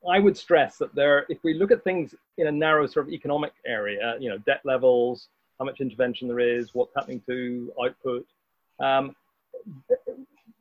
I 0.08 0.20
would 0.20 0.36
stress 0.36 0.78
that 0.78 0.94
there, 0.94 1.26
if 1.28 1.38
we 1.42 1.54
look 1.54 1.72
at 1.72 1.82
things 1.82 2.14
in 2.36 2.46
a 2.46 2.52
narrow 2.52 2.86
sort 2.86 3.08
of 3.08 3.12
economic 3.12 3.52
area, 3.66 4.14
you 4.20 4.28
know, 4.28 4.38
debt 4.46 4.60
levels, 4.64 5.26
how 5.58 5.64
much 5.64 5.80
intervention 5.80 6.28
there 6.28 6.38
is, 6.38 6.72
what's 6.72 6.94
happening 6.94 7.20
to 7.26 7.72
output, 7.84 8.24
um, 8.78 9.16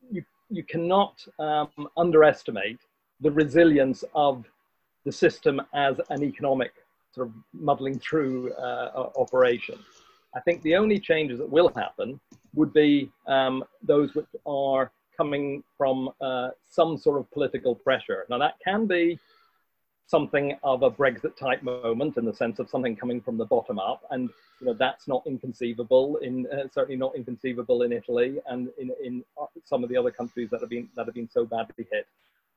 you 0.09 0.23
you 0.49 0.63
cannot 0.63 1.23
um, 1.37 1.87
underestimate 1.97 2.79
the 3.21 3.29
resilience 3.29 4.03
of 4.15 4.43
the 5.05 5.11
system 5.11 5.61
as 5.75 6.01
an 6.09 6.23
economic 6.23 6.73
sort 7.13 7.27
of 7.27 7.33
muddling 7.53 7.99
through 7.99 8.53
uh, 8.53 9.11
operation. 9.17 9.77
I 10.35 10.39
think 10.41 10.61
the 10.61 10.75
only 10.75 10.99
changes 10.99 11.39
that 11.39 11.49
will 11.49 11.69
happen 11.69 12.19
would 12.53 12.73
be 12.73 13.11
um, 13.27 13.63
those 13.81 14.13
which 14.15 14.27
are 14.45 14.91
coming 15.15 15.63
from 15.77 16.09
uh, 16.21 16.49
some 16.69 16.97
sort 16.97 17.19
of 17.19 17.29
political 17.31 17.75
pressure. 17.75 18.25
Now, 18.29 18.37
that 18.37 18.55
can 18.63 18.85
be 18.85 19.19
something 20.05 20.57
of 20.63 20.83
a 20.83 20.91
Brexit 20.91 21.35
type 21.35 21.63
moment 21.63 22.17
in 22.17 22.25
the 22.25 22.33
sense 22.33 22.59
of 22.59 22.69
something 22.69 22.95
coming 22.95 23.19
from 23.19 23.37
the 23.37 23.45
bottom 23.45 23.77
up. 23.77 24.03
And 24.11 24.29
you 24.59 24.67
know, 24.67 24.73
that's 24.73 25.07
not 25.07 25.23
inconceivable, 25.25 26.17
in, 26.17 26.47
uh, 26.47 26.67
certainly 26.71 26.97
not 26.97 27.15
inconceivable 27.15 27.81
in 27.83 27.91
Italy 27.91 28.39
and 28.47 28.69
in, 28.77 28.91
in 29.03 29.23
some 29.65 29.83
of 29.83 29.89
the 29.89 29.97
other 29.97 30.11
countries 30.11 30.49
that 30.51 30.61
have 30.61 30.69
been, 30.69 30.87
that 30.95 31.05
have 31.05 31.15
been 31.15 31.29
so 31.29 31.45
badly 31.45 31.85
hit. 31.91 32.07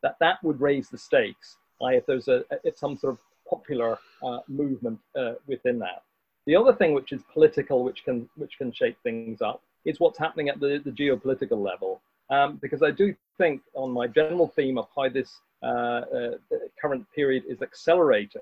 That 0.03 0.17
that 0.21 0.43
would 0.43 0.61
raise 0.61 0.89
the 0.89 0.97
stakes 0.97 1.57
if 1.89 2.07
there's 2.07 2.29
a, 2.29 2.45
if 2.65 2.77
some 2.79 2.97
sort 2.97 3.15
of 3.15 3.19
popular 3.49 3.99
uh, 4.23 4.41
movement 4.49 4.99
uh, 5.17 5.33
within 5.47 5.79
that. 5.81 6.03
The 6.47 6.57
other 6.57 6.73
thing 6.73 6.95
which 6.95 7.13
is 7.13 7.23
political, 7.33 7.85
which 7.85 8.05
can 8.05 8.29
which 8.37 8.57
can 8.59 8.73
shake 8.73 8.97
things 9.03 9.41
up, 9.43 9.63
is 9.85 10.01
what's 10.01 10.19
happening 10.19 10.49
at 10.49 10.61
the, 10.61 10.81
the 10.85 10.91
geopolitical 10.91 11.63
level. 11.63 12.01
Um, 12.31 12.59
because 12.63 12.83
I 12.83 12.93
do 12.93 13.15
think, 13.39 13.61
on 13.75 13.91
my 13.91 14.07
general 14.07 14.49
theme 14.49 14.79
of 14.79 14.87
how 14.95 15.09
this 15.09 15.41
uh, 15.63 15.67
uh, 15.67 16.31
current 16.81 17.05
period 17.15 17.43
is 17.49 17.61
accelerating 17.61 18.41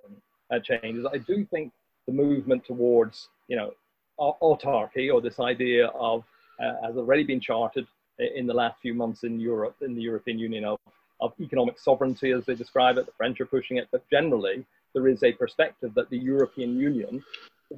uh, 0.51 0.59
changes, 0.59 1.07
I 1.11 1.19
do 1.19 1.45
think 1.47 1.73
the 2.07 2.13
movement 2.13 2.65
towards, 2.67 3.29
you 3.49 3.57
know, 3.57 3.73
autarky 4.19 5.13
or 5.13 5.21
this 5.21 5.41
idea 5.41 5.87
of, 5.89 6.25
uh, 6.61 6.75
has 6.85 6.97
already 6.97 7.25
been 7.25 7.41
charted 7.41 7.87
in 8.19 8.47
the 8.47 8.55
last 8.55 8.81
few 8.81 8.93
months 8.93 9.25
in 9.25 9.41
Europe, 9.41 9.77
in 9.81 9.95
the 9.95 10.03
European 10.03 10.39
Union, 10.39 10.65
of, 10.65 10.79
of 11.21 11.33
economic 11.41 11.79
sovereignty 11.79 12.33
as 12.33 12.45
they 12.45 12.55
describe 12.55 12.99
it. 12.99 13.07
The 13.07 13.13
French 13.13 13.41
are 13.41 13.47
pushing 13.47 13.79
it, 13.79 13.89
but 13.91 14.03
generally 14.11 14.67
there 14.93 15.09
is 15.09 15.23
a 15.23 15.33
perspective 15.33 15.95
that 15.95 16.11
the 16.11 16.19
European 16.19 16.77
Union 16.79 17.25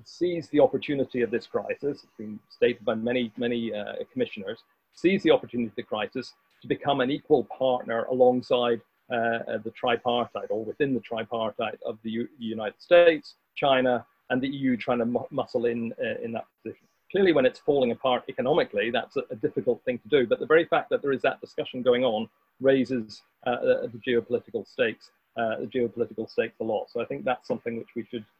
sees 0.05 0.49
the 0.49 0.61
opportunity 0.61 1.23
of 1.23 1.31
this 1.31 1.47
crisis, 1.47 2.03
it's 2.05 2.17
been 2.19 2.39
stated 2.49 2.85
by 2.85 2.95
many, 2.95 3.33
many 3.37 3.75
uh, 3.75 3.95
commissioners, 4.12 4.62
sees 4.95 5.23
the 5.23 5.31
opportunity 5.31 5.69
of 5.69 5.75
the 5.77 5.83
crisis 5.83 6.35
to 6.62 6.69
become 6.69 7.01
an 7.01 7.11
equal 7.11 7.45
partner 7.45 8.05
alongside 8.05 8.81
uh, 9.11 9.17
uh 9.49 9.59
the 9.65 9.73
tripartite 9.73 10.51
or 10.51 10.65
within 10.65 10.95
the 10.95 11.01
tripartite 11.01 11.81
of 11.85 11.99
the 12.05 12.11
U 12.11 12.29
United 12.39 12.81
States, 12.81 13.35
China, 13.57 14.07
and 14.31 14.41
the 14.41 14.49
EU 14.49 14.77
trying 14.77 14.99
to 14.99 15.05
mu 15.07 15.21
muscle 15.31 15.67
in 15.67 15.93
uh, 16.01 16.25
in 16.25 16.33
that 16.33 16.45
position. 16.57 16.87
Clearly, 17.11 17.33
when 17.33 17.45
it's 17.45 17.59
falling 17.59 17.91
apart 17.91 18.23
economically, 18.29 18.91
that's 18.91 19.17
a, 19.17 19.23
a, 19.31 19.35
difficult 19.35 19.83
thing 19.85 19.99
to 19.99 20.09
do. 20.09 20.29
But 20.29 20.39
the 20.39 20.47
very 20.47 20.65
fact 20.65 20.91
that 20.91 21.03
there 21.03 21.11
is 21.11 21.23
that 21.23 21.41
discussion 21.41 21.83
going 21.83 22.05
on 22.05 22.29
raises 22.61 23.23
uh, 23.45 23.57
the 23.93 24.01
geopolitical 24.07 24.65
stakes, 24.65 25.11
uh, 25.37 25.57
the 25.59 25.67
geopolitical 25.67 26.31
stakes 26.31 26.61
a 26.61 26.65
lot. 26.65 26.89
So 26.89 27.01
I 27.01 27.05
think 27.05 27.25
that's 27.25 27.49
something 27.49 27.79
which 27.79 27.89
we 27.97 28.05
should 28.09 28.25
uh, 28.25 28.40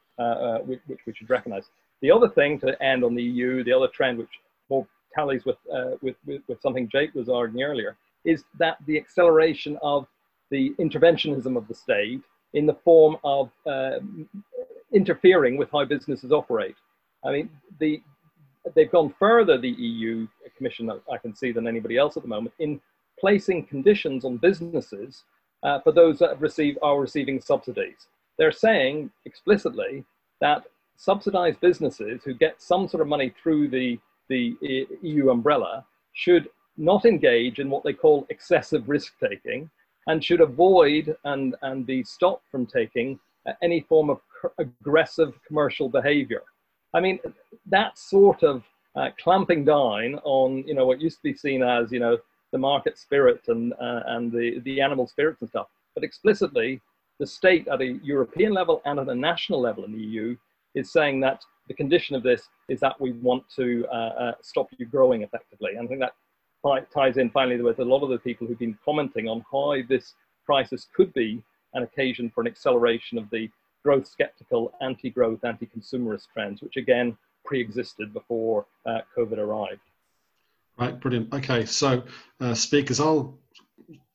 which, 0.65 0.79
which, 0.87 0.99
we 1.05 1.13
should 1.13 1.29
recognize. 1.29 1.65
The 2.01 2.11
other 2.11 2.29
thing 2.29 2.59
to 2.59 2.81
end 2.81 3.03
on 3.03 3.15
the 3.15 3.23
EU, 3.23 3.63
the 3.63 3.73
other 3.73 3.87
trend 3.87 4.17
which 4.17 4.29
more 4.69 4.87
tallies 5.13 5.45
with, 5.45 5.57
uh, 5.73 5.91
with, 6.01 6.15
with, 6.25 6.41
with 6.47 6.61
something 6.61 6.89
Jake 6.89 7.13
was 7.13 7.29
arguing 7.29 7.63
earlier, 7.63 7.97
is 8.25 8.43
that 8.59 8.77
the 8.85 8.97
acceleration 8.97 9.77
of 9.81 10.07
the 10.49 10.73
interventionism 10.79 11.57
of 11.57 11.67
the 11.67 11.73
state 11.73 12.21
in 12.53 12.65
the 12.65 12.73
form 12.83 13.17
of 13.23 13.49
uh, 13.65 13.99
interfering 14.93 15.57
with 15.57 15.69
how 15.71 15.85
businesses 15.85 16.31
operate. 16.31 16.75
I 17.25 17.31
mean, 17.31 17.49
the, 17.79 18.01
they've 18.75 18.91
gone 18.91 19.13
further, 19.17 19.57
the 19.57 19.69
EU 19.69 20.27
Commission, 20.57 20.91
I 21.11 21.17
can 21.17 21.35
see, 21.35 21.51
than 21.51 21.67
anybody 21.67 21.97
else 21.97 22.17
at 22.17 22.23
the 22.23 22.29
moment, 22.29 22.53
in 22.59 22.79
placing 23.19 23.65
conditions 23.65 24.25
on 24.25 24.37
businesses 24.37 25.23
uh, 25.63 25.79
for 25.79 25.91
those 25.91 26.19
that 26.19 26.29
have 26.29 26.41
received, 26.41 26.77
are 26.81 26.99
receiving 26.99 27.39
subsidies. 27.39 28.07
They're 28.37 28.51
saying 28.51 29.11
explicitly 29.25 30.03
that 30.39 30.63
subsidized 30.97 31.59
businesses 31.59 32.21
who 32.23 32.33
get 32.33 32.61
some 32.61 32.87
sort 32.87 33.01
of 33.01 33.07
money 33.07 33.33
through 33.41 33.69
the, 33.69 33.99
the 34.29 34.55
EU 35.01 35.29
umbrella 35.29 35.85
should 36.13 36.49
not 36.77 37.05
engage 37.05 37.59
in 37.59 37.69
what 37.69 37.83
they 37.83 37.93
call 37.93 38.25
excessive 38.29 38.87
risk 38.87 39.13
taking 39.19 39.69
and 40.07 40.23
should 40.23 40.41
avoid 40.41 41.15
and, 41.25 41.55
and 41.61 41.85
be 41.85 42.03
stopped 42.03 42.45
from 42.49 42.65
taking 42.65 43.19
any 43.63 43.81
form 43.81 44.09
of 44.09 44.19
aggressive 44.57 45.33
commercial 45.47 45.89
behavior. 45.89 46.43
I 46.93 46.99
mean, 46.99 47.19
that 47.67 47.97
sort 47.97 48.43
of 48.43 48.63
uh, 48.95 49.09
clamping 49.21 49.63
down 49.65 50.19
on, 50.23 50.63
you 50.67 50.73
know, 50.73 50.85
what 50.85 50.99
used 50.99 51.17
to 51.17 51.23
be 51.23 51.33
seen 51.33 51.63
as, 51.63 51.91
you 51.91 51.99
know, 51.99 52.17
the 52.51 52.57
market 52.57 52.97
spirit 52.97 53.41
and, 53.47 53.73
uh, 53.73 54.01
and 54.07 54.31
the, 54.31 54.59
the 54.65 54.81
animal 54.81 55.07
spirits 55.07 55.41
and 55.41 55.49
stuff, 55.49 55.67
but 55.95 56.03
explicitly 56.03 56.81
the 57.21 57.27
state 57.27 57.67
at 57.67 57.81
a 57.81 57.99
European 58.01 58.51
level 58.51 58.81
and 58.85 58.99
at 58.99 59.07
a 59.07 59.13
national 59.13 59.61
level 59.61 59.85
in 59.85 59.91
the 59.91 59.99
EU 59.99 60.35
is 60.73 60.91
saying 60.91 61.19
that 61.19 61.45
the 61.67 61.73
condition 61.75 62.15
of 62.15 62.23
this 62.23 62.49
is 62.67 62.79
that 62.79 62.99
we 62.99 63.11
want 63.11 63.43
to 63.55 63.85
uh, 63.91 64.13
uh, 64.23 64.31
stop 64.41 64.67
you 64.75 64.87
growing 64.87 65.21
effectively. 65.21 65.75
And 65.75 65.85
I 65.85 65.87
think 65.87 66.01
that 66.01 66.91
ties 66.91 67.17
in 67.17 67.29
finally 67.29 67.61
with 67.61 67.77
a 67.77 67.85
lot 67.85 68.01
of 68.01 68.09
the 68.09 68.17
people 68.17 68.47
who've 68.47 68.57
been 68.57 68.77
commenting 68.83 69.27
on 69.27 69.45
how 69.51 69.75
this 69.87 70.15
crisis 70.47 70.87
could 70.95 71.13
be 71.13 71.43
an 71.75 71.83
occasion 71.83 72.31
for 72.33 72.41
an 72.41 72.47
acceleration 72.47 73.19
of 73.19 73.29
the 73.29 73.47
growth 73.83 74.07
skeptical, 74.07 74.73
anti 74.81 75.11
growth, 75.11 75.43
anti 75.43 75.67
consumerist 75.67 76.25
trends, 76.33 76.63
which 76.63 76.75
again 76.75 77.15
pre 77.45 77.61
existed 77.61 78.13
before 78.13 78.65
uh, 78.87 79.01
COVID 79.15 79.37
arrived. 79.37 79.81
Right, 80.79 80.99
brilliant. 80.99 81.31
Okay, 81.35 81.65
so 81.65 82.01
uh, 82.39 82.55
speakers, 82.55 82.99
I'll 82.99 83.37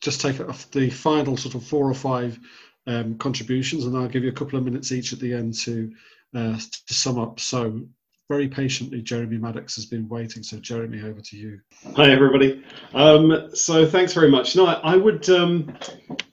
just 0.01 0.21
take 0.21 0.41
off 0.41 0.69
the 0.73 0.91
final 0.91 1.37
sort 1.37 1.55
of 1.55 1.65
four 1.65 1.89
or 1.89 1.95
five 1.95 2.41
um, 2.87 3.17
contributions, 3.19 3.85
and 3.85 3.97
I'll 3.97 4.09
give 4.09 4.23
you 4.23 4.31
a 4.31 4.35
couple 4.35 4.59
of 4.59 4.65
minutes 4.65 4.93
each 4.93 5.13
at 5.13 5.21
the 5.21 5.33
end 5.33 5.55
to 5.61 5.93
uh, 6.35 6.57
to 6.87 6.95
sum 6.95 7.19
up. 7.19 7.41
So, 7.41 7.81
very 8.29 8.49
patiently, 8.49 9.03
Jeremy 9.03 9.39
Maddox 9.39 9.77
has 9.77 9.87
been 9.87 10.09
waiting. 10.09 10.43
So, 10.43 10.59
Jeremy, 10.59 11.03
over 11.03 11.21
to 11.21 11.37
you. 11.37 11.61
Hi, 11.97 12.11
everybody. 12.11 12.65
Um, 12.95 13.51
so, 13.55 13.87
thanks 13.87 14.13
very 14.13 14.31
much. 14.31 14.57
No, 14.57 14.67
I, 14.67 14.95
I 14.95 14.97
would 14.97 15.29
um, 15.31 15.77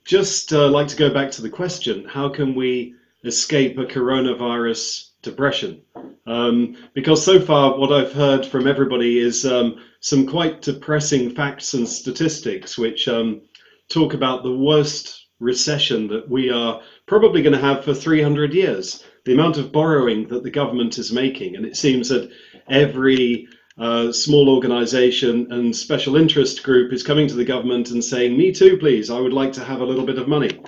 just 0.04 0.54
uh, 0.54 0.70
like 0.70 0.88
to 0.90 0.96
go 0.96 1.14
back 1.14 1.32
to 1.32 1.42
the 1.42 1.50
question: 1.50 2.06
How 2.06 2.30
can 2.30 2.56
we 2.56 2.96
escape 3.24 3.78
a 3.78 3.86
coronavirus 3.86 5.10
depression? 5.22 5.82
Um, 6.26 6.78
because 6.94 7.24
so 7.24 7.40
far, 7.40 7.78
what 7.78 7.92
I've 7.92 8.14
heard 8.14 8.46
from 8.46 8.68
everybody 8.68 9.20
is 9.20 9.46
um, 9.46 9.78
some 10.00 10.28
quite 10.28 10.62
depressing 10.62 11.34
facts 11.34 11.74
and 11.74 11.88
statistics, 11.88 12.78
which 12.78 13.08
um, 13.08 13.42
talk 13.90 14.14
about 14.14 14.44
the 14.44 14.56
worst 14.56 15.23
recession 15.44 16.08
that 16.08 16.30
we 16.30 16.50
are 16.50 16.82
probably 17.06 17.42
going 17.42 17.54
to 17.54 17.60
have 17.60 17.84
for 17.84 17.94
300 17.94 18.54
years. 18.54 19.04
The 19.26 19.34
amount 19.34 19.58
of 19.58 19.72
borrowing 19.72 20.28
that 20.30 20.44
the 20.44 20.52
government 20.52 20.98
is 20.98 21.12
making, 21.12 21.56
and 21.56 21.66
it 21.66 21.78
seems 21.78 22.10
that 22.10 22.32
every 22.70 23.48
uh, 23.78 24.12
small 24.12 24.50
organization 24.50 25.52
and 25.52 25.76
special 25.76 26.16
interest 26.16 26.64
group 26.64 26.94
is 26.94 27.04
coming 27.04 27.28
to 27.28 27.36
the 27.36 27.46
government 27.46 27.92
and 27.92 28.04
saying, 28.04 28.38
Me 28.38 28.52
too, 28.52 28.78
please, 28.78 29.10
I 29.10 29.20
would 29.20 29.34
like 29.34 29.54
to 29.54 29.64
have 29.64 29.82
a 29.82 29.86
little 29.86 30.06
bit 30.06 30.20
of 30.20 30.28
money. 30.28 30.60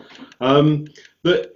Um, 0.42 0.88
but 1.24 1.54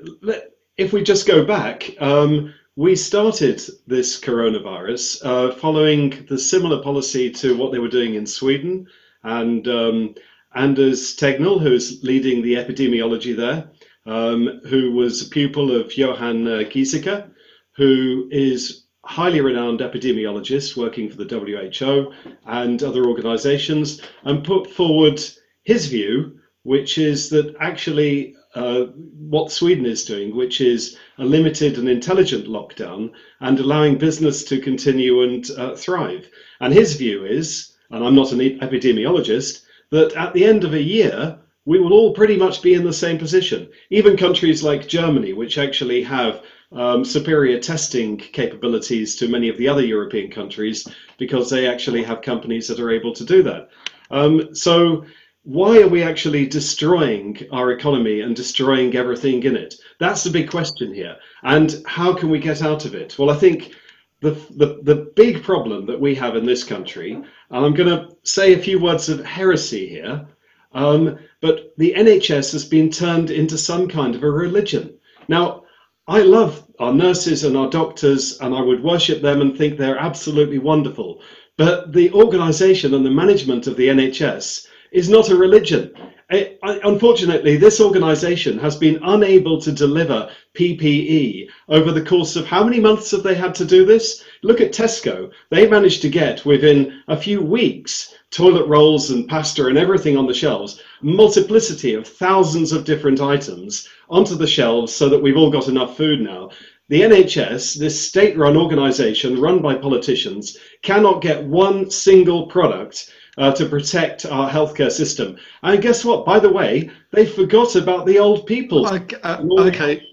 if 0.78 0.94
we 0.94 1.04
just 1.04 1.28
go 1.28 1.44
back, 1.44 1.90
um, 2.00 2.54
we 2.76 2.96
started 2.96 3.62
this 3.88 4.20
coronavirus 4.20 5.26
uh, 5.26 5.52
following 5.56 6.26
the 6.30 6.38
similar 6.38 6.82
policy 6.82 7.30
to 7.32 7.58
what 7.58 7.72
they 7.72 7.80
were 7.80 7.90
doing 7.90 8.14
in 8.14 8.26
Sweden 8.26 8.88
and 9.24 9.68
um, 9.68 10.16
Anders 10.56 11.16
Tegnell, 11.16 11.60
who's 11.62 12.04
leading 12.04 12.42
the 12.42 12.56
epidemiology 12.56 13.36
there, 13.36 13.70
um, 14.06 14.62
who 14.68 14.92
was 14.94 15.22
a 15.22 15.30
pupil 15.30 15.76
of 15.76 15.96
Johan 15.96 16.48
uh, 16.48 16.64
Giesecke, 16.64 17.30
who 17.76 18.28
is 18.32 18.86
highly 19.06 19.42
renowned 19.42 19.80
epidemiologist 19.80 20.76
working 20.76 21.10
for 21.10 21.18
the 21.18 21.26
WHO 21.26 22.12
and 22.46 22.82
other 22.84 23.06
organizations, 23.06 24.02
and 24.24 24.44
put 24.44 24.70
forward 24.70 25.22
his 25.64 25.86
view, 25.88 26.40
which 26.64 26.98
is 26.98 27.30
that 27.30 27.56
actually 27.60 28.36
uh, 28.56 28.86
what 29.30 29.52
Sweden 29.52 29.86
is 29.86 30.04
doing, 30.04 30.36
which 30.36 30.62
is 30.62 30.98
a 31.20 31.26
limited 31.26 31.78
and 31.78 31.88
intelligent 31.88 32.48
lockdown 32.48 33.12
and 33.40 33.60
allowing 33.60 33.98
business 33.98 34.44
to 34.46 34.60
continue 34.60 35.22
and 35.22 35.50
uh, 35.52 35.76
thrive. 35.76 36.28
And 36.60 36.74
his 36.74 36.96
view 36.96 37.26
is, 37.26 37.76
and 37.92 38.04
I'm 38.04 38.16
not 38.16 38.32
an 38.32 38.40
epidemiologist, 38.40 39.64
that 39.92 40.14
at 40.14 40.34
the 40.34 40.46
end 40.46 40.64
of 40.64 40.74
a 40.74 40.82
year, 40.82 41.38
we 41.66 41.80
will 41.80 41.94
all 41.94 42.14
pretty 42.14 42.38
much 42.38 42.62
be 42.62 42.74
in 42.74 42.84
the 42.84 42.94
same 42.94 43.18
position. 43.18 43.70
Even 43.90 44.18
countries 44.18 44.64
like 44.64 44.88
Germany, 44.88 45.34
which 45.34 45.58
actually 45.58 46.02
have 46.04 46.42
um, 46.72 47.04
superior 47.04 47.60
testing 47.60 48.18
capabilities 48.18 49.16
to 49.16 49.28
many 49.28 49.50
of 49.50 49.58
the 49.58 49.68
other 49.68 49.86
European 49.86 50.32
countries, 50.32 50.88
because 51.18 51.50
they 51.50 51.68
actually 51.68 52.04
have 52.04 52.22
companies 52.22 52.68
that 52.68 52.80
are 52.80 52.92
able 52.92 53.14
to 53.14 53.26
do 53.26 53.44
that. 53.44 53.70
Um, 54.12 54.56
so, 54.56 55.06
why 55.44 55.82
are 55.82 55.88
we 55.88 56.04
actually 56.04 56.46
destroying 56.46 57.38
our 57.52 57.72
economy 57.72 58.22
and 58.22 58.36
destroying 58.36 58.96
everything 58.96 59.42
in 59.44 59.56
it? 59.56 59.76
That's 60.00 60.24
the 60.24 60.30
big 60.30 60.50
question 60.50 60.94
here. 60.94 61.16
And 61.44 61.82
how 61.86 62.14
can 62.14 62.30
we 62.30 62.40
get 62.40 62.62
out 62.62 62.86
of 62.86 62.94
it? 62.94 63.18
Well, 63.18 63.30
I 63.30 63.36
think 63.36 63.74
the, 64.22 64.32
the, 64.52 64.80
the 64.84 65.12
big 65.16 65.44
problem 65.44 65.86
that 65.86 66.00
we 66.00 66.14
have 66.16 66.36
in 66.36 66.46
this 66.46 66.64
country, 66.64 67.14
and 67.14 67.26
I'm 67.66 67.74
going 67.74 67.90
to 67.90 68.16
say 68.24 68.54
a 68.54 68.60
few 68.60 68.80
words 68.80 69.10
of 69.10 69.24
heresy 69.24 69.88
here, 69.88 70.28
um, 70.74 71.18
but 71.42 71.74
the 71.78 71.94
NHS 71.98 72.52
has 72.52 72.66
been 72.66 72.90
turned 72.90 73.32
into 73.32 73.58
some 73.58 73.88
kind 73.88 74.16
of 74.16 74.24
a 74.24 74.30
religion. 74.30 74.98
Now, 75.28 75.64
I 76.08 76.22
love 76.22 76.66
our 76.80 76.94
nurses 76.94 77.44
and 77.44 77.56
our 77.56 77.70
doctors, 77.70 78.40
and 78.40 78.54
I 78.54 78.62
would 78.62 78.84
worship 78.84 79.22
them 79.22 79.42
and 79.42 79.58
think 79.58 79.78
they're 79.78 79.98
absolutely 79.98 80.60
wonderful. 80.60 81.22
But 81.58 81.94
the 81.94 82.12
organisation 82.14 82.94
and 82.94 83.06
the 83.06 83.12
management 83.12 83.68
of 83.68 83.78
the 83.78 83.88
NHS 83.88 84.68
is 84.92 85.10
not 85.10 85.30
a 85.30 85.36
religion. 85.36 85.94
Unfortunately, 86.32 87.58
this 87.58 87.82
organization 87.82 88.60
has 88.60 88.76
been 88.76 89.00
unable 89.02 89.60
to 89.62 89.72
deliver 89.72 90.30
PPE 90.54 91.48
over 91.70 91.92
the 91.92 92.04
course 92.04 92.36
of 92.36 92.46
how 92.46 92.64
many 92.64 92.80
months 92.80 93.10
have 93.10 93.24
they 93.24 93.34
had 93.34 93.56
to 93.56 93.66
do 93.66 93.84
this? 93.84 94.24
Look 94.44 94.62
at 94.62 94.72
Tesco. 94.72 95.32
They 95.50 95.68
managed 95.68 96.04
to 96.04 96.10
get 96.10 96.46
within 96.46 97.02
a 97.08 97.18
few 97.18 97.42
weeks 97.42 98.14
toilet 98.30 98.68
rolls 98.68 99.10
and 99.10 99.28
pasta 99.28 99.66
and 99.66 99.78
everything 99.78 100.18
on 100.18 100.28
the 100.28 100.34
shelves, 100.34 100.80
multiplicity 101.02 101.96
of 101.96 102.08
thousands 102.08 102.74
of 102.74 102.86
different 102.86 103.20
items 103.20 103.88
onto 104.08 104.36
the 104.36 104.46
shelves 104.46 104.94
so 104.94 105.10
that 105.10 105.22
we've 105.22 105.38
all 105.38 105.50
got 105.50 105.68
enough 105.68 105.98
food 105.98 106.22
now. 106.22 106.52
the 106.90 107.02
NHS, 107.02 107.80
this 107.80 108.00
state 108.00 108.38
run 108.38 108.56
organization 108.56 109.42
run 109.42 109.64
by 109.64 109.74
politicians, 109.74 110.58
cannot 110.84 111.22
get 111.22 111.44
one 111.44 111.90
single 111.90 112.46
product 112.48 113.12
uh, 113.40 113.54
to 113.54 113.66
protect 113.66 114.26
our 114.26 114.50
healthcare 114.50 114.92
system. 114.92 115.38
And 115.64 115.82
guess 115.82 116.06
what? 116.06 116.26
By 116.26 116.40
the 116.40 116.52
way, 116.52 116.92
they 117.12 117.26
forgot 117.26 117.76
about 117.76 118.06
the 118.06 118.20
old 118.20 118.46
people. 118.46 118.88
Okay, 118.88 119.16
uh, 119.22 119.42
okay. 119.42 120.06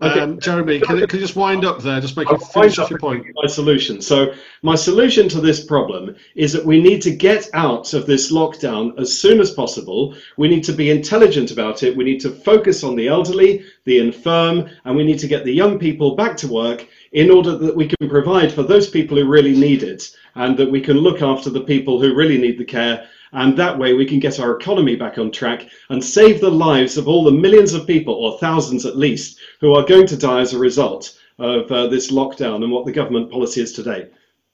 Okay. 0.00 0.20
Um, 0.20 0.38
Jeremy, 0.38 0.78
can, 0.78 1.04
can 1.08 1.18
you 1.18 1.26
just 1.26 1.34
wind 1.34 1.64
up 1.64 1.82
there? 1.82 2.00
Just 2.00 2.16
make 2.16 2.30
it 2.30 2.40
finish 2.40 2.78
off 2.78 2.88
your 2.88 3.00
point. 3.00 3.26
My 3.34 3.48
solution. 3.48 4.00
So, 4.00 4.32
my 4.62 4.76
solution 4.76 5.28
to 5.30 5.40
this 5.40 5.64
problem 5.64 6.14
is 6.36 6.52
that 6.52 6.64
we 6.64 6.80
need 6.80 7.02
to 7.02 7.10
get 7.10 7.50
out 7.52 7.92
of 7.94 8.06
this 8.06 8.30
lockdown 8.30 8.96
as 9.00 9.18
soon 9.18 9.40
as 9.40 9.50
possible. 9.50 10.14
We 10.36 10.46
need 10.46 10.62
to 10.64 10.72
be 10.72 10.90
intelligent 10.90 11.50
about 11.50 11.82
it. 11.82 11.96
We 11.96 12.04
need 12.04 12.20
to 12.20 12.30
focus 12.30 12.84
on 12.84 12.94
the 12.94 13.08
elderly, 13.08 13.64
the 13.86 13.98
infirm, 13.98 14.70
and 14.84 14.96
we 14.96 15.02
need 15.02 15.18
to 15.18 15.26
get 15.26 15.44
the 15.44 15.52
young 15.52 15.80
people 15.80 16.14
back 16.14 16.36
to 16.38 16.46
work 16.46 16.86
in 17.12 17.30
order 17.30 17.56
that 17.56 17.76
we 17.76 17.88
can 17.88 18.08
provide 18.08 18.52
for 18.52 18.62
those 18.62 18.88
people 18.88 19.16
who 19.16 19.28
really 19.28 19.56
need 19.56 19.82
it 19.82 20.10
and 20.34 20.56
that 20.56 20.70
we 20.70 20.80
can 20.80 20.98
look 20.98 21.22
after 21.22 21.50
the 21.50 21.60
people 21.60 22.00
who 22.00 22.14
really 22.14 22.38
need 22.38 22.58
the 22.58 22.64
care 22.64 23.08
and 23.32 23.56
that 23.56 23.78
way 23.78 23.94
we 23.94 24.06
can 24.06 24.18
get 24.18 24.40
our 24.40 24.56
economy 24.56 24.96
back 24.96 25.18
on 25.18 25.30
track 25.30 25.68
and 25.90 26.02
save 26.02 26.40
the 26.40 26.50
lives 26.50 26.96
of 26.96 27.08
all 27.08 27.24
the 27.24 27.30
millions 27.30 27.74
of 27.74 27.86
people, 27.86 28.14
or 28.14 28.38
thousands 28.38 28.86
at 28.86 28.96
least, 28.96 29.38
who 29.60 29.74
are 29.74 29.84
going 29.84 30.06
to 30.06 30.16
die 30.16 30.40
as 30.40 30.54
a 30.54 30.58
result 30.58 31.18
of 31.38 31.70
uh, 31.70 31.86
this 31.86 32.10
lockdown 32.10 32.62
and 32.62 32.72
what 32.72 32.86
the 32.86 32.92
government 32.92 33.30
policy 33.30 33.60
is 33.60 33.72
today. 33.72 34.08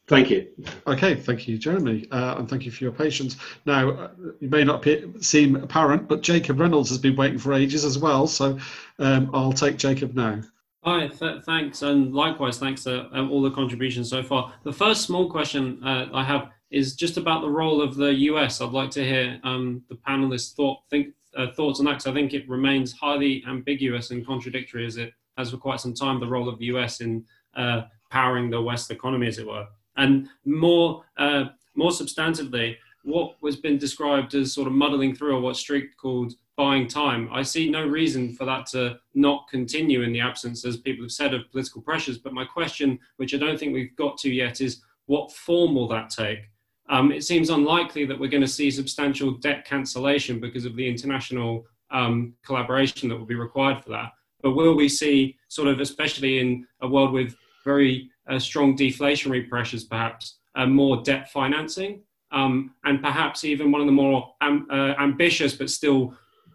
Thank 0.06 0.28
you. 0.28 0.48
Okay, 0.86 1.14
thank 1.14 1.48
you, 1.48 1.56
Jeremy, 1.56 2.06
uh, 2.10 2.35
and 2.36 2.48
thank 2.48 2.66
you 2.66 2.70
for 2.70 2.85
your 2.85 2.93
patience. 2.93 3.36
Now, 3.64 3.90
uh, 3.90 4.10
you 4.39 4.51
may 4.51 4.62
not 4.62 4.85
seem 5.20 5.56
apparent, 5.56 6.09
but 6.09 6.20
Jacob 6.20 6.60
Reynolds 6.60 6.90
has 6.90 6.98
been 6.98 7.16
waiting 7.16 7.39
for 7.39 7.55
ages 7.55 7.86
as 7.86 7.98
well, 7.98 8.26
so 8.26 8.59
um, 8.98 9.31
I'll 9.32 9.55
take 9.55 9.78
Jacob 9.78 10.14
now. 10.14 10.43
Hi, 10.85 11.06
th- 11.06 11.43
thanks, 11.44 11.81
and 11.81 12.15
likewise, 12.15 12.59
thanks 12.59 12.82
for 12.82 13.09
um, 13.12 13.31
all 13.31 13.40
the 13.40 13.51
contributions 13.51 14.11
so 14.11 14.23
far. 14.23 14.52
The 14.65 14.73
first 14.73 15.01
small 15.01 15.31
question 15.31 15.82
uh, 15.82 16.09
I 16.12 16.23
have 16.23 16.51
is 16.70 16.94
just 16.94 17.16
about 17.16 17.40
the 17.40 17.48
role 17.48 17.81
of 17.81 17.94
the 17.94 18.12
US. 18.28 18.61
I'd 18.61 18.69
like 18.69 18.90
to 18.90 19.02
hear 19.02 19.40
um, 19.44 19.82
the 19.89 19.94
panelists' 19.94 20.55
thought, 20.55 20.81
think, 20.90 21.15
uh, 21.35 21.47
thoughts 21.56 21.78
on 21.78 21.86
that 21.86 21.93
because 21.93 22.06
I 22.06 22.12
think 22.12 22.35
it 22.35 22.47
remains 22.51 22.93
highly 22.93 23.43
ambiguous 23.48 24.11
and 24.11 24.27
contradictory 24.27 24.85
as 24.85 24.98
it 24.98 25.15
has 25.39 25.52
for 25.52 25.56
quite 25.56 25.81
some 25.81 25.94
time, 25.94 26.20
the 26.20 26.27
role 26.27 26.51
of 26.51 26.59
the 26.59 26.66
US 26.66 27.01
in 27.01 27.24
uh, 27.56 27.85
powering 28.11 28.51
the 28.51 28.61
West 28.61 28.90
economy, 28.90 29.27
as 29.27 29.39
it 29.39 29.47
were. 29.47 29.66
And 29.97 30.28
more, 30.44 31.02
uh, 31.16 31.44
more 31.74 31.93
substantively, 31.93 32.77
what 33.05 33.40
was 33.40 33.56
been 33.56 33.78
described 33.78 34.35
as 34.35 34.52
sort 34.52 34.66
of 34.66 34.74
muddling 34.74 35.15
through 35.15 35.35
or 35.35 35.40
what 35.40 35.56
Streeck 35.56 35.97
called 35.97 36.35
buying 36.56 36.86
time. 36.86 37.28
I 37.32 37.43
see 37.43 37.70
no 37.70 37.85
reason 37.85 38.32
for 38.32 38.44
that 38.44 38.66
to 38.66 38.98
not 39.14 39.48
continue 39.48 40.02
in 40.02 40.12
the 40.12 40.20
absence, 40.20 40.64
as 40.64 40.76
people 40.76 41.05
have 41.05 41.12
said, 41.12 41.35
of 41.35 41.51
political 41.51 41.82
pressures. 41.82 42.18
But 42.18 42.32
my 42.32 42.44
question, 42.44 42.98
which 43.16 43.35
I 43.35 43.39
don't 43.39 43.59
think 43.59 43.72
we've 43.72 43.97
got 43.97 44.18
to 44.18 44.31
yet, 44.31 44.60
is 44.60 44.82
what 45.06 45.32
form 45.32 45.74
will 45.74 45.89
that 45.89 46.10
take? 46.10 46.48
Um, 46.89 47.12
it 47.12 47.24
seems 47.24 47.51
unlikely 47.51 48.05
that 48.06 48.18
we're 48.18 48.31
going 48.31 48.43
to 48.43 48.48
see 48.48 48.70
substantial 48.70 49.32
debt 49.32 49.64
cancellation 49.64 50.39
because 50.39 50.64
of 50.64 50.76
the 50.76 50.86
international 50.86 51.64
um, 51.90 52.35
collaboration 52.44 53.09
that 53.09 53.18
will 53.18 53.26
be 53.26 53.35
required 53.35 53.82
for 53.82 53.90
that. 53.90 54.12
But 54.43 54.52
will 54.52 54.74
we 54.74 54.89
see, 54.89 55.36
sort 55.48 55.68
of, 55.68 55.81
especially 55.81 56.39
in 56.39 56.66
a 56.82 56.89
world 56.89 57.12
with 57.12 57.35
very 57.64 58.10
uh, 58.28 58.39
strong 58.39 58.76
deflationary 58.76 59.48
pressures, 59.48 59.85
perhaps 59.85 60.39
uh, 60.55 60.66
more 60.66 61.02
debt 61.02 61.31
financing, 61.31 62.02
um, 62.31 62.74
and 62.85 63.01
perhaps 63.01 63.44
even 63.44 63.72
one 63.72 63.81
of 63.81 63.86
the 63.86 63.93
more 63.93 64.35
am, 64.40 64.66
uh, 64.70 64.94
ambitious 64.98 65.55
but 65.55 65.70
still 65.70 66.14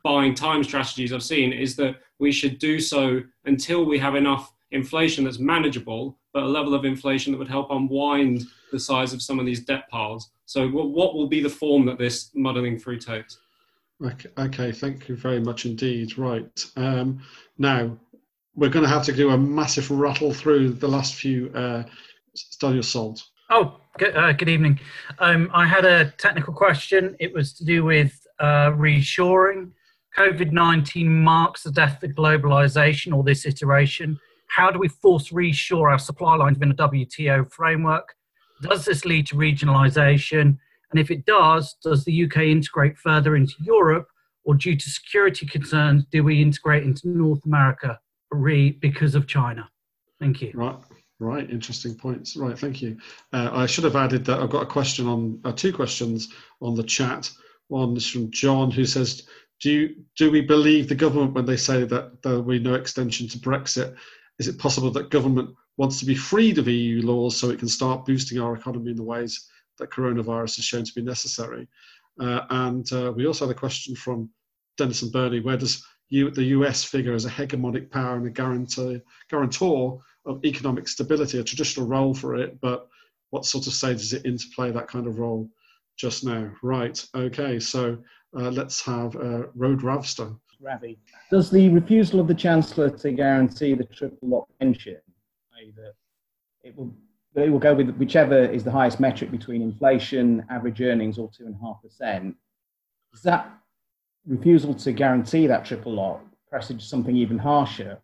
buying 0.09 0.33
time 0.33 0.63
strategies 0.63 1.13
I've 1.13 1.21
seen 1.21 1.53
is 1.53 1.75
that 1.75 1.97
we 2.17 2.31
should 2.31 2.57
do 2.57 2.79
so 2.79 3.21
until 3.45 3.85
we 3.85 3.99
have 3.99 4.15
enough 4.15 4.51
inflation 4.71 5.23
that's 5.23 5.37
manageable, 5.37 6.17
but 6.33 6.41
a 6.41 6.47
level 6.47 6.73
of 6.73 6.83
inflation 6.83 7.31
that 7.31 7.37
would 7.37 7.47
help 7.47 7.69
unwind 7.69 8.41
the 8.71 8.79
size 8.79 9.13
of 9.13 9.21
some 9.21 9.37
of 9.39 9.45
these 9.45 9.63
debt 9.63 9.87
piles. 9.91 10.31
So, 10.47 10.67
what 10.67 11.13
will 11.13 11.27
be 11.27 11.43
the 11.43 11.49
form 11.49 11.85
that 11.85 11.99
this 11.99 12.31
muddling 12.33 12.79
through 12.79 12.97
takes? 12.97 13.37
Okay, 14.03 14.29
okay 14.39 14.71
thank 14.71 15.07
you 15.09 15.15
very 15.15 15.39
much 15.39 15.67
indeed. 15.67 16.17
Right. 16.17 16.65
Um, 16.75 17.21
now, 17.59 17.95
we're 18.55 18.69
going 18.69 18.85
to 18.85 18.89
have 18.89 19.05
to 19.05 19.13
do 19.13 19.29
a 19.29 19.37
massive 19.37 19.91
rattle 19.91 20.33
through 20.33 20.71
the 20.71 20.87
last 20.87 21.13
few. 21.13 21.51
Uh, 21.53 21.83
Daniel 22.59 22.81
Salt. 22.81 23.23
Oh, 23.51 23.79
good, 23.99 24.15
uh, 24.15 24.31
good 24.33 24.49
evening. 24.49 24.79
Um, 25.19 25.51
I 25.53 25.67
had 25.67 25.85
a 25.85 26.11
technical 26.17 26.53
question. 26.53 27.15
It 27.19 27.31
was 27.31 27.53
to 27.53 27.63
do 27.63 27.83
with 27.83 28.25
uh, 28.39 28.71
reshoring. 28.71 29.71
COVID 30.17 30.51
19 30.51 31.23
marks 31.23 31.63
the 31.63 31.71
death 31.71 32.01
of 32.03 32.11
globalization 32.11 33.15
or 33.15 33.23
this 33.23 33.45
iteration. 33.45 34.19
How 34.49 34.71
do 34.71 34.79
we 34.79 34.87
force 34.87 35.29
reshore 35.29 35.91
our 35.91 35.99
supply 35.99 36.35
lines 36.35 36.57
within 36.57 36.71
a 36.71 36.75
WTO 36.75 37.51
framework? 37.51 38.15
Does 38.61 38.85
this 38.85 39.05
lead 39.05 39.27
to 39.27 39.35
regionalization? 39.35 40.57
And 40.91 40.99
if 40.99 41.11
it 41.11 41.25
does, 41.25 41.75
does 41.83 42.03
the 42.03 42.25
UK 42.25 42.37
integrate 42.37 42.97
further 42.97 43.35
into 43.35 43.53
Europe, 43.61 44.07
or 44.43 44.55
due 44.55 44.75
to 44.75 44.89
security 44.89 45.45
concerns, 45.45 46.05
do 46.11 46.23
we 46.23 46.41
integrate 46.41 46.83
into 46.83 47.07
North 47.07 47.45
America 47.45 47.99
re 48.31 48.71
because 48.71 49.13
of 49.13 49.27
China? 49.27 49.69
Thank 50.19 50.41
you. 50.41 50.51
Right. 50.55 50.77
Right, 51.21 51.49
interesting 51.49 51.95
points. 51.95 52.37
Right, 52.37 52.57
thank 52.57 52.81
you. 52.81 52.97
Uh, 53.33 53.49
I 53.51 53.65
should 53.65 53.83
have 53.83 53.97
added 53.97 54.23
that 54.25 54.39
I've 54.39 54.49
got 54.49 54.63
a 54.63 54.65
question 54.65 55.05
on 55.05 55.41
uh, 55.43 55.51
two 55.51 55.73
questions 55.73 56.29
on 56.61 56.75
the 56.75 56.83
chat. 56.83 57.29
One 57.67 57.95
is 57.97 58.07
from 58.09 58.31
John, 58.31 58.71
who 58.71 58.85
says, 58.85 59.27
"Do 59.61 59.71
you, 59.71 59.95
do 60.17 60.31
we 60.31 60.41
believe 60.41 60.87
the 60.87 60.95
government 60.95 61.33
when 61.33 61.45
they 61.45 61.57
say 61.57 61.83
that 61.83 62.21
there 62.21 62.33
will 62.33 62.43
be 62.43 62.59
no 62.59 62.75
extension 62.75 63.27
to 63.29 63.37
Brexit? 63.37 63.95
Is 64.39 64.47
it 64.47 64.57
possible 64.57 64.91
that 64.91 65.09
government 65.09 65.55
wants 65.79 65.97
to 65.99 66.05
be 66.05 66.15
freed 66.15 66.57
of 66.57 66.67
EU 66.67 67.01
laws 67.01 67.37
so 67.37 67.49
it 67.49 67.57
can 67.57 67.67
start 67.67 68.05
boosting 68.05 68.39
our 68.39 68.53
economy 68.53 68.91
in 68.91 68.97
the 68.97 69.03
ways 69.03 69.49
that 69.77 69.89
coronavirus 69.89 70.57
has 70.57 70.65
shown 70.65 70.83
to 70.83 70.93
be 70.93 71.01
necessary. 71.01 71.67
Uh, 72.19 72.41
and 72.49 72.91
uh, 72.91 73.13
we 73.15 73.25
also 73.25 73.47
had 73.47 73.55
a 73.55 73.59
question 73.59 73.95
from 73.95 74.29
Dennis 74.77 75.01
and 75.01 75.11
Bernie 75.11 75.39
where 75.39 75.55
does 75.55 75.83
the 76.09 76.43
US 76.57 76.83
figure 76.83 77.13
as 77.13 77.25
a 77.25 77.29
hegemonic 77.29 77.89
power 77.89 78.17
and 78.17 78.27
a 78.27 78.29
guarantee, 78.29 78.99
guarantor 79.29 79.99
of 80.25 80.43
economic 80.43 80.87
stability, 80.87 81.39
a 81.39 81.43
traditional 81.43 81.87
role 81.87 82.13
for 82.13 82.35
it, 82.35 82.59
but 82.59 82.87
what 83.29 83.45
sort 83.45 83.67
of 83.67 83.73
say 83.73 83.93
does 83.93 84.11
it 84.11 84.25
interplay 84.25 84.71
that 84.71 84.87
kind 84.87 85.07
of 85.07 85.17
role 85.17 85.49
just 85.99 86.23
now? 86.23 86.49
Right, 86.63 87.05
okay, 87.13 87.59
so 87.59 87.97
uh, 88.35 88.49
let's 88.49 88.83
have 88.85 89.15
uh, 89.15 89.47
Road 89.55 89.81
Ravster. 89.81 90.35
Ravi. 90.61 90.97
Does 91.31 91.49
the 91.49 91.69
refusal 91.69 92.19
of 92.19 92.27
the 92.27 92.33
Chancellor 92.33 92.89
to 92.89 93.11
guarantee 93.11 93.75
the 93.75 93.85
triple 93.85 94.27
lock 94.27 94.47
pension 94.59 94.97
that 95.75 95.93
it 96.63 96.75
will 96.75 96.93
it 97.35 97.49
will 97.49 97.59
go 97.59 97.75
with 97.75 97.89
whichever 97.97 98.43
is 98.43 98.63
the 98.63 98.71
highest 98.71 98.99
metric 98.99 99.29
between 99.31 99.61
inflation, 99.61 100.45
average 100.49 100.81
earnings, 100.81 101.17
or 101.17 101.29
two 101.29 101.45
and 101.45 101.55
a 101.55 101.65
half 101.65 101.81
percent. 101.81 102.35
Does 103.13 103.21
that 103.23 103.51
refusal 104.27 104.73
to 104.73 104.91
guarantee 104.91 105.47
that 105.47 105.63
triple 105.63 105.93
lock 105.93 106.21
presage 106.49 106.83
something 106.83 107.15
even 107.15 107.37
harsher? 107.37 107.99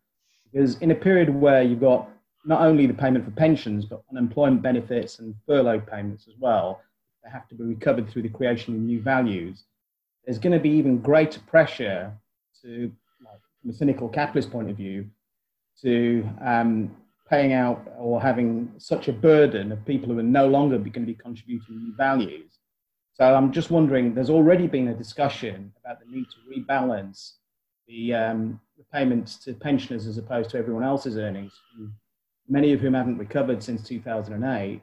Because 0.51 0.77
in 0.77 0.91
a 0.91 0.95
period 0.95 1.29
where 1.29 1.63
you've 1.63 1.81
got 1.81 2.09
not 2.45 2.61
only 2.61 2.85
the 2.85 2.93
payment 2.93 3.25
for 3.25 3.31
pensions, 3.31 3.85
but 3.85 4.03
unemployment 4.11 4.61
benefits 4.61 5.19
and 5.19 5.33
furlough 5.47 5.79
payments 5.79 6.27
as 6.27 6.35
well, 6.39 6.81
they 7.25 7.31
have 7.31 7.47
to 7.49 7.55
be 7.55 7.63
recovered 7.63 8.09
through 8.09 8.21
the 8.21 8.29
creation 8.29 8.75
of 8.75 8.79
new 8.79 9.01
values. 9.01 9.63
There's 10.23 10.37
going 10.37 10.53
to 10.53 10.59
be 10.59 10.69
even 10.69 10.99
greater 10.99 11.39
pressure 11.41 12.13
to, 12.61 12.91
like, 13.23 13.39
from 13.61 13.71
a 13.71 13.73
cynical 13.73 14.07
capitalist 14.07 14.51
point 14.51 14.69
of 14.69 14.77
view, 14.77 15.07
to 15.81 16.27
um, 16.43 16.95
paying 17.29 17.53
out 17.53 17.85
or 17.97 18.21
having 18.21 18.71
such 18.77 19.07
a 19.07 19.13
burden 19.13 19.71
of 19.71 19.83
people 19.85 20.09
who 20.09 20.19
are 20.19 20.23
no 20.23 20.47
longer 20.47 20.77
going 20.77 20.93
to 20.93 21.01
be 21.01 21.15
contributing 21.15 21.77
new 21.77 21.95
values. 21.95 22.59
So 23.13 23.33
I'm 23.33 23.51
just 23.51 23.71
wondering, 23.71 24.13
there's 24.13 24.29
already 24.29 24.67
been 24.67 24.89
a 24.89 24.93
discussion 24.93 25.73
about 25.83 25.99
the 25.99 26.11
need 26.11 26.25
to 26.25 26.61
rebalance 26.61 27.33
the, 27.87 28.13
um, 28.13 28.59
the 28.77 28.83
payments 28.93 29.37
to 29.45 29.53
pensioners 29.53 30.05
as 30.05 30.17
opposed 30.17 30.49
to 30.51 30.57
everyone 30.57 30.83
else's 30.83 31.17
earnings, 31.17 31.53
many 32.47 32.73
of 32.73 32.81
whom 32.81 32.93
haven't 32.93 33.17
recovered 33.17 33.63
since 33.63 33.87
2008. 33.87 34.81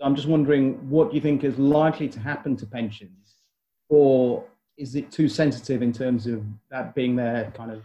So 0.00 0.06
I'm 0.06 0.16
just 0.16 0.28
wondering, 0.28 0.76
what 0.88 1.12
you 1.12 1.20
think 1.20 1.44
is 1.44 1.58
likely 1.58 2.08
to 2.08 2.18
happen 2.18 2.56
to 2.56 2.64
pensions? 2.64 3.34
Or 3.90 4.42
is 4.78 4.94
it 4.94 5.12
too 5.12 5.28
sensitive 5.28 5.82
in 5.82 5.92
terms 5.92 6.26
of 6.26 6.42
that 6.70 6.94
being 6.94 7.14
their 7.14 7.52
kind 7.54 7.70
of 7.70 7.82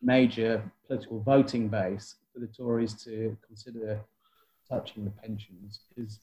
major 0.00 0.62
political 0.86 1.20
voting 1.22 1.66
base 1.68 2.14
for 2.32 2.38
the 2.38 2.46
Tories 2.46 2.94
to 3.02 3.36
consider 3.44 4.00
touching 4.70 5.04
the 5.04 5.10
pensions 5.10 5.80
because 5.88 6.20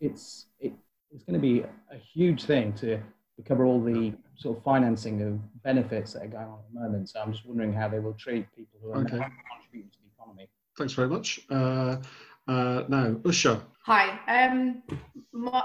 it's 0.00 0.46
it, 0.58 0.72
it's 1.10 1.22
going 1.24 1.34
to 1.34 1.40
be 1.40 1.64
a 1.90 1.96
huge 1.96 2.44
thing 2.44 2.72
to, 2.74 2.98
cover 3.44 3.64
all 3.64 3.80
the 3.80 4.12
sort 4.36 4.56
of 4.56 4.64
financing 4.64 5.22
of 5.22 5.62
benefits 5.62 6.14
that 6.14 6.24
are 6.24 6.26
going 6.26 6.44
on 6.44 6.58
at 6.58 6.74
the 6.74 6.80
moment. 6.80 7.08
So 7.08 7.20
I'm 7.20 7.30
just 7.30 7.46
wondering 7.46 7.72
how 7.72 7.86
they 7.86 8.00
will 8.00 8.14
treat 8.14 8.46
people 8.56 8.80
who 8.82 8.90
are 8.90 8.96
okay. 8.96 9.10
contributing 9.10 9.90
to 9.92 9.98
the 10.02 10.10
economy. 10.16 10.48
Thanks 10.76 10.92
very 10.94 11.08
much. 11.08 11.40
Uh, 11.48 11.98
uh, 12.48 12.82
now, 12.88 13.12
Usha. 13.22 13.62
Hi. 13.88 14.20
Um, 14.28 14.82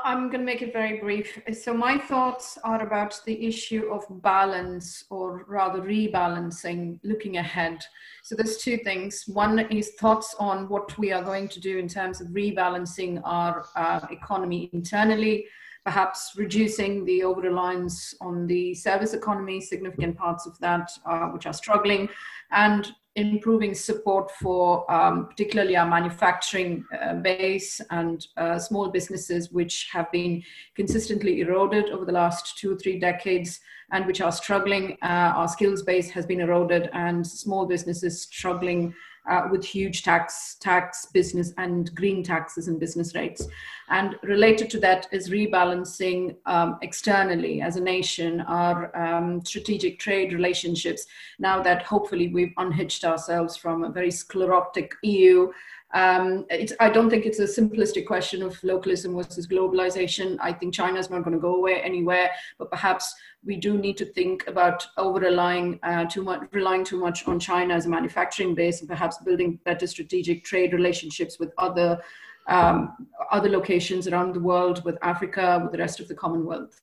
I'm 0.06 0.30
going 0.30 0.40
to 0.40 0.46
make 0.46 0.62
it 0.62 0.72
very 0.72 1.02
brief. 1.02 1.42
So, 1.62 1.74
my 1.74 1.98
thoughts 1.98 2.58
are 2.64 2.82
about 2.82 3.20
the 3.26 3.46
issue 3.46 3.90
of 3.92 4.06
balance, 4.24 5.04
or 5.10 5.44
rather 5.46 5.82
rebalancing, 5.82 7.02
looking 7.04 7.36
ahead. 7.36 7.84
So, 8.24 8.36
there's 8.36 8.56
two 8.56 8.78
things. 8.78 9.26
One 9.28 9.60
is 9.60 9.96
thoughts 10.00 10.38
on 10.40 10.70
what 10.70 10.98
we 10.98 11.12
are 11.12 11.22
going 11.22 11.50
to 11.50 11.60
do 11.60 11.78
in 11.78 11.90
terms 11.90 12.22
of 12.22 12.28
rebalancing 12.28 13.20
our 13.26 13.66
uh, 13.76 14.08
economy 14.10 14.70
internally, 14.72 15.46
perhaps 15.84 16.32
reducing 16.38 17.04
the 17.04 17.24
over 17.24 17.42
reliance 17.42 18.16
on 18.22 18.48
the 18.48 18.74
service 18.74 19.14
economy, 19.14 19.60
significant 19.60 20.16
parts 20.18 20.48
of 20.48 20.58
that 20.60 20.90
uh, 21.06 21.26
which 21.26 21.46
are 21.46 21.52
struggling, 21.52 22.08
and 22.52 22.94
improving 23.16 23.76
support 23.76 24.32
for 24.32 24.90
um, 24.92 25.28
particularly 25.28 25.76
our 25.76 25.88
manufacturing 25.88 26.84
uh, 27.00 27.14
base 27.16 27.80
and 27.92 28.28
uh, 28.38 28.58
small 28.58 28.90
businesses 28.90 29.52
which 29.52 29.90
have 29.92 30.12
been 30.12 30.42
consistently 30.76 31.42
eroded 31.42 31.90
over 31.92 32.06
the 32.06 32.12
last 32.12 32.58
two 32.58 32.74
or 32.74 32.78
three 32.78 32.98
decades 32.98 33.60
and 33.92 34.08
which 34.08 34.22
are 34.22 34.32
struggling. 34.32 34.98
Uh, 35.04 35.32
our 35.36 35.48
skills 35.48 35.84
base 35.84 36.10
has 36.10 36.26
been 36.26 36.42
eroded 36.42 36.90
and 36.94 37.26
small 37.26 37.68
businesses 37.68 38.24
struggling 38.24 38.94
uh, 39.30 39.48
with 39.52 39.64
huge 39.64 40.04
tax, 40.04 40.58
tax 40.60 41.08
business 41.14 41.54
and 41.58 41.94
green 41.96 42.24
taxes 42.24 42.68
and 42.68 42.80
business 42.80 43.16
rates. 43.16 43.48
And 43.90 44.16
related 44.24 44.70
to 44.72 44.80
that 44.80 45.08
is 45.12 45.30
rebalancing 45.30 46.36
um, 46.46 46.78
externally 46.82 47.62
as 47.62 47.76
a 47.76 47.82
nation 47.82 48.42
our 48.42 48.96
um, 48.96 49.44
strategic 49.46 50.00
trade 50.00 50.34
relationships. 50.34 51.06
Now 51.40 51.62
that 51.64 51.84
hopefully 51.84 52.30
we've 52.30 52.54
unhitched 52.58 53.06
ourselves 53.06 53.56
from 53.56 53.84
a 53.84 53.92
very 53.92 54.12
sclerotic 54.12 54.94
EU 55.04 55.52
um, 55.94 56.46
I 56.80 56.90
don't 56.90 57.10
think 57.10 57.26
it's 57.26 57.40
a 57.40 57.44
simplistic 57.44 58.08
question 58.08 58.42
of 58.42 58.62
localism 58.64 59.16
versus 59.16 59.48
globalization. 59.48 60.38
I 60.42 60.52
think 60.52 60.74
China's 60.74 61.12
not 61.12 61.24
going 61.24 61.36
to 61.36 61.40
go 61.40 61.56
away 61.56 61.82
anywhere, 61.82 62.32
but 62.58 62.72
perhaps 62.72 63.14
we 63.46 63.58
do 63.58 63.78
need 63.78 63.98
to 63.98 64.06
think 64.06 64.48
about 64.48 64.88
over 64.98 65.20
relying 65.20 65.80
uh, 65.84 66.06
too 66.06 66.24
much, 66.24 66.42
relying 66.52 66.84
too 66.84 67.00
much 67.00 67.28
on 67.28 67.40
China 67.40 67.76
as 67.76 67.86
a 67.86 67.90
manufacturing 67.90 68.56
base, 68.56 68.80
and 68.80 68.90
perhaps 68.90 69.20
building 69.20 69.60
better 69.66 69.86
strategic 69.86 70.44
trade 70.44 70.74
relationships 70.74 71.38
with 71.40 71.54
other 71.60 72.02
um, 72.48 73.08
other 73.32 73.50
locations 73.50 74.08
around 74.08 74.34
the 74.34 74.40
world, 74.40 74.84
with 74.84 74.98
Africa, 75.04 75.60
with 75.62 75.72
the 75.72 75.78
rest 75.78 76.00
of 76.00 76.08
the 76.08 76.16
Commonwealth. 76.16 76.82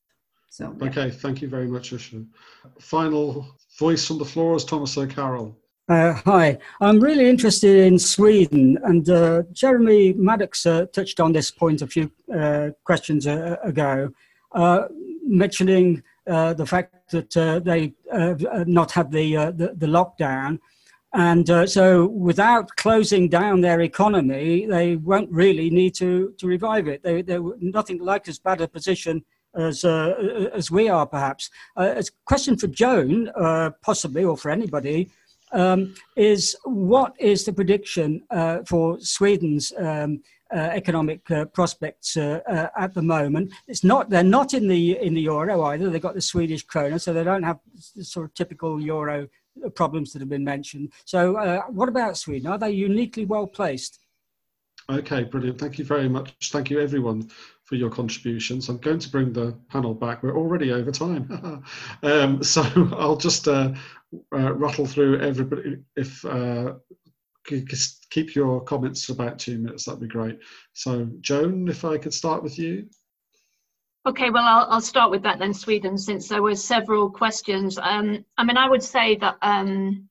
So. 0.51 0.75
Yeah. 0.81 0.89
Okay, 0.89 1.11
thank 1.11 1.43
you 1.43 1.49
very 1.49 1.67
much, 1.67 1.91
Usha. 1.91 2.27
Final 2.79 3.57
voice 3.79 4.11
on 4.11 4.19
the 4.19 4.25
floor 4.25 4.57
is 4.57 4.65
Thomas 4.65 4.97
O'Carroll. 4.97 5.57
Uh, 5.91 6.13
hi, 6.25 6.57
I'm 6.81 7.01
really 7.01 7.29
interested 7.29 7.85
in 7.85 7.99
Sweden, 7.99 8.79
and 8.85 9.11
uh, 9.11 9.43
Jeremy 9.51 10.13
Maddox 10.13 10.65
uh, 10.65 10.87
touched 10.93 11.19
on 11.19 11.33
this 11.33 11.51
point 11.51 11.83
a 11.83 11.87
few 11.89 12.13
uh, 12.33 12.69
questions 12.85 13.27
uh, 13.27 13.57
ago, 13.65 14.11
uh, 14.53 14.85
mentioning 15.27 16.05
the 16.27 16.65
fact 16.65 17.11
that 17.11 17.33
they 17.65 17.93
not 18.69 18.93
had 18.93 19.11
the, 19.11 19.35
the, 19.57 19.75
the 19.77 19.87
lockdown, 19.89 20.61
and 21.13 21.69
so 21.69 22.07
without 22.07 22.69
closing 22.77 23.29
down 23.29 23.61
their 23.61 23.81
economy, 23.81 24.67
they 24.67 24.95
won't 24.95 25.33
really 25.33 25.71
need 25.71 25.97
to 25.97 26.33
to 26.39 26.47
revive 26.47 26.87
it. 26.87 27.03
They 27.03 27.23
they're 27.23 27.43
nothing 27.59 27.99
like 27.99 28.29
as 28.29 28.39
bad 28.39 28.61
a 28.61 28.69
position 28.69 29.25
as 29.57 29.85
as 29.85 30.71
we 30.71 30.89
are, 30.89 31.05
perhaps. 31.05 31.51
a 31.77 32.05
question 32.27 32.57
for 32.57 32.69
Joan, 32.69 33.29
possibly, 33.83 34.23
or 34.23 34.37
for 34.37 34.53
anybody 34.53 35.11
um, 35.53 35.95
is 36.17 36.57
what 36.65 37.15
is 37.19 37.45
the 37.45 37.53
prediction 37.53 38.23
uh, 38.31 38.59
for 38.67 38.99
Sweden's 39.01 39.73
um, 39.79 40.23
uh, 40.55 40.59
economic 40.59 41.29
uh, 41.31 41.45
prospects 41.47 42.17
uh, 42.17 42.41
uh, 42.49 42.69
at 42.79 42.95
the 42.95 43.03
moment? 43.03 43.53
It's 43.69 43.85
not 43.85 44.11
they're 44.11 44.23
not 44.23 44.55
in 44.55 44.69
the 44.69 44.99
in 44.99 45.15
the 45.15 45.23
euro 45.23 45.63
either. 45.65 45.91
They've 45.91 46.01
got 46.01 46.15
the 46.15 46.21
Swedish 46.21 46.67
krona, 46.67 47.01
so 47.01 47.13
they 47.13 47.25
don't 47.25 47.43
have 47.43 47.59
sort 48.01 48.27
of 48.27 48.35
typical 48.35 48.81
euro 48.81 49.29
problems 49.75 50.13
that 50.13 50.21
have 50.21 50.29
been 50.29 50.45
mentioned. 50.45 50.93
So, 51.05 51.37
uh, 51.37 51.63
what 51.69 51.89
about 51.89 52.17
Sweden? 52.17 52.51
Are 52.51 52.59
they 52.59 52.71
uniquely 52.71 53.25
well 53.25 53.47
placed? 53.47 54.01
Okay, 54.89 55.23
brilliant. 55.25 55.59
Thank 55.59 55.79
you 55.79 55.85
very 55.85 56.09
much. 56.09 56.51
Thank 56.51 56.71
you, 56.71 56.81
everyone, 56.81 57.31
for 57.71 57.77
your 57.77 57.89
contributions. 57.89 58.69
I'm 58.69 58.79
going 58.79 58.99
to 58.99 59.09
bring 59.09 59.33
the 59.33 59.57
panel 59.69 59.95
back. 59.95 60.25
We're 60.25 60.37
already 60.37 60.73
over 60.73 60.91
time. 60.91 61.63
um, 62.03 62.43
so 62.43 62.63
I'll 62.99 63.17
just 63.17 63.47
uh, 63.47 63.73
uh, 64.35 64.53
rattle 64.55 64.87
through 64.87 65.21
everybody. 65.21 65.79
If 65.95 66.25
uh, 66.25 66.75
keep 67.47 68.35
your 68.35 68.61
comments 68.63 69.07
to 69.07 69.13
about 69.13 69.39
two 69.39 69.59
minutes, 69.59 69.85
that'd 69.85 70.01
be 70.01 70.09
great. 70.09 70.41
So 70.73 71.09
Joan, 71.21 71.69
if 71.69 71.85
I 71.85 71.97
could 71.97 72.13
start 72.13 72.43
with 72.43 72.59
you. 72.59 72.89
Okay, 74.05 74.31
well, 74.31 74.45
I'll, 74.45 74.67
I'll 74.69 74.81
start 74.81 75.13
with 75.13 75.23
that 75.23 75.39
then, 75.39 75.55
Sweden, 75.55 75.97
since 75.97 76.27
there 76.27 76.43
were 76.43 76.57
several 76.57 77.09
questions. 77.09 77.79
Um, 77.79 78.25
I 78.37 78.43
mean, 78.43 78.57
I 78.57 78.69
would 78.69 78.83
say 78.83 79.15
that 79.17 79.37
um, 79.43 80.09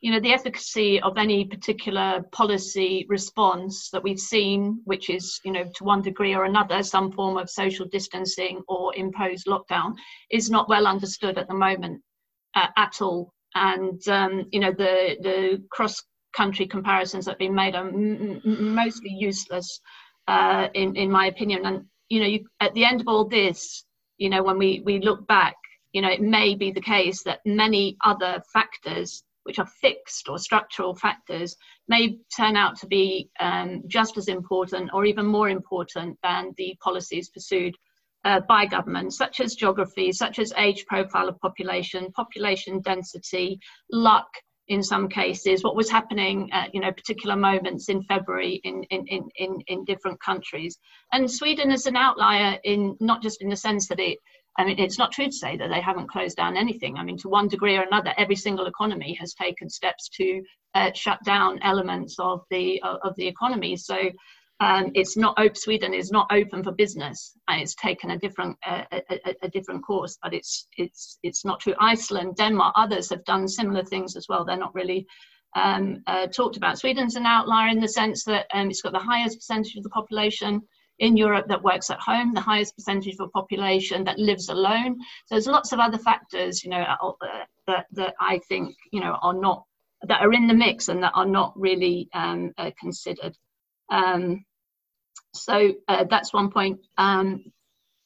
you 0.00 0.10
know 0.10 0.20
the 0.20 0.32
efficacy 0.32 1.00
of 1.02 1.18
any 1.18 1.44
particular 1.44 2.22
policy 2.32 3.06
response 3.08 3.90
that 3.90 4.02
we've 4.02 4.18
seen 4.18 4.80
which 4.84 5.10
is 5.10 5.40
you 5.44 5.52
know 5.52 5.64
to 5.74 5.84
one 5.84 6.02
degree 6.02 6.34
or 6.34 6.44
another 6.44 6.82
some 6.82 7.12
form 7.12 7.36
of 7.36 7.50
social 7.50 7.86
distancing 7.86 8.62
or 8.68 8.94
imposed 8.96 9.46
lockdown 9.46 9.94
is 10.30 10.50
not 10.50 10.68
well 10.68 10.86
understood 10.86 11.38
at 11.38 11.48
the 11.48 11.54
moment 11.54 12.00
uh, 12.54 12.68
at 12.76 13.00
all. 13.00 13.32
And 13.54 14.06
um, 14.08 14.46
you 14.52 14.60
know 14.60 14.72
the 14.72 15.16
the 15.20 15.62
cross 15.70 16.02
country 16.36 16.66
comparisons 16.66 17.24
that 17.24 17.32
have 17.32 17.38
been 17.38 17.54
made 17.54 17.74
are 17.74 17.88
m- 17.88 18.40
m- 18.44 18.74
mostly 18.74 19.10
useless 19.10 19.80
uh, 20.28 20.68
in 20.74 20.94
in 20.96 21.10
my 21.10 21.26
opinion. 21.26 21.66
And 21.66 21.84
you 22.08 22.20
know 22.20 22.26
you, 22.26 22.44
at 22.60 22.72
the 22.74 22.84
end 22.84 23.00
of 23.00 23.08
all 23.08 23.26
this 23.28 23.84
you 24.18 24.30
know 24.30 24.42
when 24.42 24.58
we 24.58 24.82
we 24.84 25.00
look 25.00 25.26
back 25.26 25.56
you 25.92 26.00
know 26.00 26.10
it 26.10 26.20
may 26.22 26.54
be 26.54 26.70
the 26.70 26.80
case 26.80 27.24
that 27.24 27.40
many 27.44 27.96
other 28.04 28.40
factors 28.52 29.24
which 29.44 29.58
are 29.58 29.66
fixed 29.66 30.28
or 30.28 30.38
structural 30.38 30.94
factors, 30.94 31.56
may 31.88 32.18
turn 32.36 32.56
out 32.56 32.76
to 32.78 32.86
be 32.86 33.30
um, 33.40 33.82
just 33.86 34.16
as 34.16 34.28
important 34.28 34.90
or 34.92 35.04
even 35.04 35.26
more 35.26 35.48
important 35.48 36.18
than 36.22 36.52
the 36.56 36.76
policies 36.82 37.30
pursued 37.30 37.74
uh, 38.24 38.40
by 38.48 38.66
governments, 38.66 39.16
such 39.16 39.40
as 39.40 39.54
geography, 39.54 40.12
such 40.12 40.38
as 40.38 40.52
age 40.58 40.84
profile 40.86 41.28
of 41.28 41.38
population, 41.40 42.12
population 42.12 42.80
density, 42.80 43.58
luck 43.90 44.28
in 44.70 44.84
some 44.84 45.08
cases, 45.08 45.64
what 45.64 45.74
was 45.74 45.90
happening 45.90 46.48
at 46.52 46.72
you 46.72 46.80
know 46.80 46.92
particular 46.92 47.34
moments 47.34 47.88
in 47.88 48.02
February 48.04 48.60
in, 48.62 48.84
in, 48.84 49.04
in, 49.36 49.60
in, 49.66 49.84
different 49.84 50.20
countries. 50.22 50.78
And 51.12 51.28
Sweden 51.28 51.72
is 51.72 51.86
an 51.86 51.96
outlier 51.96 52.56
in 52.62 52.96
not 53.00 53.20
just 53.20 53.42
in 53.42 53.48
the 53.48 53.56
sense 53.56 53.88
that 53.88 53.98
it 53.98 54.18
I 54.58 54.64
mean, 54.64 54.78
it's 54.78 54.98
not 54.98 55.12
true 55.12 55.26
to 55.26 55.32
say 55.32 55.56
that 55.56 55.68
they 55.68 55.80
haven't 55.80 56.10
closed 56.10 56.36
down 56.36 56.56
anything. 56.56 56.96
I 56.96 57.04
mean, 57.04 57.16
to 57.18 57.28
one 57.28 57.48
degree 57.48 57.76
or 57.76 57.82
another, 57.82 58.12
every 58.18 58.36
single 58.36 58.66
economy 58.66 59.14
has 59.14 59.32
taken 59.34 59.70
steps 59.70 60.08
to 60.16 60.42
uh, 60.74 60.90
shut 60.94 61.18
down 61.24 61.60
elements 61.62 62.16
of 62.18 62.42
the 62.50 62.82
uh, 62.82 62.98
of 63.02 63.14
the 63.16 63.26
economy. 63.26 63.76
So 63.76 64.10
um, 64.60 64.90
it's 64.94 65.16
not 65.16 65.34
open. 65.38 65.54
Sweden 65.54 65.94
is 65.94 66.10
not 66.10 66.26
open 66.30 66.62
for 66.62 66.72
business. 66.72 67.34
And 67.48 67.62
it's 67.62 67.74
taken 67.74 68.10
a 68.10 68.18
different 68.18 68.56
uh, 68.66 68.84
a, 68.92 69.34
a, 69.42 69.48
different 69.48 69.84
course, 69.84 70.18
but 70.22 70.34
it's 70.34 70.68
it's 70.76 71.18
it's 71.22 71.44
not 71.44 71.60
true. 71.60 71.74
Iceland, 71.80 72.36
Denmark, 72.36 72.74
others 72.76 73.08
have 73.10 73.24
done 73.24 73.48
similar 73.48 73.84
things 73.84 74.16
as 74.16 74.26
well. 74.28 74.44
They're 74.44 74.56
not 74.56 74.74
really 74.74 75.06
um, 75.56 76.02
uh, 76.06 76.26
talked 76.26 76.58
about. 76.58 76.78
Sweden's 76.78 77.16
an 77.16 77.26
outlier 77.26 77.68
in 77.68 77.80
the 77.80 77.88
sense 77.88 78.24
that 78.24 78.46
um, 78.52 78.68
it's 78.68 78.82
got 78.82 78.92
the 78.92 78.98
highest 78.98 79.38
percentage 79.38 79.76
of 79.76 79.82
the 79.82 79.90
population 79.90 80.60
in 81.00 81.16
Europe 81.16 81.46
that 81.48 81.62
works 81.62 81.90
at 81.90 81.98
home, 81.98 82.32
the 82.32 82.40
highest 82.40 82.76
percentage 82.76 83.14
of 83.14 83.20
a 83.20 83.28
population 83.28 84.04
that 84.04 84.18
lives 84.18 84.50
alone. 84.50 84.98
So 85.26 85.34
there's 85.34 85.46
lots 85.46 85.72
of 85.72 85.80
other 85.80 85.98
factors, 85.98 86.62
you 86.62 86.70
know, 86.70 86.82
uh, 86.82 87.44
that, 87.66 87.86
that 87.92 88.14
I 88.20 88.38
think, 88.48 88.76
you 88.92 89.00
know, 89.00 89.18
are 89.22 89.34
not, 89.34 89.64
that 90.02 90.20
are 90.20 90.32
in 90.32 90.46
the 90.46 90.54
mix 90.54 90.88
and 90.88 91.02
that 91.02 91.12
are 91.14 91.26
not 91.26 91.52
really 91.56 92.08
um, 92.14 92.52
uh, 92.58 92.70
considered. 92.78 93.36
Um, 93.90 94.44
so 95.34 95.72
uh, 95.88 96.04
that's 96.08 96.34
one 96.34 96.50
point. 96.50 96.80
Um, 96.98 97.44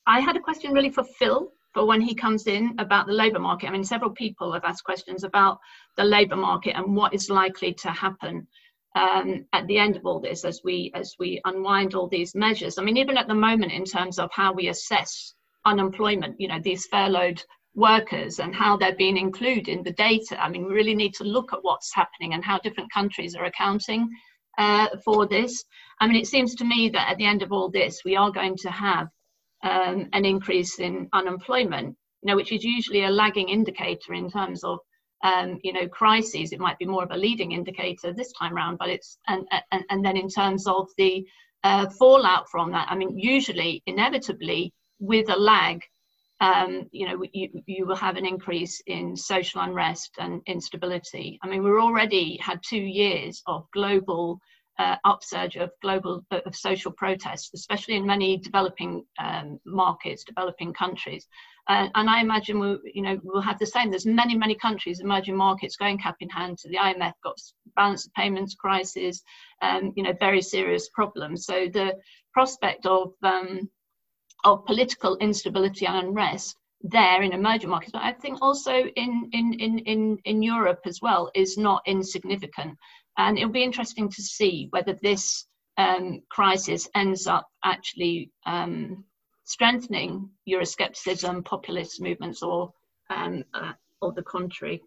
I 0.07 0.21
had 0.21 0.37
a 0.37 0.41
question 0.41 0.73
really 0.73 0.91
for 0.91 1.05
Phil 1.05 1.51
for 1.73 1.85
when 1.85 2.01
he 2.01 2.15
comes 2.15 2.47
in 2.47 2.77
about 2.79 3.09
the 3.09 3.13
labour 3.13 3.41
market. 3.41 3.67
I 3.67 3.71
mean, 3.71 3.83
several 3.83 4.11
people 4.11 4.53
have 4.53 4.65
asked 4.65 4.85
questions 4.85 5.25
about 5.25 5.59
the 5.97 6.05
labour 6.05 6.37
market 6.37 6.77
and 6.77 6.95
what 6.95 7.13
is 7.13 7.29
likely 7.29 7.75
to 7.75 7.91
happen 7.91 8.47
um, 8.95 9.45
at 9.53 9.67
the 9.67 9.79
end 9.79 9.97
of 9.97 10.07
all 10.07 10.21
this 10.21 10.45
as 10.45 10.61
we 10.65 10.93
as 10.95 11.15
we 11.19 11.41
unwind 11.45 11.95
all 11.95 12.09
these 12.09 12.35
measures. 12.35 12.79
I 12.79 12.83
mean, 12.83 12.97
even 12.97 13.17
at 13.17 13.29
the 13.29 13.35
moment, 13.35 13.73
in 13.73 13.85
terms 13.85 14.19
of 14.19 14.31
how 14.33 14.53
we 14.53 14.69
assess 14.69 15.35
unemployment, 15.65 16.37
you 16.39 16.49
know, 16.49 16.61
these 16.63 16.87
furloughed 16.87 17.43
workers 17.75 18.39
and 18.39 18.55
how 18.55 18.77
they're 18.77 18.95
being 18.95 19.17
included 19.17 19.69
in 19.69 19.83
the 19.83 19.93
data. 19.93 20.43
I 20.43 20.49
mean, 20.49 20.67
we 20.67 20.73
really 20.73 20.95
need 20.95 21.15
to 21.15 21.25
look 21.25 21.53
at 21.53 21.63
what's 21.63 21.95
happening 21.95 22.35
and 22.35 22.45
how 22.45 22.59
different 22.59 22.93
countries 22.93 23.35
are 23.35 23.47
accounting 23.47 24.09
uh, 24.59 24.89
for 25.05 25.27
this. 25.27 25.65
I 26.01 26.07
mean, 26.07 26.17
it 26.17 26.27
seems 26.27 26.55
to 26.57 26.65
me 26.65 26.89
that 26.91 27.11
at 27.11 27.19
the 27.19 27.27
end 27.27 27.43
of 27.43 27.53
all 27.53 27.71
this, 27.71 28.03
we 28.05 28.17
are 28.17 28.31
going 28.31 28.57
to 28.59 28.71
have 28.71 29.09
um, 29.63 30.09
an 30.13 30.25
increase 30.25 30.79
in 30.79 31.09
unemployment, 31.13 31.97
you 32.23 32.31
know, 32.31 32.37
which 32.37 32.53
is 32.53 32.63
usually 32.63 33.05
a 33.05 33.11
lagging 33.11 33.49
indicator 33.49 34.15
in 34.15 34.31
terms 34.31 34.63
of 34.63 34.79
um, 35.25 35.59
you 35.65 35.73
know, 35.73 35.89
crises, 35.89 36.53
it 36.53 36.61
might 36.61 36.79
be 36.79 36.87
more 36.87 37.03
of 37.03 37.11
a 37.11 37.17
leading 37.17 37.53
indicator 37.53 38.13
this 38.13 38.33
time 38.33 38.55
around. 38.55 38.79
But 38.79 38.91
it's 38.91 39.19
and 39.27 39.49
and, 39.73 39.85
and 39.91 40.05
then 40.05 40.17
in 40.17 40.29
terms 40.29 40.67
of 40.67 40.89
the 40.99 41.27
uh, 41.65 41.89
fallout 41.99 42.49
from 42.51 42.71
that, 42.73 42.89
I 42.91 42.95
mean, 42.95 43.19
usually, 43.19 43.83
inevitably, 43.87 44.73
with 45.01 45.31
a 45.31 45.37
lag, 45.37 45.83
um, 46.41 46.89
you 46.93 47.09
know, 47.09 47.25
you, 47.33 47.49
you 47.67 47.87
will 47.87 47.97
have 47.97 48.17
an 48.17 48.27
increase 48.27 48.83
in 48.87 49.17
social 49.17 49.63
unrest 49.63 50.11
and 50.19 50.43
instability. 50.47 51.39
I 51.43 51.49
mean, 51.49 51.63
we're 51.63 51.81
already 51.81 52.39
had 52.41 52.61
two 52.63 52.77
years 52.77 53.43
of 53.47 53.67
global 53.73 54.39
uh, 54.79 54.97
upsurge 55.05 55.57
of 55.57 55.71
global 55.81 56.25
of 56.31 56.55
social 56.55 56.93
protests, 56.93 57.51
especially 57.55 57.95
in 57.95 58.07
many 58.07 58.39
developing 58.39 59.05
um, 59.19 59.59
markets, 59.65 60.25
developing 60.25 60.73
countries. 60.75 61.27
Uh, 61.67 61.89
and 61.95 62.11
I 62.11 62.21
imagine 62.21 62.59
we'll, 62.59 62.79
you 62.85 63.03
know, 63.03 63.19
we'll 63.23 63.41
have 63.41 63.59
the 63.59 63.67
same. 63.67 63.91
There's 63.91 64.05
many, 64.05 64.37
many 64.37 64.55
countries, 64.55 65.01
emerging 65.01 65.37
markets, 65.37 65.77
going 65.77 65.99
cap 65.99 66.17
in 66.21 66.29
hand 66.29 66.59
to 66.59 66.69
the 66.69 66.77
IMF, 66.77 67.15
got 67.23 67.41
balance 67.75 68.07
of 68.07 68.13
payments 68.13 68.55
crisis, 68.55 69.23
um, 69.63 69.93
you 69.97 70.03
know, 70.03 70.13
very 70.21 70.43
serious 70.43 70.91
problems. 70.91 71.47
So 71.47 71.69
the 71.73 71.95
prospect 72.35 72.85
of 72.85 73.15
um, 73.23 73.71
of 74.45 74.65
political 74.67 75.17
instability 75.17 75.87
and 75.87 76.07
unrest 76.07 76.57
there 76.83 77.23
in 77.23 77.33
emerging 77.33 77.71
markets, 77.71 77.93
but 77.93 78.03
I 78.03 78.13
think 78.13 78.39
also 78.43 78.73
in, 78.73 79.31
in, 79.33 79.55
in, 79.55 79.79
in, 79.81 80.19
in 80.25 80.43
Europe 80.43 80.81
as 80.85 81.01
well, 81.01 81.31
is 81.35 81.57
not 81.57 81.83
insignificant. 81.87 82.77
And 83.17 83.39
it'll 83.39 83.51
be 83.51 83.65
interesting 83.65 84.11
to 84.11 84.23
see 84.23 84.69
whether 84.71 84.99
this 85.03 85.47
um, 85.79 86.21
crisis 86.31 86.89
ends 86.95 87.27
up 87.27 87.49
actually 87.65 88.31
um, 88.45 89.05
strengthening 89.45 90.29
Euroscepticism, 90.49 91.45
populist 91.45 92.01
movements, 92.01 92.43
or 92.43 92.73
um, 93.11 93.45
uh, 93.55 93.73
or 94.01 94.13
the 94.13 94.23
contrary. 94.23 94.83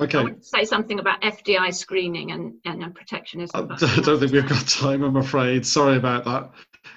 Okay. 0.00 0.18
I 0.18 0.22
want 0.22 0.42
to 0.42 0.48
say 0.48 0.64
something 0.64 0.98
about 1.00 1.20
FDI 1.20 1.74
screening 1.74 2.32
and, 2.32 2.54
and 2.64 2.94
protectionism. 2.94 3.70
I 3.70 3.76
don't 4.02 4.18
think 4.18 4.32
we've 4.32 4.48
got 4.48 4.66
time, 4.66 5.02
I'm 5.02 5.16
afraid. 5.16 5.66
Sorry 5.66 5.98
about 5.98 6.24
that. 6.24 6.50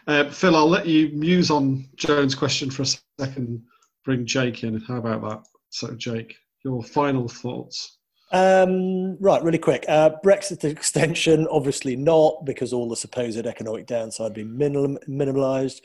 Uh, 0.08 0.30
Phil, 0.32 0.56
I'll 0.56 0.70
let 0.70 0.86
you 0.86 1.10
muse 1.10 1.52
on 1.52 1.88
Joan's 1.96 2.36
question 2.36 2.72
for 2.72 2.84
a 2.84 2.86
second. 3.20 3.62
Bring 4.06 4.26
Jake 4.26 4.64
in. 4.64 4.80
How 4.82 4.98
about 4.98 5.22
that? 5.24 5.44
So, 5.70 5.94
Jake, 5.96 6.36
your 6.64 6.82
final 6.84 7.28
thoughts. 7.28 7.98
Um, 8.32 9.18
right, 9.20 9.44
really 9.44 9.58
quick. 9.58 9.86
Uh, 9.88 10.12
Brexit 10.24 10.64
extension, 10.64 11.48
obviously 11.52 11.96
not, 11.96 12.46
because 12.46 12.72
all 12.72 12.90
the 12.90 12.96
supposed 12.96 13.46
economic 13.46 13.88
downside 13.88 14.34
being 14.34 14.58
minim- 14.58 15.00
minimalised. 15.08 15.82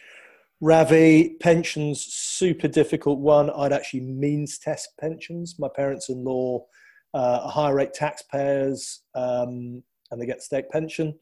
Ravi, 0.61 1.37
pensions, 1.41 2.05
super 2.05 2.69
difficult 2.69 3.19
one. 3.19 3.51
I'd 3.51 3.73
actually 3.73 4.03
means 4.03 4.59
test 4.59 4.91
pensions. 5.01 5.57
My 5.59 5.69
parents 5.74 6.11
in 6.11 6.23
law 6.23 6.66
uh, 7.15 7.41
are 7.43 7.51
high 7.51 7.70
rate 7.70 7.95
taxpayers 7.95 9.01
um, 9.15 9.82
and 10.11 10.20
they 10.20 10.27
get 10.27 10.43
state 10.43 10.69
pension. 10.70 11.19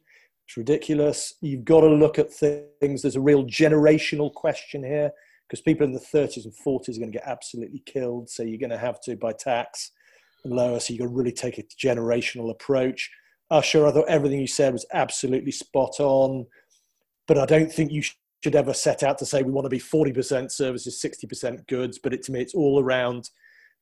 It's 0.47 0.57
ridiculous. 0.57 1.35
You've 1.41 1.65
got 1.65 1.83
to 1.83 1.89
look 1.89 2.19
at 2.19 2.33
things. 2.33 3.03
There's 3.03 3.17
a 3.17 3.21
real 3.21 3.45
generational 3.45 4.33
question 4.33 4.83
here 4.83 5.13
because 5.47 5.61
people 5.61 5.87
in 5.87 5.93
the 5.93 6.01
30s 6.01 6.45
and 6.45 6.55
40s 6.67 6.97
are 6.97 7.01
going 7.01 7.13
to 7.13 7.19
get 7.19 7.27
absolutely 7.27 7.83
killed. 7.87 8.29
So 8.29 8.43
you're 8.43 8.59
going 8.59 8.71
to 8.71 8.79
have 8.79 9.01
to, 9.03 9.17
by 9.17 9.33
tax, 9.33 9.93
lower. 10.45 10.81
So 10.81 10.93
you've 10.93 11.01
got 11.01 11.07
to 11.07 11.15
really 11.15 11.33
take 11.33 11.59
a 11.59 11.63
generational 11.63 12.51
approach. 12.51 13.11
Usher, 13.51 13.87
I 13.87 13.93
thought 13.93 14.09
everything 14.09 14.41
you 14.41 14.47
said 14.47 14.73
was 14.73 14.87
absolutely 14.93 15.53
spot 15.53 16.01
on, 16.01 16.47
but 17.27 17.39
I 17.39 17.47
don't 17.47 17.73
think 17.73 17.93
you 17.93 18.03
should 18.43 18.55
ever 18.55 18.73
set 18.73 19.03
out 19.03 19.19
to 19.19 19.27
say 19.27 19.43
we 19.43 19.53
want 19.53 19.65
to 19.65 19.71
be 19.71 19.81
40% 19.81 20.51
services, 20.51 21.03
60% 21.05 21.67
goods. 21.67 21.99
But 21.99 22.15
it, 22.15 22.23
to 22.25 22.33
me, 22.33 22.41
it's 22.41 22.55
all 22.55 22.81
around 22.81 23.31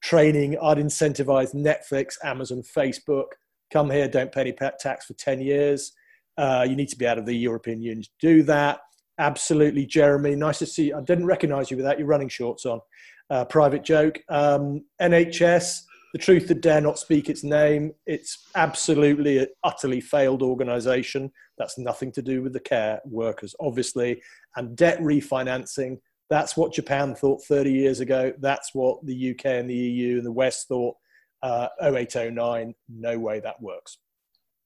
training. 0.03 0.57
I'd 0.63 0.79
incentivize 0.79 1.55
Netflix, 1.55 2.15
Amazon, 2.25 2.63
Facebook. 2.77 3.27
Come 3.73 3.91
here, 3.91 4.09
don't 4.09 4.33
pay 4.33 4.43
any 4.43 4.53
tax 4.53 5.07
for 5.07 5.15
10 5.15 5.41
years. 5.41 5.93
Uh, 6.39 6.67
you 6.69 6.77
need 6.77 6.89
to 6.89 6.97
be 6.97 7.07
out 7.07 7.19
of 7.19 7.27
the 7.27 7.35
European 7.35 7.83
Union 7.83 8.03
to 8.03 8.11
do 8.21 8.43
that. 8.45 8.81
Absolutely, 9.19 9.87
Jeremy. 9.87 10.37
Nice 10.37 10.59
to 10.59 10.67
see 10.67 10.89
you. 10.89 10.97
I 10.97 11.01
didn't 11.01 11.27
recognize 11.27 11.71
you 11.71 11.77
without 11.77 11.99
your 11.99 12.07
running 12.07 12.29
shorts 12.29 12.67
on. 12.67 12.81
Uh, 13.29 13.45
private 13.45 13.83
joke. 13.83 14.21
Um, 14.29 14.85
NHS, 15.01 15.81
the 16.17 16.23
truth 16.23 16.49
that 16.49 16.63
dare 16.63 16.81
not 16.81 16.99
speak 16.99 17.29
its 17.29 17.45
name. 17.45 17.93
It's 18.07 18.49
absolutely 18.55 19.37
an 19.37 19.49
utterly 19.65 20.01
failed 20.01 20.41
organisation. 20.41 21.31
That's 21.59 21.77
nothing 21.77 22.11
to 22.13 22.23
do 22.23 22.43
with 22.43 22.55
the 22.55 22.61
care 22.61 23.03
workers, 23.05 23.55
obviously. 23.61 24.23
And 24.57 24.75
debt 24.75 24.99
refinancing, 25.01 25.99
that's 26.31 26.57
what 26.57 26.73
Japan 26.73 27.15
thought 27.15 27.45
30 27.45 27.71
years 27.71 28.01
ago. 28.01 28.33
That's 28.39 28.75
what 28.75 29.05
the 29.05 29.33
UK 29.33 29.45
and 29.45 29.69
the 29.69 29.75
EU 29.75 30.17
and 30.17 30.25
the 30.25 30.33
West 30.33 30.69
thought 30.69 30.97
uh, 31.43 31.69
0809. 31.83 32.75
No 32.89 33.19
way 33.19 33.41
that 33.41 33.61
works. 33.61 33.99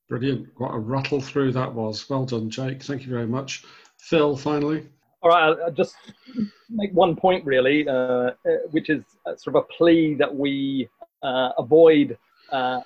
Brilliant. 0.08 0.46
What 0.58 0.72
a 0.72 0.78
rattle 0.78 1.20
through 1.20 1.50
that 1.54 1.74
was. 1.74 2.08
Well 2.08 2.26
done, 2.26 2.48
Jake. 2.48 2.80
Thank 2.80 3.02
you 3.02 3.10
very 3.10 3.26
much. 3.26 3.64
Phil, 3.98 4.36
finally. 4.36 4.86
All 5.22 5.30
right, 5.30 5.56
I'll 5.64 5.72
just 5.72 5.96
make 6.70 6.92
one 6.92 7.16
point 7.16 7.44
really, 7.44 7.88
uh, 7.88 7.92
uh 7.92 8.30
which 8.70 8.88
is 8.88 9.02
sort 9.36 9.56
of 9.56 9.64
a 9.64 9.74
plea 9.76 10.14
that 10.14 10.32
we 10.32 10.88
uh, 11.22 11.50
avoid 11.58 12.16
uh, 12.52 12.80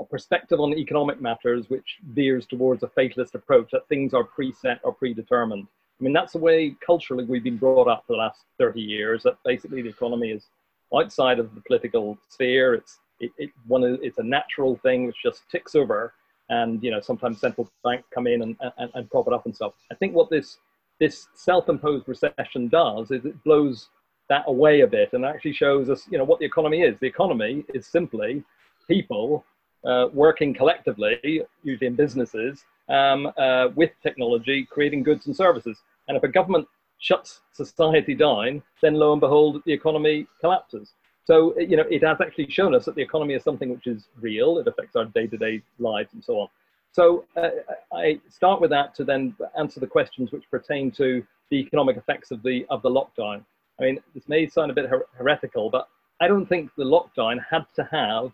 a 0.00 0.04
perspective 0.04 0.60
on 0.60 0.76
economic 0.76 1.20
matters 1.20 1.68
which 1.68 1.98
veers 2.12 2.46
towards 2.46 2.82
a 2.82 2.88
fatalist 2.88 3.34
approach 3.34 3.70
that 3.72 3.86
things 3.88 4.14
are 4.14 4.24
preset 4.24 4.78
or 4.82 4.92
predetermined. 4.92 5.66
I 6.00 6.04
mean, 6.04 6.12
that's 6.12 6.32
the 6.32 6.38
way 6.38 6.74
culturally 6.84 7.24
we've 7.24 7.44
been 7.44 7.58
brought 7.58 7.88
up 7.88 8.04
for 8.06 8.14
the 8.14 8.18
last 8.18 8.40
30 8.58 8.80
years, 8.80 9.22
that 9.22 9.36
basically 9.44 9.82
the 9.82 9.90
economy 9.90 10.30
is 10.30 10.48
outside 10.94 11.38
of 11.38 11.54
the 11.54 11.60
political 11.60 12.18
sphere. 12.28 12.74
It's, 12.74 12.98
it, 13.20 13.30
it, 13.38 13.50
one, 13.66 13.84
it's 14.02 14.18
a 14.18 14.22
natural 14.22 14.76
thing 14.76 15.06
which 15.06 15.16
just 15.22 15.42
ticks 15.50 15.74
over 15.74 16.14
and, 16.48 16.82
you 16.82 16.90
know, 16.90 17.00
sometimes 17.00 17.40
central 17.40 17.70
banks 17.84 18.08
come 18.12 18.26
in 18.26 18.42
and, 18.42 18.56
and, 18.78 18.90
and 18.94 19.10
prop 19.10 19.28
it 19.28 19.32
up 19.32 19.46
and 19.46 19.54
stuff. 19.54 19.74
I 19.90 19.94
think 19.94 20.14
what 20.14 20.28
this, 20.28 20.58
this 20.98 21.28
self-imposed 21.34 22.08
recession 22.08 22.68
does 22.68 23.10
is 23.10 23.24
it 23.24 23.42
blows 23.44 23.88
that 24.32 24.44
away 24.46 24.80
a 24.80 24.86
bit 24.86 25.10
and 25.12 25.24
actually 25.24 25.52
shows 25.52 25.84
us, 25.90 26.00
you 26.10 26.16
know, 26.18 26.24
what 26.30 26.38
the 26.40 26.48
economy 26.52 26.80
is. 26.88 26.94
The 26.98 27.12
economy 27.16 27.64
is 27.74 27.86
simply 27.86 28.42
people 28.88 29.44
uh, 29.90 30.06
working 30.24 30.54
collectively, 30.54 31.42
usually 31.62 31.88
in 31.92 31.96
businesses, 32.04 32.64
um, 32.88 33.20
uh, 33.36 33.68
with 33.80 33.90
technology, 34.02 34.58
creating 34.74 35.02
goods 35.02 35.26
and 35.26 35.36
services. 35.44 35.76
And 36.06 36.16
if 36.16 36.22
a 36.22 36.28
government 36.28 36.66
shuts 36.98 37.42
society 37.52 38.14
down, 38.14 38.62
then 38.80 38.94
lo 38.94 39.12
and 39.12 39.20
behold, 39.20 39.62
the 39.66 39.74
economy 39.80 40.26
collapses. 40.40 40.86
So, 41.24 41.34
you 41.58 41.76
know, 41.76 41.88
it 41.96 42.02
has 42.02 42.18
actually 42.20 42.48
shown 42.50 42.74
us 42.74 42.84
that 42.86 42.94
the 42.94 43.02
economy 43.02 43.34
is 43.34 43.42
something 43.48 43.70
which 43.70 43.86
is 43.86 44.08
real. 44.20 44.58
It 44.58 44.66
affects 44.66 44.96
our 44.96 45.04
day-to-day 45.04 45.62
lives 45.78 46.10
and 46.14 46.24
so 46.24 46.34
on. 46.40 46.48
So 46.92 47.24
uh, 47.36 47.50
I 47.92 48.20
start 48.28 48.60
with 48.62 48.70
that 48.70 48.94
to 48.96 49.04
then 49.04 49.34
answer 49.58 49.78
the 49.78 49.86
questions 49.86 50.32
which 50.32 50.50
pertain 50.50 50.90
to 50.92 51.22
the 51.50 51.58
economic 51.66 51.96
effects 51.96 52.30
of 52.30 52.42
the 52.42 52.56
of 52.74 52.80
the 52.82 52.92
lockdown. 52.98 53.38
I 53.82 53.86
mean, 53.86 53.98
this 54.14 54.28
may 54.28 54.46
sound 54.46 54.70
a 54.70 54.74
bit 54.74 54.88
her- 54.88 55.06
heretical, 55.18 55.68
but 55.68 55.88
I 56.20 56.28
don't 56.28 56.46
think 56.46 56.70
the 56.76 56.84
lockdown 56.84 57.38
had 57.50 57.66
to 57.74 57.88
have 57.90 58.30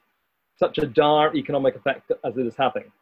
such 0.58 0.76
a 0.76 0.86
dire 0.86 1.34
economic 1.34 1.74
effect 1.74 2.12
as 2.22 2.36
it 2.36 2.46
is 2.46 2.54
having. 2.54 2.92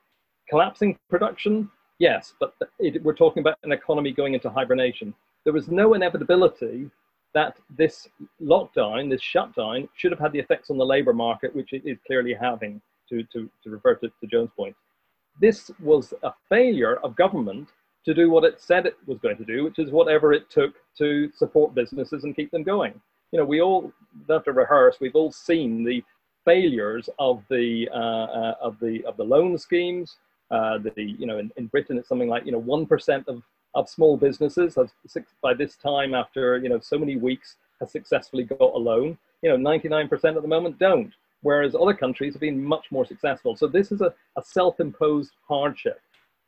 Collapsing 0.49 0.97
production, 1.11 1.69
yes, 1.99 2.35
but 2.39 2.55
it, 2.79 3.03
we're 3.03 3.15
talking 3.15 3.41
about 3.41 3.59
an 3.65 3.73
economy 3.73 4.13
going 4.13 4.35
into 4.35 4.49
hibernation. 4.49 5.13
There 5.43 5.53
was 5.53 5.67
no 5.67 5.95
inevitability 5.95 6.89
that 7.35 7.59
this 7.77 8.07
lockdown, 8.41 9.11
this 9.11 9.23
shutdown, 9.23 9.89
should 9.97 10.13
have 10.13 10.21
had 10.21 10.33
the 10.33 10.39
effects 10.39 10.71
on 10.71 10.79
the 10.79 10.87
labour 10.87 11.13
market, 11.13 11.55
which 11.55 11.73
it 11.73 11.83
is 11.85 11.99
clearly 12.07 12.33
having, 12.33 12.81
to, 13.09 13.25
to, 13.33 13.51
to 13.65 13.71
refer 13.71 13.97
to, 13.97 14.09
to 14.09 14.27
Joan's 14.31 14.51
point. 14.57 14.77
This 15.41 15.73
was 15.81 16.15
a 16.23 16.33
failure 16.49 16.97
of 16.99 17.17
government 17.17 17.71
to 18.07 18.15
do 18.15 18.31
what 18.31 18.45
it 18.45 18.61
said 18.61 18.87
it 18.87 18.97
was 19.07 19.19
going 19.19 19.37
to 19.37 19.45
do, 19.45 19.65
which 19.65 19.79
is 19.79 19.91
whatever 19.91 20.33
it 20.33 20.49
took 20.49 20.75
to 20.97 21.31
support 21.33 21.75
businesses 21.75 22.25
and 22.25 22.35
keep 22.35 22.51
them 22.51 22.63
going. 22.63 22.99
You 23.33 23.41
know, 23.41 23.45
we 23.45 23.61
all 23.61 23.93
have 24.31 24.45
to 24.45 24.53
rehearse. 24.53 24.97
We've 25.01 25.17
all 25.17 25.33
seen 25.33 25.85
the 25.85 26.03
failures 26.45 27.11
of 27.19 27.43
the 27.51 27.89
uh, 27.93 27.97
uh, 27.97 28.55
of 28.61 28.79
the 28.81 29.05
of 29.05 29.17
the 29.17 29.25
loan 29.25 29.59
schemes. 29.59 30.17
Uh, 30.51 30.79
the 30.79 30.93
you 30.97 31.27
know 31.27 31.39
in, 31.39 31.51
in 31.57 31.67
Britain 31.67 31.99
it's 31.99 32.09
something 32.09 32.29
like 32.29 32.47
you 32.47 32.53
know 32.53 32.59
one 32.59 32.87
percent 32.87 33.27
of 33.29 33.43
of 33.75 33.89
small 33.89 34.17
businesses 34.17 34.77
has 34.77 34.91
by 35.43 35.53
this 35.53 35.77
time 35.77 36.15
after 36.15 36.59
you 36.59 36.69
know 36.69 36.79
so 36.79 36.97
many 36.97 37.17
weeks 37.17 37.57
has 37.81 37.91
successfully 37.91 38.45
got 38.45 38.61
a 38.61 38.79
loan. 38.79 39.19
You 39.43 39.51
know, 39.51 39.71
99% 39.71 40.11
at 40.37 40.43
the 40.43 40.49
moment 40.49 40.79
don't, 40.79 41.13
whereas 41.43 41.75
other 41.75 41.95
countries 41.95 42.35
have 42.35 42.41
been 42.41 42.63
much 42.63 42.87
more 42.91 43.05
successful. 43.05 43.55
So 43.57 43.67
this 43.67 43.93
is 43.93 44.01
a, 44.01 44.15
a 44.37 44.43
self-imposed 44.43 45.33
hardship. 45.47 46.01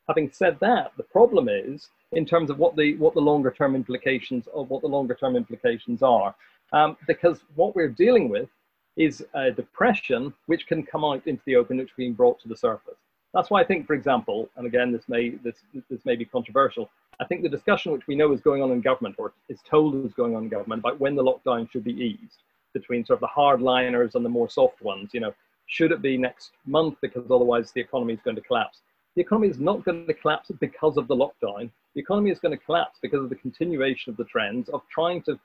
Having 0.09 0.31
said 0.31 0.57
that, 0.59 0.91
the 0.97 1.03
problem 1.03 1.47
is 1.47 1.89
in 2.13 2.25
terms 2.25 2.49
of 2.49 2.57
what 2.57 2.75
the 2.75 2.97
what 2.97 3.13
the 3.13 3.21
longer 3.21 3.51
term 3.51 3.75
implications 3.75 4.47
of 4.53 4.69
what 4.71 4.81
the 4.81 4.87
longer 4.87 5.13
term 5.13 5.35
implications 5.35 6.01
are, 6.01 6.33
um, 6.73 6.97
because 7.07 7.43
what 7.55 7.75
we're 7.75 7.95
dealing 8.05 8.27
with 8.27 8.49
is 8.97 9.23
a 9.35 9.51
depression 9.51 10.33
which 10.47 10.65
can 10.65 10.83
come 10.83 11.05
out 11.05 11.25
into 11.27 11.43
the 11.45 11.55
open, 11.55 11.77
which 11.77 11.95
being 11.95 12.13
brought 12.13 12.39
to 12.41 12.47
the 12.47 12.57
surface. 12.57 12.97
That's 13.35 13.51
why 13.51 13.61
I 13.61 13.63
think, 13.63 13.85
for 13.85 13.93
example, 13.93 14.49
and 14.55 14.65
again, 14.65 14.91
this 14.91 15.07
may 15.07 15.29
this 15.29 15.57
this 15.89 16.03
may 16.05 16.15
be 16.15 16.25
controversial. 16.25 16.89
I 17.19 17.25
think 17.25 17.43
the 17.43 17.49
discussion 17.49 17.91
which 17.91 18.07
we 18.07 18.15
know 18.15 18.33
is 18.33 18.41
going 18.41 18.63
on 18.63 18.71
in 18.71 18.81
government, 18.81 19.15
or 19.19 19.33
is 19.47 19.59
told 19.61 20.03
is 20.05 20.13
going 20.13 20.35
on 20.35 20.43
in 20.43 20.49
government, 20.49 20.79
about 20.79 20.99
when 20.99 21.15
the 21.15 21.23
lockdown 21.23 21.69
should 21.69 21.83
be 21.83 21.93
eased 21.93 22.41
between 22.73 23.05
sort 23.05 23.17
of 23.17 23.21
the 23.21 23.27
hardliners 23.27 24.15
and 24.15 24.25
the 24.25 24.29
more 24.29 24.49
soft 24.49 24.81
ones. 24.81 25.11
You 25.13 25.19
know, 25.19 25.33
should 25.67 25.91
it 25.91 26.01
be 26.01 26.17
next 26.17 26.51
month 26.65 26.97
because 26.99 27.25
otherwise 27.29 27.71
the 27.71 27.81
economy 27.81 28.13
is 28.13 28.21
going 28.21 28.35
to 28.37 28.41
collapse? 28.41 28.81
The 29.19 29.23
economy 29.23 29.49
is 29.49 29.59
not 29.59 29.83
going 29.83 30.07
to 30.07 30.13
collapse 30.13 30.49
because 30.61 30.95
of 30.95 31.09
the 31.09 31.13
lockdown. 31.13 31.69
The 31.93 31.99
economy 31.99 32.31
is 32.31 32.39
going 32.39 32.57
to 32.57 32.63
collapse 32.63 32.99
because 33.01 33.21
of 33.21 33.29
the 33.29 33.35
continuation 33.35 34.11
of 34.11 34.15
the 34.15 34.23
trends 34.23 34.69
of 34.69 34.81
trying 34.89 35.21
to 35.23 35.37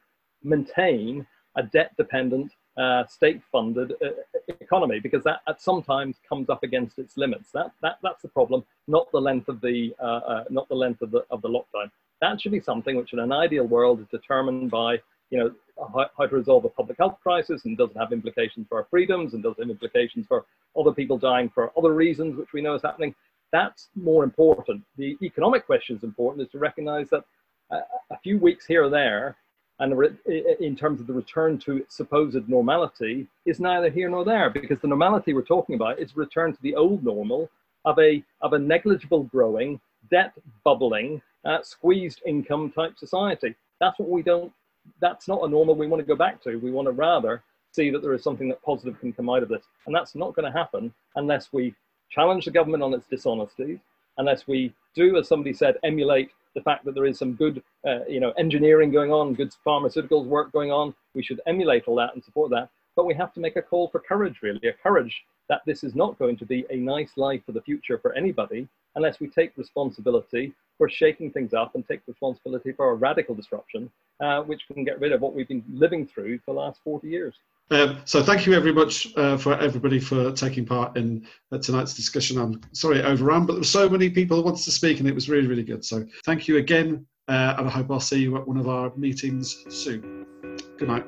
maintain 0.45 1.27
a 1.57 1.65
debt 1.65 1.91
dependent, 1.97 2.53
uh, 2.77 3.05
state 3.07 3.43
funded 3.51 3.95
uh, 4.01 4.11
economy 4.61 5.01
because 5.01 5.25
that, 5.25 5.41
sometimes 5.59 6.21
comes 6.29 6.49
up 6.51 6.63
against 6.63 7.01
its 7.01 7.17
limits. 7.17 7.51
That, 7.51 7.73
that, 7.83 7.99
that's 8.01 8.23
the 8.23 8.29
problem, 8.29 8.63
not 8.87 9.11
the 9.11 9.21
length 9.21 9.49
of 9.49 9.61
the, 9.61 9.93
uh, 10.01 10.05
uh 10.05 10.45
not 10.51 10.69
the, 10.69 10.77
length 10.77 11.03
of 11.03 11.11
the, 11.11 11.25
of 11.33 11.43
the 11.43 11.49
lockdown. 11.49 11.91
That 12.21 12.41
should 12.41 12.53
be 12.53 12.61
something 12.61 12.95
which 12.95 13.13
in 13.13 13.19
an 13.19 13.33
ideal 13.33 13.65
world 13.65 13.99
is 13.99 14.07
determined 14.07 14.71
by 14.71 14.99
you 15.31 15.39
know, 15.39 15.51
how, 15.93 16.07
how, 16.17 16.27
to 16.27 16.37
resolve 16.37 16.65
a 16.65 16.69
public 16.69 16.99
health 16.99 17.19
crisis 17.21 17.65
and 17.65 17.77
doesn't 17.77 17.97
have 17.97 18.13
implications 18.13 18.69
for 18.69 18.79
our 18.79 18.87
freedoms 18.89 19.35
and 19.35 19.43
doesn't 19.43 19.61
have 19.61 19.71
implications 19.71 20.27
for 20.29 20.45
other 20.79 20.93
people 20.93 21.19
dying 21.19 21.51
for 21.53 21.73
other 21.77 21.93
reasons, 21.93 22.37
which 22.37 22.53
we 22.53 22.61
know 22.61 22.75
is 22.75 22.83
happening. 22.83 23.13
That's 23.55 23.89
more 23.95 24.25
important. 24.25 24.83
The 24.99 25.17
economic 25.23 25.65
question 25.65 25.97
is 25.97 26.03
important, 26.03 26.45
is 26.45 26.51
to 26.51 26.59
recognize 26.59 27.09
that 27.11 27.23
a, 27.71 27.77
a 28.11 28.19
few 28.25 28.37
weeks 28.37 28.67
here 28.67 28.83
or 28.83 28.91
there, 28.91 29.37
and 29.79 29.95
in 30.59 30.75
terms 30.75 31.01
of 31.01 31.07
the 31.07 31.13
return 31.13 31.59
to 31.61 31.87
supposed 31.89 32.49
normality, 32.49 33.29
is 33.47 33.61
neither 33.61 33.91
here 33.91 34.09
nor 34.09 34.25
there, 34.25 34.51
because 34.51 34.81
the 34.81 34.89
normality 34.89 35.35
we're 35.35 35.43
talking 35.43 35.77
about 35.77 36.01
is 36.01 36.17
return 36.17 36.53
to 36.53 36.63
the 36.63 36.75
old 36.75 37.05
normal 37.05 37.49
of 37.85 37.97
a, 38.01 38.25
of 38.41 38.55
a 38.55 38.59
negligible 38.59 39.23
growing, 39.23 39.81
debt 40.11 40.33
bubbling, 40.65 41.23
uh, 41.45 41.63
squeezed 41.63 42.23
income 42.27 42.73
type 42.73 42.99
society. 42.99 43.55
That's 43.79 44.01
what 44.01 44.09
we 44.09 44.23
don't 44.23 44.53
that's 45.01 45.29
not 45.29 45.43
a 45.43 45.49
normal 45.49 45.75
we 45.75 45.87
want 45.87 46.01
to 46.01 46.07
go 46.07 46.17
back 46.17 46.43
to. 46.43 46.57
We 46.57 46.71
want 46.71 46.87
to 46.87 46.93
rather 46.93 47.43
see 47.73 47.91
that 47.91 48.03
there 48.03 48.15
is 48.15 48.23
something 48.23 48.49
that 48.49 48.63
positive 48.63 48.99
can 49.01 49.13
come 49.13 49.31
out 49.31 49.43
of 49.43 49.49
this. 49.49 49.65
And 49.87 49.95
that's 49.95 50.15
not 50.15 50.35
going 50.35 50.51
to 50.51 50.57
happen 50.57 50.93
unless 51.17 51.53
we 51.53 51.75
challenge 52.15 52.45
the 52.45 52.51
government 52.51 52.83
on 52.83 52.95
its 52.95 53.07
dishonesty, 53.07 53.81
unless 54.19 54.47
we 54.47 54.73
do, 54.95 55.17
as 55.17 55.29
somebody 55.29 55.53
said, 55.53 55.77
emulate 55.83 56.31
the 56.55 56.61
fact 56.61 56.85
that 56.85 56.95
there 56.95 57.07
is 57.07 57.19
some 57.19 57.35
good, 57.35 57.63
uh, 57.87 58.05
you 58.09 58.21
know, 58.21 58.31
engineering 58.39 58.93
going 58.93 59.11
on, 59.11 59.35
good 59.35 59.53
pharmaceuticals 59.67 60.27
work 60.27 60.53
going 60.53 60.71
on. 60.71 60.95
We 61.15 61.23
should 61.23 61.41
emulate 61.47 61.85
all 61.89 61.97
that 61.97 62.15
and 62.15 62.23
support 62.23 62.51
that. 62.51 62.69
But 62.95 63.07
we 63.07 63.15
have 63.15 63.33
to 63.35 63.41
make 63.41 63.57
a 63.57 63.63
call 63.63 63.89
for 63.89 63.99
courage, 63.99 64.39
really, 64.41 64.69
a 64.69 64.73
courage 64.73 65.25
that 65.49 65.63
this 65.67 65.83
is 65.83 65.97
not 65.97 66.19
going 66.19 66.37
to 66.37 66.47
be 66.47 66.65
a 66.71 66.77
nice 66.77 67.11
life 67.17 67.43
for 67.45 67.53
the 67.53 67.63
future 67.63 67.99
for 67.99 68.15
anybody 68.15 68.69
unless 68.95 69.19
we 69.19 69.27
take 69.27 69.57
responsibility 69.57 70.55
for 70.79 70.89
shaking 70.89 71.31
things 71.31 71.53
up 71.53 71.75
and 71.75 71.87
take 71.87 72.01
responsibility 72.07 72.73
for 72.73 72.91
a 72.91 72.95
radical 72.95 73.35
disruption, 73.35 73.91
uh, 74.21 74.43
which 74.43 74.63
can 74.73 74.85
get 74.85 75.01
rid 75.01 75.13
of 75.13 75.21
what 75.21 75.35
we've 75.35 75.49
been 75.49 75.65
living 75.73 76.07
through 76.07 76.39
for 76.39 76.55
the 76.55 76.61
last 76.61 76.81
40 76.85 77.09
years. 77.09 77.35
Um, 77.71 77.99
so 78.05 78.23
thank 78.23 78.47
you 78.47 78.53
very 78.61 78.73
much 78.73 79.09
uh, 79.17 79.37
for 79.37 79.59
everybody 79.59 79.99
for 79.99 80.31
taking 80.33 80.67
part 80.67 80.97
in 80.97 81.27
uh, 81.51 81.59
tonight's 81.59 81.95
discussion. 81.95 82.39
I'm 82.39 82.61
sorry 82.73 82.99
it 82.99 83.05
overran, 83.05 83.47
but 83.47 83.55
there 83.55 83.61
were 83.61 83.65
so 83.65 83.89
many 83.89 84.11
people 84.11 84.37
who 84.37 84.43
wanted 84.43 84.65
to 84.65 84.71
speak 84.71 85.01
and 85.01 85.09
it 85.09 85.15
was 85.15 85.29
really, 85.29 85.47
really 85.47 85.63
good. 85.63 85.85
So 85.85 86.05
thank 86.25 86.47
you 86.47 86.59
again, 86.59 87.07
uh, 87.29 87.55
and 87.59 87.67
I 87.67 87.71
hope 87.71 87.91
I'll 87.91 88.01
see 88.01 88.21
you 88.21 88.37
at 88.37 88.47
one 88.47 88.59
of 88.59 88.69
our 88.69 88.93
meetings 88.97 89.65
soon. 89.71 90.27
Good 90.79 90.89
night. 90.89 91.05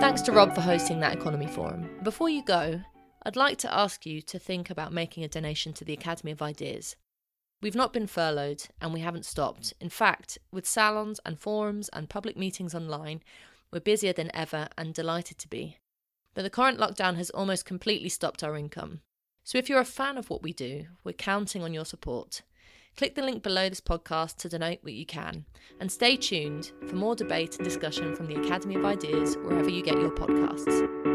Thanks 0.00 0.22
to 0.22 0.32
Rob 0.32 0.54
for 0.54 0.60
hosting 0.60 1.00
that 1.00 1.14
economy 1.14 1.46
forum. 1.46 1.88
Before 2.02 2.28
you 2.28 2.42
go, 2.44 2.80
I'd 3.24 3.36
like 3.36 3.58
to 3.58 3.74
ask 3.74 4.04
you 4.06 4.20
to 4.22 4.38
think 4.38 4.70
about 4.70 4.92
making 4.92 5.24
a 5.24 5.28
donation 5.28 5.72
to 5.74 5.84
the 5.84 5.94
Academy 5.94 6.32
of 6.32 6.42
Ideas. 6.42 6.96
We've 7.64 7.74
not 7.74 7.94
been 7.94 8.06
furloughed 8.06 8.64
and 8.82 8.92
we 8.92 9.00
haven't 9.00 9.24
stopped. 9.24 9.72
In 9.80 9.88
fact, 9.88 10.36
with 10.52 10.66
salons 10.66 11.18
and 11.24 11.40
forums 11.40 11.88
and 11.94 12.10
public 12.10 12.36
meetings 12.36 12.74
online, 12.74 13.22
we're 13.72 13.80
busier 13.80 14.12
than 14.12 14.30
ever 14.36 14.68
and 14.76 14.92
delighted 14.92 15.38
to 15.38 15.48
be. 15.48 15.78
But 16.34 16.42
the 16.42 16.50
current 16.50 16.78
lockdown 16.78 17.16
has 17.16 17.30
almost 17.30 17.64
completely 17.64 18.10
stopped 18.10 18.44
our 18.44 18.54
income. 18.54 19.00
So 19.44 19.56
if 19.56 19.70
you're 19.70 19.80
a 19.80 19.86
fan 19.86 20.18
of 20.18 20.28
what 20.28 20.42
we 20.42 20.52
do, 20.52 20.84
we're 21.04 21.14
counting 21.14 21.62
on 21.62 21.72
your 21.72 21.86
support. 21.86 22.42
Click 22.98 23.14
the 23.14 23.22
link 23.22 23.42
below 23.42 23.70
this 23.70 23.80
podcast 23.80 24.36
to 24.40 24.50
donate 24.50 24.84
what 24.84 24.92
you 24.92 25.06
can, 25.06 25.46
and 25.80 25.90
stay 25.90 26.18
tuned 26.18 26.70
for 26.86 26.96
more 26.96 27.16
debate 27.16 27.56
and 27.56 27.64
discussion 27.64 28.14
from 28.14 28.26
the 28.26 28.36
Academy 28.42 28.74
of 28.74 28.84
Ideas 28.84 29.38
wherever 29.38 29.70
you 29.70 29.82
get 29.82 29.98
your 29.98 30.10
podcasts. 30.10 31.13